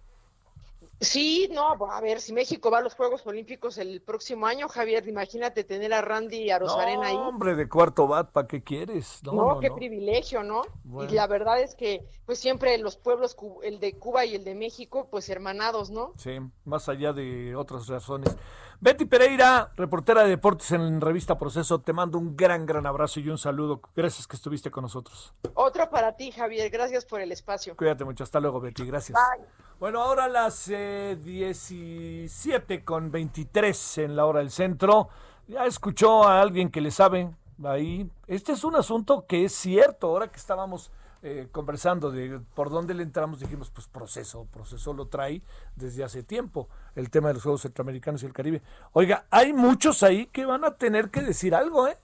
Sí, 1.03 1.49
no, 1.53 1.73
a 1.91 2.01
ver, 2.01 2.21
si 2.21 2.33
México 2.33 2.71
va 2.71 2.79
a 2.79 2.81
los 2.81 2.95
Juegos 2.95 3.27
Olímpicos 3.27 3.77
el 3.77 4.01
próximo 4.03 4.47
año, 4.47 4.69
Javier, 4.69 5.07
imagínate 5.09 5.65
tener 5.65 5.93
a 5.93 6.01
Randy 6.01 6.37
y 6.37 6.51
a 6.51 6.61
Rosarena 6.61 7.09
ahí. 7.09 7.17
hombre, 7.17 7.57
de 7.57 7.69
cuarto 7.69 8.07
bat, 8.07 8.31
¿para 8.31 8.47
qué 8.47 8.63
quieres? 8.63 9.21
No, 9.25 9.59
qué 9.61 9.73
privilegio, 9.73 10.45
¿no? 10.45 10.63
Y 11.09 11.13
la 11.13 11.27
verdad 11.27 11.61
es 11.61 11.75
que, 11.75 12.07
pues 12.25 12.39
siempre 12.39 12.79
los 12.79 12.97
pueblos, 12.97 13.37
el 13.65 13.81
de 13.81 13.99
Cuba 13.99 14.25
y 14.25 14.37
el 14.37 14.45
de 14.45 14.55
México, 14.55 15.09
pues 15.11 15.29
hermanados, 15.29 15.91
¿no? 15.91 16.13
Sí, 16.17 16.39
más 16.65 16.89
allá 16.89 17.13
de 17.13 17.57
otras 17.57 17.89
razones. 17.89 18.37
Betty 18.83 19.05
Pereira, 19.05 19.71
reportera 19.77 20.25
de 20.25 20.31
deportes 20.31 20.73
en 20.73 21.01
Revista 21.01 21.39
Proceso, 21.39 21.81
te 21.81 21.93
mando 21.93 22.19
un 22.19 22.37
gran, 22.37 22.67
gran 22.67 22.85
abrazo 22.85 23.21
y 23.21 23.29
un 23.29 23.39
saludo. 23.39 23.81
Gracias 23.95 24.27
que 24.27 24.35
estuviste 24.35 24.73
con 24.73 24.83
nosotros. 24.83 25.33
Otro 25.55 25.89
para 25.89 26.17
ti, 26.17 26.33
Javier, 26.33 26.69
gracias 26.69 27.05
por 27.05 27.21
el 27.21 27.31
espacio. 27.31 27.77
Cuídate 27.77 28.05
mucho, 28.05 28.25
hasta 28.25 28.41
luego, 28.41 28.61
Betty, 28.61 28.85
gracias. 28.85 29.17
Bye. 29.17 29.47
Bueno, 29.79 30.03
ahora 30.03 30.27
las 30.27 30.67
17 30.67 32.85
con 32.85 33.13
23 33.13 33.99
en 33.99 34.17
la 34.17 34.27
hora 34.27 34.41
del 34.41 34.51
centro. 34.51 35.11
Ya 35.47 35.65
escuchó 35.65 36.27
a 36.27 36.41
alguien 36.41 36.69
que 36.69 36.81
le 36.81 36.91
sabe 36.91 37.31
ahí. 37.63 38.11
Este 38.27 38.51
es 38.51 38.65
un 38.65 38.75
asunto 38.75 39.27
que 39.29 39.45
es 39.45 39.55
cierto. 39.55 40.09
Ahora 40.09 40.27
que 40.27 40.39
estábamos 40.39 40.91
eh, 41.23 41.49
conversando 41.51 42.11
de 42.11 42.41
por 42.55 42.71
dónde 42.71 42.95
le 42.95 43.03
entramos, 43.03 43.41
dijimos, 43.41 43.71
pues 43.71 43.87
proceso. 43.87 44.47
Proceso 44.47 44.93
lo 44.93 45.07
trae 45.07 45.43
desde 45.77 46.05
hace 46.05 46.23
tiempo. 46.23 46.69
El 46.95 47.11
tema 47.11 47.29
de 47.29 47.35
los 47.35 47.43
Juegos 47.43 47.63
Centroamericanos 47.63 48.23
y 48.23 48.27
el 48.27 48.33
Caribe. 48.33 48.63
Oiga, 48.93 49.27
hay 49.31 49.53
muchos 49.53 50.03
ahí 50.03 50.27
que 50.27 50.45
van 50.45 50.65
a 50.65 50.77
tener 50.77 51.11
que 51.11 51.23
decir 51.23 51.55
algo, 51.55 51.87
¿eh? 51.89 51.97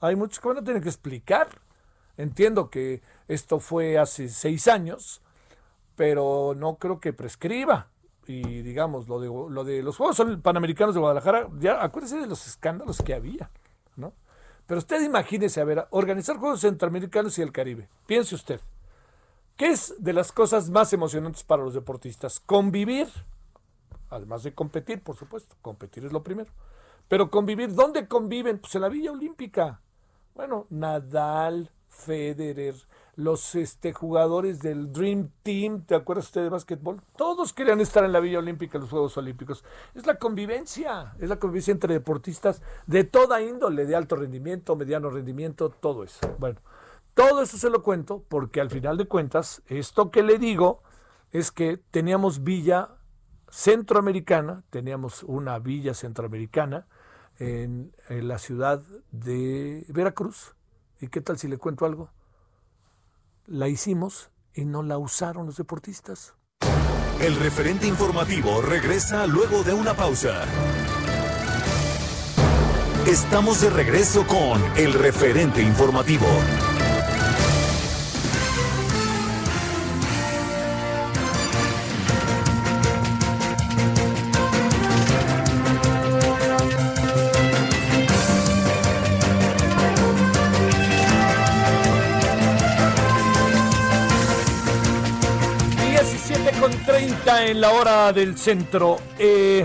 Hay 0.00 0.16
muchos 0.16 0.40
que 0.40 0.48
van 0.48 0.58
a 0.58 0.64
tener 0.64 0.82
que 0.82 0.88
explicar. 0.88 1.48
Entiendo 2.16 2.70
que 2.70 3.02
esto 3.28 3.60
fue 3.60 3.98
hace 3.98 4.28
seis 4.28 4.68
años 4.68 5.22
pero 5.96 6.54
no 6.56 6.76
creo 6.76 7.00
que 7.00 7.12
prescriba. 7.12 7.88
Y 8.28 8.62
digamos, 8.62 9.08
lo 9.08 9.20
de, 9.20 9.28
lo 9.28 9.64
de 9.64 9.82
los 9.82 9.96
Juegos 9.96 10.20
Panamericanos 10.42 10.94
de 10.94 11.00
Guadalajara, 11.00 11.48
ya 11.58 11.82
acuérdese 11.82 12.18
de 12.18 12.26
los 12.26 12.46
escándalos 12.46 13.00
que 13.02 13.14
había, 13.14 13.50
¿no? 13.96 14.12
Pero 14.66 14.78
usted 14.78 15.02
imagínese, 15.02 15.60
a 15.60 15.64
ver, 15.64 15.86
organizar 15.90 16.36
Juegos 16.38 16.60
Centroamericanos 16.60 17.38
y 17.38 17.42
el 17.42 17.52
Caribe. 17.52 17.88
Piense 18.06 18.34
usted, 18.34 18.60
¿qué 19.56 19.68
es 19.68 19.94
de 19.98 20.12
las 20.12 20.32
cosas 20.32 20.70
más 20.70 20.92
emocionantes 20.92 21.44
para 21.44 21.62
los 21.62 21.74
deportistas? 21.74 22.40
Convivir, 22.40 23.08
además 24.10 24.42
de 24.42 24.54
competir, 24.54 25.02
por 25.02 25.16
supuesto, 25.16 25.56
competir 25.62 26.04
es 26.04 26.12
lo 26.12 26.22
primero. 26.22 26.50
Pero 27.08 27.30
convivir, 27.30 27.72
¿dónde 27.72 28.08
conviven? 28.08 28.58
Pues 28.58 28.74
en 28.74 28.82
la 28.82 28.88
Villa 28.88 29.12
Olímpica. 29.12 29.80
Bueno, 30.34 30.66
Nadal, 30.70 31.70
Federer, 31.88 32.74
los 33.16 33.54
este, 33.54 33.94
jugadores 33.94 34.60
del 34.60 34.92
Dream 34.92 35.30
Team, 35.42 35.84
¿te 35.86 35.94
acuerdas 35.94 36.26
usted 36.26 36.42
de 36.42 36.50
básquetbol? 36.50 37.00
Todos 37.16 37.54
querían 37.54 37.80
estar 37.80 38.04
en 38.04 38.12
la 38.12 38.20
Villa 38.20 38.38
Olímpica 38.38 38.76
en 38.76 38.82
los 38.82 38.90
Juegos 38.90 39.16
Olímpicos. 39.16 39.64
Es 39.94 40.06
la 40.06 40.18
convivencia, 40.18 41.14
es 41.18 41.30
la 41.30 41.38
convivencia 41.38 41.72
entre 41.72 41.94
deportistas 41.94 42.62
de 42.86 43.04
toda 43.04 43.40
índole, 43.40 43.86
de 43.86 43.96
alto 43.96 44.16
rendimiento, 44.16 44.76
mediano 44.76 45.08
rendimiento, 45.08 45.70
todo 45.70 46.04
eso. 46.04 46.36
Bueno, 46.38 46.60
todo 47.14 47.40
eso 47.40 47.56
se 47.56 47.70
lo 47.70 47.82
cuento 47.82 48.22
porque 48.28 48.60
al 48.60 48.68
final 48.68 48.98
de 48.98 49.08
cuentas, 49.08 49.62
esto 49.66 50.10
que 50.10 50.22
le 50.22 50.38
digo 50.38 50.82
es 51.32 51.50
que 51.50 51.78
teníamos 51.90 52.44
Villa 52.44 52.90
Centroamericana, 53.48 54.62
teníamos 54.68 55.22
una 55.22 55.58
Villa 55.58 55.94
Centroamericana 55.94 56.86
en, 57.38 57.94
en 58.10 58.28
la 58.28 58.36
ciudad 58.38 58.82
de 59.10 59.86
Veracruz. 59.88 60.54
¿Y 61.00 61.08
qué 61.08 61.22
tal 61.22 61.38
si 61.38 61.48
le 61.48 61.56
cuento 61.56 61.86
algo? 61.86 62.10
La 63.46 63.68
hicimos 63.68 64.30
y 64.54 64.64
no 64.64 64.82
la 64.82 64.98
usaron 64.98 65.46
los 65.46 65.56
deportistas. 65.56 66.34
El 67.20 67.36
referente 67.36 67.86
informativo 67.86 68.60
regresa 68.60 69.26
luego 69.26 69.62
de 69.62 69.72
una 69.72 69.94
pausa. 69.94 70.44
Estamos 73.06 73.60
de 73.60 73.70
regreso 73.70 74.26
con 74.26 74.62
el 74.76 74.92
referente 74.92 75.62
informativo. 75.62 76.26
Del 97.86 98.36
centro. 98.36 98.96
Eh, 99.16 99.64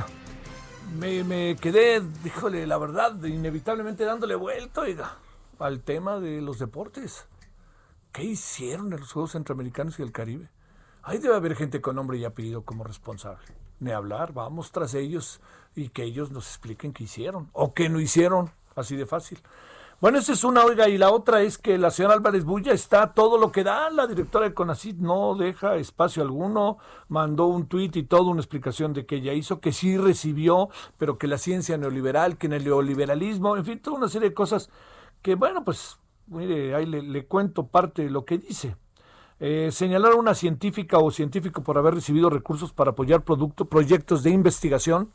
me, 0.99 1.55
quedé, 1.55 2.01
díjole, 2.23 2.67
la 2.67 2.77
verdad, 2.77 3.15
inevitablemente 3.23 4.05
dándole 4.05 4.35
vuelta 4.35 4.83
al 5.57 5.81
tema 5.81 6.19
de 6.19 6.39
los 6.39 6.59
deportes. 6.59 7.25
¿Qué 8.11 8.23
hicieron 8.23 8.93
en 8.93 8.99
los 8.99 9.11
Juegos 9.11 9.31
Centroamericanos 9.31 9.97
y 9.97 10.03
el 10.03 10.11
Caribe? 10.11 10.49
Ahí 11.01 11.17
debe 11.17 11.35
haber 11.35 11.55
gente 11.55 11.81
con 11.81 11.95
nombre 11.95 12.19
y 12.19 12.25
apellido 12.25 12.61
como 12.61 12.83
responsable. 12.83 13.47
Ni 13.79 13.89
hablar, 13.89 14.33
vamos 14.33 14.71
tras 14.71 14.93
ellos 14.93 15.41
y 15.73 15.89
que 15.89 16.03
ellos 16.03 16.29
nos 16.29 16.47
expliquen 16.47 16.93
qué 16.93 17.05
hicieron 17.05 17.49
o 17.53 17.73
qué 17.73 17.89
no 17.89 17.99
hicieron, 17.99 18.51
así 18.75 18.95
de 18.95 19.07
fácil. 19.07 19.39
Bueno, 20.01 20.17
esa 20.17 20.33
es 20.33 20.43
una, 20.43 20.65
oiga, 20.65 20.89
y 20.89 20.97
la 20.97 21.11
otra 21.11 21.43
es 21.43 21.59
que 21.59 21.77
la 21.77 21.91
señora 21.91 22.15
Álvarez 22.15 22.43
Bulla 22.43 22.73
está 22.73 23.13
todo 23.13 23.37
lo 23.37 23.51
que 23.51 23.63
da, 23.63 23.91
la 23.91 24.07
directora 24.07 24.49
de 24.49 24.53
CONACID 24.55 24.95
no 24.95 25.35
deja 25.35 25.75
espacio 25.75 26.23
alguno, 26.23 26.79
mandó 27.07 27.45
un 27.45 27.67
tuit 27.67 27.95
y 27.95 28.01
toda 28.01 28.23
una 28.23 28.41
explicación 28.41 28.93
de 28.93 29.05
que 29.05 29.17
ella 29.17 29.33
hizo, 29.33 29.59
que 29.59 29.71
sí 29.71 29.99
recibió, 29.99 30.69
pero 30.97 31.19
que 31.19 31.27
la 31.27 31.37
ciencia 31.37 31.77
neoliberal, 31.77 32.39
que 32.39 32.47
en 32.47 32.53
el 32.53 32.63
neoliberalismo, 32.63 33.55
en 33.57 33.63
fin, 33.63 33.79
toda 33.79 33.97
una 33.97 34.07
serie 34.07 34.29
de 34.29 34.33
cosas 34.33 34.71
que, 35.21 35.35
bueno, 35.35 35.63
pues, 35.63 35.99
mire, 36.25 36.73
ahí 36.73 36.87
le, 36.87 37.27
cuento 37.27 37.67
parte 37.67 38.01
de 38.01 38.09
lo 38.09 38.25
que 38.25 38.39
dice. 38.39 38.75
Eh, 39.39 39.69
señalar 39.71 40.13
a 40.13 40.15
una 40.15 40.33
científica 40.33 40.97
o 40.97 41.11
científico 41.11 41.61
por 41.61 41.77
haber 41.77 41.93
recibido 41.93 42.31
recursos 42.31 42.73
para 42.73 42.89
apoyar 42.89 43.21
producto, 43.23 43.65
proyectos 43.65 44.23
de 44.23 44.31
investigación 44.31 45.11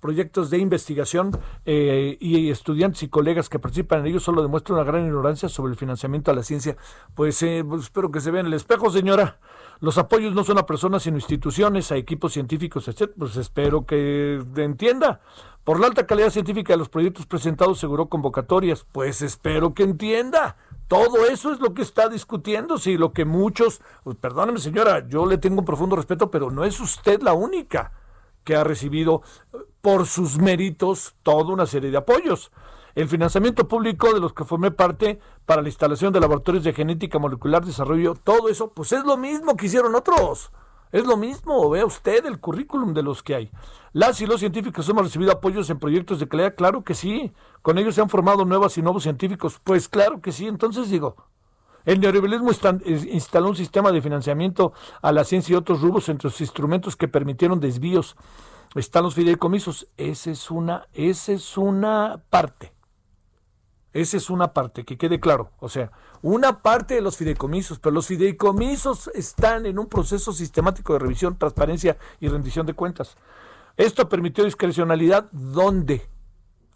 proyectos 0.00 0.50
de 0.50 0.58
investigación 0.58 1.38
eh, 1.64 2.16
y 2.20 2.50
estudiantes 2.50 3.02
y 3.02 3.08
colegas 3.08 3.48
que 3.48 3.58
participan 3.58 4.00
en 4.00 4.06
ellos 4.06 4.22
solo 4.22 4.42
demuestra 4.42 4.74
una 4.74 4.84
gran 4.84 5.06
ignorancia 5.06 5.48
sobre 5.48 5.72
el 5.72 5.78
financiamiento 5.78 6.30
a 6.30 6.34
la 6.34 6.42
ciencia. 6.42 6.76
Pues, 7.14 7.42
eh, 7.42 7.64
pues, 7.68 7.82
espero 7.82 8.10
que 8.10 8.20
se 8.20 8.30
vea 8.30 8.40
en 8.40 8.46
el 8.46 8.54
espejo, 8.54 8.90
señora. 8.90 9.38
Los 9.80 9.98
apoyos 9.98 10.34
no 10.34 10.44
son 10.44 10.58
a 10.58 10.66
personas, 10.66 11.02
sino 11.04 11.16
instituciones, 11.16 11.92
a 11.92 11.96
equipos 11.96 12.32
científicos, 12.32 12.88
etc. 12.88 13.12
Pues 13.16 13.36
espero 13.36 13.86
que 13.86 14.42
entienda. 14.56 15.20
Por 15.62 15.80
la 15.80 15.86
alta 15.86 16.06
calidad 16.06 16.30
científica 16.30 16.72
de 16.72 16.78
los 16.78 16.88
proyectos 16.88 17.26
presentados, 17.26 17.78
seguro 17.78 18.06
convocatorias. 18.06 18.86
Pues 18.90 19.22
espero 19.22 19.74
que 19.74 19.84
entienda. 19.84 20.56
Todo 20.88 21.26
eso 21.26 21.52
es 21.52 21.60
lo 21.60 21.74
que 21.74 21.82
está 21.82 22.08
discutiendo, 22.08 22.78
si 22.78 22.96
lo 22.96 23.12
que 23.12 23.26
muchos, 23.26 23.82
pues, 24.04 24.16
perdóneme 24.16 24.58
señora, 24.58 25.06
yo 25.06 25.26
le 25.26 25.36
tengo 25.36 25.60
un 25.60 25.66
profundo 25.66 25.96
respeto, 25.96 26.30
pero 26.30 26.50
no 26.50 26.64
es 26.64 26.80
usted 26.80 27.20
la 27.20 27.34
única 27.34 27.92
que 28.48 28.56
ha 28.56 28.64
recibido 28.64 29.20
por 29.82 30.06
sus 30.06 30.38
méritos 30.38 31.14
toda 31.22 31.52
una 31.52 31.66
serie 31.66 31.90
de 31.90 31.98
apoyos. 31.98 32.50
El 32.94 33.06
financiamiento 33.06 33.68
público 33.68 34.14
de 34.14 34.20
los 34.20 34.32
que 34.32 34.42
formé 34.42 34.70
parte 34.70 35.20
para 35.44 35.60
la 35.60 35.68
instalación 35.68 36.14
de 36.14 36.20
laboratorios 36.20 36.64
de 36.64 36.72
genética 36.72 37.18
molecular, 37.18 37.62
desarrollo, 37.62 38.14
todo 38.14 38.48
eso, 38.48 38.72
pues 38.72 38.92
es 38.92 39.04
lo 39.04 39.18
mismo 39.18 39.54
que 39.54 39.66
hicieron 39.66 39.94
otros. 39.94 40.50
Es 40.92 41.04
lo 41.04 41.18
mismo, 41.18 41.68
vea 41.68 41.84
usted 41.84 42.24
el 42.24 42.40
currículum 42.40 42.94
de 42.94 43.02
los 43.02 43.22
que 43.22 43.34
hay. 43.34 43.50
Las 43.92 44.18
y 44.22 44.26
los 44.26 44.40
científicos 44.40 44.88
hemos 44.88 45.02
recibido 45.02 45.30
apoyos 45.30 45.68
en 45.68 45.78
proyectos 45.78 46.18
de 46.18 46.26
calidad, 46.26 46.54
claro 46.56 46.82
que 46.84 46.94
sí. 46.94 47.34
Con 47.60 47.76
ellos 47.76 47.96
se 47.96 48.00
han 48.00 48.08
formado 48.08 48.46
nuevas 48.46 48.78
y 48.78 48.82
nuevos 48.82 49.02
científicos, 49.02 49.60
pues 49.62 49.90
claro 49.90 50.22
que 50.22 50.32
sí. 50.32 50.46
Entonces 50.46 50.88
digo, 50.88 51.16
el 51.88 52.00
neoliberalismo 52.00 52.50
instaló 52.84 53.48
un 53.48 53.56
sistema 53.56 53.90
de 53.92 54.02
financiamiento 54.02 54.74
a 55.00 55.10
la 55.10 55.24
ciencia 55.24 55.54
y 55.54 55.56
otros 55.56 55.80
rubros 55.80 56.10
entre 56.10 56.28
los 56.28 56.38
instrumentos 56.42 56.96
que 56.96 57.08
permitieron 57.08 57.60
desvíos. 57.60 58.14
Están 58.74 59.04
los 59.04 59.14
fideicomisos. 59.14 59.88
Esa 59.96 60.30
es 60.30 60.50
una, 60.50 60.86
esa 60.92 61.32
es 61.32 61.56
una 61.56 62.20
parte. 62.28 62.74
Esa 63.94 64.18
es 64.18 64.28
una 64.28 64.52
parte, 64.52 64.84
que 64.84 64.98
quede 64.98 65.18
claro. 65.18 65.52
O 65.60 65.70
sea, 65.70 65.90
una 66.20 66.60
parte 66.60 66.92
de 66.92 67.00
los 67.00 67.16
fideicomisos, 67.16 67.78
pero 67.78 67.94
los 67.94 68.06
fideicomisos 68.06 69.08
están 69.14 69.64
en 69.64 69.78
un 69.78 69.86
proceso 69.86 70.34
sistemático 70.34 70.92
de 70.92 70.98
revisión, 70.98 71.38
transparencia 71.38 71.96
y 72.20 72.28
rendición 72.28 72.66
de 72.66 72.74
cuentas. 72.74 73.16
Esto 73.78 74.10
permitió 74.10 74.44
discrecionalidad. 74.44 75.30
¿Dónde? 75.32 76.06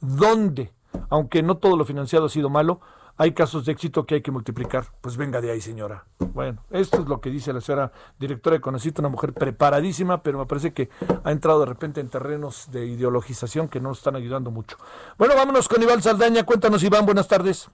¿Dónde? 0.01 0.72
Aunque 1.10 1.43
no 1.43 1.59
todo 1.59 1.76
lo 1.76 1.84
financiado 1.84 2.24
ha 2.24 2.30
sido 2.30 2.48
malo, 2.48 2.80
hay 3.22 3.34
casos 3.34 3.64
de 3.64 3.70
éxito 3.70 4.04
que 4.04 4.16
hay 4.16 4.20
que 4.20 4.32
multiplicar. 4.32 4.86
Pues 5.00 5.16
venga 5.16 5.40
de 5.40 5.52
ahí, 5.52 5.60
señora. 5.60 6.04
Bueno, 6.18 6.64
esto 6.72 7.02
es 7.02 7.06
lo 7.06 7.20
que 7.20 7.30
dice 7.30 7.52
la 7.52 7.60
señora 7.60 7.92
directora 8.18 8.56
de 8.56 8.60
Conocito, 8.60 9.00
una 9.00 9.10
mujer 9.10 9.32
preparadísima, 9.32 10.24
pero 10.24 10.40
me 10.40 10.46
parece 10.46 10.72
que 10.72 10.88
ha 11.22 11.30
entrado 11.30 11.60
de 11.60 11.66
repente 11.66 12.00
en 12.00 12.08
terrenos 12.08 12.72
de 12.72 12.84
ideologización 12.84 13.68
que 13.68 13.78
no 13.78 13.90
nos 13.90 13.98
están 13.98 14.16
ayudando 14.16 14.50
mucho. 14.50 14.76
Bueno, 15.18 15.36
vámonos 15.36 15.68
con 15.68 15.80
Iván 15.80 16.02
Saldaña. 16.02 16.42
Cuéntanos, 16.42 16.82
Iván, 16.82 17.06
buenas 17.06 17.28
tardes. 17.28 17.70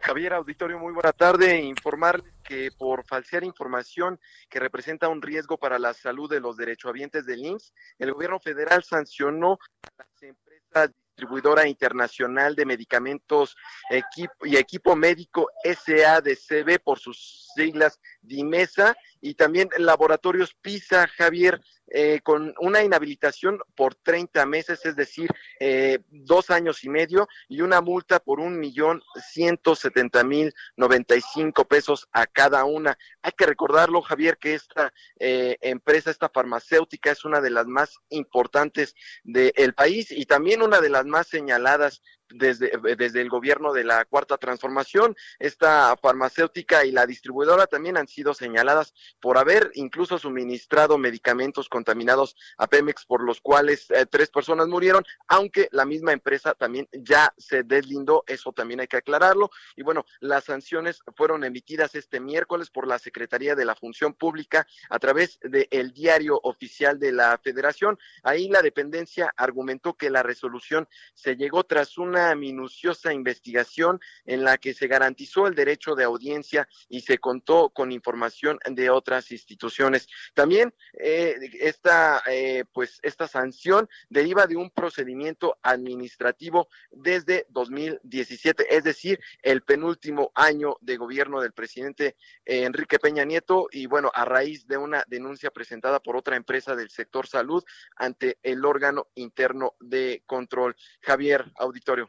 Javier 0.00 0.34
Auditorio, 0.34 0.78
muy 0.78 0.92
buena 0.92 1.14
tarde. 1.14 1.62
Informarles 1.62 2.34
que 2.44 2.68
por 2.76 3.06
falsear 3.06 3.44
información 3.44 4.20
que 4.50 4.60
representa 4.60 5.08
un 5.08 5.22
riesgo 5.22 5.56
para 5.56 5.78
la 5.78 5.94
salud 5.94 6.28
de 6.28 6.40
los 6.40 6.58
derechohabientes 6.58 7.24
del 7.24 7.42
IMSS, 7.42 7.72
el 7.98 8.12
gobierno 8.12 8.38
federal 8.38 8.84
sancionó 8.84 9.58
a 9.82 10.02
las 10.02 10.22
empresas 10.22 10.90
distribuidora 11.18 11.66
internacional 11.66 12.54
de 12.54 12.64
medicamentos 12.64 13.56
equipo, 13.90 14.46
y 14.46 14.56
equipo 14.56 14.94
médico 14.94 15.50
SADCB 15.64 16.78
por 16.84 17.00
sus 17.00 17.48
siglas 17.56 17.98
DIMESA 18.22 18.96
y 19.20 19.34
también 19.34 19.68
laboratorios 19.78 20.54
PISA, 20.54 21.08
Javier, 21.08 21.60
eh, 21.90 22.20
con 22.22 22.54
una 22.60 22.82
inhabilitación 22.82 23.60
por 23.74 23.94
30 23.94 24.44
meses, 24.44 24.84
es 24.84 24.94
decir, 24.94 25.30
eh, 25.58 26.00
dos 26.10 26.50
años 26.50 26.84
y 26.84 26.90
medio, 26.90 27.28
y 27.48 27.62
una 27.62 27.80
multa 27.80 28.20
por 28.20 28.40
un 28.40 28.58
millón 28.58 29.02
ciento 29.30 29.74
setenta 29.74 30.22
mil 30.22 30.52
noventa 30.76 31.16
y 31.16 31.22
cinco 31.22 31.64
pesos 31.64 32.06
a 32.12 32.26
cada 32.26 32.64
una. 32.64 32.98
Hay 33.22 33.32
que 33.32 33.46
recordarlo, 33.46 34.02
Javier, 34.02 34.36
que 34.36 34.54
esta 34.54 34.92
eh, 35.18 35.56
empresa, 35.62 36.10
esta 36.10 36.28
farmacéutica, 36.28 37.10
es 37.10 37.24
una 37.24 37.40
de 37.40 37.50
las 37.50 37.66
más 37.66 37.96
importantes 38.10 38.94
del 39.24 39.72
país 39.74 40.10
y 40.10 40.26
también 40.26 40.60
una 40.60 40.80
de 40.80 40.90
las 40.90 41.06
más 41.06 41.28
señaladas 41.28 42.02
desde, 42.30 42.72
desde 42.96 43.20
el 43.20 43.28
gobierno 43.28 43.72
de 43.72 43.84
la 43.84 44.04
Cuarta 44.04 44.36
Transformación. 44.36 45.16
Esta 45.38 45.96
farmacéutica 45.96 46.84
y 46.84 46.92
la 46.92 47.06
distribuidora 47.06 47.66
también 47.66 47.96
han 47.96 48.08
sido 48.08 48.34
señaladas 48.34 48.94
por 49.20 49.38
haber 49.38 49.70
incluso 49.74 50.18
suministrado 50.18 50.98
medicamentos 50.98 51.68
contaminados 51.68 52.36
a 52.56 52.66
Pemex, 52.66 53.04
por 53.04 53.22
los 53.22 53.40
cuales 53.40 53.90
eh, 53.90 54.06
tres 54.06 54.30
personas 54.30 54.68
murieron, 54.68 55.04
aunque 55.26 55.68
la 55.72 55.84
misma 55.84 56.12
empresa 56.12 56.54
también 56.54 56.88
ya 56.92 57.32
se 57.36 57.62
deslindó, 57.62 58.24
eso 58.26 58.52
también 58.52 58.80
hay 58.80 58.86
que 58.86 58.96
aclararlo. 58.96 59.50
Y 59.76 59.82
bueno, 59.82 60.04
las 60.20 60.44
sanciones 60.44 61.02
fueron 61.16 61.44
emitidas 61.44 61.94
este 61.94 62.20
miércoles 62.20 62.70
por 62.70 62.86
la 62.86 62.98
Secretaría 62.98 63.54
de 63.54 63.64
la 63.64 63.74
Función 63.74 64.14
Pública 64.14 64.66
a 64.90 64.98
través 64.98 65.38
del 65.42 65.92
diario 65.92 66.40
oficial 66.42 66.98
de 66.98 67.12
la 67.12 67.38
Federación. 67.38 67.98
Ahí 68.22 68.48
la 68.48 68.62
dependencia 68.62 69.32
argumentó 69.36 69.94
que 69.94 70.10
la 70.10 70.22
resolución 70.22 70.88
se 71.14 71.36
llegó 71.36 71.64
tras 71.64 71.98
una 71.98 72.17
minuciosa 72.34 73.12
investigación 73.12 74.00
en 74.24 74.44
la 74.44 74.58
que 74.58 74.74
se 74.74 74.86
garantizó 74.86 75.46
el 75.46 75.54
derecho 75.54 75.94
de 75.94 76.04
audiencia 76.04 76.68
y 76.88 77.00
se 77.00 77.18
contó 77.18 77.70
con 77.70 77.92
información 77.92 78.58
de 78.70 78.90
otras 78.90 79.30
instituciones. 79.30 80.08
También 80.34 80.74
eh, 80.94 81.36
esta, 81.60 82.22
eh, 82.26 82.64
pues 82.72 82.98
esta 83.02 83.28
sanción 83.28 83.88
deriva 84.08 84.46
de 84.46 84.56
un 84.56 84.70
procedimiento 84.70 85.58
administrativo 85.62 86.68
desde 86.90 87.46
2017, 87.50 88.76
es 88.76 88.84
decir, 88.84 89.20
el 89.42 89.62
penúltimo 89.62 90.32
año 90.34 90.76
de 90.80 90.96
gobierno 90.96 91.40
del 91.40 91.52
presidente 91.52 92.16
eh, 92.44 92.64
Enrique 92.64 92.98
Peña 92.98 93.24
Nieto 93.24 93.68
y 93.70 93.86
bueno, 93.86 94.10
a 94.14 94.24
raíz 94.24 94.66
de 94.66 94.76
una 94.76 95.04
denuncia 95.08 95.50
presentada 95.50 96.00
por 96.00 96.16
otra 96.16 96.36
empresa 96.36 96.74
del 96.74 96.90
sector 96.90 97.26
salud 97.26 97.64
ante 97.96 98.38
el 98.42 98.64
órgano 98.64 99.08
interno 99.14 99.74
de 99.80 100.22
control. 100.26 100.76
Javier, 101.00 101.44
auditorio. 101.56 102.07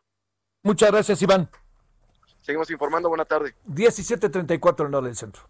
Muchas 0.64 0.92
gracias, 0.92 1.22
Iván. 1.22 1.50
Seguimos 2.42 2.70
informando. 2.70 3.10
Buena 3.10 3.26
tarde. 3.26 3.56
17.34 3.68 4.88
en 4.88 4.96
hora 4.96 5.08
del 5.08 5.16
centro. 5.16 5.44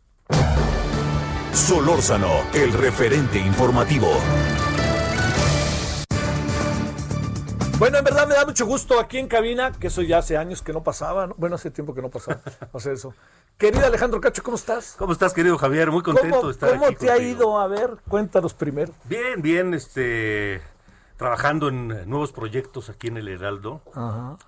Solórzano, 1.53 2.44
el 2.53 2.72
referente 2.73 3.40
informativo. 3.40 4.07
Bueno, 7.80 7.98
en 7.98 8.03
verdad 8.03 8.27
me 8.27 8.36
da 8.36 8.45
mucho 8.45 8.65
gusto 8.65 8.99
aquí 8.99 9.18
en 9.18 9.27
cabina, 9.27 9.72
que 9.72 9.88
eso 9.88 10.02
ya 10.02 10.18
hace 10.18 10.36
años 10.38 10.61
que 10.61 10.73
no 10.73 10.84
pasaba, 10.84 11.27
bueno, 11.38 11.56
hace 11.56 11.72
tiempo 11.72 11.95
que 11.95 12.02
no 12.02 12.10
pasaba 12.10 12.41
hacer 12.73 12.94
eso. 12.94 13.14
Querido 13.57 13.86
Alejandro 13.86 14.19
Cacho, 14.19 14.44
¿cómo 14.44 14.57
estás? 14.57 14.95
¿Cómo 14.98 15.14
estás, 15.14 15.34
querido 15.34 15.57
Javier? 15.57 15.90
Muy 15.90 16.03
contento 16.03 16.48
de 16.48 16.52
estar 16.52 16.69
aquí. 16.69 16.80
¿Cómo 16.80 16.98
te 16.98 17.10
ha 17.10 17.18
ido? 17.18 17.57
A 17.57 17.68
ver, 17.68 17.95
cuéntanos 18.07 18.53
primero. 18.53 18.94
Bien, 19.06 19.41
bien, 19.41 19.73
este 19.73 20.61
trabajando 21.20 21.68
en 21.68 21.90
nuevos 22.10 22.32
proyectos 22.32 22.90
aquí 22.90 23.08
en 23.08 23.18
el 23.18 23.28
Heraldo. 23.28 23.82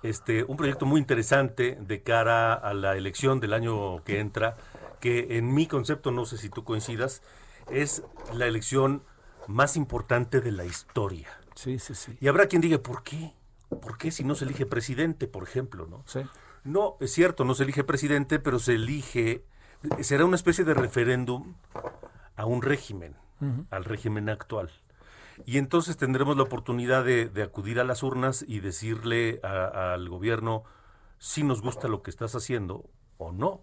Este, 0.02 0.42
un 0.42 0.56
proyecto 0.56 0.86
muy 0.86 1.00
interesante 1.00 1.76
de 1.78 2.02
cara 2.02 2.54
a 2.54 2.72
la 2.72 2.96
elección 2.96 3.40
del 3.40 3.52
año 3.52 4.02
que 4.04 4.20
entra, 4.20 4.56
que 4.98 5.36
en 5.36 5.52
mi 5.52 5.66
concepto, 5.66 6.10
no 6.12 6.24
sé 6.24 6.38
si 6.38 6.48
tú 6.48 6.64
coincidas, 6.64 7.20
es 7.70 8.02
la 8.32 8.46
elección 8.46 9.02
más 9.48 9.76
importante 9.76 10.40
de 10.40 10.50
la 10.50 10.64
historia. 10.64 11.28
Sí, 11.54 11.78
sí, 11.78 11.94
sí. 11.94 12.16
Y 12.22 12.28
habrá 12.28 12.46
quien 12.46 12.62
diga, 12.62 12.78
¿por 12.78 13.02
qué? 13.02 13.34
¿Por 13.68 13.98
qué 13.98 14.10
si 14.10 14.24
no 14.24 14.34
se 14.34 14.46
elige 14.46 14.64
presidente, 14.64 15.26
por 15.26 15.42
ejemplo, 15.42 15.86
no? 15.86 16.02
Sí. 16.06 16.20
No, 16.64 16.96
es 17.00 17.12
cierto, 17.12 17.44
no 17.44 17.54
se 17.54 17.64
elige 17.64 17.84
presidente, 17.84 18.38
pero 18.38 18.58
se 18.58 18.76
elige, 18.76 19.44
será 20.00 20.24
una 20.24 20.36
especie 20.36 20.64
de 20.64 20.72
referéndum 20.72 21.52
a 22.34 22.46
un 22.46 22.62
régimen, 22.62 23.14
al 23.70 23.84
régimen 23.84 24.30
actual. 24.30 24.70
Y 25.44 25.58
entonces 25.58 25.96
tendremos 25.96 26.36
la 26.36 26.42
oportunidad 26.42 27.04
de, 27.04 27.42
acudir 27.42 27.80
a 27.80 27.84
las 27.84 28.02
urnas 28.02 28.44
y 28.46 28.60
decirle 28.60 29.40
al 29.42 30.08
gobierno 30.08 30.64
si 31.18 31.42
nos 31.42 31.62
gusta 31.62 31.88
lo 31.88 32.02
que 32.02 32.10
estás 32.10 32.34
haciendo 32.34 32.84
o 33.18 33.32
no. 33.32 33.60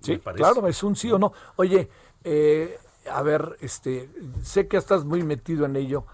Sí, 0.00 0.18
claro, 0.18 0.66
es 0.66 0.82
un 0.82 0.96
sí 0.96 1.12
o 1.12 1.18
no. 1.18 1.32
Oye, 1.56 1.90
eh, 2.24 2.78
a 3.10 3.22
ver, 3.22 3.56
este, 3.60 4.10
sé 4.42 4.66
que 4.66 4.76
estás 4.76 5.04
muy 5.04 5.22
metido 5.22 5.66
en 5.66 5.76
ello. 5.76 6.06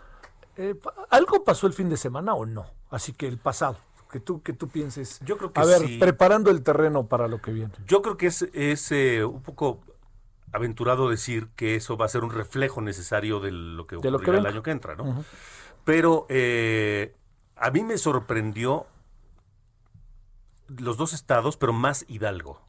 Eh, 0.56 0.74
¿Algo 1.10 1.44
pasó 1.44 1.66
el 1.66 1.72
fin 1.72 1.88
de 1.88 1.96
semana 1.96 2.34
o 2.34 2.46
no? 2.46 2.66
Así 2.90 3.12
que 3.12 3.28
el 3.28 3.38
pasado, 3.38 3.76
que 4.10 4.20
tú, 4.20 4.42
que 4.42 4.52
tú 4.52 4.68
pienses. 4.68 5.20
Yo 5.24 5.36
creo 5.36 5.52
que 5.52 5.60
A 5.60 5.64
ver, 5.64 5.82
preparando 5.98 6.50
el 6.50 6.62
terreno 6.62 7.06
para 7.06 7.28
lo 7.28 7.40
que 7.40 7.52
viene. 7.52 7.72
Yo 7.86 8.02
creo 8.02 8.16
que 8.16 8.26
es, 8.26 8.42
es 8.52 8.90
eh, 8.92 9.24
un 9.24 9.42
poco 9.42 9.80
aventurado 10.56 11.08
decir 11.08 11.48
que 11.56 11.76
eso 11.76 11.96
va 11.96 12.06
a 12.06 12.08
ser 12.08 12.24
un 12.24 12.30
reflejo 12.30 12.80
necesario 12.80 13.40
de 13.40 13.52
lo 13.52 13.86
que 13.86 13.96
ocurrirá 13.96 14.38
el 14.38 14.46
año 14.46 14.62
que 14.62 14.70
entra, 14.70 14.94
¿no? 14.94 15.24
Pero 15.84 16.26
eh, 16.28 17.14
a 17.56 17.70
mí 17.70 17.84
me 17.84 17.98
sorprendió 17.98 18.86
los 20.68 20.96
dos 20.96 21.12
estados, 21.12 21.56
pero 21.56 21.72
más 21.72 22.04
Hidalgo. 22.08 22.60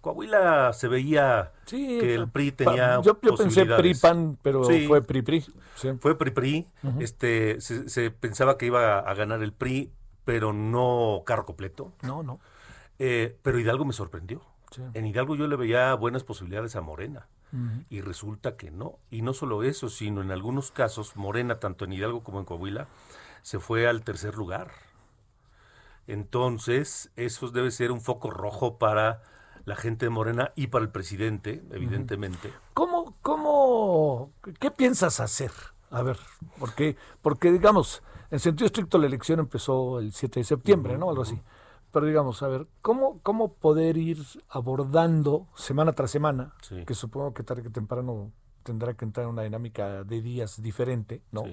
Coahuila 0.00 0.72
se 0.74 0.86
veía 0.86 1.52
que 1.66 2.14
el 2.14 2.28
PRI 2.28 2.52
tenía 2.52 3.00
Yo, 3.00 3.18
yo 3.22 3.36
pensé 3.36 3.64
PRI-PAN, 3.64 4.38
pero 4.42 4.62
fue 4.62 5.02
PRI-PRI. 5.02 5.46
Fue 5.98 6.18
PRI-PRI. 6.18 6.68
este, 7.00 7.60
se, 7.60 8.10
pensaba 8.10 8.58
que 8.58 8.66
iba 8.66 8.98
a 8.98 9.14
ganar 9.14 9.42
el 9.42 9.52
PRI, 9.52 9.90
pero 10.24 10.52
no 10.52 11.22
carro 11.24 11.46
completo. 11.46 11.92
No, 12.02 12.22
no. 12.22 12.38
Eh, 12.98 13.36
pero 13.42 13.58
Hidalgo 13.58 13.84
me 13.84 13.92
sorprendió. 13.92 14.42
En 14.94 15.06
Hidalgo 15.06 15.36
yo 15.36 15.46
le 15.46 15.56
veía 15.56 15.94
buenas 15.94 16.24
posibilidades 16.24 16.76
a 16.76 16.80
Morena 16.80 17.28
y 17.88 18.00
resulta 18.00 18.56
que 18.56 18.70
no. 18.70 18.98
Y 19.10 19.22
no 19.22 19.32
solo 19.32 19.62
eso, 19.62 19.88
sino 19.88 20.22
en 20.22 20.32
algunos 20.32 20.72
casos 20.72 21.16
Morena, 21.16 21.60
tanto 21.60 21.84
en 21.84 21.92
Hidalgo 21.92 22.24
como 22.24 22.40
en 22.40 22.44
Coahuila, 22.44 22.88
se 23.42 23.60
fue 23.60 23.86
al 23.86 24.02
tercer 24.02 24.34
lugar. 24.34 24.72
Entonces, 26.06 27.10
eso 27.16 27.50
debe 27.50 27.70
ser 27.70 27.92
un 27.92 28.00
foco 28.00 28.30
rojo 28.30 28.78
para 28.78 29.22
la 29.64 29.76
gente 29.76 30.06
de 30.06 30.10
Morena 30.10 30.52
y 30.56 30.66
para 30.66 30.84
el 30.84 30.90
presidente, 30.90 31.62
evidentemente. 31.70 32.52
¿Cómo, 32.74 33.16
cómo, 33.22 34.32
qué 34.58 34.70
piensas 34.70 35.20
hacer? 35.20 35.52
A 35.90 36.02
ver, 36.02 36.18
porque, 36.58 36.96
porque 37.22 37.52
digamos, 37.52 38.02
en 38.30 38.40
sentido 38.40 38.66
estricto 38.66 38.98
la 38.98 39.06
elección 39.06 39.38
empezó 39.38 40.00
el 40.00 40.12
7 40.12 40.40
de 40.40 40.44
septiembre, 40.44 40.98
¿no? 40.98 41.08
Algo 41.08 41.22
así. 41.22 41.40
Pero 41.94 42.06
digamos, 42.06 42.42
a 42.42 42.48
ver, 42.48 42.66
¿cómo, 42.82 43.20
cómo 43.22 43.54
poder 43.54 43.96
ir 43.96 44.18
abordando 44.48 45.46
semana 45.54 45.92
tras 45.92 46.10
semana, 46.10 46.52
que 46.84 46.92
supongo 46.92 47.32
que 47.32 47.44
tarde 47.44 47.62
que 47.62 47.70
temprano 47.70 48.32
tendrá 48.64 48.94
que 48.94 49.04
entrar 49.04 49.24
en 49.24 49.30
una 49.30 49.42
dinámica 49.42 50.02
de 50.02 50.20
días 50.20 50.60
diferente, 50.60 51.22
¿no? 51.30 51.44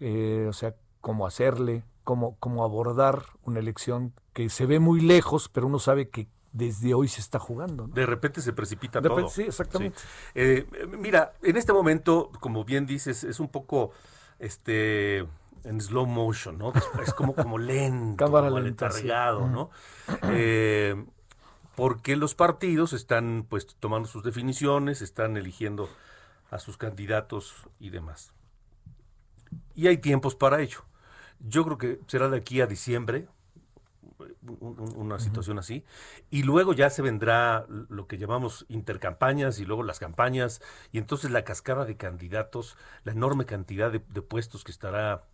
Eh, 0.00 0.46
o 0.48 0.52
sea, 0.52 0.74
cómo 1.00 1.28
hacerle, 1.28 1.84
cómo, 2.02 2.36
cómo 2.40 2.64
abordar 2.64 3.22
una 3.44 3.60
elección 3.60 4.12
que 4.32 4.50
se 4.50 4.66
ve 4.66 4.80
muy 4.80 5.00
lejos, 5.00 5.48
pero 5.48 5.68
uno 5.68 5.78
sabe 5.78 6.08
que 6.08 6.26
desde 6.50 6.94
hoy 6.94 7.06
se 7.06 7.20
está 7.20 7.38
jugando. 7.38 7.86
De 7.86 8.04
repente 8.04 8.40
se 8.40 8.52
precipita 8.52 9.00
todo. 9.00 9.28
sí, 9.28 9.42
exactamente. 9.42 9.96
Eh, 10.34 10.66
mira, 10.98 11.34
en 11.42 11.56
este 11.56 11.72
momento, 11.72 12.32
como 12.40 12.64
bien 12.64 12.84
dices, 12.84 13.22
es 13.22 13.38
un 13.38 13.48
poco 13.48 13.92
este 14.40 15.24
en 15.66 15.80
slow 15.80 16.06
motion, 16.06 16.58
¿no? 16.58 16.72
Es 17.02 17.12
como, 17.12 17.34
como 17.34 17.58
lento, 17.58 18.24
Cámara 18.24 18.48
como 18.48 18.60
lenta, 18.60 18.88
¿no? 19.32 19.70
Eh, 20.30 21.04
porque 21.74 22.16
los 22.16 22.34
partidos 22.34 22.92
están 22.92 23.46
pues 23.48 23.66
tomando 23.78 24.08
sus 24.08 24.22
definiciones, 24.22 25.02
están 25.02 25.36
eligiendo 25.36 25.90
a 26.50 26.58
sus 26.58 26.78
candidatos 26.78 27.54
y 27.78 27.90
demás. 27.90 28.32
Y 29.74 29.88
hay 29.88 29.98
tiempos 29.98 30.34
para 30.34 30.62
ello. 30.62 30.84
Yo 31.40 31.64
creo 31.64 31.78
que 31.78 32.00
será 32.06 32.28
de 32.30 32.38
aquí 32.38 32.60
a 32.60 32.66
diciembre 32.66 33.28
una 34.40 35.18
situación 35.18 35.58
así. 35.58 35.84
Y 36.30 36.44
luego 36.44 36.72
ya 36.72 36.88
se 36.88 37.02
vendrá 37.02 37.66
lo 37.68 38.06
que 38.06 38.16
llamamos 38.16 38.64
intercampañas 38.68 39.58
y 39.58 39.66
luego 39.66 39.82
las 39.82 39.98
campañas. 39.98 40.62
Y 40.92 40.98
entonces 40.98 41.30
la 41.30 41.44
cascada 41.44 41.84
de 41.84 41.96
candidatos, 41.96 42.78
la 43.04 43.12
enorme 43.12 43.44
cantidad 43.44 43.90
de 43.90 44.22
puestos 44.22 44.64
que 44.64 44.72
estará 44.72 45.24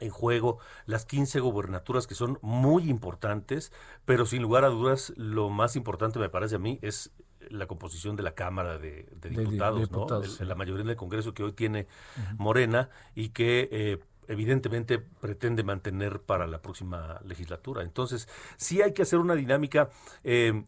en 0.00 0.10
juego 0.10 0.58
las 0.86 1.04
15 1.06 1.40
gobernaturas 1.40 2.06
que 2.06 2.14
son 2.14 2.38
muy 2.42 2.88
importantes, 2.88 3.72
pero 4.04 4.26
sin 4.26 4.42
lugar 4.42 4.64
a 4.64 4.68
dudas 4.68 5.12
lo 5.16 5.50
más 5.50 5.76
importante 5.76 6.18
me 6.18 6.28
parece 6.28 6.56
a 6.56 6.58
mí 6.58 6.78
es 6.82 7.12
la 7.50 7.66
composición 7.66 8.16
de 8.16 8.22
la 8.22 8.34
Cámara 8.34 8.78
de, 8.78 9.06
Diputados, 9.22 9.90
¿no? 9.90 10.06
la 10.44 10.54
mayoría 10.54 10.84
del 10.84 10.96
Congreso 10.96 11.34
que 11.34 11.42
hoy 11.42 11.52
tiene 11.52 11.86
Morena 12.36 12.90
y 13.14 13.30
que 13.30 13.68
eh, 13.70 13.98
evidentemente 14.28 14.98
pretende 14.98 15.64
mantener 15.64 16.20
para 16.20 16.46
la 16.46 16.60
próxima 16.62 17.20
legislatura. 17.24 17.82
Entonces, 17.82 18.28
sí 18.56 18.82
hay 18.82 18.92
que 18.92 19.02
hacer 19.02 19.18
una 19.18 19.34
dinámica 19.34 19.88
eh, 20.22 20.64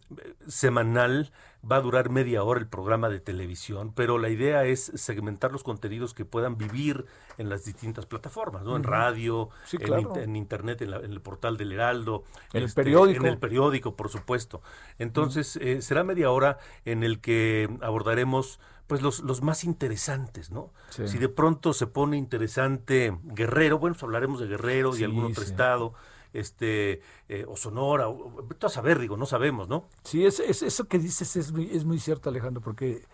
semanal, 0.49 1.31
va 1.71 1.77
a 1.77 1.81
durar 1.81 2.09
media 2.09 2.43
hora 2.43 2.59
el 2.59 2.67
programa 2.67 3.11
de 3.11 3.21
televisión, 3.21 3.93
pero 3.95 4.19
la 4.19 4.31
idea 4.31 4.65
es 4.65 4.91
segmentar 4.95 5.53
los 5.53 5.63
contenidos 5.63 6.15
que 6.15 6.25
puedan 6.25 6.57
vivir 6.57 7.05
en 7.37 7.51
las 7.51 7.65
distintas 7.65 8.07
plataformas, 8.07 8.63
¿no? 8.63 8.77
En 8.77 8.83
radio, 8.83 9.51
en, 9.73 10.37
internet, 10.37 10.81
en, 10.81 10.93
el 10.93 11.21
portal 11.21 11.59
del 11.59 11.73
Heraldo, 11.73 12.25
en 12.55 12.63
el 12.63 12.65
este, 12.65 12.83
periódico. 12.83 13.25
En 13.25 13.33
el 13.33 13.39
periódico, 13.39 13.95
por 13.95 14.09
supuesto. 14.09 14.63
Entonces, 14.99 15.57
eh, 15.57 15.83
será 15.83 16.03
media 16.03 16.31
hora 16.31 16.59
en 16.87 17.05
el 17.05 17.21
que 17.21 17.69
abordaremos 17.83 18.59
pues 18.91 19.03
los, 19.03 19.21
los 19.21 19.41
más 19.41 19.63
interesantes, 19.63 20.51
¿no? 20.51 20.73
Si 20.89 21.17
de 21.17 21.29
pronto 21.29 21.73
se 21.73 21.87
pone 21.87 22.17
interesante 22.17 23.17
Guerrero, 23.23 23.79
bueno, 23.79 23.95
pues 23.95 24.03
hablaremos 24.03 24.41
de 24.41 24.49
Guerrero 24.49 24.97
y 24.97 25.05
algún 25.05 25.27
otro 25.27 25.45
estado, 25.45 25.95
este, 26.33 27.01
eh, 27.29 27.45
o 27.47 27.57
Sonora, 27.57 28.09
o, 28.09 28.45
a 28.61 28.69
saber, 28.69 28.99
digo, 28.99 29.17
no 29.17 29.27
sabemos, 29.27 29.69
¿no? 29.69 29.87
Sí, 30.03 30.27
es, 30.27 30.41
es 30.41 30.65
eso 30.65 30.89
que 30.89 30.99
dices 30.99 31.37
es 31.37 31.53
muy, 31.53 31.71
es 31.71 31.85
muy 31.85 32.01
cierto, 32.01 32.31
Alejandro, 32.31 32.61
porque 32.61 33.05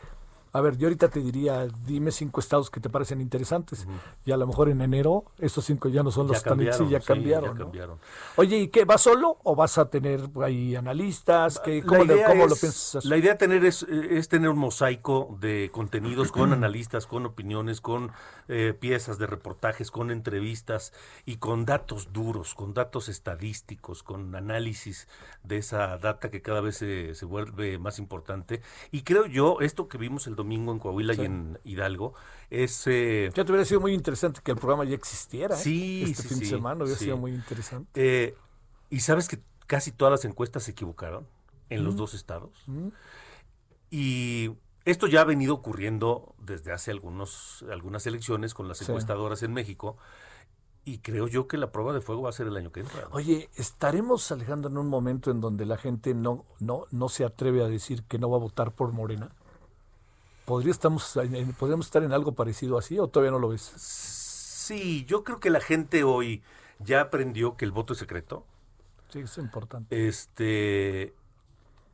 a 0.56 0.60
ver, 0.62 0.78
yo 0.78 0.86
ahorita 0.86 1.08
te 1.08 1.20
diría, 1.20 1.68
dime 1.84 2.10
cinco 2.10 2.40
estados 2.40 2.70
que 2.70 2.80
te 2.80 2.88
parecen 2.88 3.20
interesantes. 3.20 3.86
Y 4.24 4.32
a 4.32 4.38
lo 4.38 4.46
mejor 4.46 4.70
en 4.70 4.80
enero 4.80 5.26
esos 5.38 5.66
cinco 5.66 5.90
ya 5.90 6.02
no 6.02 6.10
son 6.10 6.28
los 6.28 6.42
tan 6.42 6.58
sí, 6.72 6.88
ya 6.88 7.00
cambiaron. 7.00 7.98
Oye, 8.36 8.56
¿y 8.56 8.68
qué? 8.68 8.86
¿Vas 8.86 9.02
solo 9.02 9.36
o 9.42 9.54
vas 9.54 9.76
a 9.76 9.90
tener 9.90 10.20
ahí 10.42 10.74
analistas? 10.74 11.60
¿Qué, 11.60 11.82
¿Cómo, 11.82 12.04
lo 12.04 12.56
piensas? 12.56 13.04
La 13.04 13.18
idea 13.18 13.36
tener 13.36 13.66
es, 13.66 13.82
es, 13.82 14.28
tener 14.28 14.48
un 14.48 14.58
mosaico 14.58 15.36
de 15.40 15.68
contenidos 15.72 16.32
con 16.32 16.52
analistas, 16.54 17.06
con 17.06 17.26
opiniones, 17.26 17.82
con 17.82 18.12
eh, 18.48 18.74
piezas 18.78 19.18
de 19.18 19.26
reportajes, 19.26 19.90
con 19.90 20.10
entrevistas 20.10 20.94
y 21.26 21.36
con 21.36 21.66
datos 21.66 22.14
duros, 22.14 22.54
con 22.54 22.72
datos 22.72 23.10
estadísticos, 23.10 24.02
con 24.02 24.34
análisis 24.34 25.06
de 25.42 25.58
esa 25.58 25.98
data 25.98 26.30
que 26.30 26.40
cada 26.40 26.62
vez 26.62 26.78
se, 26.78 27.14
se 27.14 27.26
vuelve 27.26 27.78
más 27.78 27.98
importante. 27.98 28.62
Y 28.90 29.02
creo 29.02 29.26
yo, 29.26 29.58
esto 29.60 29.86
que 29.88 29.98
vimos 29.98 30.26
el 30.26 30.34
domingo, 30.34 30.45
domingo 30.46 30.72
en 30.72 30.78
Coahuila 30.78 31.14
y 31.14 31.20
en 31.20 31.58
Hidalgo. 31.64 32.14
Es, 32.48 32.86
eh, 32.86 33.30
ya 33.34 33.44
te 33.44 33.50
hubiera 33.50 33.64
sido 33.64 33.80
muy 33.80 33.92
interesante 33.92 34.40
que 34.42 34.52
el 34.52 34.56
programa 34.56 34.84
ya 34.84 34.94
existiera. 34.94 35.56
¿eh? 35.56 35.58
Sí, 35.58 36.04
este 36.04 36.28
fin 36.28 36.38
de 36.38 36.46
semana 36.46 36.84
hubiera 36.84 36.98
sido 36.98 37.16
muy 37.16 37.32
interesante. 37.32 37.90
Eh, 37.94 38.34
y 38.88 39.00
sabes 39.00 39.28
que 39.28 39.40
casi 39.66 39.90
todas 39.90 40.12
las 40.12 40.24
encuestas 40.24 40.62
se 40.62 40.70
equivocaron 40.70 41.26
en 41.68 41.84
los 41.84 41.94
mm. 41.94 41.98
dos 41.98 42.14
estados. 42.14 42.52
Mm. 42.66 42.88
Y 43.90 44.52
esto 44.84 45.08
ya 45.08 45.22
ha 45.22 45.24
venido 45.24 45.54
ocurriendo 45.54 46.36
desde 46.38 46.72
hace 46.72 46.92
algunos, 46.92 47.64
algunas 47.70 48.06
elecciones 48.06 48.54
con 48.54 48.68
las 48.68 48.80
encuestadoras 48.82 49.42
en 49.42 49.52
México. 49.52 49.96
Y 50.84 50.98
creo 50.98 51.26
yo 51.26 51.48
que 51.48 51.56
la 51.56 51.72
prueba 51.72 51.92
de 51.92 52.00
fuego 52.00 52.22
va 52.22 52.28
a 52.28 52.32
ser 52.32 52.46
el 52.46 52.56
año 52.56 52.70
que 52.70 52.78
entra. 52.78 53.08
Oye, 53.10 53.50
¿estaremos, 53.56 54.30
Alejandro, 54.30 54.70
en 54.70 54.78
un 54.78 54.86
momento 54.86 55.32
en 55.32 55.40
donde 55.40 55.66
la 55.66 55.76
gente 55.76 56.14
no, 56.14 56.44
no, 56.60 56.86
no 56.92 57.08
se 57.08 57.24
atreve 57.24 57.64
a 57.64 57.66
decir 57.66 58.04
que 58.04 58.20
no 58.20 58.30
va 58.30 58.36
a 58.36 58.40
votar 58.40 58.72
por 58.72 58.92
Morena? 58.92 59.34
¿Podría 60.46 60.70
estamos, 60.70 61.18
¿Podríamos 61.58 61.86
estar 61.86 62.04
en 62.04 62.12
algo 62.12 62.32
parecido 62.32 62.78
así 62.78 62.98
o 62.98 63.08
todavía 63.08 63.32
no 63.32 63.40
lo 63.40 63.48
ves? 63.48 63.62
Sí, 63.76 65.04
yo 65.04 65.24
creo 65.24 65.40
que 65.40 65.50
la 65.50 65.60
gente 65.60 66.04
hoy 66.04 66.42
ya 66.78 67.00
aprendió 67.00 67.56
que 67.56 67.64
el 67.64 67.72
voto 67.72 67.92
es 67.92 67.98
secreto. 67.98 68.46
Sí, 69.10 69.20
es 69.20 69.38
importante. 69.38 70.08
Este, 70.08 71.14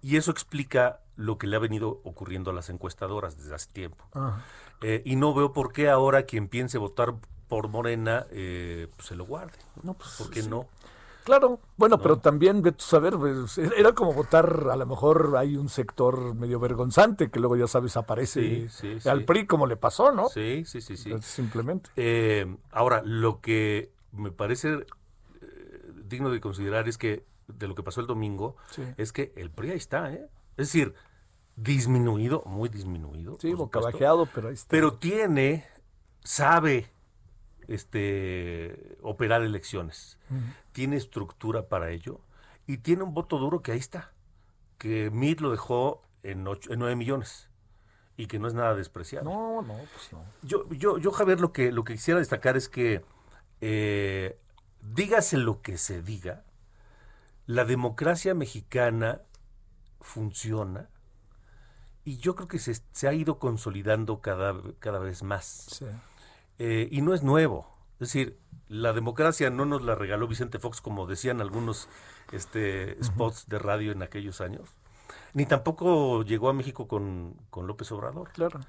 y 0.03 0.16
eso 0.19 0.31
explica 0.31 1.01
lo 1.16 1.39
que 1.39 1.47
le 1.47 1.57
ha 1.57 1.61
venido 1.61 2.01
ocurriendo 2.05 2.51
a 2.51 2.55
las 2.55 2.69
encuestadoras 2.69 3.39
desde 3.39 3.55
hace 3.55 3.70
tiempo. 3.73 4.05
Eh, 4.83 5.03
y 5.05 5.16
no 5.16 5.33
veo 5.33 5.53
por 5.53 5.73
qué 5.73 5.89
ahora 5.89 6.24
quien 6.24 6.49
piense 6.49 6.77
votar 6.77 7.15
por 7.49 7.69
Morena 7.69 8.27
eh, 8.31 8.89
pues 8.97 9.09
se 9.09 9.16
lo 9.16 9.24
guarde. 9.24 9.59
No, 9.83 9.95
pues, 9.95 10.11
¿Por 10.19 10.31
qué 10.31 10.43
no? 10.43 10.66
Claro, 11.24 11.61
bueno, 11.77 11.99
pero 12.01 12.19
también, 12.19 12.62
de 12.62 12.74
saber, 12.78 13.16
pues, 13.16 13.59
era 13.59 13.93
como 13.93 14.12
votar, 14.12 14.69
a 14.70 14.77
lo 14.77 14.86
mejor 14.86 15.35
hay 15.36 15.57
un 15.57 15.69
sector 15.69 16.35
medio 16.35 16.59
vergonzante 16.59 17.31
que 17.31 17.39
luego 17.39 17.57
ya 17.57 17.66
sabes 17.66 17.97
aparece 17.97 18.69
al 19.05 19.24
PRI 19.24 19.47
como 19.47 19.66
le 19.66 19.77
pasó, 19.77 20.12
¿no? 20.12 20.28
Sí, 20.28 20.65
sí, 20.66 20.81
sí, 20.81 20.97
sí. 20.97 21.12
Simplemente. 21.20 21.90
Eh, 21.97 22.57
ahora, 22.73 23.03
lo 23.05 23.40
que 23.40 23.93
me 24.12 24.32
parece 24.32 24.85
eh, 25.40 25.93
digno 26.05 26.31
de 26.31 26.40
considerar 26.40 26.89
es 26.89 26.99
que 26.99 27.24
de 27.47 27.69
lo 27.69 27.74
que 27.74 27.82
pasó 27.82 28.01
el 28.01 28.07
domingo 28.07 28.57
es 28.97 29.12
que 29.12 29.32
el 29.36 29.51
PRI 29.51 29.73
ahí 29.73 29.77
está, 29.77 30.12
¿eh? 30.12 30.28
Es 30.57 30.69
decir, 30.69 30.94
disminuido, 31.57 32.43
muy 32.47 32.69
disminuido. 32.69 33.36
Sí, 33.40 33.53
bocabajeado, 33.55 34.27
pero 34.27 34.49
ahí 34.49 34.55
está. 34.55 34.69
Pero 34.70 34.94
tiene, 34.94 35.66
sabe 36.24 36.90
este, 37.69 38.97
operar 39.03 39.43
elecciones. 39.43 40.19
Tiene 40.73 40.97
estructura 40.97 41.69
para 41.69 41.91
ello 41.91 42.21
y 42.67 42.79
tiene 42.79 43.03
un 43.03 43.15
voto 43.15 43.39
duro 43.39 43.63
que 43.63 43.73
ahí 43.73 43.79
está, 43.79 44.13
que 44.79 45.11
Mid 45.11 45.41
lo 45.41 45.51
dejó 45.51 46.03
en, 46.23 46.47
ocho, 46.47 46.73
en 46.73 46.79
9 46.79 46.97
millones 46.97 47.51
y 48.17 48.27
que 48.27 48.39
no 48.39 48.49
es 48.49 48.55
nada 48.55 48.75
despreciable. 48.75 49.31
No, 49.31 49.63
no, 49.63 49.75
pues 49.75 50.13
no. 50.13 50.25
Yo, 50.43 50.69
yo, 50.71 50.99
yo 50.99 51.11
Javier, 51.11 51.41
lo 51.41 51.53
que, 51.53 51.73
lo 51.73 51.85
que 51.85 51.95
quisiera 51.95 52.21
destacar 52.21 52.57
es 52.57 52.69
que, 52.69 53.05
eh, 53.61 54.39
dígase 54.81 55.37
lo 55.37 55.63
que 55.63 55.79
se 55.79 56.03
diga, 56.03 56.45
la 57.47 57.65
democracia 57.65 58.35
mexicana 58.35 59.23
funciona 60.01 60.89
y 62.05 62.19
yo 62.19 62.35
creo 62.35 62.49
que 62.49 62.59
se, 62.59 62.75
se 62.93 63.09
ha 63.09 63.13
ido 63.13 63.39
consolidando 63.39 64.21
cada, 64.21 64.55
cada 64.79 64.99
vez 64.99 65.23
más. 65.23 65.47
Sí. 65.47 65.87
Eh, 66.59 66.89
y 66.91 67.01
no 67.03 67.15
es 67.15 67.23
nuevo. 67.23 67.66
Es 67.95 68.09
decir, 68.09 68.39
la 68.69 68.93
democracia 68.93 69.51
no 69.51 69.65
nos 69.65 69.83
la 69.83 69.95
regaló 69.95 70.27
Vicente 70.27 70.59
Fox, 70.59 70.81
como 70.81 71.07
decían 71.07 71.41
algunos 71.41 71.89
este, 72.33 73.03
spots 73.03 73.49
de 73.49 73.59
radio 73.59 73.93
en 73.93 74.03
aquellos 74.03 74.41
años, 74.41 74.70
ni 75.35 75.47
tampoco 75.47 76.23
llegó 76.24 76.49
a 76.49 76.53
México 76.53 76.89
con, 76.89 77.37
López 77.55 77.93
Obrador. 77.93 78.31
Claro. 78.33 78.61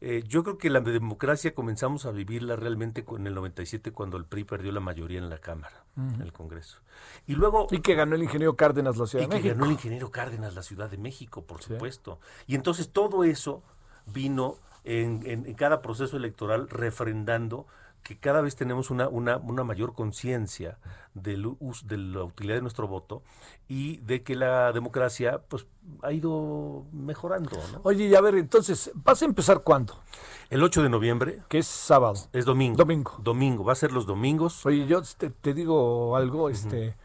Eh, 0.00 0.22
yo 0.28 0.44
creo 0.44 0.58
que 0.58 0.70
la 0.70 0.80
democracia 0.80 1.54
comenzamos 1.54 2.06
a 2.06 2.12
vivirla 2.12 2.54
realmente 2.54 3.04
en 3.16 3.26
el 3.26 3.34
97 3.34 3.90
cuando 3.90 4.16
el 4.16 4.26
PRI 4.26 4.44
perdió 4.44 4.70
la 4.70 4.78
mayoría 4.78 5.18
en 5.18 5.28
la 5.28 5.38
Cámara, 5.38 5.84
en 5.96 6.22
el 6.22 6.32
Congreso. 6.32 6.78
Y 7.26 7.34
luego... 7.34 7.66
Y 7.72 7.80
que 7.80 7.96
ganó 7.96 8.14
el 8.14 8.22
ingeniero 8.22 8.54
Cárdenas 8.54 8.96
la 8.96 9.06
Ciudad 9.06 9.24
de 9.24 9.28
México. 9.28 9.40
Y 9.40 9.42
que 9.42 9.54
ganó 9.54 9.64
el 9.64 9.72
ingeniero 9.72 10.10
Cárdenas 10.12 10.54
la 10.54 10.62
Ciudad 10.62 10.88
de 10.88 10.98
México, 10.98 11.44
por 11.44 11.62
supuesto. 11.62 12.20
Y 12.46 12.54
entonces 12.54 12.90
todo 12.90 13.24
eso 13.24 13.64
vino 14.06 14.56
en, 14.88 15.54
cada 15.54 15.82
proceso 15.82 16.16
electoral 16.16 16.68
refrendando 16.68 17.66
que 18.02 18.16
cada 18.16 18.40
vez 18.40 18.56
tenemos 18.56 18.90
una, 18.90 19.08
una, 19.08 19.36
una 19.36 19.64
mayor 19.64 19.92
conciencia 19.92 20.78
de 21.12 21.36
la 21.36 22.24
utilidad 22.24 22.54
de 22.54 22.62
nuestro 22.62 22.88
voto 22.88 23.22
y 23.68 23.98
de 23.98 24.22
que 24.22 24.34
la 24.34 24.72
democracia 24.72 25.42
pues 25.48 25.66
ha 26.02 26.12
ido 26.12 26.86
mejorando. 26.92 27.50
Oye, 27.82 28.06
y 28.06 28.14
a 28.14 28.20
ver, 28.22 28.36
entonces, 28.36 28.90
¿vas 28.94 29.20
a 29.20 29.26
empezar 29.26 29.62
cuándo? 29.62 30.00
El 30.48 30.62
8 30.62 30.84
de 30.84 30.88
noviembre. 30.88 31.42
Que 31.48 31.58
es 31.58 31.66
sábado. 31.66 32.18
Es 32.32 32.46
domingo. 32.46 32.76
Domingo. 32.76 33.16
Domingo, 33.18 33.64
va 33.64 33.72
a 33.72 33.76
ser 33.76 33.92
los 33.92 34.06
domingos. 34.06 34.64
Oye, 34.64 34.86
yo 34.86 35.02
te, 35.02 35.52
digo 35.52 36.16
algo, 36.16 36.48
este, 36.48 36.96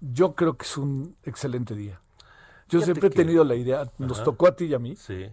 yo 0.00 0.34
creo 0.34 0.58
que 0.58 0.64
es 0.64 0.76
un 0.76 1.16
excelente 1.24 1.74
día. 1.74 2.00
Yo 2.68 2.82
siempre 2.82 3.08
he 3.08 3.10
tenido 3.10 3.44
la 3.44 3.54
idea, 3.54 3.90
nos 3.98 4.22
tocó 4.22 4.46
a 4.46 4.54
ti 4.54 4.66
y 4.66 4.74
a 4.74 4.78
mí. 4.78 4.94
Sí 4.94 5.26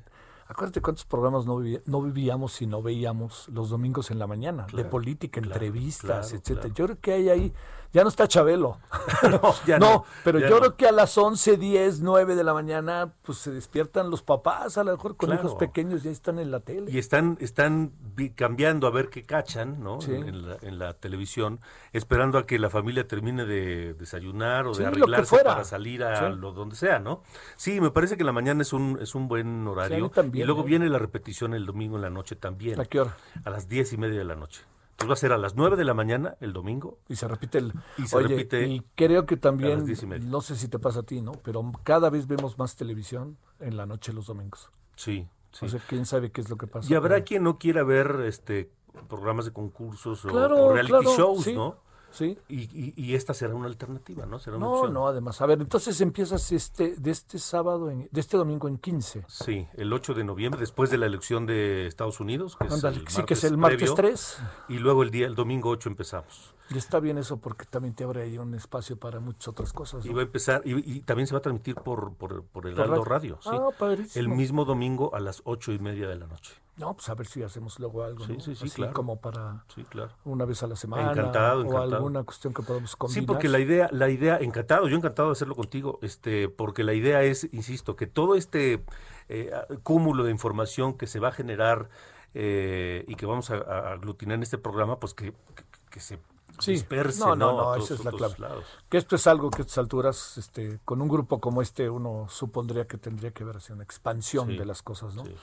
Acuérdate 0.49 0.81
cuántos 0.81 1.05
programas 1.05 1.45
no, 1.45 1.59
no 1.85 2.01
vivíamos 2.01 2.53
si 2.53 2.67
no 2.67 2.81
veíamos 2.81 3.49
los 3.49 3.69
domingos 3.69 4.11
en 4.11 4.19
la 4.19 4.27
mañana, 4.27 4.65
de 4.71 4.85
política, 4.85 5.41
entrevistas, 5.41 6.31
etcétera. 6.31 6.73
Yo 6.73 6.85
creo 6.85 6.99
que 6.99 7.11
hay 7.13 7.29
ahí, 7.29 7.53
ya 7.93 8.03
no 8.03 8.09
está 8.09 8.27
Chabelo. 8.27 8.77
no, 9.30 9.55
ya 9.65 9.80
no, 9.80 10.05
pero 10.23 10.39
yo 10.39 10.59
creo 10.59 10.76
que 10.76 10.88
a 10.88 10.91
las 10.91 11.18
11, 11.18 11.57
10, 11.57 12.01
9 12.01 12.35
de 12.35 12.43
la 12.43 12.53
mañana, 12.53 13.14
pues 13.23 13.38
se 13.39 13.51
despiertan 13.51 14.09
los 14.09 14.22
papás, 14.22 14.77
a 14.77 14.84
lo 14.84 14.91
mejor 14.91 15.15
con 15.15 15.34
hijos 15.34 15.55
pequeños, 15.55 16.03
ya 16.03 16.11
están 16.11 16.39
en 16.39 16.51
la 16.51 16.59
tele. 16.59 16.91
Y 16.91 16.97
están, 16.97 17.38
están 17.39 17.91
cambiando 18.35 18.88
a 18.88 18.91
ver 18.91 19.09
qué 19.09 19.23
cachan, 19.23 19.84
¿no? 19.84 19.99
En, 20.01 20.80
la, 20.80 20.93
televisión, 20.93 21.59
esperando 21.93 22.38
a 22.38 22.45
que 22.45 22.59
la 22.59 22.69
familia 22.69 23.07
termine 23.07 23.45
de 23.45 23.93
desayunar 23.93 24.68
o 24.68 24.73
de 24.73 24.85
arreglarse 24.85 25.38
para 25.43 25.64
salir 25.64 26.03
a 26.03 26.30
lo 26.30 26.51
donde 26.51 26.76
sea, 26.76 26.99
¿no? 26.99 27.23
Sí, 27.55 27.80
me 27.81 27.91
parece 27.91 28.18
que 28.18 28.23
la 28.23 28.31
mañana 28.31 28.61
es 28.61 28.73
un, 28.73 28.99
es 29.01 29.15
un 29.15 29.27
buen 29.27 29.68
horario. 29.68 30.09
también 30.09 30.43
y 30.43 30.45
luego 30.45 30.61
¿eh? 30.61 30.65
viene 30.65 30.89
la 30.89 30.99
repetición 30.99 31.53
el 31.53 31.65
domingo 31.65 31.95
en 31.95 32.01
la 32.01 32.09
noche 32.09 32.35
también. 32.35 32.80
¿A 32.80 32.85
qué 32.85 33.01
hora? 33.01 33.18
A 33.43 33.49
las 33.49 33.68
diez 33.68 33.93
y 33.93 33.97
media 33.97 34.19
de 34.19 34.26
la 34.26 34.35
noche. 34.35 34.61
Entonces 34.97 35.09
va 35.11 35.13
a 35.13 35.17
ser 35.17 35.31
a 35.31 35.37
las 35.37 35.55
nueve 35.55 35.75
de 35.75 35.83
la 35.83 35.93
mañana 35.93 36.37
el 36.39 36.53
domingo. 36.53 36.97
Y 37.07 37.17
se 37.17 37.27
repite 37.27 37.59
el. 37.59 37.71
Y 37.99 38.07
se 38.07 38.19
repite. 38.19 38.67
Y 38.67 38.81
creo 38.95 39.27
que 39.27 39.37
también. 39.37 39.85
No 40.23 40.41
sé 40.41 40.55
si 40.55 40.67
te 40.69 40.79
pasa 40.79 41.01
a 41.01 41.03
ti, 41.03 41.21
¿no? 41.21 41.33
Pero 41.43 41.71
cada 41.83 42.09
vez 42.09 42.25
vemos 42.25 42.57
más 42.57 42.75
televisión 42.75 43.37
en 43.59 43.77
la 43.77 43.85
noche 43.85 44.11
los 44.11 44.25
domingos. 44.25 44.71
Sí. 44.95 45.27
sí. 45.51 45.67
O 45.67 45.69
sea, 45.69 45.79
quién 45.87 46.07
sabe 46.07 46.31
qué 46.31 46.41
es 46.41 46.49
lo 46.49 46.57
que 46.57 46.65
pasa. 46.65 46.91
Y 46.91 46.95
habrá 46.95 47.21
quien 47.21 47.43
no 47.43 47.59
quiera 47.59 47.83
ver 47.83 48.21
este 48.25 48.71
programas 49.07 49.45
de 49.45 49.53
concursos 49.53 50.25
o, 50.25 50.73
reality 50.73 51.05
shows, 51.15 51.45
¿no? 51.53 51.77
Sí. 52.18 52.35
Y, 52.49 52.94
y, 52.95 53.14
esta 53.14 53.35
será 53.35 53.53
una 53.53 53.68
alternativa, 53.68 54.26
¿no? 54.26 54.39
Será 54.39 54.57
una 54.57 54.65
no, 54.65 54.73
opción. 54.73 54.94
no, 54.94 55.07
además. 55.07 55.39
A 55.39 55.45
ver, 55.45 55.61
entonces 55.61 56.02
empiezas 56.02 56.52
este 56.52 56.95
de 56.95 57.11
este 57.11 57.38
sábado, 57.38 57.91
en, 57.91 58.10
de 58.11 58.19
este 58.19 58.38
domingo 58.38 58.68
en 58.68 58.80
15. 58.80 59.26
Sí, 59.27 59.68
el 59.76 59.94
8 59.94 60.15
de 60.15 60.23
noviembre, 60.23 60.60
después 60.60 60.89
de 60.89 60.98
la 60.98 61.06
elección 61.06 61.45
de 61.45 61.85
Estados 61.85 62.19
Unidos, 62.19 62.56
que 62.56 62.65
Ándale, 62.65 62.98
es 62.98 63.03
el 63.03 63.07
sí, 63.10 63.23
que 63.23 63.35
es 63.35 63.44
el 63.44 63.57
martes 63.57 63.91
previo, 63.91 64.15
3. 64.15 64.38
Y 64.69 64.80
luego 64.80 65.03
el 65.03 65.11
día, 65.11 65.27
el 65.27 65.35
domingo 65.35 65.69
8 65.69 65.89
empezamos. 65.89 66.56
Y 66.72 66.77
está 66.77 66.99
bien 66.99 67.19
eso 67.19 67.38
porque 67.38 67.65
también 67.65 67.94
te 67.94 68.03
abre 68.03 68.23
ahí 68.23 68.38
un 68.39 68.56
espacio 68.56 68.98
para 68.98 69.19
muchas 69.19 69.49
otras 69.49 69.72
cosas. 69.72 70.03
Y 70.03 70.10
¿no? 70.10 70.15
va 70.15 70.22
a 70.22 70.26
empezar, 70.26 70.64
y, 70.65 70.98
y 70.98 71.02
también 71.02 71.27
se 71.27 71.34
va 71.34 71.38
a 71.38 71.41
transmitir 71.41 71.76
por, 71.76 72.15
por, 72.15 72.44
por 72.45 72.65
el 72.65 72.80
Aldo 72.81 73.06
Radio. 73.06 73.38
sí. 73.41 73.49
Ah, 73.53 73.69
padrísimo. 73.77 74.22
el 74.22 74.30
mismo 74.30 74.65
domingo 74.65 75.14
a 75.14 75.19
las 75.19 75.41
ocho 75.45 75.72
y 75.72 75.77
media 75.77 76.07
de 76.07 76.15
la 76.15 76.26
noche. 76.26 76.56
No, 76.77 76.93
pues 76.93 77.09
a 77.09 77.15
ver 77.15 77.25
si 77.25 77.41
hacemos 77.41 77.79
luego 77.79 78.03
algo, 78.03 78.25
Sí, 78.25 78.33
¿no? 78.33 78.39
sí, 78.39 78.55
sí, 78.55 78.65
Así 78.65 78.75
claro. 78.75 78.93
como 78.93 79.19
para 79.19 79.63
Sí, 79.73 79.83
claro. 79.85 80.11
una 80.25 80.45
vez 80.45 80.61
a 80.61 80.67
la 80.67 80.75
semana. 80.75 81.11
Encantado, 81.11 81.67
O 81.67 81.77
alguna 81.79 82.23
cuestión 82.23 82.53
que 82.53 82.61
podamos 82.61 82.95
combinar. 82.95 83.21
Sí, 83.21 83.25
porque 83.25 83.49
la 83.49 83.59
idea, 83.59 83.89
la 83.91 84.09
idea, 84.09 84.37
encantado, 84.37 84.87
yo 84.87 84.95
encantado 84.95 85.29
de 85.29 85.33
hacerlo 85.33 85.55
contigo, 85.55 85.97
este, 86.03 86.49
porque 86.49 86.83
la 86.83 86.93
idea 86.93 87.23
es, 87.23 87.49
insisto, 87.51 87.95
que 87.95 88.05
todo 88.05 88.35
este 88.35 88.83
eh, 89.27 89.51
cúmulo 89.83 90.23
de 90.23 90.31
información 90.31 90.93
que 90.97 91.07
se 91.07 91.19
va 91.19 91.29
a 91.29 91.31
generar 91.31 91.89
eh, 92.35 93.05
y 93.07 93.15
que 93.15 93.25
vamos 93.25 93.49
a, 93.49 93.55
a 93.55 93.93
aglutinar 93.93 94.35
en 94.35 94.43
este 94.43 94.57
programa, 94.59 94.99
pues 94.99 95.13
que, 95.15 95.31
que, 95.31 95.63
que 95.89 95.99
se 95.99 96.19
Sí. 96.59 96.71
disperse, 96.71 97.19
No, 97.19 97.35
no, 97.35 97.53
¿no? 97.55 97.75
esa 97.75 97.93
es 97.93 98.03
la 98.03 98.11
clave. 98.11 98.33
lados. 98.39 98.65
Que 98.89 98.97
esto 98.97 99.15
es 99.15 99.27
algo 99.27 99.51
que 99.51 99.61
a 99.61 99.65
estas 99.65 99.77
alturas, 99.77 100.39
este, 100.39 100.79
con 100.85 101.01
un 101.03 101.07
grupo 101.07 101.39
como 101.39 101.61
este, 101.61 101.87
uno 101.87 102.25
supondría 102.29 102.87
que 102.87 102.97
tendría 102.97 103.29
que 103.29 103.43
haber 103.43 103.57
así 103.57 103.73
una 103.73 103.83
expansión 103.83 104.47
Sí, 104.47 104.57
de 104.57 104.65
las 104.65 104.81
cosas, 104.81 105.13
¿no? 105.13 105.23
sí. 105.23 105.35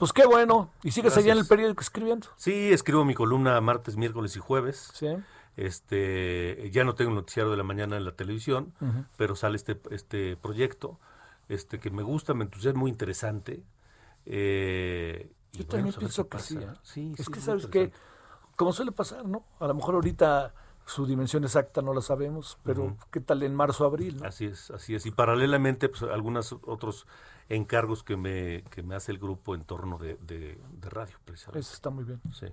Pues 0.00 0.14
qué 0.14 0.24
bueno. 0.24 0.70
¿Y 0.82 0.92
sigues 0.92 1.14
allá 1.18 1.34
en 1.34 1.38
el 1.40 1.46
periódico 1.46 1.82
escribiendo? 1.82 2.26
Sí, 2.36 2.72
escribo 2.72 3.04
mi 3.04 3.12
columna 3.12 3.60
martes, 3.60 3.98
miércoles 3.98 4.34
y 4.34 4.40
jueves. 4.40 4.90
Sí. 4.94 5.08
Este, 5.58 6.70
ya 6.72 6.84
no 6.84 6.94
tengo 6.94 7.10
el 7.10 7.16
noticiario 7.16 7.50
de 7.50 7.58
la 7.58 7.64
mañana 7.64 7.98
en 7.98 8.06
la 8.06 8.12
televisión, 8.12 8.72
pero 9.18 9.36
sale 9.36 9.56
este, 9.56 9.78
este 9.90 10.38
proyecto, 10.38 10.98
este 11.50 11.78
que 11.80 11.90
me 11.90 12.02
gusta, 12.02 12.32
me 12.32 12.44
entusiasma, 12.44 12.78
es 12.78 12.80
muy 12.80 12.90
interesante. 12.90 13.62
Eh, 14.24 15.30
y 15.52 15.58
Yo 15.58 15.64
bueno, 15.64 15.68
también 15.68 15.84
pues, 15.84 15.98
pienso 15.98 16.28
que 16.30 16.38
sí. 16.38 16.56
¿eh? 16.56 16.66
Sí, 16.82 17.12
es 17.18 17.26
sí, 17.26 17.32
que 17.32 17.40
sabes 17.40 17.66
que, 17.66 17.92
como 18.56 18.72
suele 18.72 18.92
pasar, 18.92 19.26
¿no? 19.26 19.44
A 19.58 19.66
lo 19.66 19.74
mejor 19.74 19.96
ahorita 19.96 20.54
su 20.86 21.04
dimensión 21.04 21.44
exacta 21.44 21.82
no 21.82 21.92
la 21.92 22.00
sabemos, 22.00 22.56
pero. 22.62 22.96
¿qué 23.10 23.20
tal 23.20 23.42
en 23.42 23.54
marzo, 23.54 23.84
abril? 23.84 24.16
¿no? 24.16 24.28
Así 24.28 24.46
es, 24.46 24.70
así 24.70 24.94
es. 24.94 25.04
Y 25.04 25.10
paralelamente, 25.10 25.90
pues 25.90 26.04
algunos 26.04 26.56
otros 26.64 27.06
encargos 27.50 28.02
que 28.02 28.16
me, 28.16 28.62
que 28.70 28.82
me 28.82 28.94
hace 28.94 29.12
el 29.12 29.18
grupo 29.18 29.54
en 29.54 29.64
torno 29.64 29.98
de, 29.98 30.16
de, 30.22 30.58
de 30.80 30.88
radio, 30.90 31.16
precisamente. 31.24 31.60
Eso 31.60 31.74
está 31.74 31.90
muy 31.90 32.04
bien. 32.04 32.20
Sí. 32.32 32.46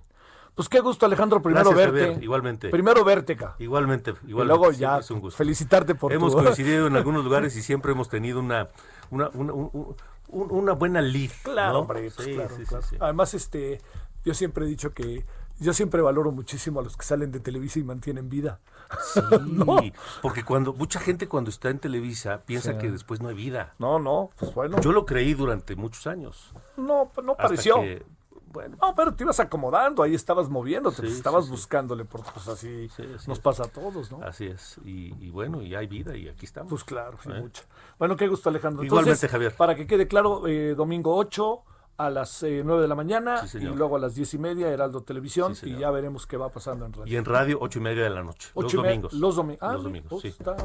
Pues 0.54 0.68
qué 0.68 0.80
gusto, 0.80 1.06
Alejandro, 1.06 1.40
primero 1.40 1.70
Gracias, 1.70 1.92
verte. 1.92 2.24
Igualmente. 2.24 2.68
Primero 2.70 3.04
verte 3.04 3.34
acá. 3.34 3.54
Igualmente, 3.60 4.10
Y 4.26 4.30
igualmente. 4.30 4.44
luego 4.58 4.64
siempre 4.72 4.80
ya 4.80 4.98
es 4.98 5.10
un 5.12 5.20
gusto. 5.20 5.36
felicitarte 5.38 5.94
por 5.94 6.12
Hemos 6.12 6.34
tu... 6.36 6.42
coincidido 6.42 6.88
en 6.88 6.96
algunos 6.96 7.24
lugares 7.24 7.56
y 7.56 7.62
siempre 7.62 7.92
hemos 7.92 8.08
tenido 8.08 8.40
una, 8.40 8.66
una, 9.10 9.28
una, 9.34 9.52
un- 9.52 9.70
un- 9.72 9.96
un- 10.30 10.50
una 10.50 10.72
buena 10.72 11.00
lead. 11.00 11.30
Claro, 11.44 11.72
¿no? 11.74 11.78
hombre, 11.80 12.10
pues 12.14 12.26
Sí, 12.26 12.34
claro, 12.34 12.56
sí, 12.56 12.64
claro. 12.64 12.84
Además, 12.98 13.34
este, 13.34 13.80
yo 14.24 14.34
siempre 14.34 14.64
he 14.64 14.68
dicho 14.68 14.92
que 14.92 15.24
yo 15.58 15.72
siempre 15.72 16.00
valoro 16.02 16.30
muchísimo 16.32 16.80
a 16.80 16.82
los 16.82 16.96
que 16.96 17.04
salen 17.04 17.30
de 17.32 17.40
Televisa 17.40 17.78
y 17.78 17.84
mantienen 17.84 18.28
vida. 18.28 18.60
Sí, 19.14 19.20
¿No? 19.46 19.78
porque 20.22 20.44
cuando 20.44 20.72
mucha 20.72 21.00
gente 21.00 21.28
cuando 21.28 21.50
está 21.50 21.68
en 21.70 21.78
Televisa 21.78 22.42
piensa 22.46 22.72
Sí. 22.72 22.78
que 22.78 22.90
después 22.90 23.20
no 23.20 23.28
hay 23.28 23.34
vida. 23.34 23.74
No, 23.78 23.98
no, 23.98 24.30
pues 24.38 24.54
bueno. 24.54 24.80
Yo 24.80 24.92
lo 24.92 25.04
creí 25.06 25.34
durante 25.34 25.76
muchos 25.76 26.06
años. 26.06 26.52
no, 26.76 27.10
no 27.22 27.32
hasta 27.32 27.42
pareció. 27.44 27.76
que, 27.80 28.04
bueno, 28.50 28.76
No, 28.80 28.94
pero 28.94 29.14
te 29.14 29.24
ibas 29.24 29.40
acomodando, 29.40 30.02
ahí 30.02 30.14
estabas 30.14 30.48
moviéndote, 30.48 30.96
Sí, 30.96 31.02
pues, 31.02 31.12
estabas 31.16 31.50
buscándole, 31.50 32.04
por, 32.06 32.22
pues 32.32 32.48
así 32.48 32.88
Sí, 32.96 33.02
así 33.14 33.28
nos 33.28 33.38
es. 33.38 33.40
pasa 33.40 33.64
a 33.64 33.68
todos, 33.68 34.10
¿no? 34.10 34.22
así 34.24 34.46
es. 34.46 34.78
Y, 34.86 35.12
y 35.22 35.30
bueno, 35.30 35.60
y 35.60 35.74
hay 35.74 35.86
vida 35.86 36.16
y 36.16 36.28
aquí 36.28 36.46
estamos. 36.46 36.70
Pues 36.70 36.84
claro, 36.84 37.18
¿Eh? 37.26 37.40
mucho. 37.40 37.64
Bueno, 37.98 38.16
qué 38.16 38.26
gusto, 38.26 38.48
Alejandro. 38.48 38.84
Igualmente, 38.84 39.10
Entonces, 39.10 39.30
Javier. 39.30 39.54
Para 39.54 39.74
que 39.74 39.86
quede 39.86 40.08
claro, 40.08 40.46
eh, 40.46 40.74
domingo 40.74 41.14
8 41.16 41.62
a 41.98 42.10
las 42.10 42.42
eh, 42.44 42.62
9 42.64 42.82
de 42.82 42.88
la 42.88 42.94
mañana 42.94 43.46
Sí, 43.46 43.58
y 43.58 43.62
luego 43.66 43.96
a 43.96 43.98
las 43.98 44.14
10 44.14 44.34
y 44.34 44.38
media, 44.38 44.68
Heraldo 44.68 45.02
Televisión, 45.02 45.54
Sí, 45.56 45.70
y 45.70 45.78
ya 45.78 45.90
veremos 45.90 46.26
qué 46.26 46.36
va 46.36 46.48
pasando 46.50 46.86
en 46.86 46.92
radio. 46.92 47.12
Y 47.12 47.16
en 47.16 47.24
radio, 47.24 47.58
ocho 47.60 47.80
y 47.80 47.82
media 47.82 48.04
de 48.04 48.10
la 48.10 48.22
noche. 48.22 48.48
Ocho 48.54 48.76
los 48.78 48.84
domingos. 48.86 49.12
Los, 49.12 49.36
domi- 49.36 49.58
ah, 49.60 49.72
Los 49.74 49.82
domingos, 49.82 50.08
pues 50.08 50.22
sí. 50.22 50.28
está- 50.28 50.56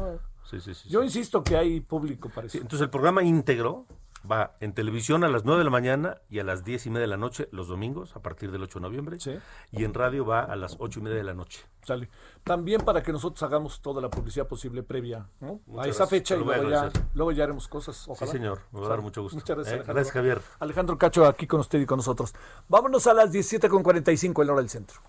Yo 0.88 1.04
insisto 1.04 1.44
que 1.44 1.58
hay 1.58 1.80
público 1.82 2.30
para 2.30 2.48
eso. 2.48 2.58
entonces 2.60 2.82
el 2.82 2.90
programa 2.92 3.24
íntegro 3.24 3.86
va 4.30 4.56
en 4.60 4.74
televisión 4.74 5.24
a 5.24 5.28
las 5.28 5.44
9 5.46 5.60
de 5.60 5.64
la 5.66 5.70
mañana 5.70 6.18
y 6.30 6.40
a 6.40 6.44
las 6.44 6.64
10 6.64 6.86
y 6.86 6.90
media 6.90 7.02
de 7.02 7.08
la 7.08 7.18
noche 7.18 7.50
los 7.52 7.68
domingos, 7.68 8.16
a 8.16 8.22
partir 8.22 8.52
del 8.52 8.64
8 8.64 8.80
de 8.80 8.84
noviembre. 8.84 9.20
Sí. 9.20 9.38
Y 9.72 9.84
en 9.84 9.94
radio 9.94 10.26
va 10.26 10.42
a 10.42 10.56
las 10.56 10.76
8 10.80 11.00
y 11.00 11.04
media 11.04 11.18
de 11.18 11.24
la 11.24 11.34
noche. 11.34 11.62
Sale. 11.84 12.10
También 12.44 12.82
para 12.82 13.04
que 13.04 13.12
nosotros 13.12 13.44
hagamos 13.44 13.82
toda 13.82 14.02
la 14.02 14.10
publicidad 14.10 14.48
posible 14.48 14.84
previa 14.84 15.28
¿no? 15.42 15.60
a 15.78 15.82
esa 15.88 16.06
gracias, 16.06 16.10
fecha 16.10 16.36
y 16.36 16.40
luego 16.40 16.70
ya, 16.70 16.90
luego 17.14 17.32
ya 17.34 17.44
haremos 17.44 17.68
cosas. 17.68 18.08
Ojalá. 18.08 18.32
Sí, 18.32 18.38
señor. 18.38 18.60
Me 18.72 18.80
va 18.80 18.86
a 18.86 18.90
dar 18.90 19.02
mucho 19.02 19.22
gusto. 19.22 19.36
Muchas 19.36 19.56
gracias, 19.58 19.74
Eh, 19.74 19.76
Alejandro. 19.76 19.94
gracias, 19.96 20.14
Javier. 20.14 20.42
Alejandro 20.60 20.98
Cacho 20.98 21.26
aquí 21.26 21.46
con 21.46 21.60
usted 21.60 21.80
y 21.82 21.86
con 21.86 21.98
nosotros. 21.98 22.34
Vámonos 22.70 23.06
a 23.08 23.14
las 23.14 23.32
17.45 23.34 24.42
en 24.42 24.48
la 24.48 24.54
hora 24.54 24.62
del 24.62 24.70
centro. 24.70 25.02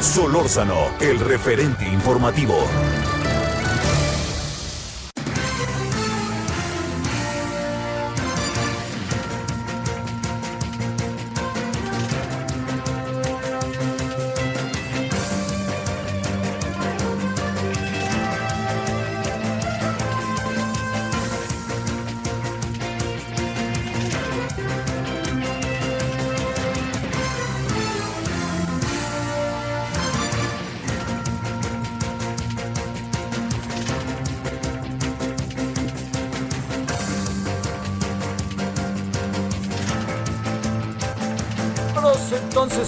Solórzano, 0.00 0.76
el 1.00 1.18
referente 1.20 1.86
informativo. 1.86 2.54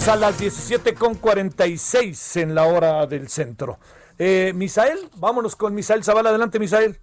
A 0.09 0.16
las 0.16 0.40
17.46 0.40 2.40
en 2.40 2.55
la 2.55 2.64
hora 2.64 3.06
del 3.06 3.28
centro. 3.28 3.78
Eh, 4.18 4.52
Misael, 4.55 4.98
vámonos 5.16 5.56
con 5.56 5.74
Misael 5.74 6.02
Zavala. 6.02 6.31
Adelante, 6.31 6.59
Misael. 6.59 6.98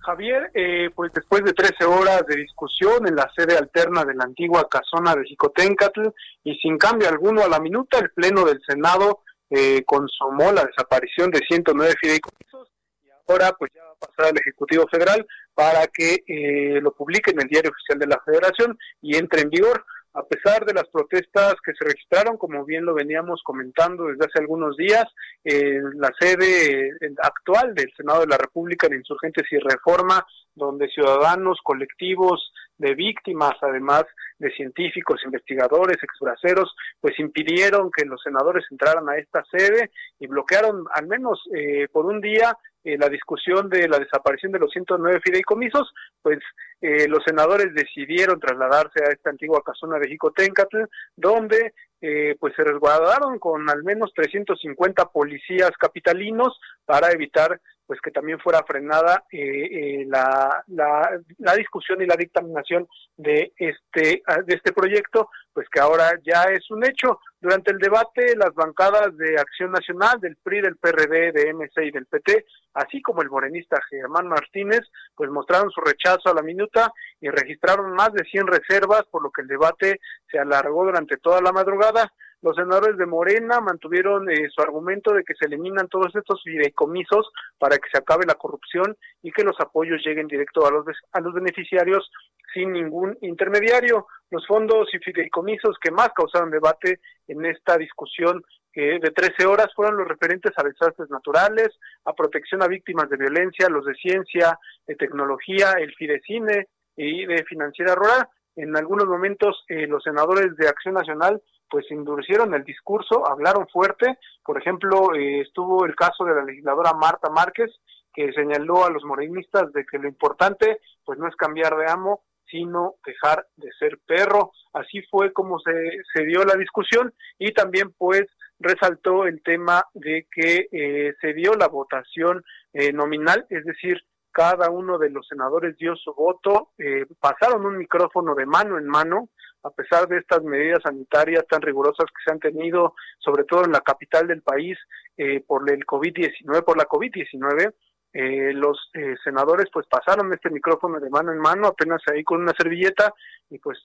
Javier, 0.00 0.50
eh, 0.54 0.90
pues 0.94 1.12
después 1.12 1.44
de 1.44 1.52
13 1.52 1.84
horas 1.84 2.26
de 2.26 2.36
discusión 2.36 3.06
en 3.06 3.14
la 3.14 3.30
sede 3.36 3.56
alterna 3.56 4.04
de 4.04 4.14
la 4.14 4.24
antigua 4.24 4.68
casona 4.68 5.14
de 5.14 5.24
Jicotencatl 5.24 6.08
y 6.44 6.56
sin 6.56 6.76
cambio 6.76 7.08
alguno 7.08 7.42
a 7.42 7.48
la 7.48 7.60
minuta, 7.60 7.98
el 7.98 8.10
Pleno 8.10 8.44
del 8.44 8.60
Senado 8.66 9.20
eh, 9.50 9.84
consumó 9.84 10.52
la 10.52 10.64
desaparición 10.64 11.30
de 11.30 11.40
109 11.46 11.94
fideicomisos 12.00 12.72
y 13.04 13.08
ahora 13.28 13.52
pues 13.52 13.70
ya 13.74 13.84
va 13.84 13.92
a 13.92 14.06
pasar 14.06 14.32
al 14.32 14.38
Ejecutivo 14.38 14.86
Federal 14.90 15.26
para 15.54 15.86
que 15.86 16.24
eh, 16.26 16.80
lo 16.80 16.92
publique 16.92 17.30
en 17.30 17.40
el 17.40 17.48
Diario 17.48 17.70
Oficial 17.70 17.98
de 17.98 18.06
la 18.06 18.20
Federación 18.24 18.76
y 19.00 19.16
entre 19.16 19.42
en 19.42 19.50
vigor. 19.50 19.84
A 20.16 20.22
pesar 20.24 20.64
de 20.64 20.72
las 20.72 20.88
protestas 20.88 21.56
que 21.62 21.74
se 21.74 21.84
registraron, 21.84 22.38
como 22.38 22.64
bien 22.64 22.86
lo 22.86 22.94
veníamos 22.94 23.42
comentando 23.44 24.06
desde 24.06 24.24
hace 24.24 24.40
algunos 24.40 24.74
días, 24.74 25.04
eh, 25.44 25.78
la 25.96 26.10
sede 26.18 26.90
actual 27.22 27.74
del 27.74 27.92
Senado 27.94 28.20
de 28.20 28.28
la 28.28 28.38
República 28.38 28.88
de 28.88 28.96
Insurgentes 28.96 29.44
y 29.50 29.58
Reforma, 29.58 30.26
donde 30.54 30.88
ciudadanos, 30.88 31.58
colectivos 31.62 32.50
de 32.78 32.94
víctimas, 32.94 33.54
además 33.60 34.04
de 34.38 34.50
científicos, 34.52 35.22
investigadores, 35.24 35.96
exbraceros, 36.02 36.74
pues 37.00 37.18
impidieron 37.18 37.90
que 37.90 38.04
los 38.04 38.20
senadores 38.22 38.64
entraran 38.70 39.08
a 39.08 39.16
esta 39.16 39.44
sede 39.50 39.90
y 40.18 40.26
bloquearon 40.26 40.84
al 40.92 41.06
menos 41.06 41.42
eh, 41.54 41.88
por 41.90 42.06
un 42.06 42.20
día 42.20 42.56
eh, 42.84 42.96
la 42.98 43.08
discusión 43.08 43.68
de 43.68 43.88
la 43.88 43.98
desaparición 43.98 44.52
de 44.52 44.60
los 44.60 44.70
109 44.70 45.20
fideicomisos, 45.24 45.92
pues 46.22 46.38
eh, 46.80 47.08
los 47.08 47.24
senadores 47.24 47.74
decidieron 47.74 48.38
trasladarse 48.38 49.02
a 49.02 49.12
esta 49.12 49.30
antigua 49.30 49.62
casona 49.64 49.98
de 49.98 50.08
Jicotencatl, 50.08 50.84
donde 51.16 51.72
eh, 52.00 52.36
pues 52.38 52.54
se 52.54 52.62
resguardaron 52.62 53.38
con 53.38 53.68
al 53.70 53.82
menos 53.82 54.12
350 54.14 55.06
policías 55.06 55.70
capitalinos 55.78 56.58
para 56.84 57.10
evitar 57.10 57.60
pues 57.86 58.00
que 58.00 58.10
también 58.10 58.38
fuera 58.40 58.64
frenada 58.64 59.24
eh, 59.30 59.38
eh, 59.38 60.04
la, 60.06 60.62
la, 60.66 61.20
la 61.38 61.54
discusión 61.54 62.02
y 62.02 62.06
la 62.06 62.16
dictaminación 62.16 62.88
de 63.16 63.52
este 63.56 64.22
de 64.44 64.54
este 64.54 64.72
proyecto 64.72 65.30
pues 65.56 65.70
que 65.70 65.80
ahora 65.80 66.20
ya 66.22 66.42
es 66.52 66.70
un 66.70 66.84
hecho. 66.84 67.18
Durante 67.40 67.72
el 67.72 67.78
debate 67.78 68.36
las 68.36 68.52
bancadas 68.54 69.16
de 69.16 69.40
Acción 69.40 69.72
Nacional 69.72 70.20
del 70.20 70.36
PRI 70.36 70.60
del 70.60 70.76
PRD 70.76 71.32
de 71.32 71.54
MC 71.54 71.86
y 71.86 71.90
del 71.92 72.04
PT 72.04 72.44
así 72.74 73.00
como 73.00 73.22
el 73.22 73.30
morenista 73.30 73.80
Germán 73.88 74.28
Martínez 74.28 74.82
pues 75.14 75.30
mostraron 75.30 75.70
su 75.70 75.80
rechazo 75.80 76.28
a 76.28 76.34
la 76.34 76.42
minuta 76.42 76.92
y 77.22 77.30
registraron 77.30 77.94
más 77.94 78.12
de 78.12 78.24
100 78.24 78.48
reservas 78.48 79.04
por 79.10 79.22
lo 79.22 79.30
que 79.30 79.40
el 79.40 79.48
debate 79.48 79.98
se 80.30 80.38
alargó 80.38 80.84
durante 80.84 81.16
toda 81.16 81.40
la 81.40 81.52
madrugada. 81.52 82.12
Los 82.42 82.54
senadores 82.54 82.98
de 82.98 83.06
Morena 83.06 83.60
mantuvieron 83.60 84.30
eh, 84.30 84.50
su 84.54 84.60
argumento 84.60 85.14
de 85.14 85.24
que 85.24 85.34
se 85.34 85.46
eliminan 85.46 85.88
todos 85.88 86.14
estos 86.14 86.42
fideicomisos 86.42 87.30
para 87.56 87.78
que 87.78 87.88
se 87.90 87.96
acabe 87.96 88.26
la 88.26 88.34
corrupción 88.34 88.94
y 89.22 89.32
que 89.32 89.42
los 89.42 89.58
apoyos 89.58 90.04
lleguen 90.04 90.28
directo 90.28 90.66
a 90.66 90.70
los, 90.70 90.84
a 91.12 91.20
los 91.20 91.32
beneficiarios 91.32 92.10
sin 92.56 92.72
ningún 92.72 93.16
intermediario. 93.20 94.06
Los 94.30 94.46
fondos 94.46 94.88
y 94.94 94.98
fideicomisos 94.98 95.76
que 95.80 95.90
más 95.90 96.08
causaron 96.14 96.50
debate 96.50 97.00
en 97.28 97.44
esta 97.44 97.76
discusión 97.76 98.42
de 98.74 99.10
13 99.10 99.46
horas 99.46 99.68
fueron 99.74 99.96
los 99.96 100.06
referentes 100.06 100.52
a 100.56 100.62
desastres 100.62 101.08
naturales, 101.08 101.68
a 102.04 102.12
protección 102.12 102.62
a 102.62 102.68
víctimas 102.68 103.08
de 103.08 103.16
violencia, 103.16 103.70
los 103.70 103.86
de 103.86 103.94
ciencia, 103.94 104.58
de 104.86 104.96
tecnología, 104.96 105.72
el 105.78 105.94
Fidecine 105.94 106.68
y 106.94 107.24
de 107.24 107.42
financiera 107.44 107.94
rural. 107.94 108.28
En 108.54 108.76
algunos 108.76 109.06
momentos 109.06 109.64
eh, 109.68 109.86
los 109.86 110.02
senadores 110.02 110.56
de 110.56 110.68
Acción 110.68 110.94
Nacional 110.94 111.40
pues 111.68 111.86
endurecieron 111.90 112.54
el 112.54 112.64
discurso, 112.64 113.26
hablaron 113.28 113.66
fuerte. 113.68 114.18
Por 114.44 114.58
ejemplo, 114.58 115.14
eh, 115.14 115.40
estuvo 115.40 115.84
el 115.84 115.94
caso 115.94 116.24
de 116.24 116.34
la 116.34 116.44
legisladora 116.44 116.92
Marta 116.92 117.30
Márquez, 117.30 117.70
que 118.14 118.32
señaló 118.32 118.84
a 118.84 118.90
los 118.90 119.04
morenistas 119.04 119.72
de 119.72 119.84
que 119.84 119.98
lo 119.98 120.08
importante 120.08 120.80
pues 121.04 121.18
no 121.18 121.28
es 121.28 121.36
cambiar 121.36 121.76
de 121.76 121.90
amo, 121.90 122.22
sino 122.50 122.94
dejar 123.04 123.46
de 123.56 123.70
ser 123.78 123.98
perro. 124.06 124.52
Así 124.72 125.02
fue 125.10 125.32
como 125.32 125.58
se, 125.60 125.72
se 126.14 126.24
dio 126.24 126.44
la 126.44 126.54
discusión 126.54 127.12
y 127.38 127.52
también 127.52 127.92
pues 127.96 128.24
resaltó 128.58 129.26
el 129.26 129.42
tema 129.42 129.84
de 129.94 130.26
que 130.30 130.68
eh, 130.72 131.14
se 131.20 131.34
dio 131.34 131.54
la 131.54 131.68
votación 131.68 132.42
eh, 132.72 132.92
nominal, 132.92 133.46
es 133.50 133.64
decir, 133.64 134.02
cada 134.32 134.70
uno 134.70 134.98
de 134.98 135.08
los 135.08 135.26
senadores 135.26 135.78
dio 135.78 135.96
su 135.96 136.12
voto, 136.12 136.72
pasaron 137.20 137.64
un 137.64 137.78
micrófono 137.78 138.34
de 138.34 138.44
mano 138.44 138.76
en 138.76 138.86
mano, 138.86 139.30
a 139.66 139.70
pesar 139.70 140.06
de 140.08 140.18
estas 140.18 140.42
medidas 140.42 140.82
sanitarias 140.82 141.44
tan 141.48 141.60
rigurosas 141.60 142.06
que 142.06 142.22
se 142.24 142.32
han 142.32 142.38
tenido, 142.38 142.94
sobre 143.18 143.44
todo 143.44 143.64
en 143.64 143.72
la 143.72 143.80
capital 143.80 144.28
del 144.28 144.42
país, 144.42 144.78
eh, 145.16 145.42
por 145.46 145.68
el 145.70 145.84
COVID-19, 145.84 146.62
por 146.64 146.76
la 146.76 146.86
COVID-19, 146.86 147.72
eh, 148.18 148.54
los 148.54 148.78
eh, 148.94 149.14
senadores 149.22 149.66
pues 149.70 149.86
pasaron 149.86 150.32
este 150.32 150.48
micrófono 150.48 150.98
de 150.98 151.10
mano 151.10 151.32
en 151.32 151.38
mano, 151.38 151.68
apenas 151.68 152.00
ahí 152.10 152.24
con 152.24 152.40
una 152.40 152.54
servilleta, 152.56 153.12
y 153.50 153.58
pues 153.58 153.78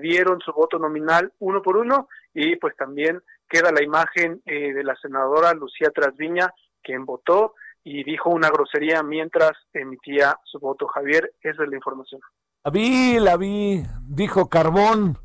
dieron 0.00 0.40
su 0.40 0.52
voto 0.52 0.78
nominal 0.78 1.30
uno 1.40 1.60
por 1.60 1.76
uno, 1.76 2.08
y 2.32 2.56
pues 2.56 2.74
también 2.76 3.20
queda 3.46 3.70
la 3.70 3.82
imagen 3.82 4.40
de 4.46 4.82
la 4.82 4.96
senadora 4.96 5.52
Lucía 5.52 5.90
Trasviña, 5.90 6.50
quien 6.82 7.04
votó 7.04 7.54
y 7.84 8.02
dijo 8.02 8.30
una 8.30 8.48
grosería 8.48 9.02
mientras 9.02 9.52
emitía 9.74 10.38
su 10.44 10.58
voto. 10.58 10.86
Javier, 10.88 11.30
esa 11.42 11.62
es 11.62 11.68
la 11.68 11.76
información. 11.76 12.22
La 12.64 12.70
vi, 12.70 13.18
la 13.20 13.36
vi, 13.36 13.82
dijo 14.08 14.48
carbón. 14.48 15.18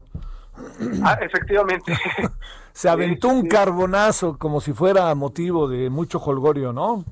Ah, 1.04 1.18
efectivamente. 1.22 1.94
Se 2.74 2.90
aventó 2.90 3.30
un 3.30 3.48
carbonazo 3.48 4.38
como 4.38 4.60
si 4.60 4.74
fuera 4.74 5.16
motivo 5.16 5.68
de 5.68 5.90
mucho 5.90 6.20
holgorio, 6.20 6.74
¿no? 6.74 7.04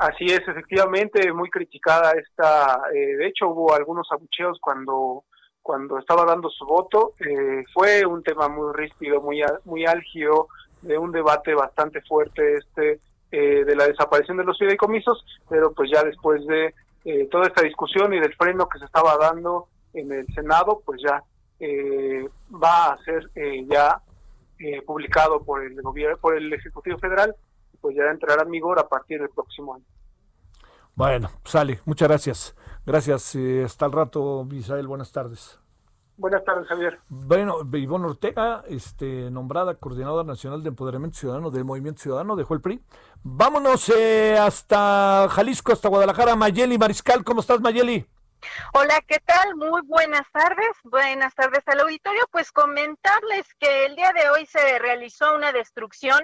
Así 0.00 0.24
es, 0.24 0.40
efectivamente, 0.48 1.32
muy 1.32 1.50
criticada 1.50 2.12
esta. 2.12 2.82
Eh, 2.94 3.16
de 3.16 3.26
hecho, 3.26 3.48
hubo 3.50 3.74
algunos 3.74 4.10
abucheos 4.10 4.58
cuando 4.60 5.24
cuando 5.62 5.98
estaba 5.98 6.24
dando 6.24 6.48
su 6.48 6.64
voto. 6.64 7.12
Eh, 7.20 7.64
fue 7.74 8.06
un 8.06 8.22
tema 8.22 8.48
muy 8.48 8.72
ríspido, 8.74 9.20
muy 9.20 9.42
muy 9.64 9.84
álgido, 9.84 10.48
de 10.82 10.96
un 10.96 11.12
debate 11.12 11.54
bastante 11.54 12.00
fuerte 12.02 12.54
este 12.54 13.00
eh, 13.30 13.64
de 13.64 13.76
la 13.76 13.86
desaparición 13.86 14.38
de 14.38 14.44
los 14.44 14.58
fideicomisos, 14.58 15.24
pero 15.48 15.72
pues 15.72 15.90
ya 15.92 16.02
después 16.02 16.44
de 16.46 16.74
eh, 17.04 17.28
toda 17.30 17.46
esta 17.46 17.62
discusión 17.62 18.12
y 18.12 18.20
del 18.20 18.34
freno 18.34 18.68
que 18.68 18.78
se 18.78 18.84
estaba 18.84 19.16
dando 19.16 19.68
en 19.94 20.12
el 20.12 20.26
Senado, 20.34 20.82
pues 20.84 21.00
ya 21.02 21.22
eh, 21.60 22.28
va 22.52 22.92
a 22.92 22.98
ser 23.04 23.30
eh, 23.34 23.64
ya 23.68 24.00
publicado 24.86 25.42
por 25.42 25.64
el 25.64 25.80
gobierno, 25.80 26.18
por 26.18 26.36
el 26.36 26.52
Ejecutivo 26.52 26.98
Federal, 26.98 27.34
pues 27.80 27.96
ya 27.96 28.04
entrará 28.04 28.42
en 28.42 28.50
vigor 28.50 28.78
a 28.78 28.88
partir 28.88 29.20
del 29.20 29.30
próximo 29.30 29.74
año. 29.74 29.84
Bueno, 30.94 31.30
sale. 31.44 31.80
Muchas 31.84 32.08
gracias. 32.08 32.56
Gracias. 32.84 33.36
hasta 33.64 33.86
el 33.86 33.92
rato, 33.92 34.44
Misael. 34.44 34.86
Buenas 34.86 35.12
tardes. 35.12 35.60
Buenas 36.20 36.44
tardes, 36.44 36.68
Javier. 36.68 36.98
Bueno, 37.08 37.60
Ivonne 37.72 38.08
Ortega, 38.08 38.62
este, 38.68 39.30
nombrada 39.30 39.76
Coordinadora 39.76 40.22
Nacional 40.22 40.62
de 40.62 40.68
Empoderamiento 40.68 41.18
Ciudadano 41.18 41.50
del 41.50 41.64
Movimiento 41.64 42.02
Ciudadano, 42.02 42.36
dejó 42.36 42.52
el 42.52 42.60
PRI. 42.60 42.82
Vámonos 43.22 43.88
eh, 43.88 44.36
hasta 44.38 45.28
Jalisco, 45.30 45.72
hasta 45.72 45.88
Guadalajara. 45.88 46.36
Mayeli 46.36 46.76
Mariscal, 46.76 47.24
¿cómo 47.24 47.40
estás, 47.40 47.62
Mayeli? 47.62 48.06
Hola, 48.74 49.00
¿qué 49.06 49.18
tal? 49.24 49.56
Muy 49.56 49.80
buenas 49.86 50.30
tardes. 50.30 50.70
Buenas 50.84 51.34
tardes 51.34 51.62
al 51.64 51.80
auditorio. 51.80 52.20
Pues 52.30 52.52
comentarles 52.52 53.46
que 53.58 53.86
el 53.86 53.96
día 53.96 54.12
de 54.12 54.28
hoy 54.28 54.44
se 54.44 54.78
realizó 54.78 55.34
una 55.34 55.52
destrucción 55.52 56.20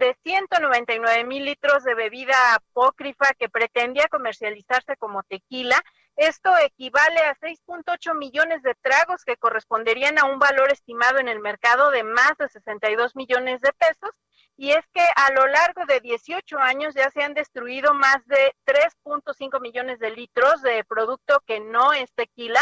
de 0.00 0.16
199 0.24 1.24
mil 1.24 1.44
litros 1.44 1.84
de 1.84 1.94
bebida 1.94 2.34
apócrifa 2.54 3.32
que 3.38 3.48
pretendía 3.48 4.08
comercializarse 4.08 4.96
como 4.96 5.22
tequila 5.22 5.80
esto 6.20 6.50
equivale 6.58 7.18
a 7.20 7.34
6.8 7.36 8.14
millones 8.14 8.62
de 8.62 8.74
tragos 8.82 9.24
que 9.24 9.38
corresponderían 9.38 10.18
a 10.18 10.26
un 10.26 10.38
valor 10.38 10.70
estimado 10.70 11.18
en 11.18 11.28
el 11.28 11.40
mercado 11.40 11.90
de 11.90 12.04
más 12.04 12.32
de 12.38 12.46
62 12.48 13.16
millones 13.16 13.62
de 13.62 13.72
pesos. 13.72 14.10
Y 14.54 14.72
es 14.72 14.84
que 14.92 15.00
a 15.16 15.32
lo 15.32 15.46
largo 15.46 15.86
de 15.86 16.00
18 16.00 16.58
años 16.58 16.94
ya 16.94 17.10
se 17.10 17.22
han 17.22 17.32
destruido 17.32 17.94
más 17.94 18.18
de 18.26 18.54
3.5 18.66 19.62
millones 19.62 19.98
de 19.98 20.10
litros 20.10 20.60
de 20.60 20.84
producto 20.84 21.42
que 21.46 21.60
no 21.60 21.94
es 21.94 22.12
tequila 22.12 22.60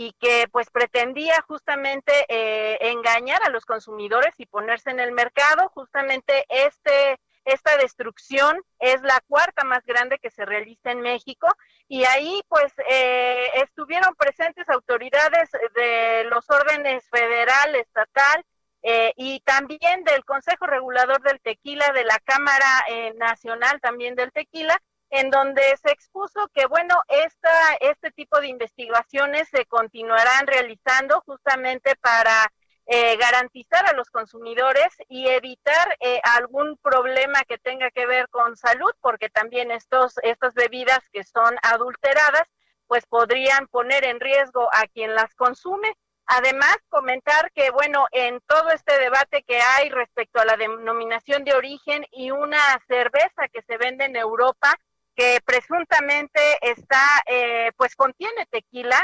y 0.00 0.12
que 0.20 0.46
pues 0.52 0.70
pretendía 0.70 1.42
justamente 1.48 2.12
eh, 2.28 2.78
engañar 2.82 3.42
a 3.42 3.50
los 3.50 3.66
consumidores 3.66 4.32
y 4.38 4.46
ponerse 4.46 4.90
en 4.90 5.00
el 5.00 5.10
mercado. 5.10 5.68
Justamente 5.70 6.44
este 6.48 7.18
esta 7.44 7.76
destrucción 7.78 8.60
es 8.78 9.02
la 9.02 9.20
cuarta 9.26 9.64
más 9.64 9.84
grande 9.84 10.20
que 10.20 10.30
se 10.30 10.44
realiza 10.44 10.92
en 10.92 11.00
México 11.00 11.48
y 11.88 12.04
ahí 12.04 12.42
pues 12.46 12.72
eh, 12.88 13.50
estuvieron 13.54 14.14
presentes 14.14 14.68
autoridades 14.68 15.50
de 15.74 16.26
los 16.30 16.48
órdenes 16.48 17.08
federal, 17.10 17.74
estatal 17.74 18.44
eh, 18.82 19.12
y 19.16 19.40
también 19.40 20.04
del 20.04 20.24
Consejo 20.24 20.66
Regulador 20.66 21.20
del 21.22 21.40
Tequila, 21.40 21.90
de 21.92 22.04
la 22.04 22.20
Cámara 22.20 22.84
eh, 22.88 23.14
Nacional 23.16 23.80
también 23.80 24.14
del 24.14 24.30
Tequila, 24.30 24.80
en 25.10 25.30
donde 25.30 25.62
se 25.82 25.90
expuso 25.90 26.48
que, 26.54 26.66
bueno, 26.66 26.94
esta, 27.08 27.74
este 27.80 28.10
tipo 28.10 28.40
de 28.40 28.48
investigaciones 28.48 29.48
se 29.48 29.64
continuarán 29.66 30.46
realizando 30.46 31.22
justamente 31.26 31.96
para 31.96 32.52
eh, 32.90 33.16
garantizar 33.18 33.86
a 33.86 33.92
los 33.92 34.10
consumidores 34.10 34.88
y 35.08 35.28
evitar 35.28 35.96
eh, 36.00 36.20
algún 36.24 36.78
problema 36.78 37.42
que 37.44 37.58
tenga 37.58 37.90
que 37.90 38.06
ver 38.06 38.28
con 38.30 38.56
salud, 38.56 38.92
porque 39.00 39.28
también 39.28 39.70
estos, 39.70 40.14
estas 40.22 40.54
bebidas 40.54 41.00
que 41.12 41.22
son 41.22 41.54
adulteradas, 41.62 42.48
pues 42.86 43.04
podrían 43.06 43.66
poner 43.68 44.04
en 44.04 44.20
riesgo 44.20 44.68
a 44.72 44.86
quien 44.86 45.14
las 45.14 45.34
consume. 45.34 45.92
Además, 46.26 46.76
comentar 46.88 47.52
que, 47.52 47.70
bueno, 47.70 48.06
en 48.10 48.40
todo 48.46 48.70
este 48.70 48.98
debate 48.98 49.42
que 49.42 49.60
hay 49.60 49.90
respecto 49.90 50.40
a 50.40 50.46
la 50.46 50.56
denominación 50.56 51.44
de 51.44 51.54
origen 51.54 52.06
y 52.10 52.30
una 52.30 52.58
cerveza 52.86 53.48
que 53.52 53.62
se 53.62 53.76
vende 53.76 54.06
en 54.06 54.16
Europa, 54.16 54.74
que 55.18 55.40
presuntamente 55.44 56.40
está, 56.60 57.04
eh, 57.26 57.72
pues 57.76 57.96
contiene 57.96 58.46
tequila, 58.46 58.96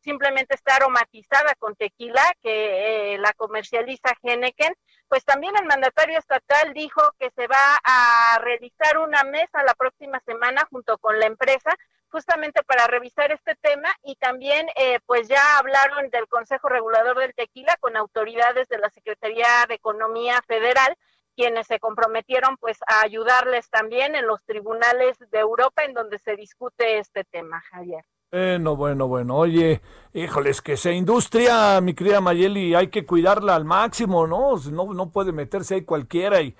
simplemente 0.00 0.54
está 0.54 0.76
aromatizada 0.76 1.56
con 1.58 1.74
tequila, 1.74 2.22
que 2.40 3.14
eh, 3.14 3.18
la 3.18 3.32
comercializa 3.32 4.14
Henneken, 4.22 4.72
pues 5.08 5.24
también 5.24 5.56
el 5.56 5.66
mandatario 5.66 6.20
estatal 6.20 6.72
dijo 6.72 7.02
que 7.18 7.32
se 7.34 7.48
va 7.48 7.80
a 7.82 8.38
realizar 8.42 8.98
una 8.98 9.24
mesa 9.24 9.64
la 9.64 9.74
próxima 9.74 10.20
semana 10.20 10.68
junto 10.70 10.98
con 10.98 11.18
la 11.18 11.26
empresa, 11.26 11.74
justamente 12.10 12.62
para 12.62 12.86
revisar 12.86 13.32
este 13.32 13.56
tema 13.56 13.92
y 14.04 14.14
también 14.14 14.68
eh, 14.76 15.00
pues 15.04 15.26
ya 15.26 15.58
hablaron 15.58 16.10
del 16.10 16.28
Consejo 16.28 16.68
Regulador 16.68 17.18
del 17.18 17.34
Tequila 17.34 17.76
con 17.80 17.96
autoridades 17.96 18.68
de 18.68 18.78
la 18.78 18.90
Secretaría 18.90 19.48
de 19.68 19.74
Economía 19.74 20.40
Federal 20.46 20.96
quienes 21.36 21.66
se 21.66 21.78
comprometieron 21.78 22.56
pues 22.56 22.78
a 22.88 23.02
ayudarles 23.02 23.68
también 23.68 24.14
en 24.14 24.26
los 24.26 24.42
tribunales 24.44 25.16
de 25.30 25.38
Europa 25.38 25.84
en 25.84 25.92
donde 25.92 26.18
se 26.18 26.34
discute 26.34 26.98
este 26.98 27.24
tema, 27.24 27.62
Javier. 27.70 28.04
Bueno, 28.32 28.74
bueno, 28.74 29.06
bueno. 29.06 29.36
Oye, 29.36 29.80
híjoles, 30.12 30.60
que 30.60 30.72
esa 30.72 30.90
industria, 30.90 31.80
mi 31.80 31.94
querida 31.94 32.20
Mayeli, 32.20 32.74
hay 32.74 32.88
que 32.88 33.06
cuidarla 33.06 33.54
al 33.54 33.64
máximo, 33.64 34.26
¿no? 34.26 34.56
No, 34.72 34.92
no 34.92 35.10
puede 35.10 35.32
meterse 35.32 35.76
ahí 35.76 35.84
cualquiera 35.84 36.40
y, 36.40 36.56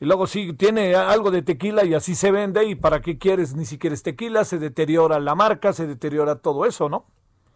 y 0.00 0.06
luego 0.06 0.26
si 0.26 0.54
tiene 0.54 0.94
algo 0.94 1.30
de 1.30 1.42
tequila 1.42 1.84
y 1.84 1.94
así 1.94 2.14
se 2.14 2.30
vende 2.30 2.64
y 2.64 2.74
para 2.74 3.02
qué 3.02 3.18
quieres, 3.18 3.54
ni 3.54 3.66
siquiera 3.66 3.94
es 3.94 4.02
tequila, 4.02 4.44
se 4.44 4.58
deteriora 4.58 5.20
la 5.20 5.34
marca, 5.34 5.72
se 5.74 5.86
deteriora 5.86 6.36
todo 6.36 6.64
eso, 6.64 6.88
¿no? 6.88 7.06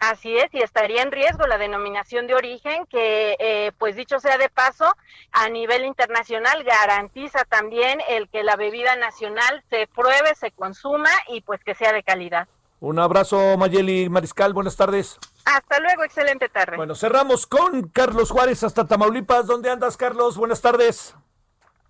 Así 0.00 0.36
es, 0.36 0.52
y 0.52 0.60
estaría 0.60 1.02
en 1.02 1.12
riesgo 1.12 1.46
la 1.46 1.56
denominación 1.56 2.26
de 2.26 2.34
origen, 2.34 2.84
que, 2.86 3.36
eh, 3.38 3.72
pues 3.78 3.96
dicho 3.96 4.18
sea 4.20 4.36
de 4.36 4.50
paso, 4.50 4.94
a 5.32 5.48
nivel 5.48 5.84
internacional 5.84 6.62
garantiza 6.64 7.44
también 7.44 8.00
el 8.08 8.28
que 8.28 8.42
la 8.42 8.56
bebida 8.56 8.96
nacional 8.96 9.62
se 9.70 9.86
pruebe, 9.86 10.34
se 10.34 10.50
consuma 10.50 11.10
y 11.28 11.40
pues 11.40 11.62
que 11.64 11.74
sea 11.74 11.92
de 11.92 12.02
calidad. 12.02 12.48
Un 12.80 12.98
abrazo, 12.98 13.56
Mayeli 13.56 14.10
Mariscal, 14.10 14.52
buenas 14.52 14.76
tardes. 14.76 15.18
Hasta 15.46 15.80
luego, 15.80 16.04
excelente 16.04 16.50
tarde. 16.50 16.76
Bueno, 16.76 16.94
cerramos 16.94 17.46
con 17.46 17.88
Carlos 17.88 18.30
Juárez 18.30 18.62
hasta 18.62 18.86
Tamaulipas. 18.86 19.46
¿Dónde 19.46 19.70
andas, 19.70 19.96
Carlos? 19.96 20.36
Buenas 20.36 20.60
tardes. 20.60 21.14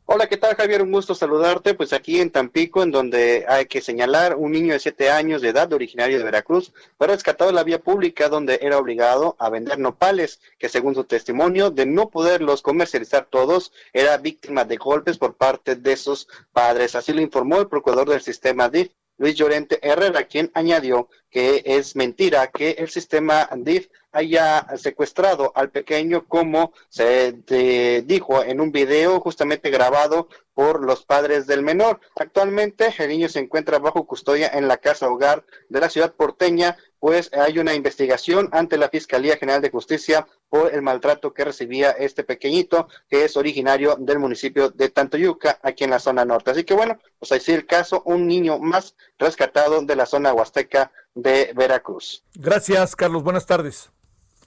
Hola, 0.07 0.27
¿qué 0.27 0.37
tal 0.37 0.55
Javier? 0.55 0.83
Un 0.83 0.93
gusto 0.93 1.15
saludarte. 1.15 1.73
Pues 1.73 1.95
aquí 1.95 2.21
en 2.21 2.31
Tampico, 2.31 2.83
en 2.83 2.91
donde 2.91 3.47
hay 3.49 3.65
que 3.65 3.81
señalar 3.81 4.37
un 4.37 4.53
niño 4.53 4.75
de 4.75 4.79
siete 4.79 5.09
años 5.09 5.41
de 5.41 5.49
edad, 5.49 5.73
originario 5.73 6.19
de 6.19 6.25
Veracruz, 6.25 6.75
fue 6.99 7.07
rescatado 7.07 7.51
de 7.51 7.55
la 7.55 7.65
vía 7.65 7.81
pública 7.81 8.29
donde 8.29 8.59
era 8.61 8.77
obligado 8.77 9.35
a 9.39 9.49
vender 9.49 9.79
nopales, 9.79 10.41
que 10.59 10.69
según 10.69 10.95
su 10.95 11.05
testimonio, 11.05 11.71
de 11.71 11.87
no 11.87 12.11
poderlos 12.11 12.61
comercializar 12.61 13.29
todos, 13.31 13.73
era 13.95 14.19
víctima 14.19 14.67
de 14.67 14.77
golpes 14.77 15.17
por 15.17 15.37
parte 15.37 15.75
de 15.75 15.97
sus 15.97 16.29
padres. 16.53 16.95
Así 16.95 17.15
lo 17.15 17.23
informó 17.23 17.59
el 17.61 17.69
procurador 17.69 18.11
del 18.11 18.21
sistema 18.21 18.69
DIF, 18.69 18.91
Luis 19.17 19.37
Llorente 19.37 19.79
Herrera, 19.81 20.25
quien 20.25 20.51
añadió 20.53 21.09
que 21.31 21.63
es 21.65 21.97
mentira 21.97 22.49
que 22.49 22.73
el 22.73 22.91
sistema 22.91 23.49
DIF 23.57 23.89
haya 24.15 24.67
secuestrado 24.77 25.53
al 25.55 25.71
pequeño 25.71 26.27
como 26.27 26.73
se 26.89 27.33
dijo 28.07 28.43
en 28.43 28.61
un 28.61 28.73
video 28.73 29.21
justamente 29.21 29.71
grabado 29.71 30.29
por 30.55 30.85
los 30.85 31.05
padres 31.05 31.47
del 31.47 31.63
menor. 31.63 32.01
Actualmente 32.17 32.95
el 32.99 33.09
niño 33.09 33.29
se 33.29 33.41
encuentra 33.41 33.79
bajo 33.79 34.07
custodia 34.07 34.49
en 34.55 34.69
la 34.69 34.77
casa 34.77 35.09
hogar 35.09 35.45
de 35.69 35.81
la 35.81 35.91
ciudad 35.91 36.15
porteña, 36.15 36.77
pues 37.01 37.31
hay 37.35 37.59
una 37.59 37.75
investigación 37.75 38.49
ante 38.53 38.79
la 38.79 38.89
Fiscalía 38.89 39.37
General 39.37 39.61
de 39.61 39.71
Justicia 39.71 40.27
por 40.49 40.73
el 40.73 40.81
maltrato 40.81 41.35
que 41.35 41.45
recibía 41.45 41.91
este 41.91 42.23
pequeñito, 42.23 42.89
que 43.11 43.25
es 43.25 43.37
originario 43.37 43.97
del 43.99 44.21
municipio 44.21 44.71
de 44.71 44.89
Tantoyuca, 44.89 45.59
aquí 45.63 45.85
en 45.85 45.91
la 45.91 45.99
zona 45.99 46.25
norte. 46.25 46.53
Así 46.53 46.65
que 46.65 46.75
bueno, 46.75 46.99
pues 47.19 47.33
así 47.33 47.53
el 47.53 47.67
caso, 47.67 48.03
un 48.07 48.27
niño 48.27 48.59
más 48.61 48.95
rescatado 49.19 49.83
de 49.83 49.97
la 49.97 50.07
zona 50.07 50.33
huasteca 50.33 50.93
de 51.15 51.53
Veracruz. 51.55 52.25
Gracias, 52.35 52.95
Carlos. 52.95 53.23
Buenas 53.23 53.47
tardes. 53.47 53.91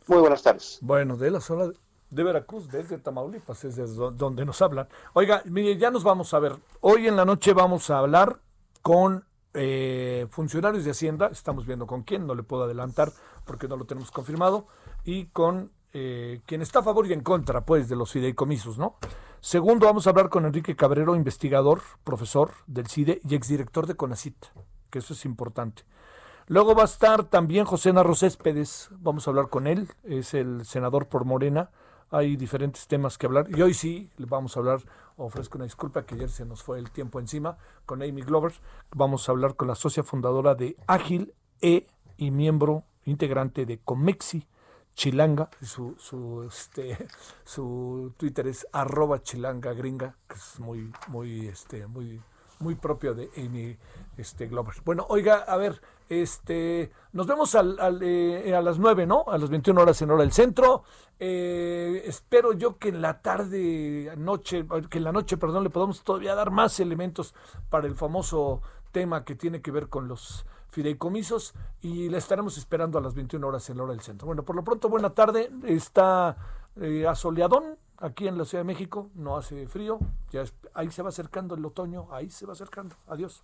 Muy 0.08 0.20
buenas 0.20 0.42
tardes. 0.42 0.80
Bueno, 0.82 1.18
de 1.18 1.32
la 1.32 1.42
zona 1.42 1.70
de 2.10 2.24
Veracruz, 2.24 2.70
desde 2.70 2.98
Tamaulipas, 2.98 3.66
es 3.66 3.76
desde 3.76 4.12
donde 4.12 4.46
nos 4.46 4.62
hablan. 4.62 4.88
Oiga, 5.14 5.42
mire, 5.46 5.76
ya 5.78 5.92
nos 5.92 6.04
vamos 6.04 6.34
a 6.34 6.40
ver. 6.40 6.56
Hoy 6.80 7.08
en 7.08 7.18
la 7.18 7.26
noche 7.26 7.54
vamos 7.54 7.90
a 7.90 8.00
hablar 8.00 8.40
con 8.82 9.26
eh, 9.54 10.26
funcionarios 10.30 10.86
de 10.86 10.92
Hacienda, 10.92 11.28
estamos 11.28 11.66
viendo 11.66 11.88
con 11.88 12.04
quién, 12.04 12.26
no 12.26 12.36
le 12.36 12.44
puedo 12.44 12.64
adelantar 12.64 13.12
porque 13.44 13.68
no 13.68 13.76
lo 13.76 13.86
tenemos 13.86 14.12
confirmado, 14.12 14.68
y 15.04 15.26
con 15.28 15.72
eh, 15.94 16.42
quien 16.46 16.62
está 16.62 16.80
a 16.80 16.84
favor 16.84 17.06
y 17.08 17.14
en 17.14 17.22
contra, 17.22 17.66
pues, 17.66 17.90
de 17.90 17.98
los 17.98 18.12
fideicomisos, 18.12 18.78
¿no? 18.78 18.96
Segundo, 19.42 19.88
vamos 19.88 20.08
a 20.08 20.12
hablar 20.12 20.30
con 20.30 20.46
Enrique 20.46 20.76
Cabrero, 20.76 21.16
investigador, 21.16 21.82
profesor 22.06 22.52
del 22.66 22.88
CIDE 22.88 23.20
y 23.28 23.36
exdirector 23.36 23.88
de 23.88 23.96
CONACIT, 23.96 24.38
que 24.90 25.00
eso 25.00 25.14
es 25.14 25.26
importante. 25.26 25.84
Luego 26.50 26.76
va 26.76 26.84
a 26.84 26.86
estar 26.86 27.26
también 27.26 27.66
José 27.66 27.92
Narro 27.92 28.16
Céspedes, 28.16 28.88
vamos 29.02 29.28
a 29.28 29.32
hablar 29.32 29.50
con 29.50 29.68
él, 29.68 29.90
es 30.04 30.34
el 30.34 30.66
senador 30.66 31.10
por 31.10 31.26
Morena, 31.26 31.72
hay 32.10 32.38
diferentes 32.38 32.88
temas 32.88 33.18
que 33.18 33.26
hablar. 33.26 33.48
Y 33.50 33.62
hoy 33.62 33.74
sí 33.74 34.10
vamos 34.18 34.56
a 34.56 34.62
hablar, 34.62 34.80
ofrezco 35.18 35.58
una 35.58 35.66
disculpa 35.66 36.06
que 36.06 36.16
ayer 36.16 36.30
se 36.30 36.46
nos 36.46 36.64
fue 36.64 36.80
el 36.80 36.90
tiempo 36.90 37.20
encima, 37.20 37.58
con 37.86 38.02
Amy 38.02 38.22
Glover, 38.22 38.54
vamos 38.96 39.28
a 39.28 39.34
hablar 39.34 39.58
con 39.58 39.68
la 39.68 39.76
socia 39.76 40.04
fundadora 40.04 40.56
de 40.56 40.78
Ágil 40.88 41.34
E 41.60 41.86
y 42.16 42.32
miembro 42.32 42.86
integrante 43.04 43.66
de 43.66 43.80
Comexi, 43.80 44.48
Chilanga, 44.94 45.50
su, 45.62 45.96
su, 46.00 46.46
este, 46.48 47.10
su 47.44 48.14
Twitter 48.16 48.48
es 48.48 48.66
arroba 48.72 49.22
chilanga 49.22 49.74
gringa, 49.74 50.16
que 50.30 50.36
es 50.36 50.62
muy, 50.62 50.94
muy, 51.10 51.48
este, 51.48 51.88
muy, 51.88 52.22
muy 52.60 52.76
propio 52.76 53.14
de 53.14 53.30
Amy 53.36 53.78
este, 54.16 54.48
Glover. 54.48 54.76
Bueno, 54.86 55.06
oiga, 55.10 55.40
a 55.40 55.58
ver, 55.58 55.82
este, 56.10 56.92
nos 57.14 57.28
vemos 57.28 57.56
al, 57.56 58.00
eh, 58.02 58.56
a 58.56 58.62
las 58.62 58.80
9, 58.80 59.06
¿no? 59.06 59.26
A 59.28 59.38
las 59.38 59.50
21 59.50 59.82
horas 59.82 60.02
en 60.02 60.12
hora 60.12 60.22
del 60.22 60.32
centro. 60.32 60.84
Eh, 61.20 62.04
espero 62.06 62.54
yo 62.54 62.78
que 62.78 62.90
en 62.90 63.02
la 63.02 63.22
tarde, 63.22 64.14
noche, 64.18 64.66
que 64.90 65.00
en 65.00 65.04
la 65.04 65.12
noche, 65.12 65.38
perdón, 65.38 65.64
le 65.64 65.70
podamos 65.70 66.04
todavía 66.04 66.36
dar 66.36 66.52
más 66.52 66.80
elementos 66.80 67.34
para 67.70 67.88
el 67.88 67.96
famoso 67.96 68.62
tema 68.92 69.24
que 69.24 69.36
tiene 69.36 69.62
que 69.62 69.72
ver 69.72 69.90
con 69.90 70.08
los 70.08 70.46
fideicomisos 70.70 71.54
y 71.82 72.10
la 72.10 72.20
estaremos 72.20 72.58
esperando 72.58 72.98
a 72.98 73.02
las 73.02 73.16
21 73.16 73.48
horas 73.48 73.70
en 73.70 73.78
la 73.78 73.84
hora 73.84 73.94
del 73.94 74.02
centro. 74.02 74.28
Bueno, 74.28 74.44
por 74.44 74.56
lo 74.56 74.64
pronto, 74.64 74.90
buena 74.90 75.10
tarde. 75.10 75.52
Está 75.66 76.38
eh, 76.76 77.08
asoleadón 77.08 77.78
aquí 77.98 78.28
en 78.28 78.38
la 78.38 78.46
Ciudad 78.46 78.64
de 78.64 78.68
México, 78.68 79.10
no 79.16 79.38
hace 79.38 79.68
frío, 79.68 80.00
ya 80.30 80.44
ahí 80.74 80.92
se 80.92 81.02
va 81.02 81.10
acercando 81.10 81.56
el 81.56 81.66
otoño, 81.66 82.08
ahí 82.12 82.30
se 82.30 82.46
va 82.46 82.54
acercando. 82.54 82.96
Adiós. 83.08 83.44